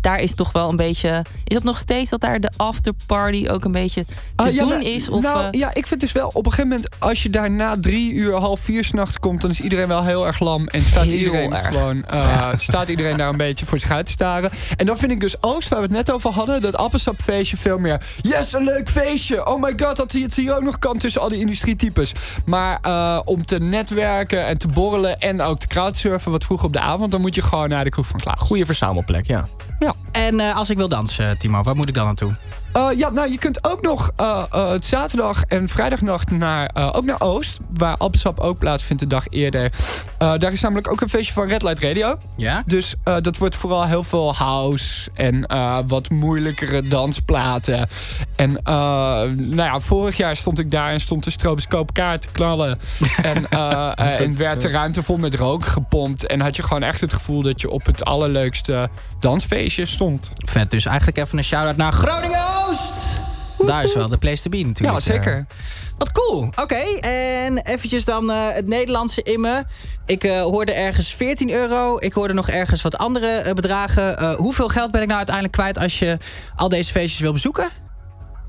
daar 0.00 0.20
is 0.20 0.34
toch 0.34 0.52
wel 0.52 0.68
een 0.68 0.76
beetje... 0.76 1.24
Is 1.44 1.54
dat 1.54 1.62
nog 1.62 1.78
steeds 1.78 2.10
dat 2.10 2.20
daar 2.20 2.40
de 2.40 2.50
afterparty 2.56 3.46
ook 3.50 3.64
een 3.64 3.72
beetje 3.72 4.04
te 4.04 4.12
Ah, 4.36 4.52
ja, 4.52 4.58
doen 4.60 4.68
maar- 4.68 4.82
is? 4.82 5.08
Of, 5.08 5.22
nou, 5.22 5.44
eh, 5.44 5.60
ja, 5.60 5.74
ik 5.74 5.86
vind 5.86 6.00
dus 6.00 6.12
wel 6.12 6.30
op 6.32 6.46
een 6.46 6.52
gegeven 6.52 6.68
moment... 6.70 6.94
als 6.98 7.22
je 7.22 7.30
daar 7.30 7.50
na 7.50 7.76
drie 7.80 8.12
uur, 8.12 8.34
half 8.34 8.60
vier 8.60 8.84
s'nachts 8.84 9.18
komt... 9.18 9.40
dan 9.40 9.50
is 9.50 9.60
iedereen 9.60 9.88
wel 9.88 10.04
heel 10.04 10.26
erg 10.26 10.40
lam. 10.40 10.66
En 10.68 10.80
staat 10.80 11.06
iedereen 11.06 11.52
erg. 11.52 11.66
gewoon 11.66 12.04
eh, 12.06 12.48
staat 12.68 12.88
iedereen 12.88 13.16
daar 13.16 13.28
een 13.28 13.36
beetje 13.36 13.66
voor 13.66 13.78
zich 13.78 13.90
uit 13.90 14.06
te 14.06 14.12
staren. 14.12 14.50
En 14.76 14.86
dan 14.86 14.98
vind 14.98 15.12
ik 15.12 15.20
dus 15.20 15.42
Oost, 15.42 15.68
waar 15.68 15.78
we 15.78 15.84
het 15.84 15.94
net 15.94 16.10
over 16.10 16.30
hadden... 16.30 16.60
dat 16.60 16.76
appelsapfeestje 16.76 17.56
veel 17.56 17.78
meer... 17.78 18.02
Yes, 18.20 18.52
een 18.52 18.64
leuk 18.64 18.88
feestje! 18.88 19.46
Oh 19.46 19.62
my 19.62 19.72
god, 19.76 19.96
dat 19.96 20.12
het 20.12 20.34
hier 20.34 20.56
ook 20.56 20.62
nog 20.62 20.78
kan 20.78 20.98
tussen 20.98 21.20
al 21.20 21.28
die 21.28 21.40
industrietypes. 21.40 22.12
Maar 22.44 22.80
om 23.24 23.44
te 23.46 23.58
netwerken 23.58 24.46
en 24.46 24.58
te 24.58 24.68
borrelen... 24.68 25.18
en 25.18 25.40
ook 25.40 25.58
te 25.58 25.66
crowdsurfen 25.66 26.30
wat 26.30 26.44
vroeger 26.44 26.66
op 26.66 26.72
de 26.72 26.80
avond... 26.80 27.10
dan 27.10 27.20
moet 27.20 27.34
je 27.34 27.42
gewoon 27.42 27.68
naar 27.68 27.84
de 27.84 27.87
kroeg 27.90 28.06
van 28.06 28.20
Klaas. 28.20 28.40
Goede 28.40 28.66
verzamelplek, 28.66 29.26
ja. 29.26 29.44
Ja. 29.78 29.94
En 30.12 30.40
eh, 30.40 30.56
als 30.56 30.70
ik 30.70 30.76
wil 30.76 30.88
dansen, 30.88 31.38
Timo, 31.38 31.62
waar 31.62 31.76
moet 31.76 31.88
ik 31.88 31.94
dan 31.94 32.04
naartoe? 32.04 32.32
Eh, 32.78 32.98
ja, 32.98 33.10
nou, 33.10 33.30
je 33.30 33.38
kunt 33.38 33.64
ook 33.64 33.82
nog 33.82 34.12
het 34.50 34.84
zaterdag 34.84 35.42
en 35.42 35.68
vrijdagnacht 35.68 36.30
naar, 36.30 36.70
ook 36.92 37.04
naar 37.04 37.20
Oost. 37.20 37.58
Waar 37.70 37.96
Appelsap 37.96 38.38
ook 38.38 38.58
plaatsvindt 38.58 39.02
de 39.02 39.08
dag 39.08 39.24
eerder. 39.28 39.72
Daar 40.18 40.52
is 40.52 40.60
namelijk 40.60 40.90
ook 40.90 41.00
een 41.00 41.08
feestje 41.08 41.32
van 41.32 41.48
Red 41.48 41.62
Light 41.62 41.82
Radio. 41.82 42.18
Ja? 42.36 42.62
Dus 42.66 42.94
dat 43.02 43.36
wordt 43.36 43.56
vooral 43.56 43.84
heel 43.84 44.02
veel 44.02 44.34
house 44.34 45.10
en 45.14 45.46
wat 45.86 46.10
moeilijkere 46.10 46.82
dansplaten. 46.82 47.88
En 48.36 48.58
nou 48.62 49.56
ja, 49.56 49.80
vorig 49.80 50.16
jaar 50.16 50.36
stond 50.36 50.58
ik 50.58 50.70
daar 50.70 50.92
en 50.92 51.00
stond 51.00 51.24
de 51.24 51.30
stroboscoop 51.30 51.92
kaart 51.92 52.22
te 52.22 52.28
knallen. 52.32 52.80
en, 53.22 53.48
en 53.50 54.38
werd 54.38 54.60
de 54.60 54.68
ruimte 54.68 55.02
vol 55.02 55.16
met 55.16 55.34
rook 55.34 55.64
gepompt. 55.64 56.26
En 56.26 56.40
had 56.40 56.56
je 56.56 56.62
gewoon 56.62 56.82
echt 56.82 57.00
het 57.00 57.12
gevoel 57.12 57.42
dat 57.42 57.60
je 57.60 57.70
op 57.70 57.86
het 57.86 58.04
allerleukste 58.04 58.88
dansfeestje 59.20 59.86
stond. 59.86 60.30
Vet, 60.36 60.70
dus 60.70 60.84
eigenlijk 60.84 61.18
even 61.18 61.38
een 61.38 61.44
shout-out 61.44 61.76
naar 61.76 61.92
Daar 63.66 63.84
is 63.84 63.94
wel 63.94 64.08
de 64.08 64.18
place 64.18 64.42
to 64.42 64.50
be 64.50 64.64
natuurlijk. 64.64 65.04
Ja, 65.04 65.12
zeker. 65.12 65.36
Eh, 65.36 65.56
wat 65.98 66.12
cool. 66.12 66.48
Oké, 66.56 66.84
en 67.00 67.58
eventjes 67.58 68.04
dan 68.04 68.30
eh, 68.30 68.36
het 68.48 68.66
Nederlandse 68.66 69.22
in 69.22 69.40
me. 69.40 69.64
Ik 70.06 70.24
eh, 70.24 70.40
hoorde 70.40 70.72
ergens 70.72 71.14
14 71.14 71.50
euro. 71.50 71.96
Ik 71.98 72.12
hoorde 72.12 72.34
nog 72.34 72.48
ergens 72.48 72.82
wat 72.82 72.96
andere 72.96 73.54
bedragen. 73.54 74.34
Hoeveel 74.34 74.68
geld 74.68 74.90
ben 74.90 75.00
ik 75.00 75.06
nou 75.06 75.18
uiteindelijk 75.18 75.56
kwijt 75.56 75.78
als 75.78 75.98
je 75.98 76.18
al 76.56 76.68
deze 76.68 76.90
feestjes 76.90 77.20
wil 77.20 77.32
bezoeken? 77.32 77.70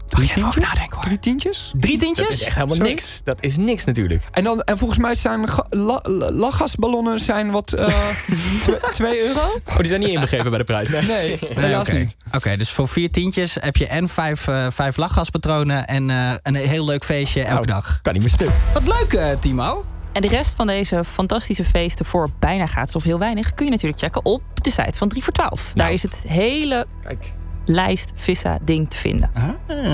Drie 0.09 0.29
even 0.29 0.41
over 0.41 0.51
tientjes? 0.53 0.73
nadenken 0.73 0.95
hoor. 0.97 1.05
Drie 1.05 1.19
tientjes? 1.19 1.71
Drie 1.77 1.97
tientjes? 1.97 2.27
Dat 2.27 2.35
is 2.37 2.43
echt 2.43 2.55
helemaal 2.55 2.75
Sorry? 2.75 2.89
niks. 2.91 3.21
Dat 3.23 3.43
is 3.43 3.57
niks 3.57 3.85
natuurlijk. 3.85 4.23
En, 4.31 4.43
dan, 4.43 4.61
en 4.61 4.77
volgens 4.77 4.99
mij 4.99 5.15
zijn 5.15 5.49
ga- 5.49 5.65
la- 5.69 5.99
la- 6.03 6.31
lachgasballonnen 6.31 7.19
zijn 7.19 7.51
wat... 7.51 7.73
eh 7.73 7.87
2 8.93 9.27
euro? 9.27 9.39
Oh, 9.69 9.77
die 9.77 9.87
zijn 9.87 9.99
niet 9.99 10.09
inbegrepen 10.09 10.49
bij 10.49 10.57
de 10.59 10.63
prijs. 10.65 10.89
Nee, 10.89 11.01
Nee, 11.01 11.39
Nee, 11.55 11.65
helaas 11.65 11.89
niet. 11.89 12.15
Oké, 12.35 12.57
dus 12.57 12.69
voor 12.71 12.87
vier 12.87 13.11
tientjes 13.11 13.57
heb 13.59 13.75
je 13.77 13.87
en 13.87 14.09
vijf, 14.09 14.47
eh, 14.47 14.67
vijf 14.71 14.97
lachgaspatronen... 14.97 15.87
en 15.87 16.09
eh, 16.09 16.31
een 16.43 16.55
heel 16.55 16.85
leuk 16.85 17.03
feestje 17.03 17.41
elke 17.41 17.53
Nou, 17.53 17.65
dag. 17.65 17.99
Kan 18.01 18.13
niet 18.13 18.21
meer 18.21 18.31
stuk. 18.31 18.49
Wat 18.73 18.83
leuk, 18.87 19.13
eh, 19.13 19.39
Timo. 19.39 19.85
En 20.11 20.21
de 20.21 20.27
rest 20.27 20.53
van 20.55 20.67
deze 20.67 21.03
fantastische 21.03 21.63
feesten 21.65 22.05
voor 22.05 22.29
bijna 22.39 22.65
gratis 22.65 22.95
of 22.95 23.03
heel 23.03 23.19
weinig... 23.19 23.53
kun 23.53 23.65
je 23.65 23.71
natuurlijk 23.71 23.99
checken 24.01 24.25
op 24.25 24.41
de 24.61 24.71
site 24.71 24.97
van 24.97 25.09
3 25.09 25.23
voor 25.23 25.33
12. 25.33 25.71
Daar 25.75 25.91
is 25.91 26.01
het 26.03 26.23
hele 26.27 26.85
Kijk. 27.03 27.33
Lijst 27.69 28.11
Vissa-ding 28.15 28.89
te 28.89 28.97
vinden. 28.97 29.31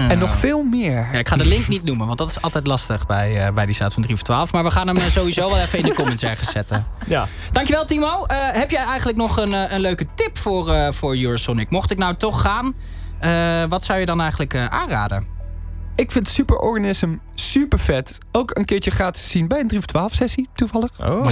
En 0.10 0.20
nog 0.20 0.36
veel 0.36 0.64
meer. 0.64 1.08
Ja, 1.12 1.20
ik 1.20 1.28
ga 1.28 1.36
de 1.36 1.46
link 1.46 1.68
niet 1.68 1.84
noemen, 1.84 2.06
want 2.08 2.18
dat 2.18 2.30
is 2.30 2.42
altijd 2.42 2.68
lastig 2.68 3.06
bij, 3.06 3.46
eh, 3.46 3.54
bij 3.54 3.66
die 3.66 3.76
site 3.76 3.92
van 3.92 4.04
3 4.04 4.16
voor 4.16 4.26
12. 4.26 4.52
Maar 4.52 4.64
we 4.64 4.72
gaan 4.72 4.88
hem 4.88 4.98
eh, 4.98 5.06
sowieso 5.06 5.50
wel 5.50 5.58
even 5.60 5.80
in 5.80 5.86
de 5.86 5.94
comments 5.94 6.24
ergens 6.24 6.52
zetten. 6.52 6.86
Ja. 7.08 7.28
Dankjewel, 7.52 7.86
Timo. 7.86 8.26
Eh, 8.26 8.38
heb 8.52 8.72
jij 8.72 8.84
eigenlijk 8.84 9.18
nog 9.18 9.38
een, 9.38 9.74
een 9.74 9.80
leuke 9.80 10.06
tip 10.16 10.38
voor, 10.38 10.70
eh, 10.72 10.92
voor 10.92 11.16
Eurosonic? 11.16 11.70
Mocht 11.70 11.92
ik 11.92 11.98
nou 11.98 12.16
toch 12.16 12.42
gaan, 12.42 12.74
eh, 13.20 13.64
wat 13.70 13.84
zou 13.84 14.00
je 14.00 14.06
dan 14.06 14.20
eigenlijk 14.22 14.54
eh, 14.54 14.66
aanraden? 14.66 15.28
Ik 15.96 16.12
vind 16.12 16.28
Superorganism 16.28 17.16
super 17.36 17.80
vet. 17.80 18.18
Ook 18.32 18.58
een 18.58 18.66
keertje 18.66 18.92
gratis 18.92 19.30
zien 19.30 19.48
bij 19.48 19.60
een 19.60 19.68
3 19.68 19.80
voor 19.80 19.90
12 19.90 20.14
sessie, 20.14 20.50
toevallig. 20.56 20.90
Oh. 21.00 21.28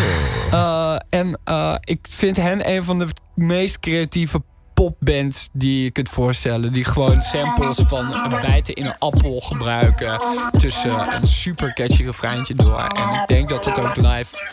Eh, 0.51 0.95
en 1.09 1.39
eh, 1.43 1.75
ik 1.79 2.07
vind 2.09 2.37
hen 2.37 2.69
een 2.69 2.83
van 2.83 2.99
de 2.99 3.07
meest 3.35 3.79
creatieve 3.79 4.43
popbands 4.83 5.49
die 5.51 5.83
je 5.83 5.91
kunt 5.91 6.09
voorstellen. 6.09 6.73
Die 6.73 6.83
gewoon 6.83 7.21
samples 7.21 7.77
van 7.87 8.13
een 8.13 8.41
bijten 8.41 8.73
in 8.73 8.85
een 8.85 8.97
appel 8.99 9.39
gebruiken. 9.39 10.21
Tussen 10.57 11.15
een 11.15 11.27
super 11.27 11.73
catchy 11.73 12.03
refreintje 12.03 12.53
door. 12.53 12.79
En 12.79 13.21
ik 13.21 13.27
denk 13.27 13.49
dat 13.49 13.65
het 13.65 13.79
ook 13.79 13.95
live 13.95 14.51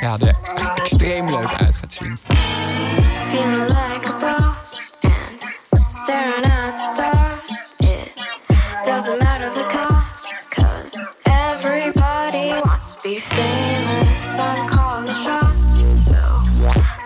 ja, 0.00 0.18
er 0.18 0.36
extreem 0.74 1.28
leuk 1.30 1.52
uit 1.52 1.74
gaat 1.74 1.92
zien. 1.92 2.18
Everybody 11.52 12.52
wants 12.64 12.94
to 12.94 13.00
be 13.02 13.20
famous. 13.20 14.38
I'm 14.38 14.68
calling 14.68 15.08
so 15.08 15.38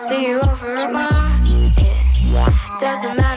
see 0.08 0.22
you 0.22 0.40
over. 0.40 1.13
Doesn't 2.34 3.16
matter 3.16 3.33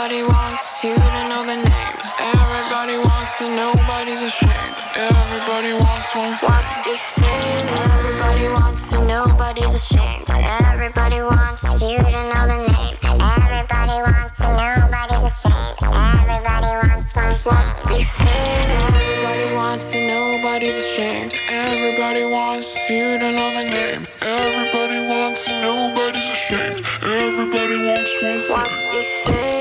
Everybody 0.00 0.32
wants 0.32 0.82
you 0.82 0.94
to 0.94 1.28
know 1.28 1.44
the 1.44 1.56
name. 1.56 1.96
Everybody 2.18 2.96
wants 2.96 3.36
to 3.36 3.54
nobody's 3.54 4.22
ashamed. 4.22 4.74
Everybody 4.96 5.74
wants 5.74 6.16
wants 6.16 6.42
wants 6.42 6.72
to 6.72 6.80
be 6.88 6.96
famous. 6.96 7.68
Everybody 7.84 8.48
wants 8.48 8.90
to 8.92 9.04
nobody's 9.04 9.74
ashamed. 9.74 10.24
Everybody 10.30 11.20
wants 11.20 11.82
you 11.82 11.98
to 11.98 12.20
know 12.32 12.44
the 12.48 12.58
name. 12.72 12.96
Everybody 13.04 14.00
wants 14.00 14.38
to 14.40 14.48
nobody's 14.56 15.24
ashamed. 15.28 15.76
Everybody 15.92 16.72
wants 16.80 17.14
wants 17.14 17.44
wants 17.44 17.78
to 17.78 17.88
be 17.88 18.02
famous. 18.02 18.80
Everybody 18.80 19.54
wants 19.54 19.92
to 19.92 20.06
nobody's 20.08 20.76
ashamed. 20.76 21.34
Everybody 21.50 22.24
wants 22.24 22.72
you 22.88 23.18
to 23.18 23.32
know 23.36 23.52
the 23.52 23.68
name. 23.68 24.08
Everybody 24.22 25.06
wants 25.12 25.44
to 25.44 25.60
nobody's 25.60 26.26
ashamed. 26.26 26.86
Everybody 27.02 27.76
wants 27.84 28.10
wants 28.22 28.48
wants 28.48 28.80
to 28.80 28.90
be 28.92 29.04
famous. 29.26 29.59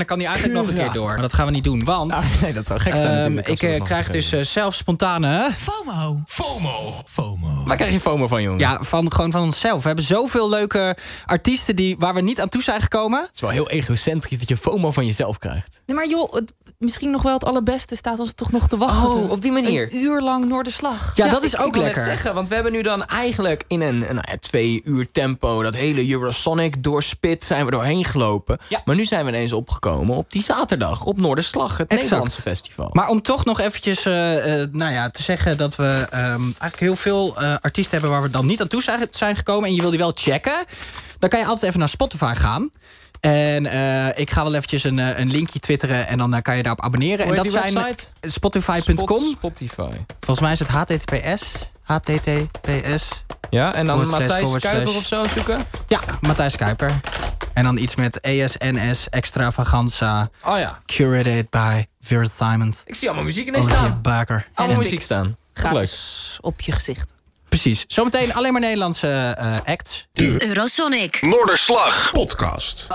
Dan 0.00 0.08
kan 0.08 0.18
hij 0.18 0.26
eigenlijk 0.26 0.58
nog 0.58 0.68
een 0.68 0.74
keer 0.82 0.92
door. 0.92 1.06
Maar 1.08 1.20
dat 1.20 1.32
gaan 1.32 1.46
we 1.46 1.52
niet 1.52 1.64
doen, 1.64 1.84
want... 1.84 2.14
nee, 2.42 2.52
dat 2.52 2.66
zou 2.66 2.80
gek 2.80 2.96
zijn 2.96 3.38
ehm, 3.38 3.50
Ik 3.52 3.62
eh, 3.62 3.82
krijg 3.82 4.08
dus 4.10 4.32
eh, 4.32 4.40
zelf 4.40 4.74
spontane... 4.74 5.50
FOMO. 5.56 6.20
FOMO. 6.26 6.94
FOMO. 7.06 7.64
Waar 7.64 7.76
krijg 7.76 7.92
je 7.92 8.00
FOMO 8.00 8.26
van, 8.26 8.42
jongen? 8.42 8.58
Ja, 8.60 8.78
van, 8.82 9.12
gewoon 9.12 9.30
van 9.32 9.42
onszelf. 9.42 9.80
We 9.80 9.86
hebben 9.86 10.04
zoveel 10.04 10.48
leuke 10.48 10.96
artiesten 11.24 11.76
die, 11.76 11.96
waar 11.98 12.14
we 12.14 12.20
niet 12.20 12.40
aan 12.40 12.48
toe 12.48 12.62
zijn 12.62 12.80
gekomen. 12.80 13.20
Het 13.20 13.30
is 13.34 13.40
wel 13.40 13.50
heel 13.50 13.70
egocentrisch 13.70 14.38
dat 14.38 14.48
je 14.48 14.56
FOMO 14.56 14.90
van 14.90 15.06
jezelf 15.06 15.38
krijgt. 15.38 15.80
Nee, 15.86 15.96
maar 15.96 16.08
joh, 16.08 16.32
het- 16.32 16.52
misschien 16.78 17.10
nog 17.10 17.22
wel 17.22 17.32
het 17.32 17.44
allerbeste 17.44 17.96
staat 17.96 18.18
ons 18.18 18.32
toch 18.34 18.50
nog 18.52 18.68
te 18.68 18.76
wachten. 18.76 19.10
Oh, 19.10 19.30
op 19.30 19.42
die 19.42 19.52
manier. 19.52 19.82
Een 19.92 20.02
uur 20.02 20.20
lang 20.20 20.44
Noorderslag. 20.44 21.12
Ja, 21.16 21.28
dat 21.28 21.42
is 21.42 21.54
ik- 21.54 21.60
ook 21.60 21.66
ik 21.66 21.72
wil 21.72 21.82
net 21.82 21.94
lekker. 21.94 22.12
zeggen, 22.12 22.34
want 22.34 22.48
we 22.48 22.54
hebben 22.54 22.72
nu 22.72 22.82
dan 22.82 23.04
eigenlijk 23.06 23.64
in 23.68 23.80
een, 23.80 23.94
een 24.08 24.14
nou 24.14 24.26
ja, 24.30 24.36
twee 24.40 24.80
uur 24.84 25.10
tempo... 25.12 25.62
dat 25.62 25.74
hele 25.74 26.10
Eurosonic 26.10 26.82
doorspit 26.82 27.44
zijn 27.44 27.64
we 27.64 27.70
doorheen 27.70 28.04
gelopen. 28.04 28.58
Maar 28.84 28.96
nu 28.96 29.04
zijn 29.04 29.24
we 29.24 29.30
ineens 29.30 29.52
opgekomen 29.52 29.89
op 29.98 30.32
die 30.32 30.42
zaterdag... 30.42 31.04
op 31.04 31.20
Noorderslag, 31.20 31.76
het 31.76 31.88
Exact. 31.88 32.02
Nederlandse 32.02 32.40
festival. 32.40 32.90
Maar 32.92 33.08
om 33.08 33.22
toch 33.22 33.44
nog 33.44 33.60
eventjes 33.60 34.06
eh, 34.06 34.62
eh, 34.62 34.68
nou 34.72 34.92
ja, 34.92 35.10
te 35.10 35.22
zeggen 35.22 35.56
dat 35.56 35.76
we 35.76 36.06
ehm, 36.10 36.42
eigenlijk 36.42 36.78
heel 36.78 36.96
veel 36.96 37.40
eh, 37.40 37.54
artiesten 37.60 37.92
hebben... 37.92 38.10
waar 38.10 38.22
we 38.22 38.30
dan 38.30 38.46
niet 38.46 38.60
aan 38.60 38.68
toe 38.68 38.82
zijn, 38.82 39.06
zijn 39.10 39.36
gekomen 39.36 39.68
en 39.68 39.74
je 39.74 39.80
wil 39.80 39.90
die 39.90 39.98
wel 39.98 40.12
checken... 40.14 40.64
dan 41.18 41.30
kan 41.30 41.38
je 41.38 41.46
altijd 41.46 41.64
even 41.64 41.78
naar 41.78 41.88
Spotify 41.88 42.34
gaan... 42.36 42.70
En 43.20 43.64
ik 44.16 44.30
ga 44.30 44.42
wel 44.42 44.54
eventjes 44.54 44.84
een, 44.84 44.98
een 44.98 45.30
linkje 45.30 45.58
twitteren 45.58 46.06
en 46.06 46.18
dan 46.18 46.42
kan 46.42 46.56
je 46.56 46.62
daarop 46.62 46.84
abonneren. 46.84 47.26
En 47.26 47.34
dat 47.34 47.50
zijn? 47.50 47.94
Spotify.com. 48.20 49.06
Spot- 49.06 49.30
Spotify. 49.30 49.90
Volgens 50.20 50.40
mij 50.40 50.52
is 50.52 50.58
het 50.58 50.68
https 50.68 51.70
HTTPS. 51.90 53.24
Ja, 53.50 53.74
en 53.74 53.86
dan 53.86 54.08
Matthijs 54.08 54.60
Kuiper 54.60 54.60
slash. 54.60 54.96
of 54.96 55.06
zo 55.06 55.24
zoeken? 55.34 55.66
Ja, 55.88 56.00
Matthijs 56.20 56.56
Kuiper. 56.56 57.00
En 57.54 57.64
dan 57.64 57.76
iets 57.78 57.94
met 57.94 58.20
ESNS 58.20 59.08
Extravaganza. 59.08 60.30
Oh 60.44 60.58
ja. 60.58 60.78
Curated 60.86 61.50
by 61.50 61.84
Vera 62.00 62.24
Simons. 62.24 62.82
Ik 62.84 62.94
zie 62.94 63.06
allemaal 63.08 63.26
muziek 63.26 63.46
ineens 63.46 63.64
Olivia 63.64 63.82
staan. 63.84 64.02
Baker. 64.02 64.46
Allemaal 64.54 64.76
En- 64.76 64.82
muziek 64.82 65.02
staan. 65.02 65.24
Leuk. 65.24 65.36
Gratis 65.54 66.38
op 66.40 66.60
je 66.60 66.72
gezicht. 66.72 67.12
Precies. 67.48 67.84
Zometeen 67.88 68.34
alleen 68.34 68.52
maar 68.52 68.60
Nederlandse 68.60 69.34
eh, 69.38 69.56
acts. 69.64 70.06
Eurosonic. 70.38 71.18
Noorderslag 71.22 72.10
podcast. 72.12 72.86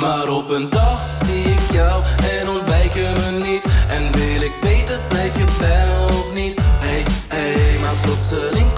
Maar 0.00 0.28
op 0.28 0.50
een 0.50 0.70
dag 0.70 1.00
zie 1.24 1.42
ik 1.42 1.70
jou 1.72 2.02
en 2.40 2.48
ontwijk 2.48 2.92
je 2.92 3.12
me 3.16 3.44
niet. 3.44 3.64
En 3.88 4.12
wil 4.12 4.42
ik 4.42 4.52
weten, 4.60 5.00
blijf 5.08 5.36
je 5.36 5.44
bij 5.58 5.86
me 5.86 6.04
of 6.04 6.34
niet? 6.34 6.60
Hey, 6.62 7.04
hey, 7.28 7.78
maar 7.80 7.94
plotseling 8.00 8.69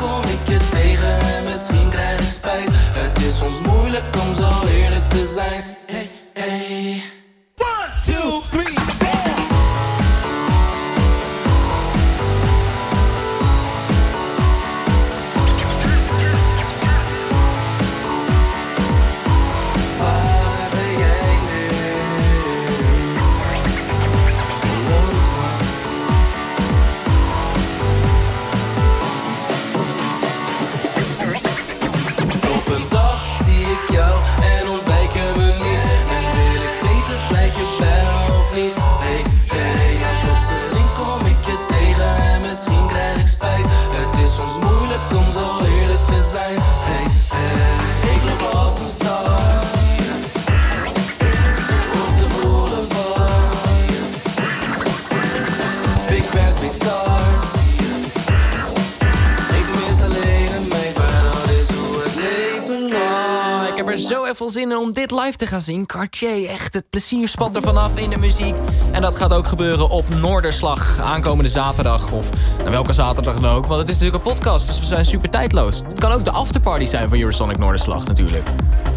even 64.43 64.61
zin 64.61 64.71
in 64.71 64.77
om 64.77 64.93
dit 64.93 65.11
live 65.11 65.37
te 65.37 65.47
gaan 65.47 65.61
zien. 65.61 65.87
Cartier, 65.87 66.49
echt 66.49 66.75
het 66.75 66.91
plezier 66.91 67.29
spat 67.29 67.57
er 67.57 67.63
vanaf 67.63 67.97
in 67.97 68.11
de 68.11 68.17
muziek. 68.17 68.55
En 68.93 69.03
dat 69.03 69.17
gaat 69.17 69.33
ook 69.33 69.47
gebeuren 69.47 69.89
op 69.89 70.09
Noorderslag 70.09 71.01
aankomende 71.01 71.51
zaterdag. 71.51 72.13
Of 72.13 72.29
nou, 72.59 72.71
welke 72.71 72.93
zaterdag 72.93 73.41
dan 73.41 73.51
ook. 73.51 73.67
Want 73.67 73.81
het 73.81 73.89
is 73.89 73.99
natuurlijk 73.99 74.25
een 74.25 74.33
podcast, 74.35 74.67
dus 74.67 74.79
we 74.79 74.85
zijn 74.85 75.05
super 75.05 75.31
tijdloos. 75.31 75.79
Het 75.79 75.99
kan 75.99 76.13
ook 76.13 76.25
de 76.25 76.31
afterparty 76.31 76.85
zijn 76.85 77.09
van 77.09 77.19
Eurosonic 77.19 77.59
Noorderslag 77.59 78.05
natuurlijk. 78.05 78.45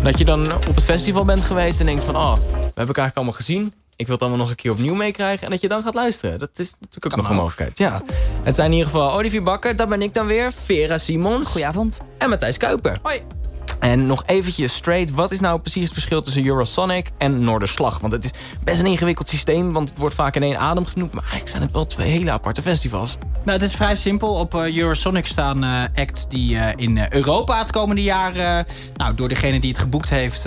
Dat 0.03 0.17
je 0.17 0.25
dan 0.25 0.53
op 0.53 0.75
het 0.75 0.83
festival 0.83 1.25
bent 1.25 1.41
geweest 1.41 1.79
en 1.79 1.85
denkt 1.85 2.03
van... 2.03 2.15
oh, 2.15 2.35
we 2.35 2.41
hebben 2.41 2.73
elkaar 2.75 2.85
eigenlijk 2.85 3.15
allemaal 3.15 3.33
gezien. 3.33 3.73
Ik 3.95 4.05
wil 4.05 4.15
het 4.15 4.23
allemaal 4.23 4.39
nog 4.39 4.49
een 4.49 4.55
keer 4.55 4.71
opnieuw 4.71 4.95
meekrijgen. 4.95 5.45
En 5.45 5.51
dat 5.51 5.61
je 5.61 5.67
dan 5.67 5.83
gaat 5.83 5.95
luisteren. 5.95 6.39
Dat 6.39 6.49
is 6.55 6.75
natuurlijk 6.79 7.05
ook 7.05 7.15
nog 7.15 7.29
een 7.29 7.35
mogelijkheid. 7.35 7.77
Ja. 7.77 8.01
Het 8.43 8.55
zijn 8.55 8.71
in 8.71 8.77
ieder 8.77 8.91
geval 8.91 9.13
Olivier 9.13 9.43
Bakker, 9.43 9.75
dat 9.75 9.89
ben 9.89 10.01
ik 10.01 10.13
dan 10.13 10.25
weer. 10.25 10.51
Vera 10.65 10.97
Simons. 10.97 11.47
Goedenavond. 11.47 11.97
En 12.17 12.29
Matthijs 12.29 12.57
Kuiper. 12.57 12.97
Hoi. 13.01 13.34
En 13.79 14.05
nog 14.05 14.23
eventjes 14.25 14.73
straight, 14.73 15.11
wat 15.11 15.31
is 15.31 15.39
nou 15.39 15.59
precies 15.59 15.83
het 15.83 15.93
verschil 15.93 16.21
tussen 16.21 16.45
Eurosonic 16.45 17.11
en 17.17 17.39
Noorderslag? 17.39 17.99
Want 17.99 18.13
het 18.13 18.23
is 18.23 18.31
best 18.63 18.79
een 18.79 18.85
ingewikkeld 18.85 19.29
systeem, 19.29 19.73
want 19.73 19.89
het 19.89 19.97
wordt 19.97 20.15
vaak 20.15 20.35
in 20.35 20.43
één 20.43 20.59
adem 20.59 20.85
genoemd. 20.85 21.13
Maar 21.13 21.23
eigenlijk 21.23 21.51
zijn 21.51 21.61
het 21.61 21.71
wel 21.71 21.87
twee 21.87 22.11
hele 22.11 22.31
aparte 22.31 22.61
festivals. 22.61 23.17
Nou, 23.45 23.57
het 23.57 23.69
is 23.69 23.75
vrij 23.75 23.95
simpel. 23.95 24.33
Op 24.33 24.55
eh, 24.55 24.77
Eurosonic 24.77 25.25
staan 25.25 25.63
eh, 25.63 25.83
acts 25.95 26.27
die 26.27 26.57
eh, 26.57 26.73
in 26.75 26.99
Europa 27.09 27.59
het 27.59 27.71
komende 27.71 28.03
jaar... 28.03 28.65
nou, 28.95 29.15
door 29.15 29.29
degene 29.29 29.59
die 29.59 29.69
het 29.69 29.79
geboekt 29.79 30.09
heeft... 30.09 30.43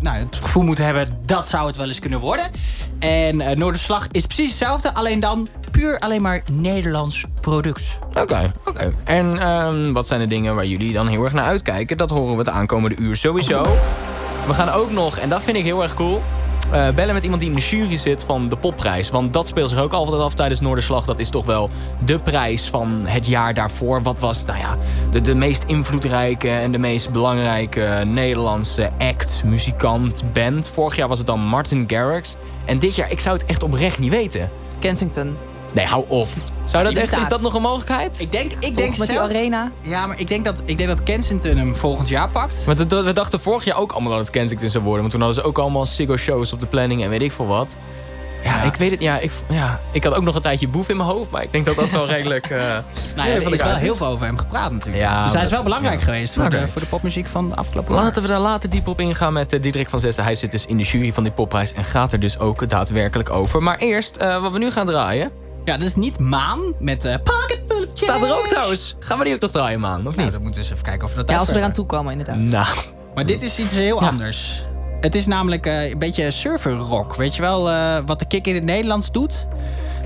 nou, 0.00 0.18
het 0.18 0.36
gevoel 0.36 0.62
moeten 0.62 0.84
hebben... 0.84 1.18
dat 1.26 1.48
zou 1.48 1.66
het 1.66 1.76
wel 1.76 1.86
eens 1.86 1.98
kunnen 1.98 2.20
worden. 2.20 2.50
En 2.98 3.58
Noorderslag 3.58 4.06
is 4.10 4.26
precies 4.26 4.48
hetzelfde. 4.48 4.94
Alleen 4.94 5.20
dan 5.20 5.48
puur 5.78 5.98
alleen 5.98 6.22
maar 6.22 6.42
Nederlands 6.52 7.24
product. 7.40 7.98
Oké, 8.20 8.52
oké. 8.64 8.92
En 9.04 9.38
ehm, 9.38 9.92
wat 9.92 10.06
zijn 10.06 10.20
de 10.20 10.26
dingen 10.26 10.54
waar 10.54 10.66
jullie 10.66 10.92
dan 10.92 11.06
heel 11.08 11.24
erg 11.24 11.32
naar 11.32 11.44
uitkijken? 11.44 11.96
Dat 11.96 12.10
horen 12.10 12.32
we 12.32 12.38
het 12.38 12.48
aankomende 12.48 12.96
uur 12.96 13.16
sowieso. 13.16 13.62
We 14.46 14.54
gaan 14.54 14.68
ook 14.68 14.90
nog, 14.90 15.18
en 15.18 15.28
dat 15.28 15.42
vind 15.42 15.56
ik 15.56 15.64
heel 15.64 15.82
erg 15.82 15.94
cool... 15.94 16.22
eh, 16.70 16.88
bellen 16.90 17.14
met 17.14 17.22
iemand 17.22 17.40
die 17.40 17.50
in 17.50 17.56
de 17.56 17.62
jury 17.62 17.96
zit 17.96 18.24
van 18.24 18.48
de 18.48 18.56
popprijs. 18.56 19.10
Want 19.10 19.32
dat 19.32 19.46
speelt 19.46 19.70
zich 19.70 19.78
ook 19.78 19.92
altijd 19.92 20.20
af 20.20 20.34
tijdens 20.34 20.60
Noorderslag. 20.60 21.04
Dat 21.04 21.18
is 21.18 21.30
toch 21.30 21.46
wel 21.46 21.70
de 22.04 22.18
prijs 22.18 22.68
van 22.68 23.02
het 23.04 23.26
jaar 23.26 23.54
daarvoor. 23.54 24.02
Wat 24.02 24.18
was 24.18 24.44
nou 24.44 24.58
ja, 24.58 24.76
de, 25.10 25.20
de 25.20 25.34
meest 25.34 25.64
invloedrijke 25.66 26.50
en 26.50 26.72
de 26.72 26.78
meest 26.78 27.10
belangrijke 27.12 28.02
Nederlandse 28.06 28.90
act, 28.98 29.42
muzikant, 29.44 30.22
band. 30.32 30.68
Vorig 30.68 30.96
jaar 30.96 31.08
was 31.08 31.18
het 31.18 31.26
dan 31.26 31.40
Martin 31.40 31.84
Garrix. 31.86 32.36
En 32.64 32.78
dit 32.78 32.94
jaar, 32.94 33.10
ik 33.10 33.20
zou 33.20 33.36
het 33.36 33.46
echt 33.46 33.62
oprecht 33.62 33.98
niet 33.98 34.10
weten. 34.10 34.50
Kensington. 34.78 35.36
Nee, 35.74 35.86
hou 35.86 36.04
op. 36.08 36.28
Zou 36.64 36.84
dat 36.84 36.94
echt, 36.94 37.16
is 37.16 37.28
dat 37.28 37.40
nog 37.40 37.54
een 37.54 37.62
mogelijkheid? 37.62 38.20
Ik 38.20 38.32
denk, 38.32 38.52
ik 38.52 38.60
Toch 38.60 38.74
denk 38.74 38.96
met 38.96 39.08
die 39.08 39.20
arena. 39.20 39.70
Ja, 39.80 40.06
maar 40.06 40.20
ik 40.20 40.28
denk 40.28 40.44
dat, 40.44 40.62
ik 40.64 40.76
denk 40.76 40.88
dat 40.88 41.02
Kensington 41.02 41.56
hem 41.56 41.76
volgend 41.76 42.08
jaar 42.08 42.28
pakt. 42.28 42.64
Want 42.64 42.78
we 42.88 43.12
dachten 43.12 43.40
vorig 43.40 43.64
jaar 43.64 43.76
ook 43.76 43.92
allemaal 43.92 44.10
dat 44.10 44.20
het 44.20 44.30
Kensington 44.30 44.68
zou 44.68 44.84
worden. 44.84 45.00
Want 45.00 45.12
toen 45.12 45.22
hadden 45.22 45.42
ze 45.42 45.48
ook 45.48 45.58
allemaal 45.58 45.86
Siggo 45.86 46.16
shows 46.16 46.52
op 46.52 46.60
de 46.60 46.66
planning 46.66 47.02
en 47.02 47.10
weet 47.10 47.22
ik 47.22 47.32
veel 47.32 47.46
wat. 47.46 47.76
Ja, 48.44 48.62
ik 48.62 48.74
weet 48.74 48.90
het. 48.90 49.00
Ja 49.00 49.18
ik, 49.18 49.32
ja, 49.48 49.80
ik 49.90 50.04
had 50.04 50.14
ook 50.14 50.22
nog 50.22 50.34
een 50.34 50.42
tijdje 50.42 50.68
boef 50.68 50.88
in 50.88 50.96
mijn 50.96 51.08
hoofd. 51.08 51.30
Maar 51.30 51.42
ik 51.42 51.52
denk 51.52 51.64
dat 51.64 51.74
dat 51.74 51.90
wel 51.90 52.06
redelijk... 52.16 52.50
eh 52.50 52.58
Nou 53.16 53.28
ja, 53.28 53.34
er 53.34 53.52
is 53.52 53.58
de 53.58 53.64
wel 53.64 53.74
heel 53.74 53.94
veel 53.94 54.06
over 54.06 54.26
hem 54.26 54.38
gepraat 54.38 54.72
natuurlijk. 54.72 55.02
Ja, 55.02 55.24
dus 55.24 55.32
hij 55.32 55.42
is 55.42 55.50
wel 55.50 55.62
belangrijk 55.62 55.98
ja. 55.98 56.04
geweest 56.04 56.34
voor, 56.34 56.50
de, 56.50 56.56
Oké. 56.56 56.68
voor 56.68 56.80
de 56.80 56.86
popmuziek 56.86 57.26
van 57.26 57.48
de 57.48 57.54
afgelopen 57.54 57.94
jaar. 57.94 58.04
Laten 58.04 58.22
we 58.22 58.28
daar 58.28 58.40
later 58.40 58.70
dieper 58.70 58.92
op 58.92 59.00
ingaan 59.00 59.32
met 59.32 59.52
eh, 59.52 59.60
Diederik 59.60 59.90
van 59.90 60.00
Zessen. 60.00 60.24
Hij 60.24 60.34
zit 60.34 60.50
dus 60.50 60.66
in 60.66 60.76
de 60.76 60.82
jury 60.82 61.12
van 61.12 61.22
die 61.22 61.32
popprijs 61.32 61.72
en 61.72 61.84
gaat 61.84 62.12
er 62.12 62.20
dus 62.20 62.38
ook 62.38 62.68
daadwerkelijk 62.68 63.30
over. 63.30 63.62
Maar 63.62 63.78
eerst, 63.78 64.16
eh, 64.16 64.42
wat 64.42 64.52
we 64.52 64.58
nu 64.58 64.70
gaan 64.70 64.86
draaien... 64.86 65.30
Ja, 65.64 65.76
dat 65.76 65.86
is 65.88 65.94
niet 65.94 66.18
Maan 66.20 66.60
met 66.78 67.04
eh 67.04 67.14
Pocket 67.24 67.60
Full 67.68 67.82
of 67.82 67.88
Staat 67.94 68.22
er 68.22 68.32
ook 68.32 68.46
trouwens. 68.46 68.96
Gaan 68.98 69.18
we 69.18 69.24
die 69.24 69.34
ook 69.34 69.40
nog 69.40 69.50
draaien, 69.50 69.80
man? 69.80 69.98
Of 69.98 70.04
niet? 70.06 70.16
Nou, 70.16 70.30
dan 70.30 70.42
moeten 70.42 70.60
we 70.60 70.66
eens 70.66 70.70
even 70.70 70.84
kijken 70.84 71.04
of 71.06 71.14
we 71.14 71.20
dat 71.20 71.30
Ja, 71.30 71.36
als 71.36 71.48
we 71.48 71.56
eraan 71.56 71.72
toe 71.72 71.86
komen, 71.86 72.10
inderdaad. 72.12 72.36
Nou, 72.36 72.66
Maar 73.14 73.26
dit 73.26 73.42
is 73.42 73.58
iets 73.58 73.74
heel 73.74 74.00
anders. 74.02 74.64
Het 75.00 75.14
is 75.14 75.26
namelijk 75.26 75.66
eh, 75.66 75.90
een 75.90 75.98
beetje 75.98 76.30
surferrock. 76.30 77.14
Weet 77.14 77.34
je 77.36 77.42
wel 77.42 77.70
eh, 77.70 77.96
wat 78.06 78.18
de 78.18 78.26
kick 78.26 78.46
in 78.46 78.54
het 78.54 78.64
Nederlands 78.64 79.12
doet? 79.12 79.46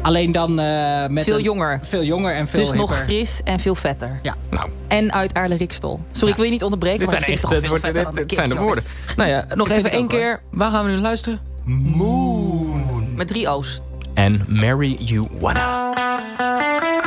Alleen 0.03 0.33
dan 0.33 0.59
eh, 0.59 1.07
met 1.09 1.25
Veel 1.25 1.37
een- 1.37 1.43
jonger. 1.43 1.81
Veel 1.83 2.03
jonger 2.03 2.35
en 2.35 2.49
veel 2.49 2.61
dus 2.65 2.73
nog 2.73 2.89
hipper. 2.91 3.05
fris 3.07 3.41
en 3.45 3.61
veel 3.61 3.75
vetter. 3.75 4.19
Ja. 4.23 4.35
nou, 4.51 4.69
En 4.89 5.13
uit 5.13 5.35
Aarle 5.35 5.55
Rikstol. 5.57 6.01
Sorry, 6.13 6.29
ik 6.31 6.37
wil 6.37 6.45
je 6.45 6.51
niet 6.51 6.63
onderbreken, 6.65 6.99
dit 6.99 7.11
maar 7.11 7.21
zijn 7.21 7.33
ik 7.33 7.39
vind 7.39 7.53
echt... 7.53 7.63
het 7.63 7.73
Het, 7.73 7.83
toch 7.83 7.93
wordt, 7.93 8.17
dit, 8.17 8.29
de 8.29 8.35
zijn 8.35 8.49
de 8.49 8.57
woorden. 8.57 8.85
Nou 9.17 9.29
ja, 9.31 9.45
nog 9.55 9.69
even 9.69 9.91
één 9.91 10.09
keer. 10.09 10.41
Waar 10.51 10.71
gaan 10.71 10.85
we 10.85 10.91
nu 10.91 10.97
luisteren? 10.99 11.41
Moon. 11.65 13.15
Met 13.17 13.29
drie 13.29 13.49
O's. 13.51 13.81
En 14.19 14.45
Marry 14.49 14.97
You 14.99 15.29
Wanna. 15.41 16.98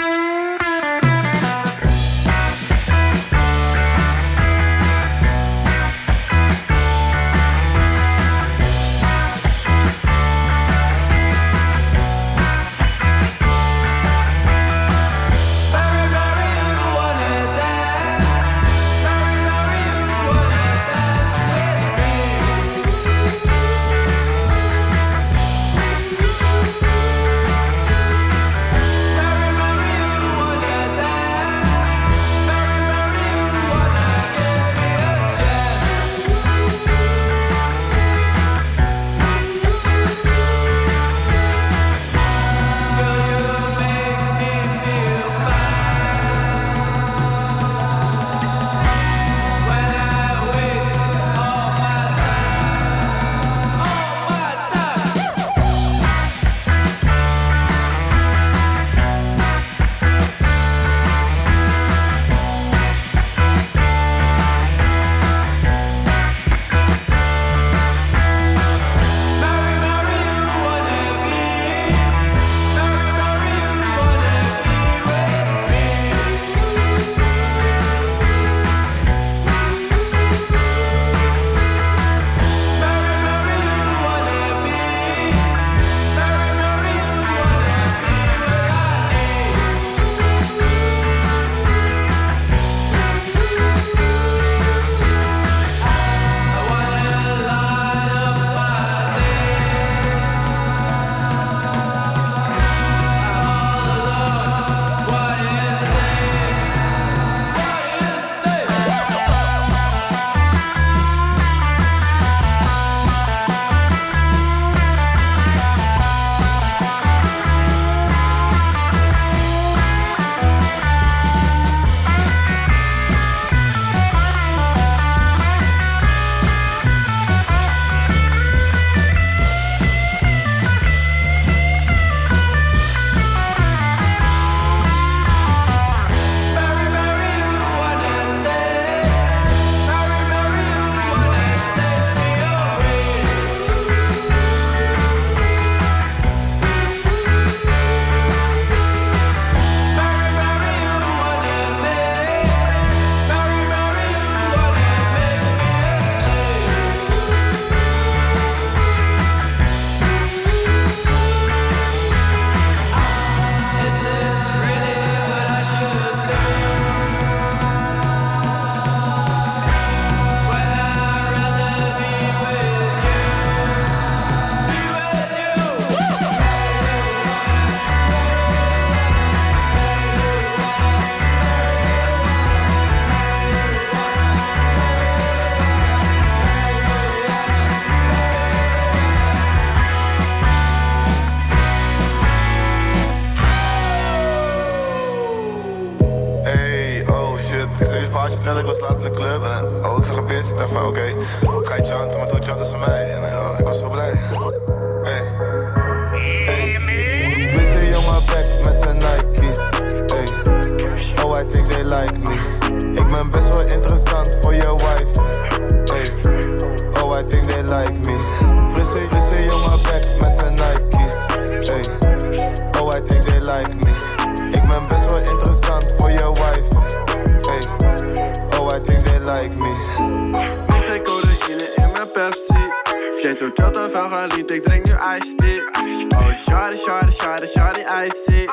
Zo 233.41 233.49
chill 233.53 233.89
veel 233.91 234.09
geliefd, 234.09 234.51
ik 234.51 234.63
drink 234.63 234.85
nu 234.85 234.91
iced 234.91 235.37
tea. 235.37 235.61
Oh, 236.09 236.31
shawty, 236.45 236.75
shawty, 236.75 237.11
shawty, 237.11 237.47
shawty, 237.47 237.83
icy. 238.05 238.47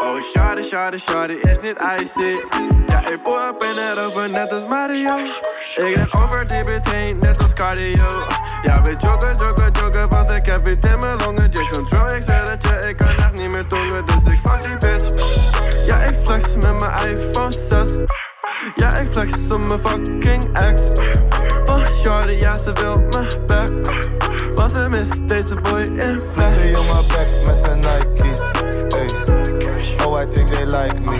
Oh, 0.00 0.20
shawty, 0.20 0.62
shawty, 0.62 0.98
shawty, 0.98 1.32
is 1.32 1.60
niet 1.60 1.76
icy. 2.00 2.36
Ja, 2.86 2.98
ik 3.08 3.20
pull 3.22 3.48
up 3.48 3.62
in 3.62 3.76
het 3.76 3.98
over, 3.98 4.30
net 4.30 4.52
als 4.52 4.66
Mario. 4.66 5.16
Ik 5.76 5.96
ren 5.96 6.22
over 6.22 6.46
die 6.46 6.64
heen, 6.90 7.18
net 7.18 7.42
als 7.42 7.52
cardio. 7.52 8.24
Ja, 8.62 8.82
we 8.82 8.94
joggen, 8.98 9.36
joggen, 9.36 9.72
joggen, 9.72 10.08
want 10.08 10.30
ik 10.30 10.46
heb 10.46 10.64
wit 10.64 10.86
in 10.86 10.98
mijn 10.98 11.18
longen. 11.18 11.48
Just 11.48 11.70
control, 11.70 12.14
ik 12.14 12.22
zeg 12.26 12.44
dat 12.44 12.62
je, 12.62 12.88
ik 12.88 12.96
kan 12.96 13.08
echt 13.08 13.38
niet 13.38 13.48
meer 13.48 13.66
tongen, 13.66 14.06
dus 14.06 14.32
ik 14.32 14.38
fuck 14.38 14.62
die 14.62 14.76
bitch. 14.78 15.08
Ja, 15.86 15.96
ik 15.96 16.14
flex 16.14 16.54
met 16.54 16.78
mijn 16.78 17.08
iPhone 17.08 17.52
6. 17.68 18.08
Ja, 18.74 18.96
ik 18.96 19.08
flex 19.08 19.32
op 19.50 19.58
mijn 19.58 19.80
fucking 19.80 20.58
ex. 20.58 20.80
Shorty, 22.02 22.38
wil 22.74 22.98
me 22.98 23.26
back. 23.46 23.68
Deze 25.26 25.54
boy 25.54 25.80
in 25.80 26.22
flex. 26.32 26.54
Deze 26.54 26.70
jongen 26.70 27.06
back 27.08 27.28
met 27.46 27.60
Nike's. 27.76 28.40
Oh, 30.04 30.20
I 30.20 30.26
think 30.26 30.46
they 30.46 30.64
like 30.64 30.98
me. 31.00 31.16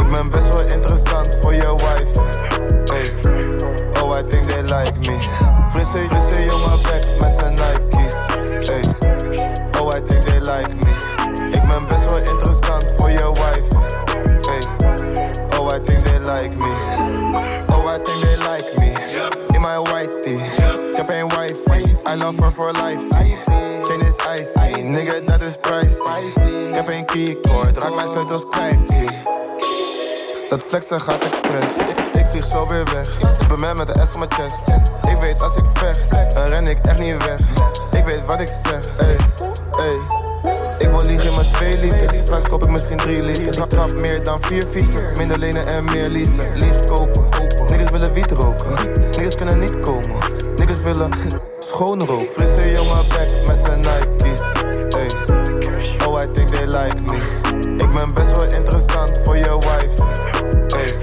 Ik 0.00 0.10
ben 0.10 0.30
best 0.30 0.48
wel 0.48 0.66
interessant 0.66 1.28
voor 1.40 1.54
je 1.54 1.74
wife. 1.76 2.20
Oh, 4.02 4.18
I 4.18 4.22
think 4.24 4.42
they 4.46 4.62
like 4.62 4.98
me. 5.00 5.18
Frisse, 5.70 6.06
frisse 6.08 6.44
jongen 6.44 6.82
back 6.82 7.20
met 7.20 7.34
zijn 7.38 7.54
Nike's. 7.54 8.14
Oh, 9.80 9.94
I 9.96 10.00
think 10.02 10.20
they 10.20 10.40
like 10.40 10.74
me. 10.74 10.90
Ik 11.50 11.62
ben 11.68 11.86
best 11.88 12.10
wel 12.10 12.18
interessant 12.32 12.86
voor 12.96 13.10
je 13.10 13.32
wife. 13.32 13.76
Oh, 15.58 15.74
I 15.74 15.80
think 15.80 16.00
they 16.02 16.18
like 16.18 16.56
me. 16.56 16.72
Oh, 17.68 17.94
I 17.94 17.98
think 18.02 18.20
they 18.20 18.27
for 22.34 22.72
life. 22.72 23.00
Geen 23.84 24.00
is 24.00 24.16
icy. 24.40 24.80
Nigga, 24.80 25.12
dat 25.26 25.42
is 25.42 25.56
pricey. 25.60 26.68
Ik 26.68 26.74
heb 26.74 26.88
een 26.88 27.04
keycord. 27.04 27.78
Raak 27.78 27.94
mijn 27.94 28.08
sleutels 28.08 28.46
kwijt. 28.50 28.76
Dat 30.48 30.62
flexen 30.62 31.00
gaat 31.00 31.24
expres. 31.24 31.68
Ik, 32.12 32.26
vlieg 32.30 32.44
zo 32.44 32.66
weer 32.66 32.84
weg. 32.84 33.08
Ik 33.40 33.58
ben 33.58 33.76
met 33.76 33.86
de 33.86 34.06
S 34.06 34.14
op 34.14 34.18
mijn 34.18 34.32
chest. 34.32 34.68
Ik 35.08 35.16
weet 35.20 35.42
als 35.42 35.56
ik 35.56 35.64
vecht, 35.74 36.34
dan 36.34 36.46
ren 36.46 36.66
ik 36.66 36.78
echt 36.86 36.98
niet 36.98 37.24
weg. 37.24 37.38
Ik 37.96 38.04
weet 38.04 38.22
wat 38.26 38.40
ik 38.40 38.48
zeg. 38.64 38.96
Ey, 38.96 39.16
ey. 39.78 39.96
Ik 40.78 40.88
wil 40.88 41.02
liegen 41.02 41.34
met 41.34 41.52
2 41.52 41.78
liter. 41.78 42.20
Straks 42.20 42.48
koop 42.48 42.62
ik 42.62 42.70
misschien 42.70 42.96
3 42.96 43.22
liter. 43.22 43.66
Trap, 43.66 43.94
meer 43.96 44.22
dan 44.22 44.38
4 44.40 44.64
fietsen. 44.70 45.12
Minder 45.16 45.38
lenen 45.38 45.66
en 45.66 45.84
meer 45.84 46.08
leasen. 46.08 46.52
Liefst 46.54 46.84
kopen. 46.84 47.37
Niggas 47.90 48.08
willen 48.08 48.12
wiet 48.12 48.30
roken. 48.30 48.90
Niggas 49.16 49.34
kunnen 49.34 49.58
niet 49.58 49.80
komen. 49.80 50.16
Niggas 50.56 50.80
willen 50.80 51.10
schoon 51.68 52.04
roken. 52.04 52.26
Frisse 52.26 52.70
jongen 52.70 53.04
back 53.08 53.28
met 53.46 53.64
zijn 53.64 53.80
Nike's. 53.80 54.40
Ey. 54.96 55.10
Oh, 56.06 56.22
I 56.22 56.30
think 56.32 56.48
they 56.48 56.66
like 56.66 57.00
me. 57.00 57.16
Ik 57.76 57.92
ben 57.92 58.14
best 58.14 58.36
wel 58.36 58.52
interessant 58.52 59.12
voor 59.24 59.36
je 59.36 59.58
wife. 59.58 60.04
Ey. 60.76 60.94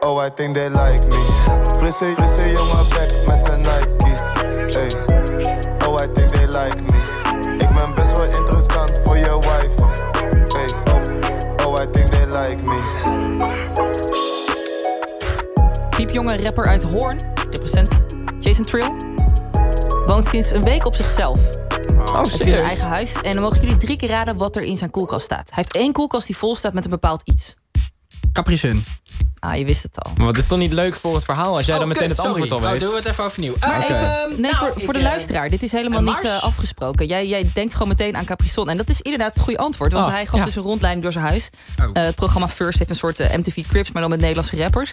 Oh, 0.00 0.24
I 0.24 0.30
think 0.34 0.54
they 0.54 0.68
like 0.68 1.06
me. 1.08 1.24
Frisse, 1.76 2.12
frisse 2.16 2.50
jongen 2.50 2.88
back 2.88 3.26
met 3.26 3.44
zijn 3.44 3.60
Nike's. 3.60 4.20
Ey. 4.76 4.92
Oh, 5.86 6.02
I 6.02 6.12
think 6.12 6.28
they 6.28 6.46
like 6.46 6.76
me. 6.80 6.98
Ik 7.52 7.68
ben 7.74 7.94
best 7.94 8.16
wel 8.16 8.38
interessant 8.38 8.92
voor 9.04 9.16
je 9.16 9.38
wife. 9.38 9.82
Ey. 10.56 10.94
Oh, 10.94 11.66
oh, 11.66 11.82
I 11.82 11.90
think 11.90 12.08
they 12.08 12.26
like 12.26 12.62
me. 12.62 13.91
Piepjonge 16.12 16.42
rapper 16.42 16.66
uit 16.66 16.82
Hoorn, 16.82 17.18
represent 17.50 18.04
Jason 18.38 18.64
Trill, 18.64 18.90
woont 20.06 20.26
sinds 20.26 20.50
een 20.50 20.62
week 20.62 20.84
op 20.84 20.94
zichzelf. 20.94 21.38
Oh, 21.98 22.12
Hij 22.12 22.22
heeft 22.22 22.40
een 22.40 22.52
eigen 22.52 22.88
huis. 22.88 23.20
En 23.20 23.32
dan 23.32 23.42
mogen 23.42 23.60
jullie 23.60 23.76
drie 23.76 23.96
keer 23.96 24.08
raden 24.08 24.36
wat 24.36 24.56
er 24.56 24.62
in 24.62 24.76
zijn 24.76 24.90
koelkast 24.90 25.24
staat. 25.24 25.48
Hij 25.48 25.54
heeft 25.54 25.76
één 25.76 25.92
koelkast 25.92 26.26
die 26.26 26.36
vol 26.36 26.56
staat 26.56 26.72
met 26.72 26.84
een 26.84 26.90
bepaald 26.90 27.22
iets. 27.24 27.54
Capri 28.32 28.56
Sun. 28.56 28.84
Ah, 29.44 29.56
je 29.56 29.64
wist 29.64 29.82
het 29.82 30.04
al. 30.04 30.12
Maar 30.16 30.26
wat 30.26 30.36
is 30.38 30.46
toch 30.46 30.58
niet 30.58 30.72
leuk 30.72 30.94
voor 30.94 31.14
het 31.14 31.24
verhaal 31.24 31.56
als 31.56 31.66
jij 31.66 31.74
dan 31.78 31.82
Oh, 31.82 31.88
meteen 31.88 32.08
kut, 32.08 32.16
het 32.16 32.26
antwoord 32.26 32.52
al 32.52 32.60
weet? 32.60 32.72
Oh, 32.72 32.80
doen 32.80 32.90
we 32.90 32.96
het 32.96 33.06
even 33.06 33.24
overnieuw. 33.24 33.54
Maar 33.60 33.70
Eh, 33.78 33.82
even- 33.84 33.96
ehm, 33.96 34.30
nee, 34.30 34.40
nou, 34.40 34.56
voor, 34.56 34.68
voor 34.68 34.80
ik, 34.82 34.92
de 34.92 34.98
eh, 34.98 35.02
luisteraar. 35.04 35.48
Dit 35.48 35.62
is 35.62 35.72
helemaal 35.72 36.02
niet 36.02 36.24
eh, 36.24 36.42
afgesproken. 36.42 37.06
Jij, 37.06 37.26
jij 37.28 37.50
denkt 37.54 37.72
gewoon 37.72 37.88
meteen 37.88 38.16
aan 38.16 38.24
Capri-Sun. 38.24 38.68
En 38.68 38.76
dat 38.76 38.88
is 38.88 39.00
inderdaad 39.00 39.34
het 39.34 39.42
goede 39.42 39.58
antwoord. 39.58 39.92
Want 39.92 40.06
Oh, 40.06 40.12
hij 40.12 40.26
gaf 40.26 40.38
ja. 40.38 40.44
dus 40.44 40.56
een 40.56 40.62
rondleiding 40.62 41.02
door 41.04 41.12
zijn 41.12 41.24
huis. 41.24 41.50
Eh, 41.76 42.02
het 42.04 42.14
programma 42.14 42.48
First 42.48 42.78
heeft 42.78 42.90
een 42.90 42.96
soort 42.96 43.18
MTV 43.18 43.66
Crips, 43.68 43.92
maar 43.92 44.02
dan 44.02 44.10
met 44.10 44.20
Nederlandse 44.20 44.56
rappers. 44.56 44.92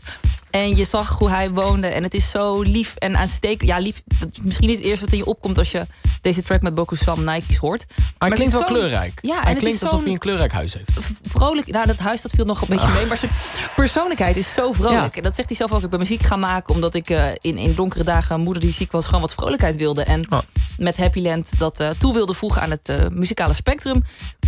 En 0.50 0.76
je 0.76 0.86
zag 0.86 1.10
hoe 1.18 1.30
hij 1.30 1.50
woonde. 1.52 1.88
En 1.88 2.04
het 2.04 2.14
is 2.14 2.30
zo 2.30 2.62
lief 2.62 2.96
en 2.96 3.18
aanstekelijk. 3.18 3.78
Ja, 3.78 3.84
lief. 3.86 4.02
Dat 4.20 4.30
is 4.32 4.38
misschien 4.42 4.68
niet 4.68 4.78
het 4.78 4.86
eerste 4.88 5.06
wat 5.06 5.14
in 5.14 5.20
je 5.20 5.26
opkomt 5.26 5.58
als 5.58 5.72
je 5.72 5.86
deze 6.22 6.44
track 6.44 6.62
met 6.62 6.76
Boku 6.76 6.96
Sam 6.96 7.24
Nike's 7.24 7.58
hoort. 7.58 7.86
Maar 7.88 7.98
hij 8.18 8.28
het 8.28 8.38
klinkt 8.38 8.54
wel 8.54 8.64
kleurrijk. 8.64 9.20
Ja, 9.22 9.36
en 9.36 9.42
hij 9.42 9.50
het 9.52 9.60
klinkt 9.60 9.82
is 9.82 9.88
alsof 9.88 10.04
hij 10.04 10.12
een 10.12 10.18
kleurrijk 10.18 10.52
huis 10.52 10.74
heeft. 10.74 10.92
vrolijk. 11.30 11.68
Nou, 11.72 11.86
dat 11.88 11.98
huis 11.98 12.22
dat 12.22 12.32
viel 12.36 12.46
nog 12.46 12.62
een 12.62 12.68
beetje 12.70 12.88
Ah. 12.88 12.94
mee. 12.96 13.06
Maar 13.06 13.18
zijn 13.18 13.32
persoonlijkheid 13.76 14.38
is 14.40 14.54
zo 14.54 14.72
vrolijk. 14.72 15.16
En 15.16 15.22
dat 15.22 15.36
zegt 15.36 15.48
hij 15.48 15.58
zelf 15.58 15.72
ook. 15.72 15.84
Ik 15.84 15.90
ben 15.90 16.00
muziek 16.00 16.24
gaan 16.24 16.40
maken 16.40 16.74
omdat 16.74 16.94
ik 16.94 17.10
eh, 17.10 17.32
in, 17.42 17.58
in 17.58 17.74
donkere 17.76 18.04
dagen 18.04 18.40
moeder 18.40 18.62
die 18.62 18.74
ziek 18.74 18.92
was, 18.92 19.06
gewoon 19.06 19.22
wat 19.22 19.34
vrolijkheid 19.34 19.76
wilde. 19.76 20.04
En 20.04 20.28
met 20.78 20.98
Happyland 20.98 21.60
dat 21.60 21.80
eh, 21.80 21.90
toe 21.90 22.14
wilde 22.14 22.34
voegen 22.34 22.62
aan 22.62 22.72
het 22.72 22.90
eh, 22.90 23.08
muzikale 23.08 23.54
spectrum. 23.54 24.04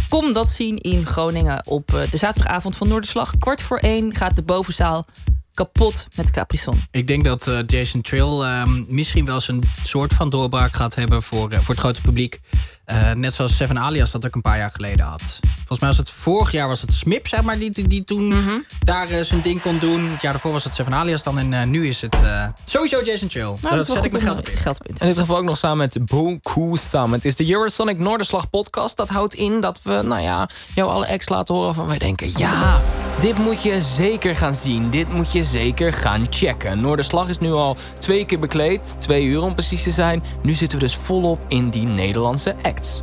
Kom 0.09 0.33
dat 0.33 0.49
zien 0.49 0.77
in 0.77 1.05
Groningen 1.05 1.67
op 1.67 1.87
de 1.87 2.17
zaterdagavond 2.17 2.75
van 2.75 2.87
Noorderslag. 2.87 3.37
Kwart 3.37 3.61
voor 3.61 3.77
één 3.77 4.15
gaat 4.15 4.35
de 4.35 4.43
bovenzaal 4.43 5.05
kapot 5.53 6.07
met 6.15 6.31
Capri-Sun. 6.31 6.85
Ik 6.91 7.07
denk 7.07 7.23
dat 7.23 7.49
Jason 7.65 8.01
Trill 8.01 8.41
ehm, 8.41 8.83
misschien 8.87 9.25
wel 9.25 9.41
een 9.47 9.63
soort 9.83 10.13
van 10.13 10.29
doorbraak 10.29 10.73
gaat 10.73 10.95
hebben 10.95 11.23
voor, 11.23 11.49
voor 11.51 11.73
het 11.75 11.79
grote 11.79 12.01
publiek. 12.01 12.39
Eh, 12.85 13.11
net 13.13 13.33
zoals 13.33 13.55
Seven 13.55 13.79
Alias 13.79 14.11
dat 14.11 14.25
ook 14.25 14.35
een 14.35 14.41
paar 14.41 14.57
jaar 14.57 14.71
geleden 14.73 15.05
had. 15.05 15.39
Volgens 15.55 15.79
mij 15.79 15.89
was 15.89 15.97
het 15.97 16.09
vorig 16.09 16.51
jaar 16.51 16.67
was 16.67 16.81
het 16.81 16.93
Smip, 16.93 17.27
zeg 17.27 17.41
maar, 17.41 17.59
die, 17.59 17.71
die, 17.71 17.87
die 17.87 18.03
toen 18.03 18.27
Mhm. 18.27 18.49
daar 18.79 19.09
eh, 19.09 19.23
zijn 19.23 19.41
ding 19.41 19.61
kon 19.61 19.77
doen. 19.79 20.09
Het 20.11 20.21
jaar 20.21 20.31
daarvoor 20.31 20.51
was 20.51 20.63
het 20.63 20.73
Seven 20.75 20.93
Alias 20.93 21.23
dan. 21.23 21.39
En 21.39 21.53
eh, 21.53 21.63
nu 21.63 21.87
is 21.87 22.01
het 22.01 22.15
eh, 22.23 22.45
sowieso 22.65 23.01
Jason 23.03 23.27
Trill. 23.27 23.43
Nou, 23.43 23.57
Daar 23.61 23.85
zet 23.85 24.03
ik 24.03 24.11
mijn 24.11 24.23
geld 24.23 24.37
op 24.39 24.49
in. 24.49 24.57
geld 24.57 24.79
op 24.79 24.87
in 24.87 24.93
te 24.95 25.01
In 25.03 25.09
dit 25.09 25.17
geval 25.19 25.37
ook 25.37 25.43
nog 25.43 25.57
samen 25.57 25.77
met 25.77 26.05
Boku 26.05 26.77
Sam. 26.77 27.11
Het 27.11 27.25
is 27.25 27.35
de 27.35 27.51
Eurosonic 27.51 27.97
Noorderslag 27.97 28.49
podcast. 28.49 28.97
Dat 28.97 29.09
houdt 29.09 29.33
in 29.33 29.61
dat 29.61 29.79
we, 29.83 30.01
nou 30.05 30.21
ja, 30.21 30.49
jou 30.75 30.91
alle 30.91 31.05
ex 31.05 31.29
laten 31.29 31.55
horen 31.55 31.73
van 31.73 31.87
wij 31.87 31.97
denken... 31.97 32.31
ja, 32.37 32.81
dit 33.19 33.37
moet 33.37 33.61
je 33.63 33.81
zeker 33.81 34.35
gaan 34.35 34.55
zien. 34.55 34.89
Dit 34.89 35.13
moet 35.13 35.31
je 35.31 35.43
zeker 35.43 35.93
gaan 35.93 36.27
checken. 36.29 36.81
Noorderslag 36.81 37.29
is 37.29 37.37
nu 37.39 37.51
al 37.51 37.77
twee 37.99 38.25
keer 38.25 38.39
bekleed. 38.39 38.95
Twee 38.97 39.23
uur 39.25 39.41
om 39.41 39.53
precies 39.53 39.83
te 39.83 39.91
zijn. 39.91 40.23
Nu 40.41 40.53
zitten 40.53 40.77
we 40.79 40.83
dus 40.83 40.95
volop 40.95 41.39
in 41.47 41.69
die 41.69 41.85
Nederlandse 41.85 42.55
acts. 42.75 43.01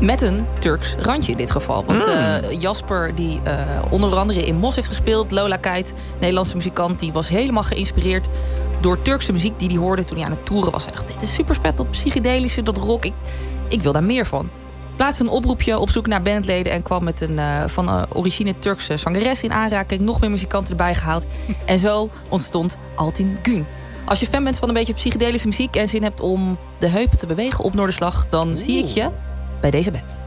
Met 0.00 0.22
een 0.22 0.46
Turks 0.58 0.94
randje 0.98 1.32
in 1.32 1.38
dit 1.38 1.50
geval. 1.50 1.84
Want 1.84 2.06
Mm. 2.06 2.12
eh, 2.12 2.60
Jasper, 2.60 3.14
die 3.14 3.40
eh, 3.44 3.54
onder 3.90 4.14
andere 4.16 4.46
in 4.46 4.56
Mos 4.56 4.74
heeft 4.74 4.88
gespeeld... 4.88 5.30
Lola 5.30 5.56
Kite, 5.56 5.92
Nederlandse 6.18 6.56
muzikant... 6.56 7.00
die 7.00 7.12
was 7.12 7.28
helemaal 7.28 7.62
geïnspireerd 7.62 8.28
door 8.80 9.02
Turkse 9.02 9.32
muziek... 9.32 9.58
die 9.58 9.68
hij 9.68 9.76
hoorde 9.78 10.04
toen 10.04 10.16
hij 10.16 10.26
aan 10.26 10.32
het 10.32 10.46
toeren 10.46 10.72
was. 10.72 10.84
Hij 10.84 10.92
dacht, 10.92 11.06
dit 11.06 11.22
is 11.22 11.34
super 11.34 11.56
vet, 11.60 11.76
dat 11.76 11.90
psychedelische, 11.90 12.62
dat 12.62 12.76
rock. 12.76 13.04
Ik, 13.04 13.12
ik 13.68 13.82
wil 13.82 13.92
daar 13.92 14.04
meer 14.04 14.26
van. 14.26 14.50
Plaatste 14.96 15.22
een 15.22 15.30
oproepje 15.30 15.78
op 15.78 15.90
zoek 15.90 16.06
naar 16.06 16.22
bandleden... 16.22 16.72
en 16.72 16.82
kwam 16.82 17.04
met 17.04 17.20
een 17.20 17.38
eh, 17.38 17.64
van 17.66 18.06
origine 18.12 18.58
Turkse 18.58 18.96
zangeres 18.96 19.42
in 19.42 19.52
aanraking. 19.52 20.00
Nog 20.00 20.20
meer 20.20 20.30
muzikanten 20.30 20.70
erbij 20.70 20.94
gehaald. 20.94 21.24
en 21.64 21.78
zo 21.78 22.10
ontstond 22.28 22.76
Altin 22.94 23.38
Gün. 23.42 23.66
Als 24.04 24.20
je 24.20 24.26
fan 24.26 24.44
bent 24.44 24.58
van 24.58 24.68
een 24.68 24.74
beetje 24.74 24.94
psychedelische 24.94 25.46
muziek... 25.48 25.76
en 25.76 25.88
zin 25.88 26.02
hebt 26.02 26.20
om 26.20 26.58
de 26.78 26.88
heupen 26.88 27.18
te 27.18 27.26
bewegen 27.26 27.64
op 27.64 27.74
Noorderslag... 27.74 28.28
dan 28.28 28.56
zie 28.56 28.78
ik 28.78 28.86
je 28.86 29.10
bij 29.60 29.70
deze 29.70 29.90
band. 29.90 30.20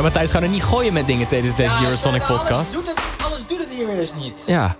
Zo, 0.00 0.06
Matthijs, 0.06 0.30
gaan 0.30 0.42
er 0.42 0.48
niet 0.48 0.62
gooien 0.62 0.92
met 0.92 1.06
dingen 1.06 1.26
tijdens 1.28 1.56
deze 1.56 1.70
Ja, 1.70 1.82
Eurosonic 1.82 2.22
podcast. 2.22 2.50
Alles 2.50 2.70
doet, 2.70 2.88
het, 2.88 3.00
alles 3.24 3.46
doet 3.46 3.58
het 3.58 3.68
hier 3.72 3.86
weer 3.86 3.98
eens 3.98 4.14
niet. 4.14 4.42
Ja. 4.46 4.76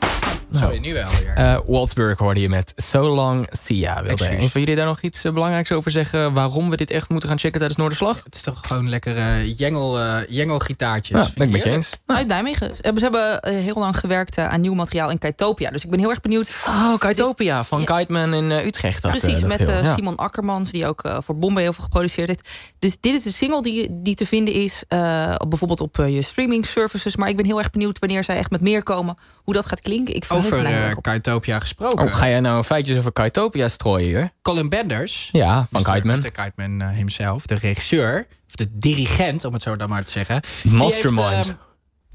Sorry, 0.52 0.78
nu 0.78 0.92
wel 0.92 1.08
weer. 1.20 1.32
Eh 1.34 1.58
Waldsburg 1.66 2.18
hoorde 2.18 2.40
je 2.40 2.48
met 2.48 2.72
So 2.76 3.14
Long 3.14 3.46
Sia. 3.50 4.02
Wilde 4.02 4.30
een 4.30 4.50
van 4.50 4.60
jullie 4.60 4.76
daar 4.76 4.86
nog 4.86 5.00
iets 5.00 5.24
eh, 5.24 5.32
belangrijks 5.32 5.72
over 5.72 5.90
zeggen? 5.90 6.34
Waarom 6.34 6.70
we 6.70 6.76
dit 6.76 6.90
echt 6.90 7.08
moeten 7.08 7.28
gaan 7.28 7.38
checken 7.38 7.58
tijdens 7.58 7.78
Noorderslag? 7.78 8.24
Het 8.24 8.34
is 8.34 8.42
toch 8.42 8.59
gewoon 8.70 8.88
lekker 8.88 9.16
eh 9.16 9.56
jengel, 9.58 9.98
eh 10.00 10.16
jengelgitaartjes. 10.28 11.18
Ja, 11.18 11.24
Vind 11.24 11.38
ben 11.38 11.46
ik 11.46 11.52
je 11.52 11.58
met 11.58 11.66
je 11.66 11.72
eens. 11.72 12.00
Uit 12.06 12.26
Nijmegen. 12.26 12.74
Ze 12.74 12.80
hebben, 12.82 13.02
ze 13.02 13.08
hebben 13.08 13.40
eh, 13.42 13.54
heel 13.64 13.74
lang 13.74 13.98
gewerkt 13.98 14.38
eh, 14.38 14.48
aan 14.48 14.60
nieuw 14.60 14.74
materiaal 14.74 15.10
in 15.10 15.18
Kaitopia. 15.18 15.70
Dus 15.70 15.84
ik 15.84 15.90
ben 15.90 15.98
heel 15.98 16.10
erg 16.10 16.20
benieuwd. 16.20 16.50
Oh, 16.66 16.98
Kaitopia 16.98 17.64
van 17.64 17.84
Kiteman 17.84 18.34
in 18.34 18.50
eh, 18.50 18.66
Utrecht. 18.66 19.02
dat, 19.02 19.14
eh, 19.14 19.20
Precies, 19.20 19.40
dat 19.40 19.48
met 19.58 19.68
eh, 19.68 19.82
ja. 19.82 19.94
Simon 19.94 20.16
Akkermans, 20.16 20.70
die 20.70 20.86
ook 20.86 21.02
eh, 21.04 21.16
voor 21.20 21.36
Bombay 21.36 21.62
heel 21.62 21.72
veel 21.72 21.84
geproduceerd 21.84 22.28
heeft. 22.28 22.48
Dus 22.78 22.96
dit 23.00 23.14
is 23.14 23.24
een 23.24 23.32
single 23.32 23.62
die, 23.62 23.86
die 23.90 24.14
te 24.14 24.26
vinden 24.26 24.54
is, 24.54 24.82
eh, 24.88 25.34
op- 25.38 25.48
bijvoorbeeld 25.50 25.80
op 25.80 25.98
eh, 25.98 26.14
je 26.14 26.22
streaming 26.22 26.66
services. 26.66 27.16
Maar 27.16 27.28
ik 27.28 27.36
ben 27.36 27.44
heel 27.46 27.58
erg 27.58 27.70
benieuwd 27.70 27.98
wanneer 27.98 28.24
zij 28.24 28.36
echt 28.36 28.50
met 28.50 28.60
meer 28.60 28.82
komen, 28.82 29.16
hoe 29.44 29.54
dat 29.54 29.66
gaat 29.66 29.80
klinken. 29.80 30.14
Ik 30.14 30.24
Over 30.28 30.64
eh 30.64 30.96
op. 30.96 31.02
Kaitopia 31.02 31.60
gesproken. 31.60 32.04
Oh, 32.06 32.14
ga 32.14 32.28
jij 32.28 32.40
nou 32.40 32.62
feitjes 32.64 32.98
over 32.98 33.12
Kaitopia 33.12 33.68
strooien 33.68 34.08
hier? 34.08 34.32
Colin 34.42 34.68
Benders. 34.68 35.28
Ja, 35.32 35.66
van 35.70 35.80
Mr. 35.82 35.92
Kiteman. 35.92 36.18
Mr. 36.18 36.30
Kiteman 36.30 36.80
eh, 36.80 36.88
himself, 36.96 37.46
de 37.46 37.54
regisseur, 37.54 38.26
of 38.50 38.66
de 38.66 38.78
dirigent, 38.78 39.44
om 39.44 39.52
het 39.52 39.62
zo 39.62 39.76
dan 39.76 39.88
maar 39.88 40.04
te 40.04 40.12
zeggen. 40.12 40.40
Mastermind. 40.64 41.26
Die 41.26 41.36
heeft, 41.36 41.48
eh, 41.48 41.54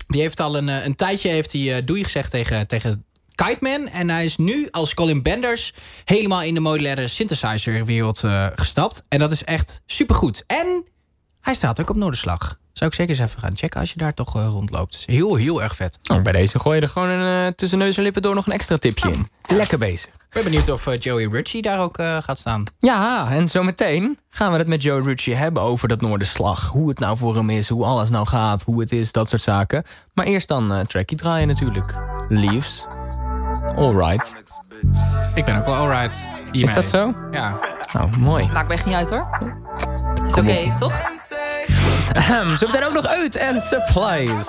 die 0.07 0.22
heeft 0.22 0.40
al 0.40 0.57
een, 0.57 0.70
eh, 0.70 0.86
een 0.86 0.95
tijdje 0.95 1.30
heeft 1.30 1.52
hij, 1.52 1.76
eh, 1.76 1.86
doei 1.86 2.03
gezegd 2.03 2.32
tegen, 2.32 2.68
tegen 2.68 3.06
Kiteman. 3.36 3.88
En 3.88 4.10
hij 4.10 4.26
is 4.26 4.38
nu 4.38 4.68
als 4.72 4.94
Colin 4.94 5.22
Benders 5.22 5.74
helemaal 6.03 6.41
in 6.41 6.53
de 6.53 6.60
modulaire 6.60 7.07
synthesizer 7.07 7.86
wereld 7.86 8.24
eh, 8.24 8.48
gestapt. 8.56 9.03
En 9.07 9.20
dat 9.20 9.32
is 9.32 9.44
echt 9.44 9.82
supergoed. 9.86 10.44
En 10.48 10.86
hij 11.41 11.53
staat 11.53 11.80
ook 11.82 11.90
op 11.90 11.95
Noorderslag. 11.95 12.60
Zou 12.76 12.89
ik 12.89 12.95
zeker 12.95 13.15
eens 13.15 13.30
even 13.30 13.39
gaan 13.39 13.57
checken 13.57 13.80
als 13.80 13.91
je 13.91 13.97
daar 13.97 14.14
toch 14.14 14.35
eh, 14.35 14.45
rondloopt. 14.47 14.93
Is 14.93 15.06
heel, 15.15 15.35
heel 15.35 15.64
erg 15.64 15.76
vet. 15.76 15.99
Oh, 16.11 16.22
bij 16.22 16.31
deze 16.31 16.60
gooi 16.60 16.76
je 16.76 16.81
er 16.81 16.89
gewoon 16.89 17.10
een, 17.10 17.45
eh, 17.47 17.52
tussen 17.53 17.77
neus 17.77 17.97
en 17.97 18.03
lippen 18.03 18.22
door 18.22 18.35
nog 18.35 18.45
een 18.45 18.53
extra 18.53 18.77
tipje 18.77 19.11
in. 19.11 19.27
Lekker 19.47 19.77
bezig. 19.77 20.14
Ik 20.14 20.26
ben 20.30 20.43
benieuwd 20.43 20.72
of 20.72 20.88
eh, 20.88 20.99
Joey 20.99 21.27
Ritchie 21.27 21.61
daar 21.61 21.80
ook 21.80 21.95
gaat 21.97 22.39
staan. 22.39 22.64
Ja, 22.80 23.31
en 23.31 23.47
zometeen 23.49 24.19
gaan 24.30 24.52
we 24.52 24.57
het 24.57 24.68
met 24.68 24.81
Joe 24.81 25.02
Ritchie 25.02 25.35
hebben 25.35 25.64
over 25.64 25.88
dat 25.88 26.02
Noorderslag. 26.02 26.69
Hoe 26.69 26.89
het 26.89 26.99
nou 26.99 27.18
voor 27.18 27.35
hem 27.35 27.49
is, 27.49 27.69
hoe 27.69 27.85
alles 27.85 28.10
nou 28.10 28.27
gaat, 28.27 28.64
hoe 28.64 28.80
het 28.80 28.91
is, 28.91 29.11
dat 29.11 29.30
soort 29.30 29.41
zaken. 29.41 29.84
Maar 30.14 30.26
eerst 30.26 30.47
dan 30.47 30.73
eh 30.73 30.85
trackie 30.85 31.18
draaien 31.18 31.47
natuurlijk. 31.47 31.95
Leaves. 32.27 32.85
Alright. 33.76 34.43
Ik 35.35 35.45
ben 35.45 35.57
ook 35.57 35.65
wel 35.65 35.76
alright. 35.76 36.19
Is 36.52 36.73
dat 36.73 36.88
zo? 36.88 37.14
Ja. 37.31 37.60
Nou, 37.93 38.18
mooi. 38.18 38.47
Maakt 38.53 38.68
me 38.68 38.73
echt 38.73 38.85
niet 38.85 38.95
uit 38.95 39.10
hoor. 39.10 39.30
Is 40.26 40.34
oké, 40.34 40.77
toch? 40.80 41.15
Ahem, 42.14 42.57
Zo 42.57 42.65
meteen 42.68 42.84
ook 42.84 42.94
nog 42.94 43.06
uit 43.06 43.36
en 43.36 43.60
supplies. 43.60 44.48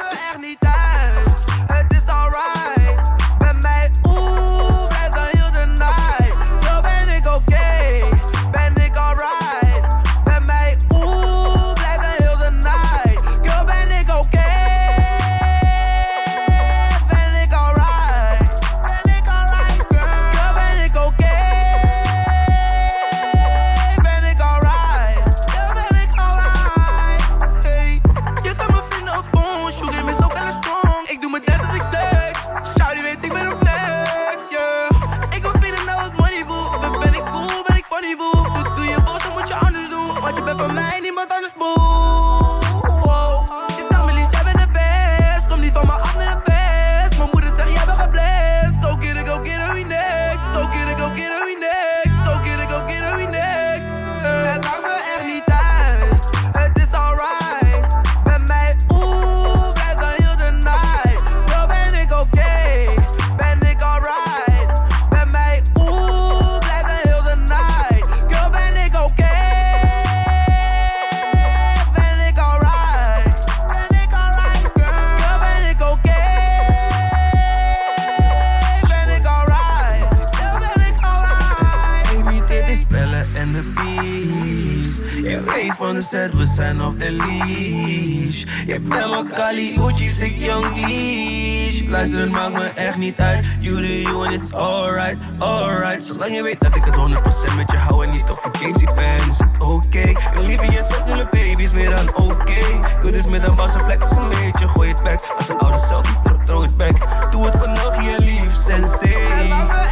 De 86.00 86.31
we 86.33 86.47
zijn 86.47 86.83
op 86.83 86.99
de 86.99 87.10
leash. 87.12 88.44
Je 88.66 88.73
hebt 88.73 88.92
helemaal 88.92 89.25
Kali, 89.25 89.78
Uchi's, 89.78 90.20
ik 90.20 90.36
young 90.39 90.76
leash. 90.76 91.83
Luister, 91.89 92.20
het 92.20 92.31
maakt 92.31 92.52
me 92.52 92.65
echt 92.65 92.97
niet 92.97 93.18
uit. 93.18 93.47
You 93.60 93.76
do 93.76 93.83
you 93.83 94.26
and 94.26 94.31
it's 94.31 94.52
alright, 94.52 95.41
alright. 95.41 96.05
Zolang 96.05 96.34
je 96.34 96.42
weet 96.42 96.60
dat 96.60 96.76
ik 96.76 96.84
het 96.84 96.94
100% 96.94 97.57
met 97.57 97.70
je 97.70 97.76
hou 97.76 98.05
en 98.05 98.10
niet 98.10 98.31
op 98.31 98.39
vakantie 98.42 98.94
ben, 98.94 99.28
is 99.31 99.39
het 99.39 99.65
oké. 99.65 100.00
Ik 100.00 100.31
wil 100.34 100.42
liever 100.42 100.73
je 100.73 100.83
zes 100.89 101.05
nulle 101.07 101.28
baby's 101.31 101.73
meer 101.73 101.97
dan 101.97 102.16
oké. 102.16 102.60
Good 103.02 103.16
is 103.16 103.26
met 103.26 103.49
een 103.49 103.58
een 103.58 103.68
flex, 103.68 104.10
een 104.10 104.28
beetje, 104.28 104.68
gooi 104.68 104.89
het 104.89 105.02
back. 105.02 105.34
Als 105.39 105.49
een 105.49 105.58
oude 105.58 105.78
selfie, 105.89 106.16
throw 106.44 106.62
it 106.62 106.76
back. 106.76 107.31
Doe 107.33 107.44
het 107.44 107.57
vannacht, 107.62 108.00
je 108.00 108.25
lief, 108.25 108.57
sensei. 108.66 109.85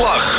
Eurosonic. 0.00 0.29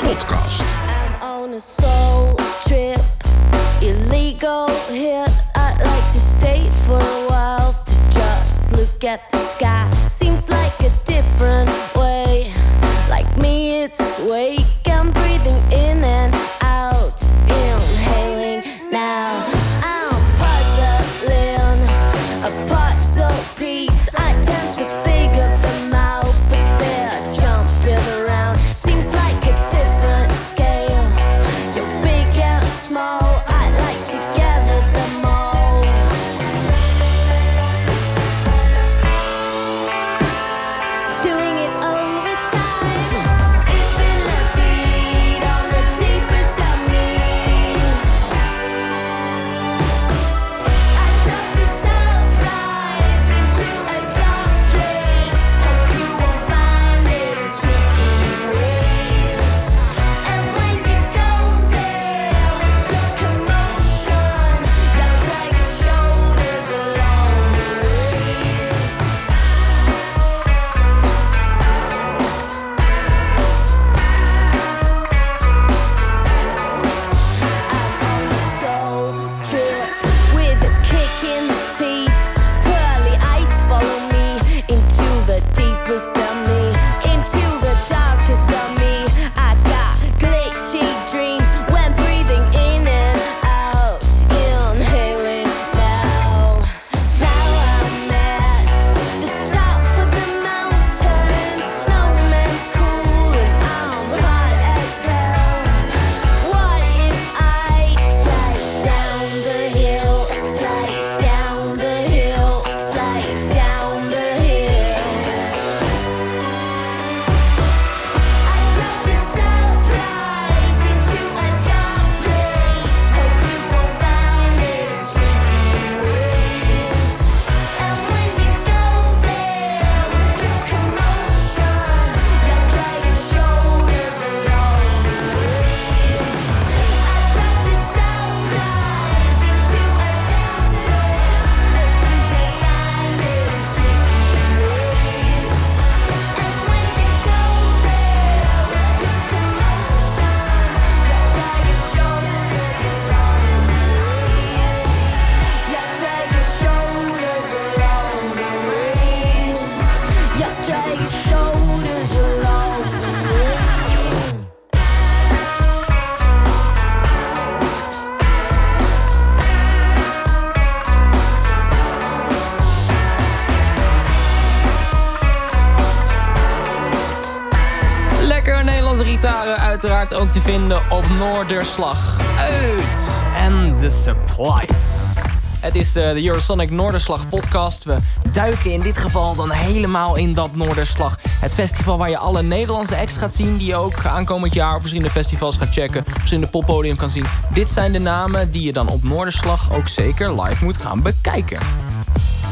Noorderslag. 181.52 182.20
Uit 182.38 183.24
en 183.36 183.78
de 183.78 183.90
Supplies. 183.90 185.16
Het 185.60 185.76
is 185.76 185.96
eh, 185.96 186.10
de 186.10 186.28
Eurosonic 186.28 186.70
Noorderslag 186.70 187.30
podcast. 187.30 187.84
We 187.84 187.98
duiken 188.32 188.72
in 188.72 188.82
dit 188.82 188.98
geval 188.98 189.36
dan 189.36 189.52
helemaal 189.52 190.18
in 190.18 190.34
dat 190.34 190.56
Noorderslag. 190.56 191.18
Het 191.40 191.54
festival 191.54 191.98
waar 191.98 192.10
je 192.10 192.18
alle 192.18 192.42
Nederlandse 192.42 192.98
acts 192.98 193.18
gaat 193.18 193.34
zien... 193.34 193.58
die 193.58 193.68
je 193.68 193.76
ook 193.76 194.06
aankomend 194.06 194.54
jaar 194.54 194.74
op 194.74 194.80
verschillende 194.80 195.12
festivals 195.12 195.58
gaat 195.58 195.74
checken... 195.74 196.04
verschillende 196.08 196.50
poppodium 196.50 196.96
kan 196.96 197.10
zien. 197.10 197.26
Dit 197.54 197.70
zijn 197.70 197.92
de 197.92 198.00
namen 198.00 198.52
die 198.52 198.64
je 198.64 198.74
dan 198.74 198.90
op 198.90 199.04
Noorderslag 199.04 199.74
ook 199.74 199.88
zeker 199.88 200.42
live 200.42 200.64
moet 200.64 200.78
gaan 200.78 201.02
bekijken. 201.02 201.60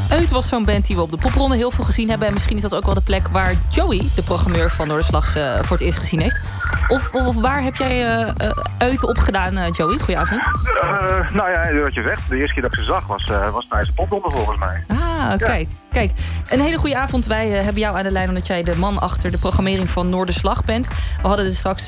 Uit 0.10 0.32
was 0.32 0.48
zo'n 0.48 0.66
band 0.66 0.88
die 0.88 0.96
we 0.96 1.02
op 1.02 1.12
de 1.12 1.18
popronde 1.18 1.56
heel 1.56 1.72
veel 1.72 1.84
gezien 1.84 2.10
hebben. 2.10 2.28
En 2.28 2.34
misschien 2.34 2.56
is 2.56 2.62
dat 2.62 2.76
ook 2.76 2.86
wel 2.86 2.94
de 2.94 3.02
plek 3.02 3.28
waar 3.28 3.56
Joey, 3.70 4.04
de 4.16 4.24
programmeur 4.24 4.72
van 4.72 4.88
Noorderslag, 4.88 5.36
eh, 5.36 5.56
voor 5.62 5.78
het 5.78 5.86
eerst 5.86 5.98
gezien 5.98 6.20
heeft. 6.20 6.42
Of, 6.90 7.12
waar 7.36 7.64
heb 7.64 7.76
jij 7.76 8.06
eh 8.06 8.30
eh, 8.38 8.52
Uit 8.78 9.04
opgedaan, 9.04 9.58
eh, 9.58 9.72
Joey? 9.72 9.98
Goedenavond. 9.98 10.42
Nou 11.34 11.50
ja, 11.50 11.82
wat 11.82 11.94
je 11.94 12.02
zegt, 12.02 12.30
de 12.30 12.38
eerste 12.38 12.54
keer 12.54 12.64
dat 12.64 12.74
ik 12.74 12.80
ze 12.80 12.86
zag 12.86 13.08
was, 13.08 13.26
was 13.52 13.66
tijdens 13.70 13.90
de 13.90 13.96
popronde 13.96 14.30
volgens 14.30 14.58
mij. 14.58 14.84
Ah, 14.88 15.38
kijk, 15.38 15.68
kijk. 15.92 16.12
Een 16.50 16.60
hele 16.60 16.78
goede 16.78 16.98
avond. 16.98 17.26
Wij 17.26 17.48
hebben 17.50 17.82
jou 17.82 17.98
aan 17.98 18.04
de 18.04 18.12
lijn 18.12 18.28
omdat 18.28 18.48
jij 18.48 18.64
de 18.64 18.76
man 18.76 19.00
achter 19.00 19.32
de 19.32 19.38
programmering 19.38 19.90
van 19.90 20.10
Noorderslag 20.10 20.66
bent. 20.66 20.88
We 21.22 21.28
hadden 21.28 21.46
dus 21.46 21.58
straks 21.58 21.88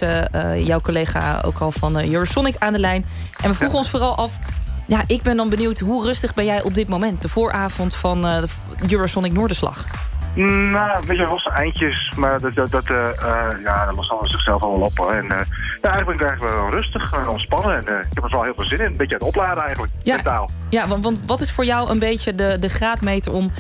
jouw 0.58 0.82
collega 0.82 1.42
ook 1.46 1.60
al 1.60 1.72
van 1.72 2.02
Eurosonic 2.02 2.56
aan 2.60 2.74
de 2.74 2.80
lijn. 2.80 3.06
En 3.44 3.50
we 3.50 3.56
vroegen 3.56 3.78
ons 3.78 3.90
vooral 3.90 4.16
af... 4.16 4.40
Ja, 4.88 5.04
ik 5.08 5.22
ben 5.22 5.38
dan 5.38 5.50
benieuwd, 5.50 5.80
hoe 5.80 6.04
rustig 6.04 6.34
ben 6.34 6.46
jij 6.46 6.62
op 6.62 6.74
dit 6.74 6.90
moment? 6.90 7.22
De 7.22 7.30
vooravond 7.30 7.96
van 7.96 8.22
de 8.22 8.48
Eurosonic 8.90 9.34
Noorderslag. 9.34 9.86
Nou, 10.36 11.00
weet 11.08 11.18
je, 11.18 11.28
losse 11.28 11.50
eindjes, 11.50 12.12
maar 12.16 12.40
dat, 12.42 12.56
dat, 12.56 12.72
dat, 12.72 12.86
eh, 12.90 13.10
eh, 13.10 13.62
ja, 13.64 13.86
dat 13.86 13.96
lost 13.96 14.10
allemaal 14.10 14.30
zichzelf 14.30 14.62
allemaal 14.62 14.88
op. 14.88 14.98
hoor. 14.98 15.12
En 15.12 15.32
eh, 15.32 15.38
ja, 15.82 15.90
eigenlijk 15.92 16.06
ben 16.06 16.16
ik 16.16 16.22
eigenlijk 16.22 16.56
wel 16.60 16.70
rustig, 16.72 17.14
eh, 17.14 17.30
ontspannen. 17.30 17.76
En 17.76 17.82
ik 18.00 18.06
heb 18.14 18.24
er 18.24 18.30
wel 18.30 18.44
heel 18.44 18.54
veel 18.56 18.66
zin 18.66 18.80
in. 18.80 18.86
Een 18.86 18.98
beetje 18.98 19.20
aan 19.20 19.28
het 19.28 19.36
opladen 19.36 19.64
eigenlijk, 19.64 19.92
Ja. 20.04 20.16
mentaal. 20.16 20.50
Ja, 20.70 20.88
want, 20.88 21.04
want 21.04 21.20
wat 21.26 21.42
is 21.42 21.52
voor 21.52 21.66
jou 21.66 21.90
een 21.90 22.00
beetje 22.00 22.36
de, 22.36 22.58
de 22.60 22.70
graadmeter 22.70 23.34
om 23.34 23.52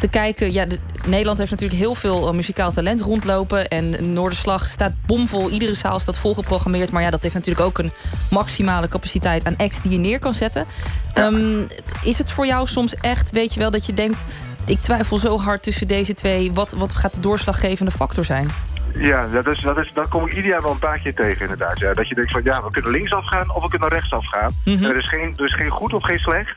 te 0.00 0.08
kijken? 0.08 0.52
Ja, 0.52 0.64
de- 0.64 0.78
Nederland 1.06 1.38
heeft 1.38 1.50
natuurlijk 1.50 1.80
heel 1.80 1.94
veel 1.94 2.34
muzikaal 2.34 2.72
talent 2.72 3.00
rondlopen. 3.00 3.68
En 3.68 4.12
Noorderslag 4.12 4.66
staat 4.66 4.92
bomvol. 5.06 5.50
Iedere 5.50 5.74
zaal 5.74 5.98
staat 5.98 6.18
volgeprogrammeerd. 6.18 6.92
Maar 6.92 7.02
ja, 7.02 7.10
dat 7.10 7.22
heeft 7.22 7.34
natuurlijk 7.34 7.66
ook 7.66 7.78
een 7.78 7.92
maximale 8.30 8.88
capaciteit 8.88 9.44
aan 9.46 9.56
acts 9.56 9.82
die 9.82 9.90
je 9.92 9.98
neer 9.98 10.18
kan 10.18 10.34
zetten. 10.34 10.66
Ehm, 11.14 11.62
is 12.02 12.18
het 12.18 12.30
voor 12.32 12.46
jou 12.46 12.66
soms 12.68 12.94
echt, 12.94 13.30
weet 13.30 13.54
je 13.54 13.60
wel, 13.60 13.70
dat 13.70 13.86
je 13.86 13.92
denkt... 13.92 14.24
ik 14.66 14.78
twijfel 14.78 15.18
zo 15.18 15.38
hard 15.38 15.62
tussen 15.62 15.88
deze 15.88 16.14
twee. 16.14 16.52
Wat, 16.52 16.72
wat 16.72 16.94
gaat 16.94 17.14
de 17.14 17.20
doorslaggevende 17.20 17.90
factor 17.90 18.24
zijn? 18.24 18.48
Ja, 18.94 19.26
dat, 19.28 19.46
is, 19.46 19.60
dat, 19.60 19.78
is, 19.78 19.92
dat 19.92 20.08
kom 20.08 20.26
ik 20.26 20.34
ieder 20.34 20.50
jaar 20.50 20.62
wel 20.62 20.70
een 20.70 20.78
paar 20.78 21.00
keer 21.00 21.14
tegen 21.14 21.42
inderdaad. 21.42 21.78
Ja. 21.78 21.92
Dat 21.92 22.08
je 22.08 22.14
denkt 22.14 22.32
van 22.32 22.42
ja, 22.44 22.62
we 22.62 22.70
kunnen 22.70 22.90
linksaf 22.90 23.26
gaan 23.26 23.54
of 23.54 23.62
we 23.62 23.68
kunnen 23.68 23.88
rechtsaf 23.88 24.26
gaan. 24.26 24.52
Mhm. 24.64 24.84
Er, 24.84 24.96
is 24.96 25.06
geen, 25.06 25.32
er 25.36 25.44
is 25.44 25.54
geen 25.54 25.70
goed 25.70 25.92
of 25.94 26.04
geen 26.04 26.18
slecht. 26.18 26.56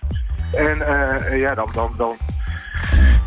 En 0.54 0.82
eh, 0.82 1.40
ja, 1.40 1.56
dan, 1.56 1.70
dan, 1.74 1.94
dan, 1.98 2.18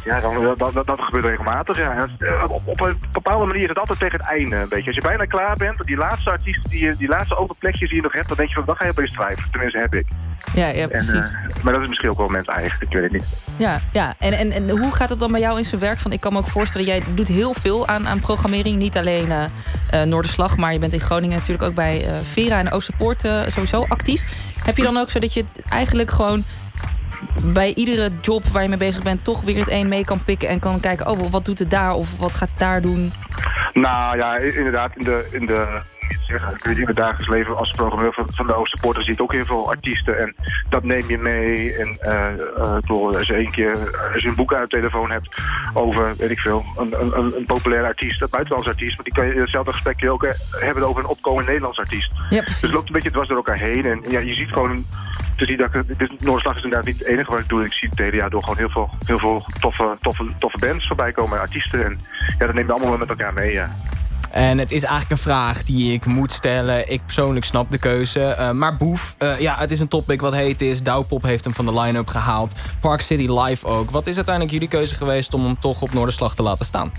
ja, 0.05 0.21
dan, 0.21 0.55
dan, 0.57 0.71
dan- 0.73 0.83
dat 0.87 1.01
gebeurt 1.01 1.25
regelmatig. 1.25 1.79
Ja. 1.79 2.09
Eh, 2.19 2.45
op, 2.51 2.63
op 2.67 2.81
een 2.81 2.99
bepaalde 3.13 3.47
manier 3.47 3.63
is 3.63 3.69
het 3.69 3.79
altijd 3.79 3.99
tegen 3.99 4.19
het 4.19 4.29
einde 4.29 4.57
een 4.57 4.69
beetje. 4.69 4.87
Als 4.87 4.95
je 4.97 5.03
bijna 5.03 5.25
klaar 5.25 5.57
bent, 5.57 5.85
die 5.87 5.97
laatste 5.97 6.31
artiest, 6.31 6.71
die, 6.71 6.97
die 6.97 7.09
laatste 7.09 7.37
open 7.37 7.57
plekjes 7.59 7.89
die 7.89 7.97
je 7.97 8.03
nog 8.03 8.13
hebt, 8.13 8.29
dan 8.29 8.37
denk 8.37 8.49
je 8.49 8.55
van, 8.55 8.65
dan 8.65 8.77
ga 8.77 8.85
je 8.85 8.91
opeens 8.91 9.11
twijfelen. 9.13 9.51
Tenminste, 9.51 9.79
heb 9.79 9.95
ik. 9.95 10.07
Ja, 10.55 10.67
ja 10.67 10.83
En, 10.83 10.89
precies. 10.89 11.13
eh, 11.31 11.63
maar 11.65 11.73
dat 11.73 11.83
is 11.83 11.89
misschien 11.89 12.11
ook 12.11 12.17
wel 12.19 12.29
mens 12.29 12.47
eigen, 12.47 12.81
ik 12.81 12.93
weet 12.93 13.03
het 13.03 13.13
niet. 13.13 13.27
Ja, 13.57 13.81
ja. 13.93 14.15
En, 14.19 14.33
en, 14.33 14.53
en 14.53 14.71
hoe 14.71 14.93
gaat 14.93 15.09
het 15.11 15.19
dan 15.19 15.33
bij 15.33 15.41
jou 15.41 15.59
in 15.59 15.65
zijn 15.65 15.81
werk? 15.81 15.99
Van, 15.99 16.13
ik 16.13 16.21
kan 16.21 16.33
me 16.33 16.39
ook 16.39 16.49
voorstellen, 16.49 16.87
jij 16.87 17.03
doet 17.15 17.29
heel 17.29 17.55
veel 17.55 17.89
aan, 17.89 18.09
aan 18.09 18.21
programmering. 18.21 18.77
Niet 18.77 18.97
alleen 18.97 19.31
eh 19.33 19.45
eh, 19.91 20.07
Noorderslag, 20.09 20.57
maar 20.57 20.73
je 20.73 20.79
bent 20.79 20.93
in 20.93 21.01
Groningen 21.01 21.37
natuurlijk 21.37 21.63
ook 21.63 21.75
bij 21.75 22.05
Vera 22.33 22.59
en 22.59 22.71
Oosterpoort 22.71 23.21
sowieso 23.47 23.85
actief. 23.89 24.23
Heb 24.65 24.77
je 24.77 24.83
dan 24.83 24.97
ook 24.97 25.11
zo 25.11 25.19
dat 25.19 25.35
je 25.35 25.45
eigenlijk 25.69 26.11
gewoon 26.11 26.45
bij 27.45 27.75
iedere 27.75 28.11
job 28.21 28.45
waar 28.45 28.63
je 28.63 28.69
mee 28.69 28.79
bezig 28.79 29.03
bent... 29.03 29.25
toch 29.25 29.43
weer 29.43 29.59
het 29.59 29.71
een 29.71 29.89
mee 29.89 30.05
kan 30.05 30.25
pikken 30.25 30.49
en 30.49 30.59
kan 30.59 30.81
kijken... 30.81 31.07
oh, 31.07 31.31
wat 31.31 31.45
doet 31.45 31.59
het 31.59 31.71
daar 31.71 31.93
of 31.93 32.17
wat 32.19 32.33
gaat 32.33 32.49
het 32.49 32.59
daar 32.59 32.81
doen? 32.81 33.13
Nou 33.73 34.17
ja, 34.17 34.39
inderdaad, 34.39 34.97
in 34.97 35.05
de, 35.05 35.29
in 35.33 35.47
de, 35.47 35.81
zeggen, 36.31 36.55
ik 36.55 36.65
weet 36.65 36.75
niet, 36.75 36.83
in 36.83 36.87
het 36.87 36.97
dagelijks 36.97 37.29
leven 37.29 37.57
als 37.57 37.71
programmeur 37.71 38.13
van, 38.13 38.27
van 38.33 38.47
de 38.47 38.55
Oosterpoorten 38.55 39.05
zie 39.05 39.15
je 39.15 39.23
ook 39.23 39.33
heel 39.33 39.45
veel 39.45 39.69
artiesten. 39.69 40.19
En 40.19 40.35
dat 40.69 40.85
neem 40.85 41.09
je 41.09 41.19
mee. 41.19 41.77
En 41.77 41.99
eh 42.01 42.19
eh, 42.27 42.75
ik 42.77 42.81
bedoel, 42.81 43.17
als 43.17 43.27
je 43.27 43.35
één 43.35 43.51
keer 43.51 43.77
als 44.15 44.23
je 44.23 44.29
een 44.29 44.35
boek 44.35 44.55
uit 44.55 44.71
de 44.71 44.77
telefoon 44.77 45.11
hebt 45.11 45.37
over, 45.75 46.17
weet 46.17 46.31
ik 46.31 46.39
veel, 46.39 46.65
een, 46.77 46.95
een, 47.01 47.37
een, 47.37 47.45
populaire 47.45 47.87
artiest, 47.87 48.23
een 48.23 48.29
buitenlandse 48.31 48.71
artiest, 48.71 48.97
maar 48.97 49.05
die 49.05 49.15
kan 49.15 49.27
je 49.27 49.41
hetzelfde 49.41 49.73
gesprek 49.73 49.97
kun 49.97 50.07
je 50.07 50.13
ook 50.13 50.25
eh, 50.25 50.35
hebben 50.51 50.89
over 50.89 51.03
een 51.03 51.09
opkomend 51.09 51.47
Nederlands 51.47 51.79
artiest. 51.79 52.11
Ja, 52.31 52.43
dus 52.43 52.61
het 52.61 52.73
loopt 52.73 52.87
een 52.87 52.93
beetje 52.93 53.11
dwars 53.11 53.29
door 53.29 53.37
elkaar 53.37 53.59
heen. 53.59 53.85
En 53.85 54.05
ja, 54.09 54.19
je 54.19 54.35
ziet 54.35 54.49
gewoon 54.49 54.85
te 55.41 55.47
zien 55.47 55.59
dat 55.59 55.75
ik, 55.75 55.99
dus 55.99 56.09
Noorderslag 56.19 56.57
is 56.57 56.63
inderdaad 56.63 56.87
niet 56.87 56.99
het 56.99 57.09
enige 57.09 57.31
wat 57.31 57.41
ik 57.41 57.49
doe. 57.49 57.65
Ik 57.65 57.73
zie 57.73 57.89
het 57.89 57.99
hele 57.99 58.31
door 58.31 58.43
gewoon 58.43 58.59
heel 58.59 58.71
veel, 58.71 58.91
heel 59.07 59.19
veel 59.19 59.45
toffe, 59.61 59.97
toffe, 60.01 60.25
toffe 60.39 60.59
bands 60.59 60.87
voorbij 60.87 61.13
komen, 61.13 61.37
en 61.37 61.43
artiesten. 61.43 61.85
En 61.85 62.01
ja, 62.39 62.47
dat 62.47 62.55
neem 62.55 62.67
je 62.67 62.73
allemaal 62.73 62.97
met 62.97 63.09
elkaar 63.09 63.33
mee, 63.33 63.53
ja. 63.53 63.77
En 64.31 64.59
het 64.59 64.71
is 64.71 64.83
eigenlijk 64.83 65.11
een 65.11 65.31
vraag 65.31 65.65
die 65.65 65.93
ik 65.93 66.05
moet 66.05 66.33
stellen. 66.33 66.91
Ik 66.91 67.01
persoonlijk 67.05 67.45
snap 67.45 67.71
de 67.71 67.79
keuze. 67.79 68.23
Eh, 68.23 68.51
maar 68.51 68.77
Boef, 68.77 69.15
eh, 69.19 69.39
ja, 69.39 69.57
het 69.59 69.71
is 69.71 69.81
een 69.81 69.89
topic 69.89 70.21
wat 70.21 70.33
heet 70.33 70.61
is. 70.61 70.83
Douwpop 70.83 71.23
heeft 71.23 71.45
hem 71.45 71.55
van 71.55 71.65
de 71.65 71.81
line-up 71.81 72.09
gehaald. 72.09 72.55
Park 72.81 73.01
City 73.01 73.33
Live 73.33 73.67
ook. 73.67 73.91
Wat 73.91 74.07
is 74.07 74.17
uiteindelijk 74.17 74.55
jullie 74.55 74.69
keuze 74.69 74.95
geweest 74.95 75.35
om 75.35 75.45
hem 75.45 75.59
toch 75.59 75.83
op 75.83 75.93
Noorderslag 75.93 76.35
te 76.35 76.43
laten 76.43 76.65
staan? 76.65 76.93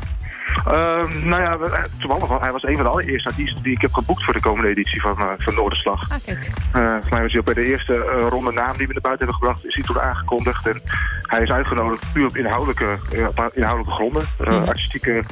Ehm, 0.65 1.27
nou 1.29 1.41
ja, 1.41 1.57
we- 1.57 1.85
toevallig, 1.99 2.39
hij 2.41 2.51
was 2.51 2.63
een 2.63 2.75
van 2.75 2.83
de 2.83 2.89
allereerste 2.89 3.29
artiesten 3.29 3.63
die 3.63 3.71
ik 3.73 3.81
heb 3.81 3.93
geboekt 3.93 4.23
voor 4.23 4.33
de 4.33 4.39
komende 4.41 4.69
editie 4.69 5.01
van, 5.01 5.17
eh, 5.19 5.25
van 5.37 5.53
Noorderslag. 5.53 6.11
Ah, 6.11 6.17
kijk. 6.25 6.45
Eh, 6.71 6.81
volgens 6.81 7.09
mij 7.09 7.21
was 7.21 7.31
hij 7.31 7.39
ook 7.39 7.45
bij 7.45 7.53
de 7.63 7.65
eerste 7.65 7.93
eh, 8.05 8.27
ronde 8.29 8.51
naam 8.51 8.77
die 8.77 8.87
we 8.87 8.93
naar 8.93 9.01
buiten 9.01 9.25
hebben 9.27 9.35
gebracht, 9.35 9.65
is 9.65 9.73
hij 9.75 9.83
toen 9.83 10.01
aangekondigd. 10.01 10.67
En 10.67 10.81
hij 11.21 11.41
is 11.41 11.51
uitgenodigd 11.51 12.13
puur 12.13 12.25
op 12.25 12.37
inhoudelijke, 12.37 12.97
eh, 13.13 13.45
inhoudelijke 13.53 13.95
gronden. 13.95 14.23
Eh, 14.39 14.47
Mhm. 14.53 14.67
artistieke, 14.67 15.23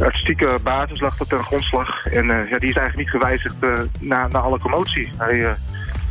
artistieke 0.00 0.58
basis 0.62 1.00
lag 1.00 1.16
dat 1.16 1.28
ten 1.28 1.44
grondslag. 1.44 2.06
En 2.06 2.30
eh, 2.30 2.50
ja, 2.50 2.58
die 2.58 2.68
is 2.70 2.76
eigenlijk 2.76 2.96
niet 2.96 3.10
gewijzigd 3.10 3.54
eh, 3.60 3.78
na, 4.00 4.26
na 4.28 4.38
alle 4.38 4.58
commotie. 4.58 5.10
Hij, 5.16 5.44
eh, 5.46 5.52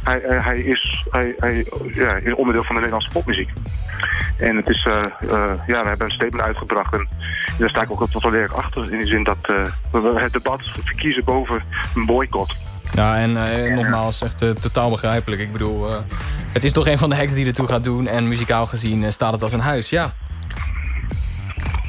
hij, 0.03 0.21
eh, 0.21 0.45
hij, 0.45 0.59
is, 0.59 1.05
hij, 1.09 1.33
hij 1.37 1.65
ja, 1.93 2.15
is 2.15 2.33
onderdeel 2.33 2.63
van 2.63 2.75
de 2.75 2.81
Nederlandse 2.81 3.11
popmuziek. 3.11 3.49
En 4.37 4.55
het 4.55 4.67
is, 4.69 4.85
eh, 4.85 4.97
eh, 4.97 5.59
ja, 5.67 5.81
we 5.81 5.87
hebben 5.87 6.05
een 6.07 6.11
statement 6.13 6.43
uitgebracht 6.43 6.93
en 6.93 7.07
daar 7.57 7.69
sta 7.69 7.81
ik 7.81 7.91
ook 7.91 8.09
tot 8.09 8.23
wel 8.23 8.33
erg 8.33 8.55
achter. 8.55 8.93
In 8.93 8.99
de 8.99 9.07
zin 9.07 9.23
dat 9.23 9.37
eh, 9.41 9.65
we 9.91 10.19
het 10.21 10.33
debat 10.33 10.61
verkiezen 10.63 11.23
boven 11.23 11.63
een 11.95 12.05
boycott. 12.05 12.53
Ja, 12.93 13.17
en 13.17 13.37
eh, 13.37 13.75
nogmaals, 13.75 14.21
echt 14.21 14.37
totaal 14.61 14.89
begrijpelijk. 14.89 15.41
Ik 15.41 15.51
bedoel, 15.51 15.89
eh, 15.91 15.99
het 16.53 16.63
is 16.63 16.71
toch 16.71 16.87
een 16.87 16.97
van 16.97 17.09
de 17.09 17.15
hacks 17.15 17.33
die 17.33 17.45
ertoe 17.45 17.67
gaat 17.67 17.83
doen. 17.83 18.07
En 18.07 18.27
muzikaal 18.27 18.65
gezien 18.67 19.13
staat 19.13 19.33
het 19.33 19.43
als 19.43 19.53
een 19.53 19.59
huis, 19.59 19.89
ja. 19.89 20.13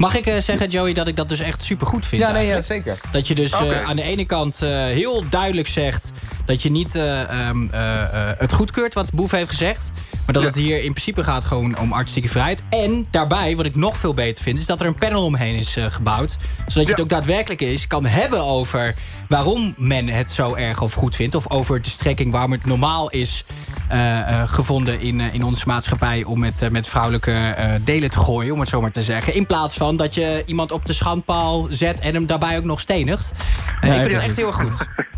Mag 0.02 0.14
ik 0.14 0.26
eh, 0.26 0.38
zeggen, 0.38 0.68
Joey, 0.68 0.92
dat 0.92 1.08
ik 1.08 1.16
dat 1.16 1.28
dus 1.28 1.40
echt 1.40 1.62
supergoed 1.62 2.06
vind? 2.06 2.22
Ja, 2.22 2.32
nee, 2.32 2.46
ja, 2.46 2.60
zeker. 2.60 2.98
Dat 3.12 3.28
je 3.28 3.34
dus 3.34 3.52
eh, 3.52 3.88
aan 3.88 3.96
de 3.96 4.02
ene 4.02 4.24
kant 4.24 4.62
eh, 4.62 4.70
heel 4.70 5.24
duidelijk 5.28 5.68
zegt... 5.68 6.12
dat 6.44 6.62
je 6.62 6.70
niet 6.70 6.96
eh, 6.96 7.20
ehm, 7.20 7.66
eh, 7.70 8.02
eh, 8.02 8.38
het 8.38 8.52
goedkeurt 8.52 8.94
wat 8.94 9.12
Boef 9.12 9.30
heeft 9.30 9.50
gezegd... 9.50 9.90
maar 10.24 10.34
dat 10.34 10.42
het 10.42 10.54
hier 10.54 10.76
in 10.76 10.92
principe 10.92 11.24
gaat 11.24 11.44
gewoon 11.44 11.78
om 11.78 11.92
artistieke 11.92 12.28
vrijheid. 12.28 12.62
En 12.68 13.06
daarbij, 13.10 13.56
wat 13.56 13.66
ik 13.66 13.76
nog 13.76 13.96
veel 13.96 14.14
beter 14.14 14.44
vind... 14.44 14.58
is 14.58 14.66
dat 14.66 14.80
er 14.80 14.86
een 14.86 14.94
panel 14.94 15.24
omheen 15.24 15.54
is 15.54 15.76
gebouwd. 15.78 16.36
Zodat 16.66 16.86
je 16.86 16.92
het 16.92 17.00
ook 17.00 17.08
daadwerkelijk 17.08 17.60
is 17.60 17.86
kan 17.86 18.04
hebben 18.04 18.44
over... 18.44 18.94
waarom 19.28 19.74
men 19.76 20.08
het 20.08 20.30
zo 20.30 20.54
erg 20.54 20.82
of 20.82 20.92
goed 20.92 21.16
vindt... 21.16 21.34
of 21.34 21.50
over 21.50 21.82
de 21.82 21.90
strekking 21.90 22.32
waarom 22.32 22.52
het 22.52 22.66
normaal 22.66 23.10
is... 23.10 23.44
eh, 23.92 24.18
eh, 24.20 24.48
gevonden 24.48 25.00
in, 25.00 25.20
eh, 25.20 25.34
in 25.34 25.42
onze 25.42 25.66
maatschappij 25.66 26.24
om 26.24 26.40
met, 26.40 26.68
met 26.70 26.88
vrouwelijke 26.88 27.54
delen 27.84 28.10
te 28.10 28.18
gooien, 28.18 28.52
om 28.52 28.60
het 28.60 28.68
zo 28.68 28.80
maar 28.80 28.90
te 28.90 29.02
zeggen. 29.02 29.34
In 29.34 29.46
plaats 29.46 29.76
van 29.76 29.96
dat 29.96 30.14
je 30.14 30.42
iemand 30.46 30.72
op 30.72 30.86
de 30.86 30.92
schandpaal 30.92 31.66
zet 31.70 32.00
en 32.00 32.14
hem 32.14 32.26
daarbij 32.26 32.56
ook 32.56 32.64
nog 32.64 32.80
stenigt. 32.80 33.30
Ik 33.80 33.92
vind 33.92 34.02
het 34.02 34.22
echt 34.22 34.36
heel 34.36 34.46
erg 34.46 34.56
goed. 34.56 34.86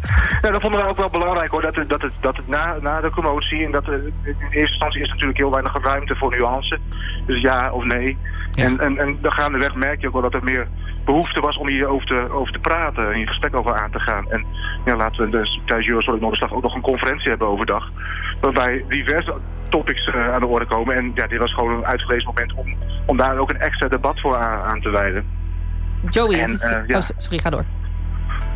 Ja, 0.42 0.50
dat 0.50 0.60
vonden 0.60 0.80
we 0.80 0.88
ook 0.88 0.96
wel 0.96 1.08
belangrijk 1.08 1.50
hoor, 1.50 1.62
dat 1.62 1.74
het, 1.74 1.88
dat 1.88 2.02
het, 2.02 2.12
dat 2.20 2.36
het 2.36 2.48
na, 2.48 2.76
na 2.80 3.00
de 3.00 3.10
commotie 3.10 3.64
en 3.64 3.70
dat 3.70 3.86
er, 3.86 4.04
in 4.04 4.12
eerste 4.24 4.58
instantie 4.58 5.02
is 5.02 5.08
natuurlijk 5.08 5.38
heel 5.38 5.50
weinig 5.50 5.82
ruimte 5.82 6.16
voor 6.16 6.36
nuance. 6.36 6.78
Dus 7.26 7.40
ja 7.40 7.72
of 7.72 7.84
nee. 7.84 8.16
En, 8.54 8.80
en, 8.80 8.98
en 8.98 9.18
dan 9.20 9.32
gaandeweg 9.32 9.74
merk 9.74 10.00
je 10.00 10.06
ook 10.06 10.12
wel 10.12 10.22
dat 10.22 10.34
er 10.34 10.44
meer 10.44 10.68
behoefte 11.05 11.41
was 11.41 11.57
om 11.57 11.68
hierover 11.68 12.07
te, 12.07 12.28
over 12.31 12.52
te 12.52 12.58
praten 12.58 13.08
en 13.08 13.15
hier 13.16 13.28
gesprek 13.28 13.55
over 13.57 13.81
aan 13.83 13.91
te 13.91 13.99
gaan. 14.00 14.31
En 14.31 14.44
ja, 14.84 14.97
laten 14.97 15.24
we 15.24 15.31
dus 15.31 15.60
tijdens 15.66 15.89
Eurosonic 15.89 16.20
Noorderslag 16.20 16.52
ook 16.52 16.62
nog 16.62 16.74
een 16.74 16.81
conferentie 16.81 17.28
hebben 17.28 17.49
overdag. 17.49 17.91
Waarbij 18.41 18.84
diverse 18.89 19.34
topics 19.68 20.07
eh, 20.07 20.33
aan 20.34 20.41
de 20.41 20.47
orde 20.47 20.66
komen. 20.66 20.97
En 20.97 21.12
ja, 21.15 21.26
dit 21.26 21.39
was 21.39 21.55
gewoon 21.55 21.76
een 21.76 21.86
uitgelezen 21.86 22.26
moment 22.26 22.55
om, 22.55 22.74
om 23.07 23.16
daar 23.16 23.39
ook 23.39 23.50
een 23.50 23.60
extra 23.60 23.89
debat 23.89 24.20
voor 24.20 24.36
aan, 24.36 24.60
aan 24.73 24.81
te 24.81 24.91
wijden. 24.91 25.24
Joey, 26.10 26.41
En, 26.41 26.50
is- 26.52 26.62
eh, 26.62 26.81
ja. 26.86 26.97
oh, 26.97 27.02
sorry, 27.16 27.39
ga 27.39 27.50
door. 27.50 27.65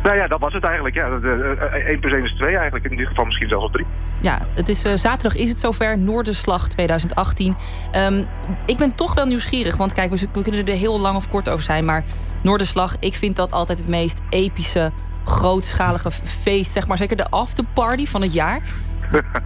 Nou 0.03 0.17
ja, 0.17 0.27
dat 0.27 0.39
was 0.39 0.53
het 0.53 0.63
eigenlijk. 0.63 0.95
Ja. 0.95 1.09
De, 1.19 1.57
eh, 1.71 1.85
1 1.87 1.99
plus 1.99 2.11
1 2.13 2.23
is 2.23 2.33
2 2.37 2.55
eigenlijk. 2.55 2.85
In 2.91 2.97
dit 2.97 3.07
geval 3.07 3.25
misschien 3.25 3.49
zelfs 3.49 3.71
3. 3.71 3.85
Ja, 4.21 4.39
het 4.53 4.69
is, 4.69 4.81
zaterdag 4.81 5.35
is 5.35 5.49
het 5.49 5.59
zover, 5.59 5.97
Noorderslag 5.97 6.67
2018. 6.67 7.55
Ehm, 7.91 8.23
ik 8.65 8.77
ben 8.77 8.95
toch 8.95 9.13
wel 9.13 9.25
nieuwsgierig, 9.25 9.77
want 9.77 9.93
kijk, 9.93 10.11
we, 10.11 10.27
we 10.33 10.41
kunnen 10.41 10.67
er 10.67 10.73
heel 10.73 10.99
lang 10.99 11.15
of 11.15 11.29
kort 11.29 11.49
over 11.49 11.63
zijn... 11.63 11.85
maar 11.85 12.03
Noorderslag, 12.43 12.95
ik 12.99 13.13
vind 13.13 13.35
dat 13.35 13.51
altijd 13.51 13.77
het 13.77 13.87
meest 13.87 14.21
epische, 14.29 14.91
grootschalige 15.25 16.11
feest... 16.11 16.71
zeg 16.71 16.87
maar, 16.87 16.97
zeker 16.97 17.17
de 17.17 17.29
afterparty 17.29 18.05
van 18.05 18.21
het 18.21 18.33
jaar. 18.33 18.61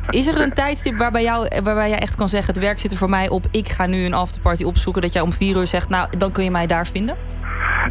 Is 0.10 0.28
er 0.28 0.42
een 0.42 0.54
tijdstip 0.64 0.98
waarbij, 0.98 1.24
jou, 1.24 1.48
waarbij 1.64 1.90
jij 1.90 2.00
echt 2.00 2.16
kan 2.16 2.28
zeggen... 2.28 2.54
het 2.54 2.64
werk 2.64 2.80
zit 2.80 2.92
er 2.92 2.98
voor 2.98 3.10
mij 3.10 3.30
op, 3.30 3.46
ik 3.52 3.70
ga 3.70 3.86
nu 3.86 4.06
een 4.06 4.14
afterparty 4.14 4.64
opzoeken... 4.64 5.02
dat 5.02 5.14
jij 5.14 5.22
om 5.22 5.32
vier 5.32 5.58
uur 5.58 5.68
zegt, 5.68 5.90
nou, 5.90 6.08
dan 6.18 6.32
kun 6.32 6.44
je 6.44 6.52
mij 6.52 6.68
daar 6.68 6.88
vinden? 6.88 7.18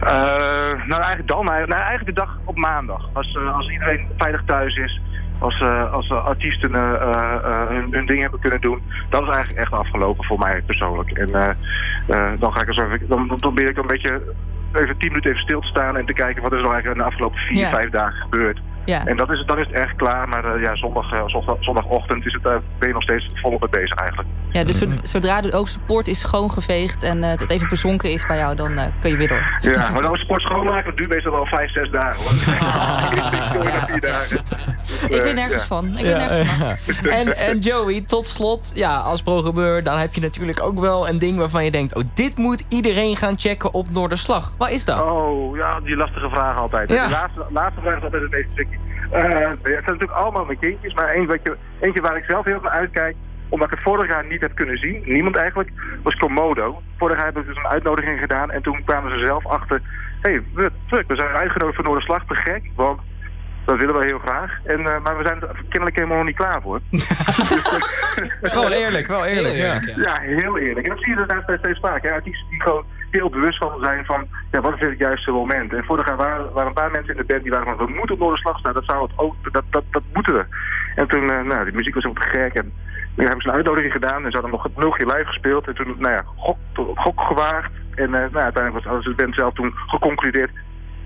Eh, 0.00 0.86
nou, 0.86 1.00
eigenlijk 1.00 1.28
dan. 1.28 1.44
Nou, 1.44 1.72
eigenlijk 1.72 2.06
de 2.06 2.12
dag 2.12 2.38
op 2.44 2.56
maandag. 2.56 3.08
Als, 3.12 3.36
eh, 3.36 3.56
als 3.56 3.68
iedereen 3.68 4.08
veilig 4.16 4.42
thuis 4.46 4.76
is. 4.76 5.00
Als, 5.38 5.60
eh, 5.60 5.92
als 5.92 6.10
artiesten 6.10 6.74
hun, 6.74 7.88
hun 7.90 8.06
ding 8.06 8.20
hebben 8.20 8.40
kunnen 8.40 8.60
doen. 8.60 8.82
Dat 9.08 9.22
is 9.22 9.28
eigenlijk 9.28 9.58
echt 9.58 9.72
afgelopen 9.72 10.24
voor 10.24 10.38
mij 10.38 10.62
persoonlijk. 10.66 11.10
En 11.10 11.56
dan 12.38 12.52
ga 12.52 12.60
ik 12.60 12.72
zo 12.72 12.84
even, 12.84 13.08
dan, 13.08 13.28
dan 13.28 13.36
probeer 13.36 13.68
ik 13.68 13.76
een 13.76 13.86
beetje 13.86 14.22
even 14.80 14.98
tien 14.98 15.08
minuten 15.08 15.30
even 15.30 15.42
stil 15.42 15.60
te 15.60 15.66
staan 15.66 15.96
en 15.96 16.06
te 16.06 16.12
kijken 16.12 16.42
wat 16.42 16.52
er 16.52 16.60
nou 16.60 16.72
eigenlijk 16.72 16.96
in 16.98 17.04
de 17.06 17.10
afgelopen 17.10 17.38
vier, 17.40 17.58
Ja. 17.58 17.70
vijf 17.70 17.90
dagen 17.90 18.20
gebeurt. 18.22 18.60
Ja. 18.84 19.06
En 19.06 19.16
dat 19.16 19.30
is, 19.30 19.38
het- 19.38 19.48
dan 19.48 19.58
is 19.58 19.66
het 19.66 19.76
echt 19.76 19.96
klaar. 19.96 20.28
Maar 20.28 20.44
eh, 20.54 20.62
ja, 20.62 20.76
zondag, 20.76 21.12
eh, 21.12 21.22
zondag, 21.26 21.56
zondagochtend 21.60 22.26
is 22.26 22.32
het, 22.32 22.44
eh, 22.46 22.56
ben 22.78 22.88
je 22.88 22.94
nog 22.94 23.02
steeds 23.02 23.30
volop 23.34 23.60
mee 23.60 23.70
bezig 23.82 23.94
eigenlijk. 23.98 24.28
Ja, 24.52 24.64
dus 24.64 24.78
zod- 24.78 25.08
zodra 25.08 25.40
de 25.40 25.52
ook 25.52 25.68
support 25.68 26.08
is 26.08 26.20
schoongeveegd... 26.20 27.02
en 27.02 27.24
eh, 27.24 27.30
het 27.30 27.50
even 27.50 27.68
bezonken 27.68 28.12
is 28.12 28.26
bij 28.26 28.36
jou, 28.36 28.54
dan 28.56 28.78
eh, 28.78 28.84
kun 29.00 29.10
je 29.10 29.16
weer 29.16 29.28
door. 29.28 29.58
Ja, 29.60 29.90
maar 29.90 30.02
dan 30.02 30.16
sport 30.16 30.42
schoonmaken, 30.42 30.84
dat 30.84 30.96
duurt 30.96 31.10
meestal 31.10 31.32
wel 31.32 31.46
vijf, 31.46 31.72
zes 31.72 31.90
dagen. 31.90 32.22
Hoor. 32.24 32.32
Ik 35.16 35.22
ben 35.22 35.34
nergens 35.34 35.62
ja. 35.62 35.68
van. 35.68 35.96
Ik 35.98 36.04
ben 36.04 36.16
nergens 36.18 36.48
van. 36.48 37.10
En, 37.10 37.36
en 37.36 37.58
Joey, 37.58 38.00
tot 38.06 38.26
slot, 38.26 38.72
ja, 38.74 38.96
als 38.96 39.22
programmeur... 39.22 39.82
dan 39.82 39.98
heb 39.98 40.14
je 40.14 40.20
natuurlijk 40.20 40.62
ook 40.62 40.78
wel 40.80 41.08
een 41.08 41.18
ding 41.18 41.38
waarvan 41.38 41.64
je 41.64 41.70
denkt... 41.70 41.94
oh, 41.94 42.02
dit 42.14 42.36
moet 42.36 42.64
iedereen 42.68 43.16
gaan 43.16 43.38
checken 43.38 43.74
op 43.74 43.90
Noorderslag. 43.90 44.52
Wat 44.58 44.70
is 44.70 44.84
dat? 44.84 45.00
Oh, 45.00 45.56
ja, 45.56 45.80
die 45.80 45.96
lastige 45.96 46.28
vraag 46.28 46.58
altijd. 46.58 46.90
Ja. 46.92 47.04
De 47.06 47.10
laatste, 47.12 47.44
laatste 47.50 47.80
vraag 47.80 47.96
is 47.96 48.02
altijd 48.02 48.22
het 48.22 48.30
meest 48.32 48.48
tricky. 48.54 48.71
Het 49.10 49.58
zijn 49.62 49.82
natuurlijk 49.84 50.10
allemaal 50.10 50.44
mijn 50.44 50.58
kindjes, 50.58 50.94
maar 50.94 51.08
één 51.08 51.26
wat 51.26 51.40
je, 51.42 51.56
eentje 51.80 52.00
waar 52.00 52.16
ik 52.16 52.24
zelf 52.24 52.44
heel 52.44 52.60
naar 52.60 52.70
uitkijk, 52.70 53.16
omdat 53.48 53.66
ik 53.66 53.74
het 53.74 53.82
vorig 53.82 54.08
jaar 54.08 54.26
niet 54.26 54.40
heb 54.40 54.54
kunnen 54.54 54.78
zien, 54.78 55.02
niemand 55.04 55.36
eigenlijk, 55.36 55.70
was 56.02 56.14
Komodo. 56.14 56.82
Vorig 56.98 57.16
jaar 57.16 57.26
heb 57.26 57.38
ik 57.38 57.46
dus 57.46 57.56
een 57.56 57.66
uitnodiging 57.66 58.20
gedaan 58.20 58.50
en 58.50 58.62
toen 58.62 58.84
kwamen 58.84 59.18
ze 59.18 59.24
zelf 59.24 59.46
achter, 59.46 59.80
hé, 60.20 60.30
hey, 60.30 60.42
we, 60.54 60.70
we 60.88 61.16
zijn 61.16 61.36
uitgenodigd 61.36 61.76
voor 61.76 61.84
Noorderslag, 61.84 62.24
te 62.26 62.34
gek, 62.34 62.70
want 62.74 63.00
dat 63.64 63.78
willen 63.78 63.98
we 63.98 64.06
heel 64.06 64.18
graag. 64.18 64.58
En, 64.64 64.78
eh, 64.78 65.02
maar 65.02 65.18
we 65.18 65.24
zijn 65.24 65.40
er 65.40 65.62
kennelijk 65.68 65.96
helemaal 65.96 66.16
nog 66.16 66.26
niet 66.26 66.36
klaar 66.36 66.62
voor. 66.62 66.80
Wel 68.54 68.72
eerlijk, 68.72 69.06
wel 69.06 69.26
eerlijk, 69.26 69.54
ja. 69.54 69.80
Ja, 69.96 70.20
heel 70.20 70.58
eerlijk. 70.58 70.86
En 70.86 70.94
dat 70.94 71.04
zie 71.04 71.14
je 71.14 71.20
inderdaad 71.20 71.42
steeds, 71.42 71.58
steeds 71.58 71.80
vaak. 71.80 72.04
Ja, 72.04 72.12
artiesten 72.12 72.48
die 72.50 72.62
gewoon 72.62 72.84
heel 73.14 73.30
bewust 73.30 73.58
van 73.58 73.72
zijn 73.82 74.04
van 74.04 74.26
ja, 74.50 74.60
wat 74.60 74.74
is 74.74 74.86
het 74.86 74.98
juiste 74.98 75.30
moment. 75.30 75.72
En 75.72 75.84
vorig 75.84 76.06
jaar 76.06 76.16
waren, 76.16 76.52
waren 76.52 76.68
een 76.68 76.74
paar 76.74 76.90
mensen 76.90 77.14
in 77.14 77.20
de 77.20 77.26
band 77.26 77.42
die 77.42 77.52
waren 77.52 77.66
van 77.66 77.86
we 77.86 77.92
moeten 77.92 78.14
op 78.14 78.20
Noorderslag 78.20 78.58
staan. 78.58 78.72
Dat, 78.72 78.84
zou 78.84 79.02
het 79.02 79.12
ook, 79.16 79.34
dat, 79.52 79.64
dat, 79.70 79.84
dat 79.90 80.02
moeten 80.12 80.34
we. 80.34 80.44
En 80.94 81.08
toen, 81.08 81.30
eh, 81.30 81.44
nou, 81.44 81.64
die 81.64 81.74
muziek 81.74 81.94
was 81.94 82.04
ook 82.04 82.20
te 82.20 82.28
gek. 82.28 82.54
En 82.54 82.72
toen 83.14 83.24
hebben 83.24 83.42
ze 83.42 83.48
een 83.48 83.54
uitnodiging 83.54 83.92
gedaan 83.92 84.24
en 84.24 84.30
ze 84.30 84.38
hadden 84.38 84.50
nog 84.50 84.62
het 84.62 84.76
nul 84.76 84.90
keer 84.90 85.06
live 85.06 85.26
gespeeld. 85.26 85.66
En 85.66 85.74
toen, 85.74 85.94
nou 85.98 86.14
ja, 86.14 86.22
gok, 86.36 86.58
gok 86.94 87.20
gewaagd. 87.20 87.70
En 87.94 88.08
uh, 88.08 88.12
nou, 88.12 88.36
uiteindelijk 88.36 88.86
was 88.86 89.04
de 89.04 89.14
band 89.14 89.34
zelf 89.34 89.52
toen 89.52 89.72
geconcludeerd. 89.86 90.50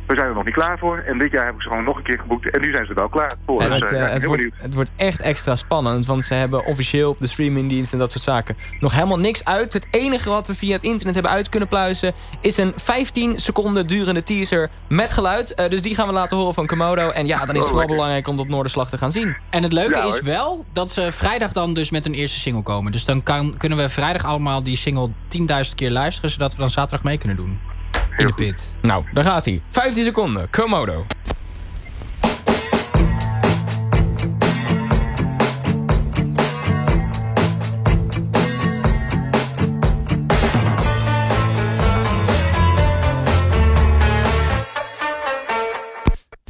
We 0.06 0.14
zijn 0.14 0.28
er 0.28 0.34
nog 0.34 0.44
niet 0.44 0.54
klaar 0.54 0.78
voor. 0.78 0.98
En 0.98 1.18
dit 1.18 1.32
jaar 1.32 1.46
heb 1.46 1.54
ik 1.54 1.62
ze 1.62 1.68
gewoon 1.68 1.84
nog 1.84 1.96
een 1.96 2.02
keer 2.02 2.18
geboekt. 2.18 2.50
En 2.50 2.60
nu 2.60 2.72
zijn 2.72 2.84
ze 2.84 2.90
er 2.90 2.98
wel 2.98 3.08
klaar 3.08 3.34
voor. 3.46 3.60
En 3.60 3.70
Dus, 3.70 3.78
het, 3.78 3.84
eh, 3.84 4.00
eh, 4.00 4.06
ja, 4.06 4.12
het, 4.12 4.22
heel 4.22 4.28
wordt, 4.28 4.44
het 4.56 4.74
wordt 4.74 4.90
echt 4.96 5.20
extra 5.20 5.54
spannend. 5.54 6.06
Want 6.06 6.24
ze 6.24 6.34
hebben 6.34 6.64
officieel 6.64 7.10
op 7.10 7.18
de 7.18 7.26
streamingdienst 7.26 7.92
en 7.92 7.98
dat 7.98 8.12
soort 8.12 8.24
zaken 8.24 8.56
nog 8.80 8.92
helemaal 8.92 9.18
niks 9.18 9.44
uit. 9.44 9.72
Het 9.72 9.86
enige 9.90 10.28
wat 10.28 10.46
we 10.46 10.54
via 10.54 10.72
het 10.72 10.82
internet 10.82 11.14
hebben 11.14 11.32
uit 11.32 11.48
kunnen 11.48 11.68
pluizen... 11.68 12.12
is 12.40 12.56
een 12.56 12.72
15 12.76 13.38
seconden 13.38 13.86
durende 13.86 14.22
teaser 14.22 14.70
met 14.88 15.12
geluid. 15.12 15.54
Eh, 15.54 15.68
dus 15.68 15.82
die 15.82 15.94
gaan 15.94 16.06
we 16.06 16.12
laten 16.12 16.36
horen 16.36 16.54
van 16.54 16.66
Komodo. 16.66 17.10
En 17.10 17.26
ja, 17.26 17.44
dan 17.44 17.54
is 17.54 17.60
het 17.60 17.70
vooral 17.70 17.88
belangrijk 17.88 18.28
om 18.28 18.36
dat 18.36 18.48
Noorderslag 18.48 18.88
te 18.88 18.98
gaan 18.98 19.12
zien. 19.12 19.36
En 19.50 19.62
het 19.62 19.72
leuke 19.72 19.96
Ja, 19.96 20.04
is 20.04 20.20
wel 20.20 20.64
dat 20.72 20.90
ze 20.90 21.12
vrijdag 21.12 21.52
dan 21.52 21.74
dus 21.74 21.90
met 21.90 22.06
een 22.06 22.14
eerste 22.14 22.38
single 22.38 22.62
komen. 22.62 22.92
Dus 22.92 23.04
dan 23.04 23.22
kan, 23.22 23.54
kunnen 23.56 23.78
we 23.78 23.88
vrijdag 23.88 24.24
allemaal 24.24 24.62
die 24.62 24.76
single 24.76 25.10
10.000 25.38 25.74
keer 25.74 25.90
luisteren... 25.90 26.30
zodat 26.30 26.52
we 26.52 26.58
dan 26.58 26.70
zaterdag 26.70 27.04
mee 27.04 27.18
kunnen 27.18 27.36
doen. 27.36 27.74
In 28.16 28.26
de 28.26 28.34
pit. 28.34 28.76
Nou, 28.82 29.04
daar 29.12 29.24
gaat 29.24 29.44
hij. 29.44 29.62
15 29.70 30.04
seconden, 30.04 30.50
Komodo. 30.50 31.06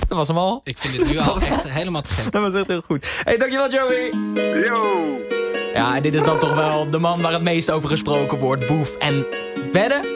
Dat 0.09 0.27
was 0.27 0.29
hem 0.29 0.37
al. 0.37 0.61
Ik 0.65 0.79
vind 0.79 0.97
dit 0.97 1.11
nu 1.11 1.19
al 1.29 1.41
echt 1.41 1.69
helemaal 1.71 2.03
te 2.03 2.11
gek. 2.11 2.33
Dat 2.33 2.43
was 2.43 2.55
echt 2.55 2.67
heel 2.67 2.81
goed. 2.81 3.07
Hey, 3.25 3.37
dankjewel 3.37 3.71
Joey. 3.71 4.11
Yo. 4.65 5.07
Ja, 5.75 5.97
en 5.97 6.03
dit 6.03 6.15
is 6.15 6.23
dan 6.23 6.39
toch 6.39 6.55
wel 6.55 6.91
de 6.91 6.99
man 6.99 7.21
waar 7.21 7.33
het 7.33 7.43
meest 7.43 7.71
over 7.71 7.89
gesproken 7.89 8.39
wordt. 8.39 8.67
Boef. 8.67 8.97
En 8.97 9.27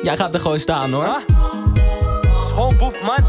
Jij 0.02 0.16
gaat 0.16 0.34
er 0.34 0.40
gewoon 0.40 0.58
staan 0.58 0.92
hoor. 0.92 1.20
Schoon 2.40 2.76
boef, 2.76 3.02
man. 3.02 3.24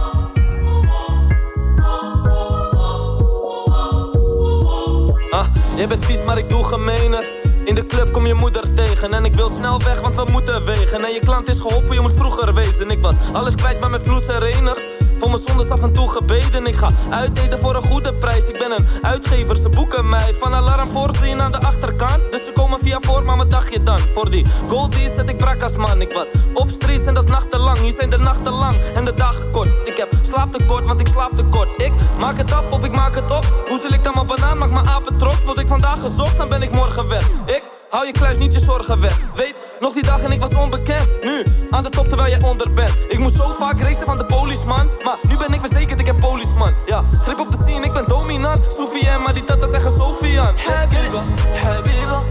Ah, 5.29 5.45
jij 5.75 5.87
bent 5.87 6.05
vies, 6.05 6.23
maar 6.23 6.37
ik 6.37 6.49
doe 6.49 6.63
gemener. 6.63 7.29
In 7.65 7.75
de 7.75 7.85
club 7.85 8.11
kom 8.11 8.25
je 8.25 8.33
moeder 8.33 8.73
tegen 8.73 9.13
en 9.13 9.25
ik 9.25 9.33
wil 9.33 9.49
snel 9.49 9.79
weg, 9.79 10.01
want 10.01 10.15
we 10.15 10.25
moeten 10.31 10.65
wegen. 10.65 11.03
En 11.05 11.13
je 11.13 11.19
klant 11.19 11.47
is 11.47 11.59
geholpen, 11.59 11.93
je 11.93 12.01
moet 12.01 12.13
vroeger 12.13 12.53
wezen. 12.53 12.89
Ik 12.89 13.01
was 13.01 13.15
alles 13.33 13.55
kwijt, 13.55 13.79
maar 13.79 13.89
met 13.89 14.03
vloed 14.03 14.27
herenigd. 14.27 15.00
Voor 15.21 15.29
mijn 15.29 15.41
zondes 15.47 15.69
af 15.69 15.81
en 15.81 15.93
toe 15.93 16.09
gebeden. 16.09 16.65
Ik 16.65 16.75
ga 16.75 16.89
uiteten 17.09 17.59
voor 17.59 17.75
een 17.75 17.83
goede 17.83 18.13
prijs. 18.13 18.47
Ik 18.47 18.57
ben 18.57 18.71
een 18.71 18.85
uitgever, 19.01 19.57
ze 19.57 19.69
boeken 19.69 20.09
mij. 20.09 20.33
Van 20.39 20.53
alarm 20.53 20.87
voorzien 20.89 21.41
aan 21.41 21.51
de 21.51 21.59
achterkant. 21.59 22.19
Dus 22.31 22.45
ze 22.45 22.51
komen 22.51 22.79
via 22.79 22.97
voor, 23.01 23.23
maar 23.23 23.37
wat 23.37 23.49
dacht 23.49 23.73
je 23.73 23.83
dan? 23.83 23.99
Voor 23.99 24.31
die 24.31 24.45
goldies 24.67 25.13
zet 25.15 25.29
ik 25.29 25.37
brak 25.37 25.63
als 25.63 25.75
man. 25.75 26.01
Ik 26.01 26.11
was 26.11 26.27
op 26.53 26.69
streets 26.69 27.05
en 27.05 27.13
dat 27.13 27.27
nachtenlang. 27.27 27.77
Hier 27.77 27.91
zijn 27.91 28.09
de 28.09 28.17
nachten 28.17 28.53
lang 28.53 28.75
en 28.75 29.05
de 29.05 29.13
dagen 29.13 29.51
kort. 29.51 29.87
Ik 29.87 29.97
heb 29.97 30.09
slaaptekort, 30.21 30.85
want 30.85 30.99
ik 30.99 31.07
slaap 31.07 31.35
tekort. 31.35 31.81
Ik 31.81 31.91
maak 32.17 32.37
het 32.37 32.53
af 32.53 32.71
of 32.71 32.83
ik 32.83 32.91
maak 32.91 33.15
het 33.15 33.31
op. 33.31 33.63
Hoe 33.67 33.79
zal 33.79 33.91
ik 33.91 34.03
dan 34.03 34.13
mijn 34.15 34.27
banaan? 34.27 34.57
Maak 34.57 34.71
mijn 34.71 34.87
apen 34.89 35.17
trots. 35.17 35.43
Word 35.43 35.59
ik 35.59 35.67
vandaag 35.67 35.99
gezocht, 35.99 36.37
dan 36.37 36.49
ben 36.49 36.61
ik 36.61 36.71
morgen 36.71 37.07
weg. 37.07 37.29
Ik 37.45 37.63
hou 37.91 38.05
je 38.05 38.11
kluis 38.11 38.37
niet 38.37 38.53
je 38.53 38.59
zorgen 38.59 39.01
weg. 39.01 39.19
Weet, 39.35 39.55
nog 39.79 39.93
die 39.93 40.03
dag 40.03 40.23
en 40.23 40.31
ik 40.31 40.39
was 40.39 40.55
onbekend. 40.55 41.07
Nu, 41.23 41.45
aan 41.69 41.83
de 41.83 41.89
top 41.89 42.07
terwijl 42.07 42.29
jij 42.29 42.41
onder 42.41 42.73
bent. 42.73 42.95
Ik 43.07 43.19
moest 43.19 43.35
zo 43.35 43.53
vaak 43.53 43.79
racen 43.79 44.05
van 44.05 44.17
de 44.17 44.25
policeman. 44.25 44.89
Maar 45.03 45.17
nu 45.27 45.37
ben 45.37 45.53
ik 45.53 45.59
verzekerd, 45.59 45.99
ik 45.99 46.05
heb 46.05 46.19
policeman. 46.19 46.73
Ja, 46.85 47.03
grip 47.19 47.39
op 47.39 47.51
de 47.51 47.57
scene, 47.57 47.85
ik 47.85 47.93
ben 47.93 48.07
dominant. 48.07 48.73
Sophie 48.73 49.07
en 49.07 49.21
maar 49.21 49.33
die 49.33 49.43
tata 49.43 49.69
zeggen 49.69 49.91
Sofian. 49.91 50.55
Habiba, 50.67 51.21
Habiba. 51.63 52.21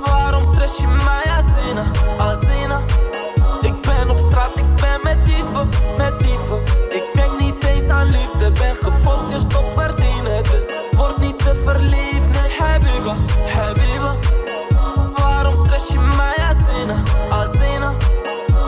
Waarom 0.00 0.44
stress 0.52 0.76
je 0.76 0.86
mij, 0.86 1.24
Azina, 1.24 1.84
Azina? 2.18 2.80
Ik 3.60 3.80
ben 3.80 4.10
op 4.10 4.18
straat, 4.18 4.58
ik 4.58 4.74
ben 4.74 5.00
met 5.02 5.26
dieven, 5.26 5.68
met 5.96 6.18
dieven. 6.18 6.62
Ik 6.90 7.04
denk 7.12 7.40
niet 7.40 7.64
eens 7.64 7.88
aan 7.88 8.10
liefde, 8.10 8.52
ben 8.52 8.76
gefocust 8.76 9.56
op 9.56 9.72
verdienen. 9.72 10.42
Dus 10.42 10.64
word 10.90 11.18
niet 11.18 11.38
te 11.38 11.54
verliefd, 11.54 12.28
nee, 12.30 12.58
Habiba, 12.58 13.14
Habiba. 13.54 14.39
Stress 15.80 15.92
je 15.92 16.16
mij, 16.16 16.36
Azina, 16.36 17.02
Azina? 17.30 17.94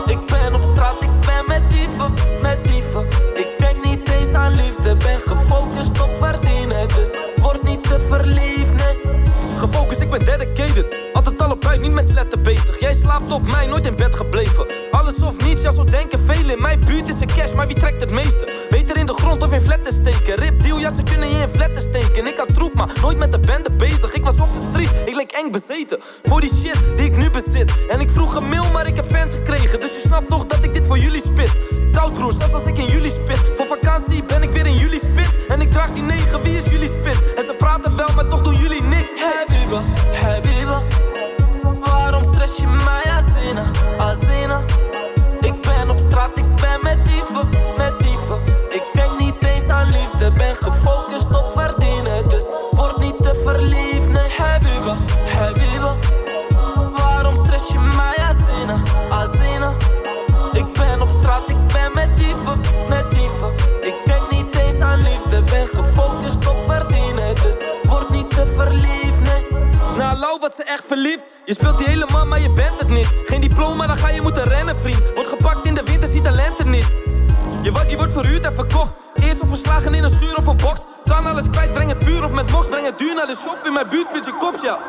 Ik 0.05 0.25
ben 0.25 0.53
op 0.53 0.63
straat, 0.63 1.03
ik 1.03 1.19
ben 1.19 1.43
met 1.47 1.69
dieven, 1.69 2.13
met 2.41 2.63
dieven. 2.63 3.07
Ik 3.33 3.47
denk 3.57 3.83
niet 3.83 4.09
eens 4.09 4.33
aan 4.33 4.55
liefde, 4.55 4.95
ben 4.95 5.19
gefocust 5.19 6.01
op 6.01 6.17
verdienen. 6.17 6.87
Dus 6.87 7.09
word 7.35 7.63
niet 7.63 7.83
te. 7.83 7.89
Gefocust, 7.89 8.52
ik 10.03 10.09
ben 10.09 10.25
dedicated. 10.25 10.85
Altijd 11.13 11.41
al 11.41 11.51
op 11.51 11.65
uit, 11.65 11.81
niet 11.81 11.91
met 11.91 12.09
sletten 12.09 12.43
bezig. 12.43 12.79
Jij 12.79 12.93
slaapt 12.93 13.31
op 13.31 13.47
mij, 13.47 13.67
nooit 13.67 13.85
in 13.85 13.95
bed 13.95 14.15
gebleven. 14.15 14.65
Alles 14.91 15.21
of 15.21 15.45
niets, 15.45 15.61
ja, 15.61 15.71
zo 15.71 15.83
denken 15.83 16.19
velen. 16.19 16.55
In 16.55 16.61
mijn 16.61 16.79
buurt 16.85 17.09
is 17.09 17.21
er 17.21 17.27
cash, 17.35 17.53
maar 17.53 17.67
wie 17.67 17.75
trekt 17.75 18.01
het 18.01 18.11
meeste? 18.11 18.65
Beter 18.69 18.97
in 18.97 19.05
de 19.05 19.13
grond 19.13 19.43
of 19.43 19.51
in 19.51 19.61
flatten 19.61 19.93
steken. 19.93 20.35
Rip 20.35 20.63
deal, 20.63 20.77
ja, 20.77 20.93
ze 20.93 21.03
kunnen 21.03 21.29
je 21.29 21.41
in 21.41 21.47
flatten 21.47 21.81
steken. 21.81 22.27
Ik 22.27 22.37
had 22.37 22.53
troep, 22.53 22.73
maar 22.73 22.89
nooit 23.01 23.17
met 23.17 23.31
de 23.31 23.39
bende 23.39 23.71
bezig. 23.71 24.13
Ik 24.13 24.23
was 24.23 24.39
op 24.39 24.53
de 24.53 24.67
street, 24.69 24.91
ik 25.05 25.15
leek 25.15 25.31
eng 25.31 25.51
bezeten. 25.51 25.97
Voor 26.23 26.41
die 26.41 26.53
shit 26.53 26.77
die 26.95 27.05
ik 27.05 27.17
nu 27.17 27.29
bezit. 27.29 27.71
En 27.87 27.99
ik 27.99 28.09
vroeg 28.09 28.35
een 28.35 28.49
mail, 28.49 28.71
maar 28.73 28.87
ik 28.87 28.95
heb 28.95 29.05
fans 29.05 29.31
gekregen. 29.31 29.79
Dus 29.79 29.93
je 29.93 30.01
snapt 30.05 30.29
toch 30.29 30.45
dat 30.45 30.63
ik 30.63 30.73
dit 30.73 30.85
voor 30.85 30.97
jullie 30.97 31.21
spit. 31.21 31.51
Koud 31.91 32.13
broer, 32.13 32.33
zelfs 32.33 32.53
als 32.53 32.65
ik 32.65 32.77
in 32.77 32.87
jullie 32.87 33.11
spit. 33.11 33.39
Voor 33.55 33.65
vakantie 33.65 34.23
ben 34.23 34.41
ik 34.43 34.49
weer 34.49 34.65
in 34.65 34.77
jullie 34.77 34.99
spits. 34.99 35.45
En 35.47 35.61
ik 35.61 35.71
draag 35.71 35.91
die 35.91 36.03
negen, 36.03 36.41
wie 36.41 36.57
is 36.57 36.65
jullie 36.65 36.87
spits? 36.87 37.33
En 37.35 37.43
ze 37.43 37.53
praten 37.57 37.95
wel, 37.95 38.09
maar 38.15 38.27
toch 38.27 38.41
doen 38.41 38.55
jullie 38.55 38.81
niks. 38.81 39.11
Habiba, 39.21 39.81
Habiba. 40.21 40.81
Waarom 41.79 42.23
stress 42.23 42.57
je 42.57 42.67
mij, 42.67 43.03
Azina, 43.11 43.63
Azina? 43.97 44.61
Ik 45.41 45.61
ben 45.61 45.89
op 45.89 45.99
straat, 45.99 46.37
ik 46.37 46.55
ben 46.55 46.79
met 46.81 47.05
die 47.05 47.23
echt 47.77 48.02
Je 71.53 71.59
speelt 71.59 71.77
die 71.77 71.87
hele 71.87 72.07
man, 72.11 72.27
maar 72.27 72.41
je 72.41 72.51
bent 72.51 72.79
het 72.79 72.89
niet. 72.89 73.07
Geen 73.25 73.41
diploma, 73.41 73.87
dan 73.87 73.95
ga 73.95 74.09
je 74.09 74.21
moeten 74.21 74.43
rennen, 74.43 74.75
vriend. 74.75 75.01
Wordt 75.13 75.29
gepakt 75.29 75.65
in 75.65 75.73
de 75.73 75.83
winter, 75.83 76.09
ziet 76.09 76.23
talenten 76.23 76.69
niet. 76.69 76.91
Je 77.61 77.71
wakkie 77.71 77.97
wordt 77.97 78.11
verhuurd 78.11 78.45
en 78.45 78.53
verkocht. 78.53 78.93
Eerst 79.15 79.41
opgeslagen 79.41 79.93
in 79.93 80.03
een 80.03 80.09
schuur 80.09 80.37
of 80.37 80.47
een 80.47 80.57
box. 80.57 80.83
Kan 81.05 81.25
alles 81.25 81.49
kwijt, 81.49 81.73
breng 81.73 81.89
het 81.89 81.99
puur 81.99 82.23
of 82.23 82.31
met 82.31 82.51
mox. 82.51 82.67
Breng 82.67 82.85
het 82.85 82.97
duur 82.97 83.15
naar 83.15 83.27
de 83.27 83.35
shop 83.35 83.57
in 83.65 83.73
mijn 83.73 83.87
buurt, 83.87 84.09
vind 84.09 84.25
je 84.25 84.35
kops, 84.39 84.61
ja. 84.61 84.79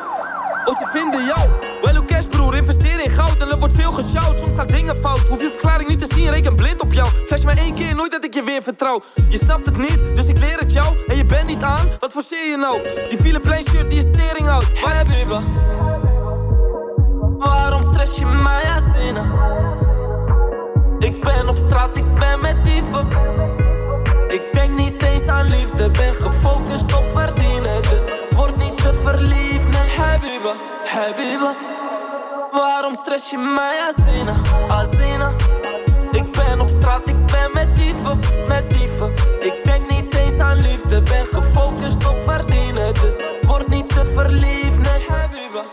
Of 0.65 0.77
ze 0.77 0.87
vinden 0.91 1.25
jou. 1.25 1.39
Well, 1.81 1.95
hoe 1.95 2.05
cash, 2.05 2.25
broer, 2.25 2.55
investeer 2.55 3.03
in 3.03 3.09
goud 3.09 3.37
en 3.37 3.49
er 3.49 3.59
wordt 3.59 3.73
veel 3.73 3.91
gesjouwd. 3.91 4.39
Soms 4.39 4.55
gaan 4.55 4.67
dingen 4.67 4.95
fout, 4.95 5.19
hoef 5.19 5.41
je 5.41 5.49
verklaring 5.49 5.89
niet 5.89 5.99
te 5.99 6.15
zien, 6.15 6.29
reken 6.29 6.55
blind 6.55 6.81
op 6.81 6.93
jou. 6.93 7.07
Flash 7.25 7.43
mij 7.43 7.57
één 7.57 7.73
keer, 7.73 7.95
nooit 7.95 8.11
dat 8.11 8.23
ik 8.23 8.33
je 8.33 8.43
weer 8.43 8.61
vertrouw. 8.61 9.01
Je 9.29 9.37
snapt 9.37 9.65
het 9.65 9.77
niet, 9.77 9.99
dus 10.15 10.27
ik 10.27 10.39
leer 10.39 10.59
het 10.59 10.71
jou. 10.71 10.97
En 11.07 11.17
je 11.17 11.25
bent 11.25 11.47
niet 11.47 11.63
aan, 11.63 11.87
wat 11.99 12.11
forceer 12.11 12.49
je 12.49 12.57
nou? 12.57 12.81
Die 13.09 13.17
file 13.17 13.39
plain 13.39 13.63
shirt, 13.69 13.89
die 13.89 13.99
is 13.99 14.05
tering 14.11 14.49
oud. 14.49 14.81
Maar 14.83 14.97
heb 14.97 15.07
je 15.07 15.94
Waarom 17.45 17.81
stress 17.83 18.17
je 18.17 18.25
mij, 18.25 18.63
Azina? 18.63 19.23
Ik 20.99 21.23
ben 21.23 21.49
op 21.49 21.57
straat, 21.57 21.97
ik 21.97 22.13
ben 22.19 22.41
met 22.41 22.65
dieven. 22.65 23.07
Ik 24.27 24.53
denk 24.53 24.77
niet 24.77 25.03
eens 25.03 25.27
aan 25.27 25.45
liefde, 25.45 25.89
ben 25.89 26.13
gefocust 26.13 26.93
op 26.93 27.11
verdienen. 27.11 27.81
Dus 27.81 28.03
word 28.31 28.57
niet 28.57 28.77
te 28.77 28.93
verliefd, 28.93 29.69
nee, 29.69 29.89
Habiba, 29.97 30.53
Habiba. 30.85 31.55
Waarom 32.51 32.95
stress 32.95 33.29
je 33.29 33.37
mij, 33.37 33.75
Azina, 33.87 34.33
Azina? 34.69 35.31
Ik 36.11 36.31
ben 36.31 36.59
op 36.59 36.69
straat, 36.69 37.09
ik 37.09 37.25
ben 37.25 37.49
met 37.53 37.75
dieven, 37.75 38.19
met 38.47 38.69
dieven. 38.69 39.13
Ik 39.39 39.63
denk 39.63 39.89
niet 39.89 40.15
eens 40.15 40.39
aan 40.39 40.57
liefde, 40.57 41.01
ben 41.01 41.25
gefocust 41.25 42.07
op 42.07 42.23
verdienen. 42.23 42.93
Dus 42.93 43.13
word 43.41 43.67
niet 43.67 43.89
te 43.89 44.05
verliefd, 44.05 44.79
nee, 44.79 45.05
Habiba. 45.07 45.63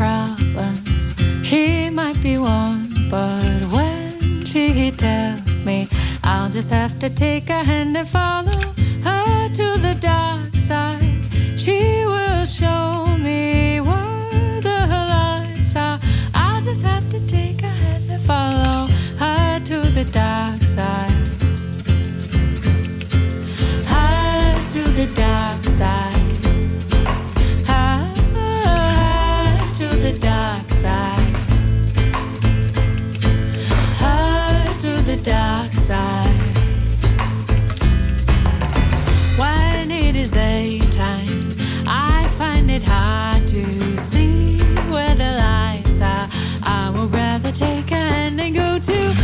Problems, 0.00 1.14
she 1.46 1.90
might 1.90 2.22
be 2.22 2.38
one, 2.38 2.88
but 3.10 3.60
when 3.70 4.46
she 4.46 4.90
tells 4.92 5.62
me, 5.62 5.88
I'll 6.24 6.48
just 6.48 6.70
have 6.70 6.98
to 7.00 7.10
take 7.10 7.48
her 7.48 7.62
hand 7.62 7.94
and 7.98 8.08
follow 8.08 8.62
her 9.04 9.48
to 9.58 9.68
the 9.86 9.94
dark 10.00 10.56
side. 10.56 11.04
She 11.56 11.80
will 12.06 12.46
show 12.46 13.14
me 13.18 13.82
where 13.82 14.62
the 14.62 14.80
lights 15.14 15.76
are. 15.76 16.00
I'll 16.32 16.62
just 16.62 16.82
have 16.82 17.06
to 17.10 17.20
take 17.26 17.60
her 17.60 17.76
hand 17.84 18.10
and 18.10 18.22
follow 18.22 18.88
her 19.18 19.60
to 19.70 19.78
the 19.98 20.06
dark 20.06 20.62
side. 20.62 21.12
Her 23.92 24.54
to 24.74 24.82
the 24.98 25.08
dark 25.14 25.62
side. 25.66 26.19
Her 33.98 34.64
to 34.80 35.02
the 35.02 35.16
dark 35.22 35.72
side. 35.72 36.40
When 39.38 39.90
it 39.90 40.16
is 40.16 40.30
daytime, 40.30 41.56
I 41.86 42.24
find 42.38 42.70
it 42.70 42.82
hard 42.82 43.46
to 43.48 43.64
see 43.98 44.58
where 44.90 45.14
the 45.14 45.32
lights 45.46 46.00
are. 46.00 46.28
I 46.62 46.90
would 46.94 47.14
rather 47.14 47.52
take 47.52 47.90
a 47.90 47.96
hand 47.96 48.40
and 48.40 48.54
go 48.54 48.78
to 48.78 49.14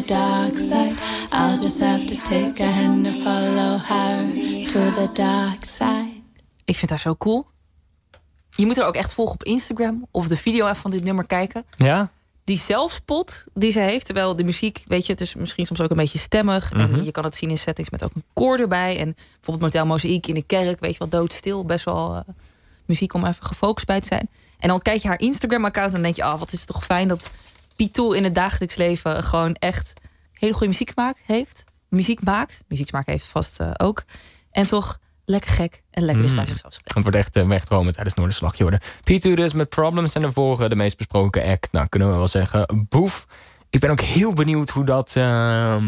the 0.00 0.06
dark 0.06 0.58
side. 0.58 0.94
I'll 1.30 1.60
just 1.62 1.80
have 1.80 2.06
to 2.06 2.16
take 2.22 2.62
her 2.62 2.72
hand 2.72 3.06
and 3.06 3.16
follow 3.16 3.78
her 3.78 4.32
to 4.64 4.90
the 4.90 5.08
dark 5.12 5.64
side. 5.64 6.22
Ik 6.64 6.76
vind 6.76 6.90
haar 6.90 7.00
zo 7.00 7.16
cool. 7.16 7.46
Je 8.50 8.66
moet 8.66 8.76
haar 8.76 8.86
ook 8.86 8.94
echt 8.94 9.12
volgen 9.12 9.34
op 9.34 9.44
Instagram 9.44 10.06
of 10.10 10.28
de 10.28 10.36
video 10.36 10.72
van 10.72 10.90
dit 10.90 11.04
nummer 11.04 11.26
kijken. 11.26 11.64
Ja? 11.76 12.10
Die 12.44 12.58
zelfspot 12.58 13.44
die 13.54 13.72
ze 13.72 13.80
heeft, 13.80 14.04
terwijl 14.04 14.36
de 14.36 14.44
muziek, 14.44 14.82
weet 14.86 15.06
je, 15.06 15.12
het 15.12 15.20
is 15.20 15.34
misschien 15.34 15.66
soms 15.66 15.80
ook 15.80 15.90
een 15.90 15.96
beetje 15.96 16.18
stemmig. 16.18 16.72
Mhm. 16.72 16.94
En 16.94 17.04
je 17.04 17.10
kan 17.10 17.24
het 17.24 17.36
zien 17.36 17.50
in 17.50 17.58
settings 17.58 17.90
met 17.90 18.04
ook 18.04 18.14
een 18.14 18.24
koor 18.32 18.58
erbij. 18.58 18.98
En 18.98 19.14
bijvoorbeeld 19.14 19.72
Motel 19.72 19.86
Mozaïek 19.86 20.26
in 20.26 20.34
de 20.34 20.42
kerk, 20.42 20.80
weet 20.80 20.92
je 20.92 20.98
wel, 20.98 21.08
doodstil. 21.08 21.64
Best 21.64 21.84
wel 21.84 22.14
eh, 22.14 22.20
muziek 22.84 23.14
om 23.14 23.26
even 23.26 23.44
gefocust 23.44 23.86
bij 23.86 24.00
te 24.00 24.06
zijn. 24.06 24.28
En 24.58 24.68
dan 24.68 24.82
kijk 24.82 25.02
je 25.02 25.08
haar 25.08 25.20
Instagram-account 25.20 25.88
en 25.88 25.94
dan 25.94 26.02
denk 26.02 26.16
je, 26.16 26.24
ah, 26.24 26.38
wat 26.38 26.52
is 26.52 26.58
het 26.58 26.68
toch 26.68 26.84
fijn 26.84 27.08
dat 27.08 27.30
Pitou 27.76 28.16
in 28.16 28.24
het 28.24 28.34
dagelijks 28.34 28.76
leven 28.76 29.22
gewoon 29.22 29.54
echt 29.54 29.92
hele 30.32 30.52
goede 30.52 30.68
muziek 30.68 30.92
maakt, 30.94 31.20
heeft. 31.26 31.64
Muziek 31.88 32.22
maakt, 32.22 32.62
muzieksmaak 32.68 33.06
heeft 33.06 33.26
vast 33.26 33.60
eh, 33.60 33.70
ook. 33.76 34.04
En 34.50 34.66
toch 34.66 34.98
lekker 35.24 35.50
gek 35.50 35.82
en 35.90 36.02
lekker 36.02 36.22
dicht 36.22 36.34
bij 36.34 36.44
Mm. 36.44 36.50
zichzelf. 36.50 36.78
Het 36.84 37.02
wordt 37.02 37.16
echt 37.16 37.36
uh, 37.36 37.46
wegdromen 37.46 37.92
tijdens 37.92 38.14
Noorderslag. 38.14 38.58
Hoorde 38.58 38.80
P2 38.80 39.32
dus 39.34 39.52
met 39.52 39.68
Problems. 39.68 40.14
En 40.14 40.22
daarvoor 40.22 40.62
eh, 40.62 40.68
de 40.68 40.76
meest 40.76 40.96
besproken 40.96 41.44
act. 41.44 41.68
Nou, 41.72 41.88
kunnen 41.88 42.10
we 42.10 42.14
wel 42.16 42.28
zeggen, 42.28 42.86
Boef. 42.88 43.26
Ik 43.70 43.80
ben 43.80 43.90
ook 43.90 44.00
heel 44.00 44.32
benieuwd 44.32 44.70
hoe 44.70 44.84
dat 44.84 45.08
ehm, 45.16 45.84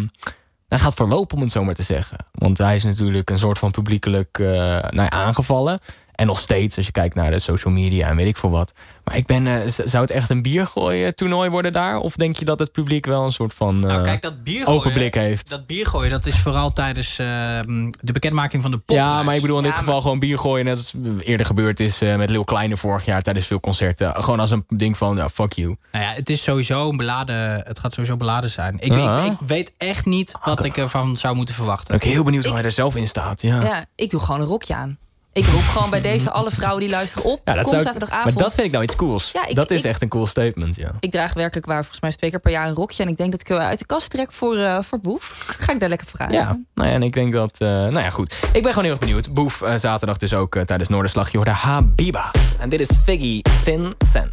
nou, 0.69 0.83
gaat 0.83 0.95
verlopen, 0.95 1.37
om 1.37 1.43
het 1.43 1.53
zo 1.53 1.65
maar 1.65 1.75
te 1.75 1.83
zeggen. 1.83 2.19
Want 2.33 2.59
hij 2.59 2.75
is 2.75 2.85
natuurlijk 2.85 3.31
een 3.31 3.39
soort 3.39 3.59
van 3.59 3.71
publiekelijk 3.71 4.39
eh, 4.39 4.47
nou 4.47 4.97
ja, 5.03 5.11
aangevallen. 5.11 5.81
En 6.17 6.27
nog 6.27 6.41
steeds, 6.41 6.77
als 6.77 6.87
je 6.87 6.93
kijkt 6.93 7.15
naar 7.15 7.31
de 7.31 7.39
social 7.39 7.73
media 7.73 8.09
en 8.09 8.17
weet 8.17 8.27
ik 8.27 8.37
veel 8.37 8.51
wat. 8.51 8.73
Maar 9.05 9.17
ik 9.17 9.27
ben, 9.27 9.47
eh, 9.47 9.61
zou 9.67 10.03
het 10.03 10.11
echt 10.11 10.31
een 10.31 10.43
biergooien 10.43 11.15
toernooi 11.15 11.51
worden 11.51 11.73
daar? 11.73 11.99
Of 11.99 12.15
denk 12.15 12.37
je 12.37 12.45
dat 12.45 12.59
het 12.59 12.73
publiek 12.73 13.07
wel 13.07 13.25
een 13.25 13.31
soort 13.33 13.55
van 13.55 13.81
Nou, 13.81 13.99
eh, 13.99 14.03
kijk, 14.03 14.23
dat 14.23 14.45
biergooien, 14.45 14.81
open 14.81 14.93
blik 14.93 15.15
heeft? 15.15 15.49
Dat 15.49 15.67
biergooien, 15.67 16.11
dat 16.11 16.27
is 16.27 16.39
vooral 16.39 16.73
tijdens 16.73 17.19
ehm, 17.19 17.91
de 18.01 18.13
bekendmaking 18.13 18.63
van 18.63 18.71
de 18.71 18.79
pop. 18.79 18.97
Ja, 18.97 19.23
maar 19.23 19.35
ik 19.35 19.41
bedoel 19.41 19.57
in 19.57 19.63
dit 19.63 19.75
geval 19.75 20.01
gewoon 20.01 20.19
bier 20.19 20.39
gooien. 20.39 20.65
Net 20.65 20.77
als 20.77 20.95
eerder 21.21 21.47
gebeurd 21.47 21.81
is 21.81 22.03
eh, 22.03 22.17
met 22.17 22.31
Lil 22.31 22.45
Kleine 22.45 22.77
vorig 22.77 23.05
jaar 23.05 23.23
tijdens 23.23 23.47
veel 23.47 23.61
concerten. 23.61 24.23
Gewoon 24.23 24.41
als 24.41 24.51
een 24.51 24.65
ding 24.69 24.97
van, 24.97 25.17
ja, 25.17 25.29
fuck 25.29 25.53
you. 25.53 25.77
Nou 25.93 26.05
ja, 26.05 26.13
het 26.13 26.31
is 26.31 26.43
sowieso 26.43 26.89
een 26.89 26.97
beladen. 26.97 27.63
Het 27.67 27.79
gaat 27.79 27.93
sowieso 27.93 28.17
beladen 28.17 28.51
zijn. 28.51 28.79
Ik, 28.81 28.93
Ja. 28.93 29.25
ik, 29.25 29.33
ik 29.33 29.39
weet 29.47 29.73
echt 29.77 30.07
niet 30.07 30.35
wat 30.45 30.65
ik 30.65 30.77
ervan 30.77 31.17
zou 31.17 31.35
moeten 31.37 31.55
verwachten. 31.55 31.99
Ben 31.99 32.07
ik 32.09 32.13
heel 32.15 32.25
benieuwd 32.25 32.45
hoe 32.45 32.55
hij 32.55 32.65
er 32.65 32.71
zelf 32.71 32.97
in 32.97 33.09
staat. 33.09 33.43
Ja, 33.43 33.63
Ja, 33.63 33.85
ik 33.95 34.11
doe 34.11 34.21
gewoon 34.21 34.41
een 34.41 34.47
rokje 34.47 34.75
aan. 34.75 34.99
Ik 35.37 35.47
roep 35.47 35.63
gewoon 35.63 35.91
bij 35.91 36.01
deze 36.01 36.31
alle 36.31 36.51
vrouwen 36.51 36.81
die 36.81 36.91
luisteren 36.91 37.25
op. 37.25 37.41
Ja, 37.45 37.53
dat 37.55 37.63
Kom 37.63 37.71
zou 37.71 37.83
ik- 37.83 37.87
zaterdagavond. 37.89 38.35
maar 38.35 38.43
dat 38.43 38.53
vind 38.55 38.67
ik 38.67 38.73
nou 38.73 38.85
iets 38.85 38.97
cools. 38.97 39.31
Ja, 39.33 39.47
ik- 39.47 39.55
dat 39.55 39.71
is 39.71 39.79
ik- 39.79 39.85
echt 39.85 40.03
een 40.03 40.09
cool 40.09 40.27
statement, 40.27 40.77
ja. 40.77 40.91
Ik 41.01 41.11
draag 41.11 41.33
werkelijk 41.35 41.67
waar 41.67 41.79
volgens 41.81 42.01
mij 42.01 42.11
twee 42.13 42.31
keer 42.31 42.41
per 42.41 42.51
jaar 42.51 42.67
een 42.69 42.75
rokje. 42.75 43.03
En 43.03 43.09
ik 43.09 43.17
denk 43.17 43.31
dat 43.31 43.41
ik 43.41 43.49
eh, 43.49 43.57
uit 43.59 43.79
de 43.79 43.87
kast 43.87 44.11
trek 44.11 44.33
voor, 44.33 44.57
eh, 44.57 44.79
voor 44.83 45.01
Boef. 45.01 45.45
Ga 45.61 45.73
ik 45.73 45.81
daar 45.81 45.89
lekker 45.89 46.07
voor 46.07 46.21
aan. 46.21 46.33
Ja, 46.33 46.59
nou 46.75 46.89
ja, 46.89 46.95
en 46.95 47.03
ik 47.03 47.13
denk 47.13 47.33
dat... 47.33 47.59
eh, 47.59 47.69
nou 47.69 47.99
ja, 48.01 48.11
goed. 48.11 48.33
Ik 48.53 48.63
ben 48.63 48.63
gewoon 48.73 48.85
heel 48.85 48.91
erg 48.93 48.99
benieuwd. 49.01 49.35
Boef, 49.35 49.63
zaterdag 49.77 50.17
dus 50.17 50.35
ook 50.35 50.59
tijdens 50.65 50.89
Noorderslag. 50.89 51.31
Je 51.31 51.37
hoorde 51.37 51.53
Habiba. 51.53 52.31
En 52.59 52.69
dit 52.69 52.81
is 52.81 52.89
Figgy. 53.05 53.41
Vincent, 53.63 54.33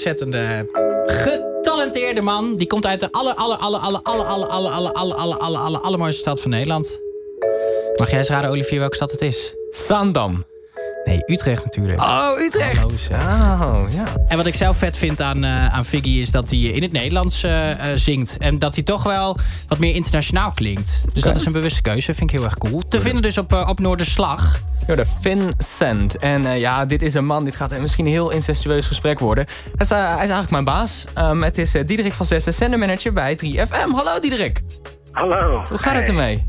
ontzettende 0.00 0.68
getalenteerde 1.06 2.22
man, 2.22 2.54
die 2.54 2.66
komt 2.66 2.86
uit 2.86 3.00
de 3.00 3.12
aller, 3.12 3.34
aller, 3.34 3.56
aller, 3.56 3.80
aller, 3.80 4.00
aller, 4.02 4.26
aller, 4.26 4.48
aller, 4.48 4.70
aller, 4.70 4.92
aller, 4.92 5.16
aller, 5.16 5.38
aller, 5.38 5.60
aller, 5.60 5.80
allermooiste 5.80 6.20
stad 6.20 6.40
van 6.40 6.50
Nederland. 6.50 7.00
Mag 7.96 8.10
jij 8.10 8.18
eens 8.18 8.28
raden, 8.28 8.50
Olivier, 8.50 8.78
welke 8.78 8.96
stad 8.96 9.10
het 9.10 9.20
is? 9.20 9.54
Zaandam. 9.70 10.44
Nee, 11.04 11.22
Utrecht 11.26 11.64
natuurlijk. 11.64 12.00
Oh, 12.00 12.30
Utrecht. 12.38 13.08
Oh, 13.12 13.82
ja. 13.90 14.04
En 14.26 14.36
wat 14.36 14.46
ik 14.46 14.54
zelf 14.54 14.76
vet 14.76 14.96
vind 14.96 15.20
aan, 15.20 15.44
eh, 15.44 15.74
aan 15.74 15.84
Figgy 15.84 16.10
is 16.10 16.30
dat 16.30 16.50
hij 16.50 16.58
in 16.58 16.82
het 16.82 16.92
Nederlands 16.92 17.42
eh, 17.42 17.70
eh, 17.70 17.98
zingt. 17.98 18.36
En 18.38 18.58
dat 18.58 18.74
hij 18.74 18.84
toch 18.84 19.02
wel 19.02 19.36
wat 19.68 19.78
meer 19.78 19.94
internationaal 19.94 20.50
klinkt. 20.50 21.04
Dus 21.12 21.22
dat 21.22 21.36
is 21.36 21.44
een 21.44 21.52
bewuste 21.52 21.82
keuze. 21.82 22.14
Vind 22.14 22.30
ik 22.30 22.36
heel 22.36 22.44
erg 22.44 22.58
cool. 22.58 22.82
Te 22.88 23.00
vinden 23.00 23.22
dus 23.22 23.38
op, 23.38 23.52
eh, 23.52 23.68
op 23.68 23.78
Noorderslag. 23.78 24.62
De 24.86 25.04
Vincent. 25.20 26.16
En 26.16 26.44
eh, 26.44 26.58
ja, 26.58 26.84
dit 26.84 27.02
is 27.02 27.14
een 27.14 27.24
man, 27.24 27.44
dit 27.44 27.56
gaat 27.56 27.78
misschien 27.80 28.04
een 28.04 28.10
heel 28.10 28.30
incestueus 28.30 28.86
gesprek 28.86 29.18
worden. 29.18 29.46
Hij 29.46 29.72
is, 29.78 29.90
eh, 29.90 29.98
hij 29.98 30.12
is 30.12 30.18
eigenlijk 30.18 30.50
mijn 30.50 30.64
baas. 30.64 31.04
Ehm, 31.14 31.42
het 31.42 31.58
is 31.58 31.74
eh, 31.74 31.86
Diederik 31.86 32.12
van 32.12 32.26
Zessen, 32.26 32.54
zendermanager 32.54 33.12
bij 33.12 33.36
3FM. 33.36 33.90
Hallo 33.90 34.20
Diederik. 34.20 34.60
Hallo. 35.12 35.62
Hoe 35.68 35.78
gaat 35.78 35.94
het 35.94 36.08
ermee? 36.08 36.44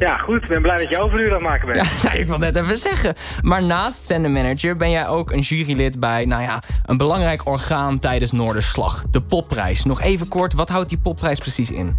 Ja, 0.00 0.16
goed. 0.16 0.42
Ik 0.42 0.48
ben 0.48 0.62
blij 0.62 0.76
dat 0.76 0.88
je 0.88 0.98
overuren 0.98 1.28
aan 1.28 1.34
het 1.34 1.42
maken 1.42 1.72
bent. 1.72 1.86
Ja, 1.86 1.92
nou, 2.08 2.18
ik 2.18 2.26
wil 2.26 2.38
net 2.38 2.56
even 2.56 2.76
zeggen. 2.76 3.14
Maar 3.42 3.64
naast 3.64 4.06
zendermanager 4.06 4.76
ben 4.76 4.90
jij 4.90 5.06
ook 5.06 5.30
een 5.30 5.40
jurylid 5.40 6.00
bij, 6.00 6.24
nou 6.24 6.42
ja, 6.42 6.62
een 6.86 6.96
belangrijk 6.96 7.46
orgaan 7.46 7.98
tijdens 7.98 8.32
Noorderslag. 8.32 9.04
De 9.10 9.20
popprijs. 9.20 9.84
Nog 9.84 10.00
even 10.00 10.28
kort, 10.28 10.52
wat 10.52 10.68
houdt 10.68 10.88
die 10.88 10.98
popprijs 10.98 11.38
precies 11.38 11.70
in? 11.70 11.96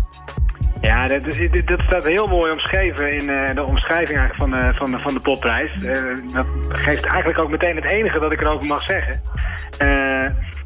Ja, 0.92 1.08
dat, 1.08 1.24
dat, 1.24 1.68
dat 1.68 1.80
staat 1.80 2.06
heel 2.06 2.28
mooi 2.28 2.52
omschreven 2.52 3.12
in 3.12 3.30
eh, 3.30 3.56
de 3.56 3.66
omschrijving 3.66 4.18
eigenlijk 4.18 4.36
van, 4.36 4.52
de 4.52 4.74
van, 4.74 4.92
de, 4.92 5.00
van 5.00 5.14
de 5.14 5.20
popprijs. 5.20 5.74
Eh, 5.74 6.04
dat 6.34 6.48
geeft 6.70 7.06
eigenlijk 7.06 7.40
ook 7.40 7.50
meteen 7.50 7.76
het 7.76 7.86
enige 7.86 8.20
dat 8.20 8.34
ik 8.34 8.42
erover 8.42 8.68
mag 8.68 8.84
zeggen. 8.84 9.22
Eh, 9.78 10.24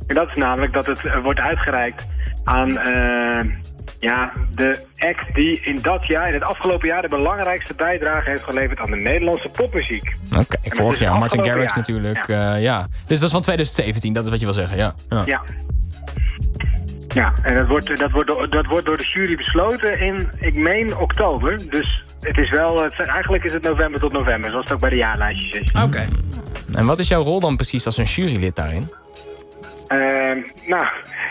en 0.07 0.13
dat 0.13 0.27
is 0.27 0.37
namelijk 0.37 0.73
dat 0.73 0.85
het 0.85 1.05
eh, 1.05 1.19
wordt 1.19 1.39
uitgereikt 1.39 2.07
aan 2.43 2.77
eh, 2.77 3.53
ja, 3.99 4.33
de 4.55 4.85
act 4.97 5.35
die 5.35 5.59
in 5.59 5.79
dat 5.81 6.05
jaar, 6.05 6.27
in 6.27 6.33
het 6.33 6.43
afgelopen 6.43 6.87
jaar, 6.87 7.01
de 7.01 7.07
belangrijkste 7.07 7.73
bijdrage 7.73 8.29
heeft 8.29 8.43
geleverd 8.43 8.79
aan 8.79 8.91
de 8.91 8.95
Nederlandse 8.95 9.49
popmuziek. 9.49 10.15
Oké, 10.37 10.57
is 10.61 10.71
vorig 10.77 10.99
jaar. 10.99 11.17
Martin 11.17 11.43
Garrix 11.43 11.75
natuurlijk. 11.75 12.27
Ja. 12.27 12.55
ja. 12.55 12.87
Dus 13.07 13.19
dat 13.19 13.27
is 13.27 13.31
van 13.31 13.41
2017, 13.41 14.13
dat 14.13 14.23
is 14.23 14.29
wat 14.29 14.39
je 14.39 14.45
wil 14.45 14.53
zeggen, 14.53 14.77
ja. 14.77 14.93
ja. 15.09 15.21
Ja. 15.25 15.41
Ja, 17.15 17.33
en 17.43 17.55
dat 17.55 17.67
wordt, 17.67 17.97
dat, 17.97 18.11
wordt, 18.11 18.27
door- 18.29 18.49
dat 18.49 18.65
wordt 18.65 18.85
door 18.85 18.97
de 18.97 19.03
jury 19.03 19.35
besloten 19.35 19.99
in, 19.99 20.29
ik 20.39 20.55
meen, 20.55 20.97
oktober. 20.97 21.69
Dus 21.69 22.03
het 22.19 22.37
is 22.37 22.49
wel, 22.49 22.83
het 22.83 22.93
zijn, 22.93 23.07
eigenlijk 23.07 23.43
is 23.43 23.53
het 23.53 23.63
november 23.63 23.99
tot 23.99 24.11
november, 24.11 24.49
zoals 24.49 24.63
het 24.63 24.73
ook 24.73 24.79
bij 24.79 24.89
de 24.89 24.95
jaarlijstjes 24.95 25.61
is. 25.61 25.71
Oké. 25.83 26.07
En 26.73 26.85
wat 26.85 26.99
is 26.99 27.07
jouw 27.07 27.23
rol 27.23 27.39
dan 27.39 27.55
precies 27.55 27.85
als 27.85 27.97
een 27.97 28.03
jurylid 28.03 28.55
daarin? 28.55 28.89
Ehm, 29.87 30.41
nou, 30.67 30.85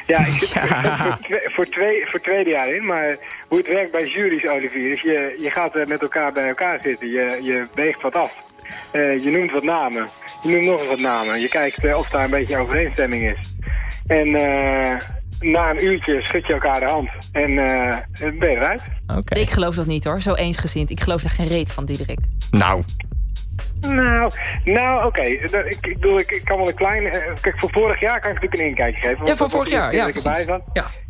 ja, 0.06 0.18
ik 0.18 0.26
zit 0.26 0.48
voor, 0.98 1.16
twee, 1.20 1.40
voor, 1.44 1.64
twee, 1.64 2.04
voor 2.06 2.20
tweede 2.20 2.50
jaar 2.50 2.68
in, 2.68 2.86
maar 2.86 3.16
hoe 3.48 3.58
het 3.58 3.68
werkt 3.68 3.92
bij 3.92 4.06
juries, 4.06 4.48
Olivier, 4.48 4.90
is 4.90 5.00
je, 5.00 5.34
je 5.38 5.50
gaat 5.50 5.74
met 5.74 6.02
elkaar 6.02 6.32
bij 6.32 6.48
elkaar 6.48 6.78
zitten, 6.80 7.08
je, 7.08 7.38
je 7.42 7.66
weegt 7.74 8.02
wat 8.02 8.14
af. 8.14 8.44
Eh, 8.92 9.18
je 9.18 9.30
noemt 9.30 9.50
wat 9.50 9.62
namen, 9.62 10.08
je 10.42 10.48
noemt 10.50 10.64
nog 10.64 10.78
eens 10.78 10.88
wat 10.88 10.98
namen, 11.00 11.40
je 11.40 11.48
kijkt 11.48 11.84
eh, 11.84 11.96
of 11.96 12.08
daar 12.08 12.24
een 12.24 12.30
beetje 12.30 12.58
overeenstemming 12.58 13.36
is. 13.38 13.54
En 14.06 14.34
eh, 14.34 14.96
na 15.44 15.70
een 15.70 15.84
uurtje 15.84 16.22
schud 16.22 16.46
je 16.46 16.52
elkaar 16.52 16.80
de 16.80 16.86
hand 16.86 17.08
en 17.32 17.58
eh, 17.58 17.96
ben 18.38 18.50
je 18.50 18.56
eruit. 18.56 18.82
Ik 19.28 19.50
geloof 19.50 19.74
dat 19.74 19.86
niet 19.86 20.04
hoor, 20.04 20.20
zo 20.20 20.34
eensgezind. 20.34 20.90
Ik 20.90 21.00
geloof 21.00 21.22
er 21.22 21.30
geen 21.30 21.46
reet 21.46 21.72
van, 21.72 21.84
Diederik. 21.84 22.18
Nou. 22.50 22.82
Nou, 23.80 24.30
nou 24.64 25.06
oké. 25.06 25.22
Dat- 25.50 25.64
Ik, 25.66 25.86
ik 25.86 25.94
bedoel, 25.94 26.18
ik, 26.18 26.30
ik 26.30 26.44
kan 26.44 26.56
wel 26.56 26.68
een 26.68 26.74
klein... 26.74 27.04
eh, 27.06 27.32
kijk, 27.40 27.54
voor 27.58 27.70
vorig 27.72 28.00
jaar 28.00 28.20
kan 28.20 28.30
ik 28.30 28.34
natuurlijk 28.34 28.62
een 28.62 28.68
inkijkje 28.68 29.00
geven. 29.00 29.16
want 29.16 29.28
Ja, 29.28 29.36
voor 29.36 29.50
vorig 29.50 29.70
jaar, 29.70 29.94
ja, 29.94 30.06
erbij 30.06 30.44
zat. 30.44 30.62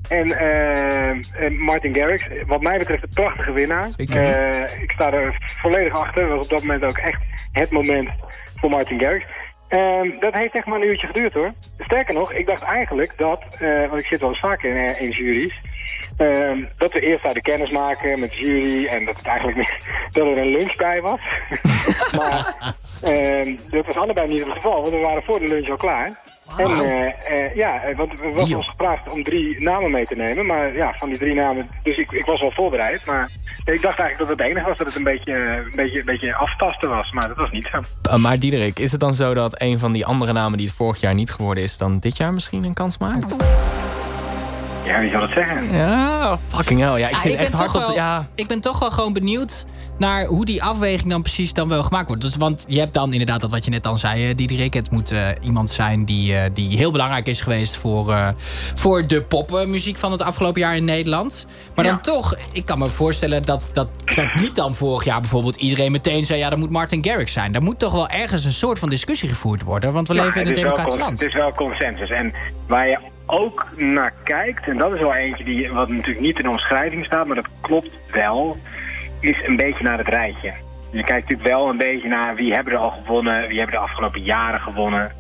En 0.08 0.38
eh, 0.38 1.10
eh, 1.10 1.58
Martin 1.58 1.94
Garrix, 1.94 2.26
wat 2.46 2.62
mij 2.62 2.78
betreft 2.78 3.02
een 3.02 3.08
prachtige 3.14 3.52
winnaar. 3.52 3.88
Eh, 3.96 4.80
ik 4.82 4.90
sta 4.90 5.12
er 5.12 5.36
volledig 5.60 5.92
achter. 5.92 6.28
Dat 6.28 6.36
was 6.36 6.44
op 6.44 6.50
dat 6.50 6.60
moment 6.60 6.82
ook 6.84 6.98
echt 6.98 7.22
het 7.52 7.70
moment 7.70 8.10
voor 8.56 8.70
Martin 8.70 9.00
Garrix. 9.00 9.24
Ehm, 9.74 10.10
dat 10.20 10.34
heeft 10.34 10.54
echt 10.54 10.66
maar 10.66 10.80
een 10.80 10.86
uurtje 10.86 11.06
geduurd 11.06 11.32
hoor. 11.32 11.52
Sterker 11.78 12.14
nog, 12.14 12.32
ik 12.32 12.46
dacht 12.46 12.62
eigenlijk 12.62 13.12
dat, 13.16 13.42
eh, 13.58 13.88
want 13.88 14.00
ik 14.00 14.06
zit 14.06 14.20
wel 14.20 14.28
eens 14.28 14.62
in, 14.62 14.76
eh, 14.76 15.00
in 15.00 15.10
juries, 15.10 15.60
ehm, 16.16 16.64
dat 16.76 16.92
we 16.92 17.00
eerst 17.00 17.20
zouden 17.20 17.42
kennis 17.42 17.70
maken 17.70 18.20
met 18.20 18.30
de 18.30 18.36
jury 18.36 18.86
en 18.86 19.04
dat 19.04 19.16
het 19.16 19.26
eigenlijk 19.26 19.78
dat 20.12 20.28
er 20.28 20.36
een 20.38 20.56
lunch 20.56 20.76
bij 20.76 21.00
was. 21.00 21.20
maar 22.18 22.54
ehm, 23.02 23.56
dat 23.70 23.86
was 23.86 23.96
allebei 23.96 24.28
niet 24.28 24.44
het 24.44 24.52
geval, 24.52 24.80
want 24.80 24.92
we 24.92 24.98
waren 24.98 25.22
voor 25.22 25.38
de 25.38 25.48
lunch 25.48 25.68
al 25.68 25.76
klaar. 25.76 26.20
En 26.56 26.70
eh, 27.26 27.54
ja, 27.54 27.94
want 27.96 28.20
we 28.20 28.30
was 28.30 28.52
ons 28.52 28.68
gevraagd 28.68 29.12
om 29.12 29.22
drie 29.22 29.62
namen 29.62 29.90
mee 29.90 30.06
te 30.06 30.16
nemen, 30.16 30.46
maar 30.46 30.74
ja, 30.74 30.94
van 30.96 31.08
die 31.08 31.18
drie 31.18 31.34
namen, 31.34 31.68
dus 31.82 31.98
ik, 31.98 32.12
ik 32.12 32.24
was 32.24 32.40
wel 32.40 32.52
voorbereid, 32.52 33.06
maar 33.06 33.30
ik 33.65 33.83
dacht 33.83 33.99
eigenlijk 33.99 34.18
dat 34.18 34.28
het 34.28 34.41
enige 34.41 34.68
was 34.68 34.78
dat 34.78 34.86
het 34.86 34.97
een 34.97 35.05
beetje, 35.05 35.34
een 35.34 35.73
beetje, 35.76 35.99
een 35.99 36.05
beetje 36.05 36.34
aftasten 36.34 36.89
was, 36.89 37.12
maar 37.12 37.28
dat 37.28 37.36
was 37.36 37.50
niet 37.50 37.68
zo. 37.73 37.81
Uh, 38.08 38.15
maar 38.15 38.39
Diederik, 38.39 38.78
is 38.78 38.92
het 38.92 39.00
dan 39.00 39.12
zo 39.12 39.34
dat 39.34 39.60
een 39.60 39.78
van 39.78 39.92
die 39.92 40.07
andere 40.07 40.33
namen 40.33 40.58
die 40.58 40.66
het 40.66 40.76
vorig 40.76 41.00
jaar 41.00 41.15
niet 41.15 41.31
geworden 41.31 41.62
is, 41.62 41.78
dan 41.78 41.99
dit 41.99 42.16
jaar 42.16 42.34
misschien 42.34 42.65
een 42.65 42.74
kans 42.74 42.99
maakt? 42.99 43.36
Ja, 44.84 45.00
wie 45.00 45.10
zal 45.10 45.22
het 45.22 45.30
zeggen? 45.30 45.72
Ja, 45.72 46.38
fucking 46.48 46.80
hell. 46.80 46.98
Ja, 46.98 47.06
ik 47.08 47.12
Ja, 47.14 47.18
zit 47.20 47.30
ik 47.30 47.36
ben 47.36 47.46
echt 47.46 47.54
hard 47.54 47.74
op 47.74 47.80
wel- 47.80 47.94
Ja, 47.94 48.26
Ik 48.34 48.46
ben 48.46 48.60
toch 48.60 48.78
wel 48.78 48.90
gewoon 48.90 49.12
benieuwd 49.12 49.64
naar 49.98 50.24
hoe 50.24 50.44
die 50.44 50.62
afweging 50.62 51.10
dan 51.10 51.22
precies 51.22 51.52
dan 51.52 51.68
wel 51.68 51.82
gemaakt 51.82 52.06
wordt. 52.06 52.22
Dus, 52.22 52.36
want 52.36 52.64
je 52.68 52.78
hebt 52.78 52.94
dan 52.94 53.12
inderdaad 53.12 53.40
dat 53.40 53.50
wat 53.50 53.64
je 53.64 53.70
net 53.70 53.82
dan 53.82 53.98
zei, 53.98 54.28
eh, 54.28 54.36
Diederik. 54.36 54.74
Het 54.74 54.90
moet 54.90 55.10
eh, 55.10 55.28
iemand 55.40 55.70
zijn 55.70 56.04
die, 56.04 56.36
eh, 56.36 56.50
die 56.54 56.76
heel 56.76 56.90
belangrijk 56.92 57.26
is 57.26 57.40
geweest 57.40 57.76
voor, 57.76 58.12
eh, 58.12 58.28
voor 58.74 59.06
de 59.06 59.22
popmuziek 59.22 59.96
van 59.96 60.12
het 60.12 60.22
afgelopen 60.22 60.60
jaar 60.60 60.76
in 60.76 60.84
Nederland. 60.84 61.46
Maar 61.74 61.84
dan 61.84 62.00
toch, 62.00 62.36
ik 62.52 62.64
kan 62.64 62.78
me 62.78 62.86
voorstellen 62.90 63.42
dat, 63.42 63.70
dat, 63.72 63.88
dat 64.14 64.34
niet 64.34 64.56
dan 64.56 64.74
vorig 64.74 65.04
jaar 65.04 65.20
bijvoorbeeld 65.20 65.56
iedereen 65.56 65.92
meteen 65.92 66.24
zei... 66.26 66.38
ja, 66.38 66.50
dat 66.50 66.58
moet 66.58 66.70
Martin 66.70 67.04
Garrix 67.04 67.32
zijn. 67.32 67.52
Daar 67.52 67.62
moet 67.62 67.78
toch 67.78 67.92
wel 67.92 68.08
ergens 68.08 68.44
een 68.44 68.52
soort 68.52 68.78
van 68.78 68.88
discussie 68.88 69.28
gevoerd 69.28 69.62
worden. 69.62 69.92
Want 69.92 70.08
we 70.08 70.14
Ja, 70.14 70.24
leven 70.24 70.40
in 70.40 70.46
een 70.46 70.54
democratisch 70.54 70.96
land. 70.98 71.18
Het 71.18 71.28
is 71.28 71.34
wel 71.34 71.52
consensus. 71.52 72.10
En 72.10 72.32
waar 72.66 72.88
je 72.88 72.98
ook 73.26 73.66
naar 73.76 74.12
kijkt, 74.24 74.68
en 74.68 74.78
dat 74.78 74.92
is 74.92 75.00
wel 75.00 75.14
eentje 75.14 75.44
die 75.44 75.72
wat 75.72 75.88
natuurlijk 75.88 76.20
niet 76.20 76.36
in 76.36 76.42
de 76.42 76.50
omschrijving 76.50 77.04
staat, 77.04 77.26
maar 77.26 77.36
dat 77.36 77.48
klopt 77.60 77.90
wel, 78.12 78.56
is 79.20 79.42
een 79.46 79.56
beetje 79.56 79.84
naar 79.84 79.98
het 79.98 80.08
rijtje. 80.08 80.52
Je 80.90 81.04
kijkt 81.04 81.22
natuurlijk 81.22 81.48
wel 81.48 81.68
een 81.68 81.76
beetje 81.76 82.08
naar 82.08 82.34
wie 82.34 82.52
hebben 82.52 82.72
er 82.72 82.78
al 82.78 82.90
gewonnen, 82.90 83.48
wie 83.48 83.58
hebben 83.58 83.76
de 83.76 83.82
afgelopen 83.82 84.22
jaren 84.22 84.60
gewonnen. 84.60 85.12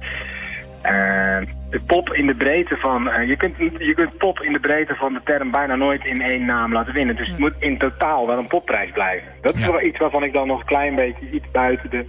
Eh, 0.82 1.38
de 1.70 1.80
pop 1.86 2.12
in 2.12 2.26
de 2.26 2.34
breedte 2.34 2.76
van. 2.76 3.10
eh, 3.10 3.28
je, 3.28 3.36
kunt, 3.36 3.56
je 3.78 3.94
kunt 3.94 4.16
pop 4.16 4.40
in 4.40 4.52
de 4.52 4.60
breedte 4.60 4.94
van 4.94 5.12
de 5.12 5.20
term 5.24 5.50
bijna 5.50 5.74
nooit 5.74 6.04
in 6.04 6.22
één 6.22 6.44
naam 6.44 6.72
laten 6.72 6.92
winnen. 6.94 7.16
Dus 7.16 7.28
het 7.28 7.38
moet 7.38 7.54
in 7.58 7.78
totaal 7.78 8.26
wel 8.26 8.38
een 8.38 8.46
popprijs 8.46 8.90
blijven. 8.90 9.28
Dat 9.40 9.54
is 9.54 9.66
wel 9.66 9.82
iets 9.82 9.98
waarvan 9.98 10.24
ik 10.24 10.32
dan 10.32 10.46
nog 10.46 10.60
een 10.60 10.66
klein 10.66 10.94
beetje 10.94 11.30
iets 11.30 11.50
buiten 11.52 11.90
de, 11.90 12.06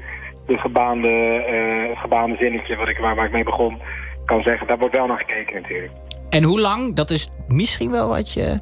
de 0.48 0.58
gebaande, 0.58 1.10
eh, 1.10 2.00
gebaande 2.02 2.36
zinnetje 2.40 2.76
wat 2.76 2.90
ik, 2.90 2.98
waar, 2.98 3.16
waar 3.16 3.26
ik 3.26 3.32
mee 3.32 3.44
begon 3.44 3.82
kan 4.26 4.42
zeggen. 4.42 4.68
Daar 4.68 4.78
wordt 4.78 4.96
wel 4.96 5.08
naar 5.08 5.18
gekeken 5.18 5.62
natuurlijk. 5.62 5.92
En 6.30 6.44
hoe 6.44 6.60
lang, 6.60 6.96
dat 6.96 7.10
is 7.12 7.30
misschien 7.48 7.92
wel 7.92 8.08
wat 8.08 8.32
je 8.34 8.60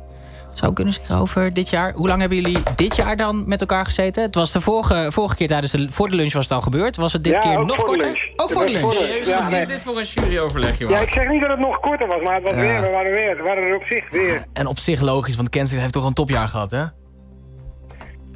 zou 0.53 0.73
kunnen 0.73 0.93
zeggen 0.93 1.15
over 1.15 1.53
dit 1.53 1.69
jaar. 1.69 1.93
Hoe 1.93 2.07
lang 2.07 2.19
hebben 2.19 2.37
jullie 2.41 2.57
dit 2.75 2.95
jaar 2.95 3.17
dan 3.17 3.47
met 3.47 3.61
elkaar 3.61 3.85
gezeten? 3.85 4.23
Het 4.23 4.35
was 4.35 4.51
de 4.51 4.61
vorige, 4.61 5.07
vorige 5.11 5.35
keer 5.35 5.47
tijdens 5.47 5.71
de, 5.71 5.89
voor 5.89 6.09
de 6.09 6.15
lunch 6.15 6.33
was 6.33 6.43
het 6.43 6.53
al 6.53 6.61
gebeurd. 6.61 6.95
Was 6.95 7.13
het 7.13 7.23
dit 7.23 7.33
Ja, 7.33 7.39
keer 7.39 7.65
nog 7.65 7.75
korter? 7.83 8.31
Ook 8.35 8.51
voor 8.51 8.65
de 8.65 8.71
lunch. 8.71 8.85
was 8.85 8.95
voor 8.95 9.05
de- 9.07 9.23
ja, 9.29 9.49
nee. 9.49 9.65
voor 9.65 9.97
een 9.97 10.03
juryoverleg, 10.05 10.77
Ja, 10.77 10.99
ik 10.99 11.09
zeg 11.09 11.27
niet 11.27 11.41
dat 11.41 11.49
het 11.51 11.59
nog 11.59 11.79
korter 11.79 12.07
was, 12.07 12.21
maar 12.23 12.33
het 12.35 12.43
was 12.43 12.53
Ja. 12.53 12.59
weer, 12.59 12.81
we 12.81 12.89
waren 12.89 13.11
weer, 13.11 13.37
we 13.37 13.43
waren 13.43 13.63
er 13.63 13.75
op 13.75 13.83
zich 13.83 14.09
weer. 14.09 14.45
En 14.53 14.67
op 14.67 14.79
zich 14.79 15.01
logisch, 15.01 15.35
want 15.35 15.49
Kensington 15.49 15.81
heeft 15.81 15.93
toch 15.93 16.05
een 16.05 16.13
topjaar 16.13 16.47
gehad, 16.47 16.71
hè? 16.71 16.83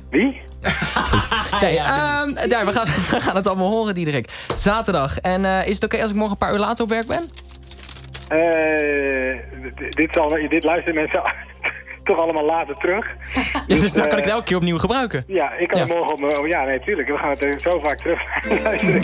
Wie? 0.09 0.41
Nee, 1.61 1.77
ehm, 1.79 2.33
daar, 2.49 2.65
we, 2.65 2.71
gaan, 2.71 2.85
we 3.15 3.19
gaan 3.19 3.35
het 3.35 3.47
allemaal 3.47 3.69
horen, 3.69 3.93
Diederik. 3.93 4.29
Zaterdag. 4.55 5.19
En 5.19 5.45
eh, 5.45 5.67
is 5.67 5.75
het 5.75 5.83
oké 5.83 6.01
als 6.01 6.09
ik 6.09 6.15
morgen 6.15 6.31
een 6.31 6.37
paar 6.47 6.53
uur 6.53 6.59
later 6.59 6.83
op 6.83 6.89
werk 6.89 7.07
ben? 7.07 7.29
Eh, 8.27 9.39
dit, 9.89 10.09
zal, 10.11 10.27
dit 10.49 10.63
luisteren 10.63 10.95
mensen 10.95 11.21
toch 12.03 12.19
allemaal 12.19 12.45
later 12.45 12.75
terug. 12.77 13.07
Ja, 13.67 13.75
dus 13.75 13.93
dan 13.93 14.03
eh, 14.03 14.09
kan 14.09 14.17
ik 14.17 14.23
het 14.23 14.33
elke 14.33 14.45
keer 14.45 14.57
opnieuw 14.57 14.77
gebruiken. 14.77 15.23
Ja, 15.27 15.51
ik 15.57 15.67
kan 15.67 15.79
Ja. 15.79 15.85
het 15.85 15.93
morgen 15.95 16.13
op 16.13 16.19
mijn... 16.19 16.37
oh, 16.37 16.47
Ja, 16.47 16.63
nee, 16.63 16.79
tuurlijk. 16.79 17.07
We 17.07 17.17
gaan 17.17 17.29
het 17.29 17.43
er 17.43 17.59
zo 17.59 17.79
vaak 17.79 17.97
terug 17.97 18.19
luisteren. 18.63 19.01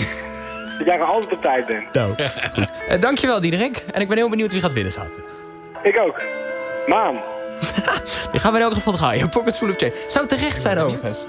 dat 0.78 0.86
jij 0.86 0.94
gewoon 0.98 1.10
altijd 1.14 1.34
op 1.34 1.42
tijd 1.42 1.66
bent. 1.66 1.94
Nou, 1.94 2.14
goed. 2.54 2.72
Eh, 2.88 3.00
dankjewel, 3.00 3.42
Diederik. 3.42 3.84
En 3.92 4.02
ik 4.02 4.08
ben 4.08 4.18
heel 4.18 4.30
benieuwd 4.30 4.52
wie 4.52 4.62
gaat 4.62 4.74
winnen 4.74 4.92
zaterdag. 4.92 5.32
Ik 5.84 6.00
ook. 6.00 6.22
Maan. 6.88 7.16
Die 8.32 8.40
gaan 8.40 8.52
we 8.52 8.58
in 8.58 8.64
elk 8.64 8.74
geval 8.74 8.94
draaien. 8.94 9.30
Pockets 9.30 9.58
full 9.58 9.70
of 9.70 9.76
change. 9.76 9.94
Zou 10.08 10.28
terecht 10.28 10.62
zijn 10.62 10.78
overigens. 10.78 11.26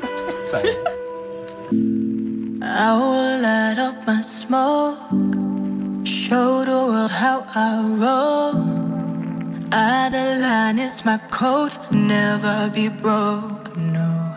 I 2.67 2.97
will 2.97 3.41
light 3.41 3.79
up 3.79 4.07
my 4.07 4.23
smoke, 4.23 4.97
show 6.05 6.65
the 6.65 6.71
world 6.71 7.11
how 7.11 7.45
I 7.55 7.83
roll. 8.01 8.55
Adeline 9.71 10.79
is 10.79 11.03
my 11.03 11.19
code, 11.31 11.73
never 11.91 12.71
be 12.73 12.91
broke, 12.91 13.77
no. 13.77 14.35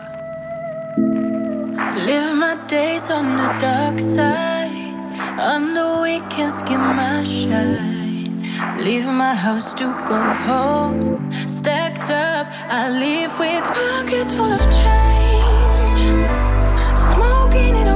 Live 2.06 2.34
my 2.34 2.56
days 2.66 3.10
on 3.10 3.36
the 3.36 3.48
dark 3.58 3.98
side, 3.98 4.94
on 5.38 5.74
the 5.74 6.00
weekends 6.02 6.62
get 6.62 6.78
my 6.78 7.22
shine. 7.24 8.07
Leave 8.78 9.06
my 9.06 9.34
house 9.34 9.74
to 9.74 9.84
go 10.08 10.20
home, 10.48 11.30
stacked 11.30 12.10
up. 12.10 12.46
I 12.68 12.88
leave 12.90 13.32
with 13.38 13.64
pockets 13.64 14.34
full 14.34 14.52
of 14.52 14.60
change. 14.80 16.02
Smoking 17.10 17.87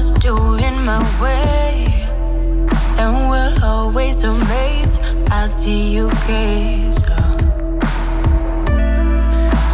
Just 0.00 0.20
doing 0.20 0.76
my 0.86 1.02
way, 1.20 1.84
and 2.96 3.28
will 3.28 3.62
always 3.62 4.22
amaze. 4.22 4.98
I 5.30 5.44
see 5.44 5.92
you 5.92 6.08
gaze. 6.26 7.04
up. 7.04 7.40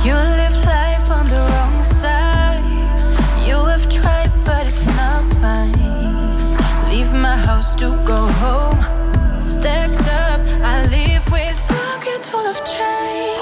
You 0.05 0.15
live 0.41 0.57
life 0.65 1.09
on 1.19 1.27
the 1.29 1.43
wrong 1.51 1.85
side. 1.85 2.99
You 3.47 3.59
have 3.67 3.89
tried, 3.89 4.33
but 4.45 4.67
it's 4.67 4.87
not 4.99 5.23
mine. 5.41 6.37
Leave 6.91 7.13
my 7.13 7.37
house 7.37 7.77
to 7.77 7.87
go 8.05 8.21
home. 8.43 8.81
Stacked 9.41 10.09
up, 10.25 10.41
I 10.73 10.87
live 10.97 11.25
with 11.31 11.57
pockets 11.69 12.29
full 12.29 12.47
of 12.49 12.57
change. 12.65 13.36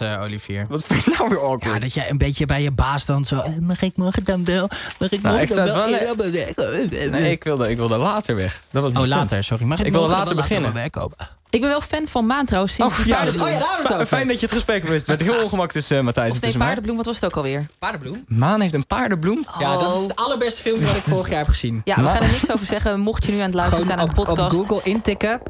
Eh, 0.00 0.20
Olivier. 0.22 0.66
Wat 0.68 0.84
vind 0.84 1.04
je 1.04 1.14
nou 1.18 1.28
weer 1.28 1.40
awkward? 1.40 1.74
Ja, 1.74 1.78
dat 1.78 1.94
jij 1.94 2.10
een 2.10 2.18
beetje 2.18 2.46
bij 2.46 2.62
je 2.62 2.70
baas 2.70 3.06
dan 3.06 3.24
zo... 3.24 3.36
eh, 3.38 3.56
Mag 3.60 3.82
ik 3.82 3.96
morgen 3.96 4.24
dan 4.24 4.44
wel? 4.44 4.68
Mag 4.98 5.10
ik 5.12 5.22
Nou, 5.22 5.34
morgen 5.34 5.40
ik 5.42 5.48
dan 5.54 5.68
sta 5.68 5.76
wel? 5.76 6.16
wel- 6.16 7.10
Nee, 7.10 7.30
ik 7.30 7.44
wilde, 7.44 7.70
ik 7.70 7.76
wilde 7.76 7.96
later 7.96 8.36
weg. 8.36 8.62
Dat 8.70 8.82
was 8.82 8.90
Oh, 8.92 8.96
punt. 8.98 9.08
later, 9.08 9.44
sorry. 9.44 9.64
Mag 9.64 9.78
ik 9.80 9.86
ik 9.86 9.92
wilde 9.92 10.06
morgen 10.06 10.24
later 10.24 10.36
dan 10.36 10.46
beginnen. 10.48 10.72
wegkomen? 10.72 11.16
Ik 11.50 11.60
ben 11.60 11.70
wel 11.70 11.80
fan 11.80 12.08
van 12.08 12.26
Maan 12.26 12.44
trouwens. 12.46 12.74
Sinds 12.74 12.92
Oh, 12.92 12.98
die 12.98 13.08
ja, 13.08 13.14
paardenbloem. 13.14 13.46
oh 13.48 13.52
ja, 13.52 13.88
daar. 13.88 14.06
Fijn 14.06 14.28
dat 14.28 14.40
je 14.40 14.46
het 14.46 14.54
gesprek 14.54 14.82
wist. 14.86 15.06
Het 15.06 15.18
werd 15.18 15.20
heel 15.30 15.42
ongemakkelijk 15.44 15.72
tussen 15.72 15.96
eh, 15.98 16.02
Matthijs 16.04 16.34
en 16.34 16.40
tussen 16.40 16.60
paardenbloem, 16.60 16.96
wat 16.96 17.06
was 17.06 17.14
het 17.14 17.24
ook 17.24 17.36
alweer? 17.36 17.66
Paardenbloem? 17.78 18.24
Maan 18.28 18.60
heeft 18.60 18.74
een 18.74 18.86
paardenbloem. 18.86 19.46
Ja, 19.58 19.76
dat 19.76 19.96
is 19.96 20.02
het 20.02 20.16
allerbeste 20.16 20.62
filmpje 20.62 20.86
wat 20.86 20.96
ik 20.96 21.02
vorig 21.12 21.28
jaar 21.28 21.38
heb 21.38 21.48
gezien. 21.48 21.80
Ja, 21.84 21.96
we 22.02 22.08
gaan 22.08 22.22
er 22.22 22.30
niks 22.30 22.52
over 22.52 22.66
zeggen. 22.66 23.00
Mocht 23.00 23.24
je 23.24 23.32
nu 23.32 23.38
aan 23.38 23.44
het 23.44 23.54
luisteren 23.54 23.84
zijn 23.84 23.98
aan 23.98 24.04
de 24.08 24.10
op, 24.10 24.18
op 24.18 24.24
podcast. 24.24 24.54
Google 24.56 24.80
intikken. 24.90 25.40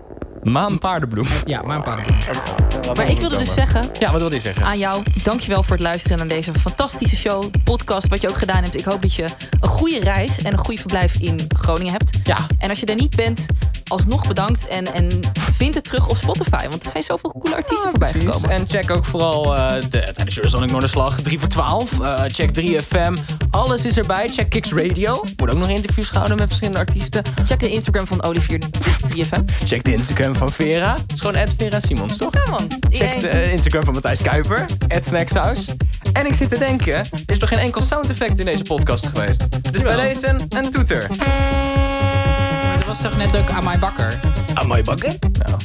Maan 0.43 0.79
paardenbloem. 0.79 1.27
Ja, 1.45 1.63
maan 1.63 1.83
paardenbloem. 1.83 2.19
Maar 2.97 3.11
ik 3.11 3.19
wilde 3.19 3.37
dus 3.39 3.55
zeggen 3.55 3.85
Ja, 3.99 4.11
wat 4.11 4.21
wilde 4.21 4.35
je 4.35 4.41
zeggen? 4.41 4.65
aan 4.65 4.79
jou, 4.79 5.03
dankjewel 5.23 5.63
voor 5.63 5.73
het 5.73 5.81
luisteren 5.85 6.19
naar 6.19 6.29
deze 6.29 6.53
fantastische 6.55 7.17
show, 7.17 7.45
podcast, 7.65 8.09
wat 8.09 8.21
je 8.21 8.29
ook 8.29 8.37
gedaan 8.39 8.63
hebt. 8.63 8.79
Ik 8.79 8.85
hoop 8.85 9.03
dat 9.03 9.15
je 9.15 9.25
een 9.61 9.69
goede 9.69 10.01
reis 10.01 10.43
en 10.43 10.53
een 10.53 10.59
goede 10.59 10.81
verblijf 10.81 11.17
in 11.21 11.41
Groningen 11.49 11.93
hebt. 11.93 12.19
Ja. 12.25 12.37
En 12.59 12.69
als 12.69 12.81
je 12.81 12.87
er 12.87 12.95
niet 12.95 13.17
bent, 13.17 13.47
alsnog 13.89 14.27
bedankt 14.27 14.67
en, 14.67 14.95
en 14.95 15.21
vind 15.57 15.75
het 15.75 15.85
terug 15.85 16.09
op 16.09 16.17
Spotify. 16.17 16.69
Want 16.69 16.85
er 16.85 16.91
zijn 16.91 17.03
zoveel 17.03 17.35
coole 17.39 17.57
artiesten 17.57 17.91
voorbij 17.91 18.11
Precies. 18.11 18.29
gekomen. 18.29 18.51
En 18.51 18.69
check 18.69 18.91
ook 18.91 19.05
vooral 19.05 19.57
eh, 19.57 19.81
de, 19.81 19.89
tijdens 19.89 20.37
Eurosonic 20.37 20.71
Noorderslag 20.71 21.21
3 21.21 21.39
voor 21.39 21.49
12. 21.49 22.01
Eh, 22.01 22.23
check 22.27 22.61
3FM. 22.61 23.13
Alles 23.51 23.85
is 23.85 23.97
erbij. 23.97 24.29
Check 24.29 24.49
Kicks 24.49 24.73
Radio. 24.73 25.25
Wordt 25.37 25.55
ook 25.55 25.59
nog 25.61 25.69
interviews 25.69 26.09
gehouden 26.09 26.37
met 26.37 26.47
verschillende 26.47 26.79
artiesten. 26.79 27.23
Check 27.45 27.61
de 27.61 27.71
Instagram 27.71 28.07
van 28.07 28.25
Olivier 28.25 28.61
3FM. 29.07 29.45
Check 29.65 29.85
de 29.85 29.93
Instagram 29.93 30.37
van 30.37 30.51
Vera. 30.51 30.93
Het 30.93 31.13
is 31.13 31.21
gewoon 31.21 31.47
Vera 31.57 31.81
Simons, 31.81 32.17
toch? 32.17 32.35
Ja 32.35 32.51
man. 32.51 32.69
Check 32.91 33.21
de 33.21 33.51
Instagram 33.51 33.85
van 33.85 33.93
Matthijs 33.93 34.23
Kuiper. 34.23 34.65
Snacksaus. 35.01 35.75
En 36.13 36.27
ik 36.27 36.35
zit 36.35 36.49
te 36.49 36.59
denken, 36.59 36.95
er 36.95 37.11
is 37.27 37.39
nog 37.39 37.49
geen 37.49 37.59
enkel 37.59 37.83
sound 37.83 38.11
effect 38.11 38.39
in 38.39 38.45
deze 38.45 38.63
podcast 38.63 39.07
geweest. 39.07 39.73
Dus 39.73 39.83
bij 39.83 39.97
deze 39.97 40.37
een 40.49 40.71
toeter. 40.71 41.07
Was 42.89 43.01
toch 43.01 43.17
net 43.17 43.37
ook 43.37 43.51
aan 43.51 43.65
mijn 43.65 43.81
bakker? 43.81 44.21
Aan 44.55 44.69
mijn 44.69 44.85
bakker? 44.85 45.15
Nou, 45.33 45.59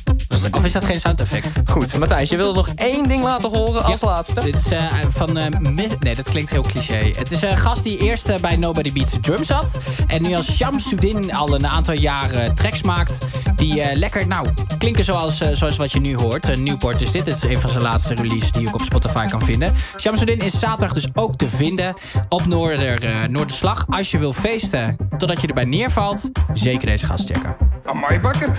Of 0.52 0.64
is 0.66 0.72
dat 0.72 0.86
geen 0.86 1.00
sound 1.00 1.22
effect? 1.22 1.62
Goed, 1.72 1.98
Matthijs, 1.98 2.30
je 2.30 2.38
wilde 2.38 2.54
nog 2.54 2.70
één 2.76 3.04
ding 3.04 3.24
laten 3.24 3.50
horen 3.50 3.84
als 3.84 4.02
laatste. 4.02 4.40
Dit 4.44 4.56
is 4.56 4.72
eh, 4.72 4.86
van... 5.10 5.38
eh, 5.38 5.60
nee, 6.00 6.16
dat 6.16 6.30
klinkt 6.30 6.52
heel 6.52 6.62
cliché. 6.62 7.12
Het 7.16 7.32
is 7.32 7.42
een 7.42 7.58
gast 7.58 7.84
die 7.84 7.98
eerst 7.98 8.28
eh, 8.30 8.40
bij 8.40 8.56
Nobody 8.56 8.92
Beats 8.92 9.12
the 9.12 9.20
Drum 9.20 9.44
zat. 9.44 9.78
En 10.08 10.22
nu 10.22 10.36
als 10.36 10.56
Shamsuddin 10.56 11.34
al 11.34 11.56
een 11.56 11.68
aantal 11.68 11.94
jaren 11.94 12.56
tracks 12.56 12.82
maakt. 12.82 13.18
Die 13.56 13.82
eh, 13.82 13.96
lekker, 13.98 14.28
nou, 14.28 14.48
klinken 14.78 15.04
zoals, 15.04 15.42
eh, 15.42 15.50
zoals 15.54 15.78
wat 15.78 15.92
je 15.92 16.00
nu 16.00 16.16
hoort. 16.16 16.50
Uh, 16.50 16.58
Newport 16.58 17.02
is 17.02 17.12
dit. 17.12 17.26
Het 17.26 17.36
is 17.36 17.44
een 17.44 17.62
van 17.62 17.70
zijn 17.70 17.84
laatste 17.84 18.14
releases 18.14 18.52
die 18.52 18.62
je 18.62 18.68
ook 18.68 18.74
op 18.74 18.82
Spotify 18.82 19.28
kan 19.28 19.42
vinden. 19.42 19.74
Shamsuddin 20.00 20.40
is 20.40 20.60
zaterdag 20.60 20.94
dus 20.94 21.08
ook 21.14 21.36
te 21.36 21.50
vinden 21.50 21.94
op 22.30 22.46
Noorder, 22.46 23.04
eh, 23.06 23.24
Noorderslag. 23.30 23.86
Als 23.90 24.12
je 24.12 24.18
wil 24.18 24.34
feesten 24.34 24.98
totdat 25.18 25.42
je 25.42 25.48
erbij 25.48 25.66
neervalt, 25.66 26.30
zeker 26.54 26.88
deze 26.88 27.06
gast 27.06 27.26
checken. 27.26 27.56
Amai 27.86 28.20
bakker. 28.20 28.56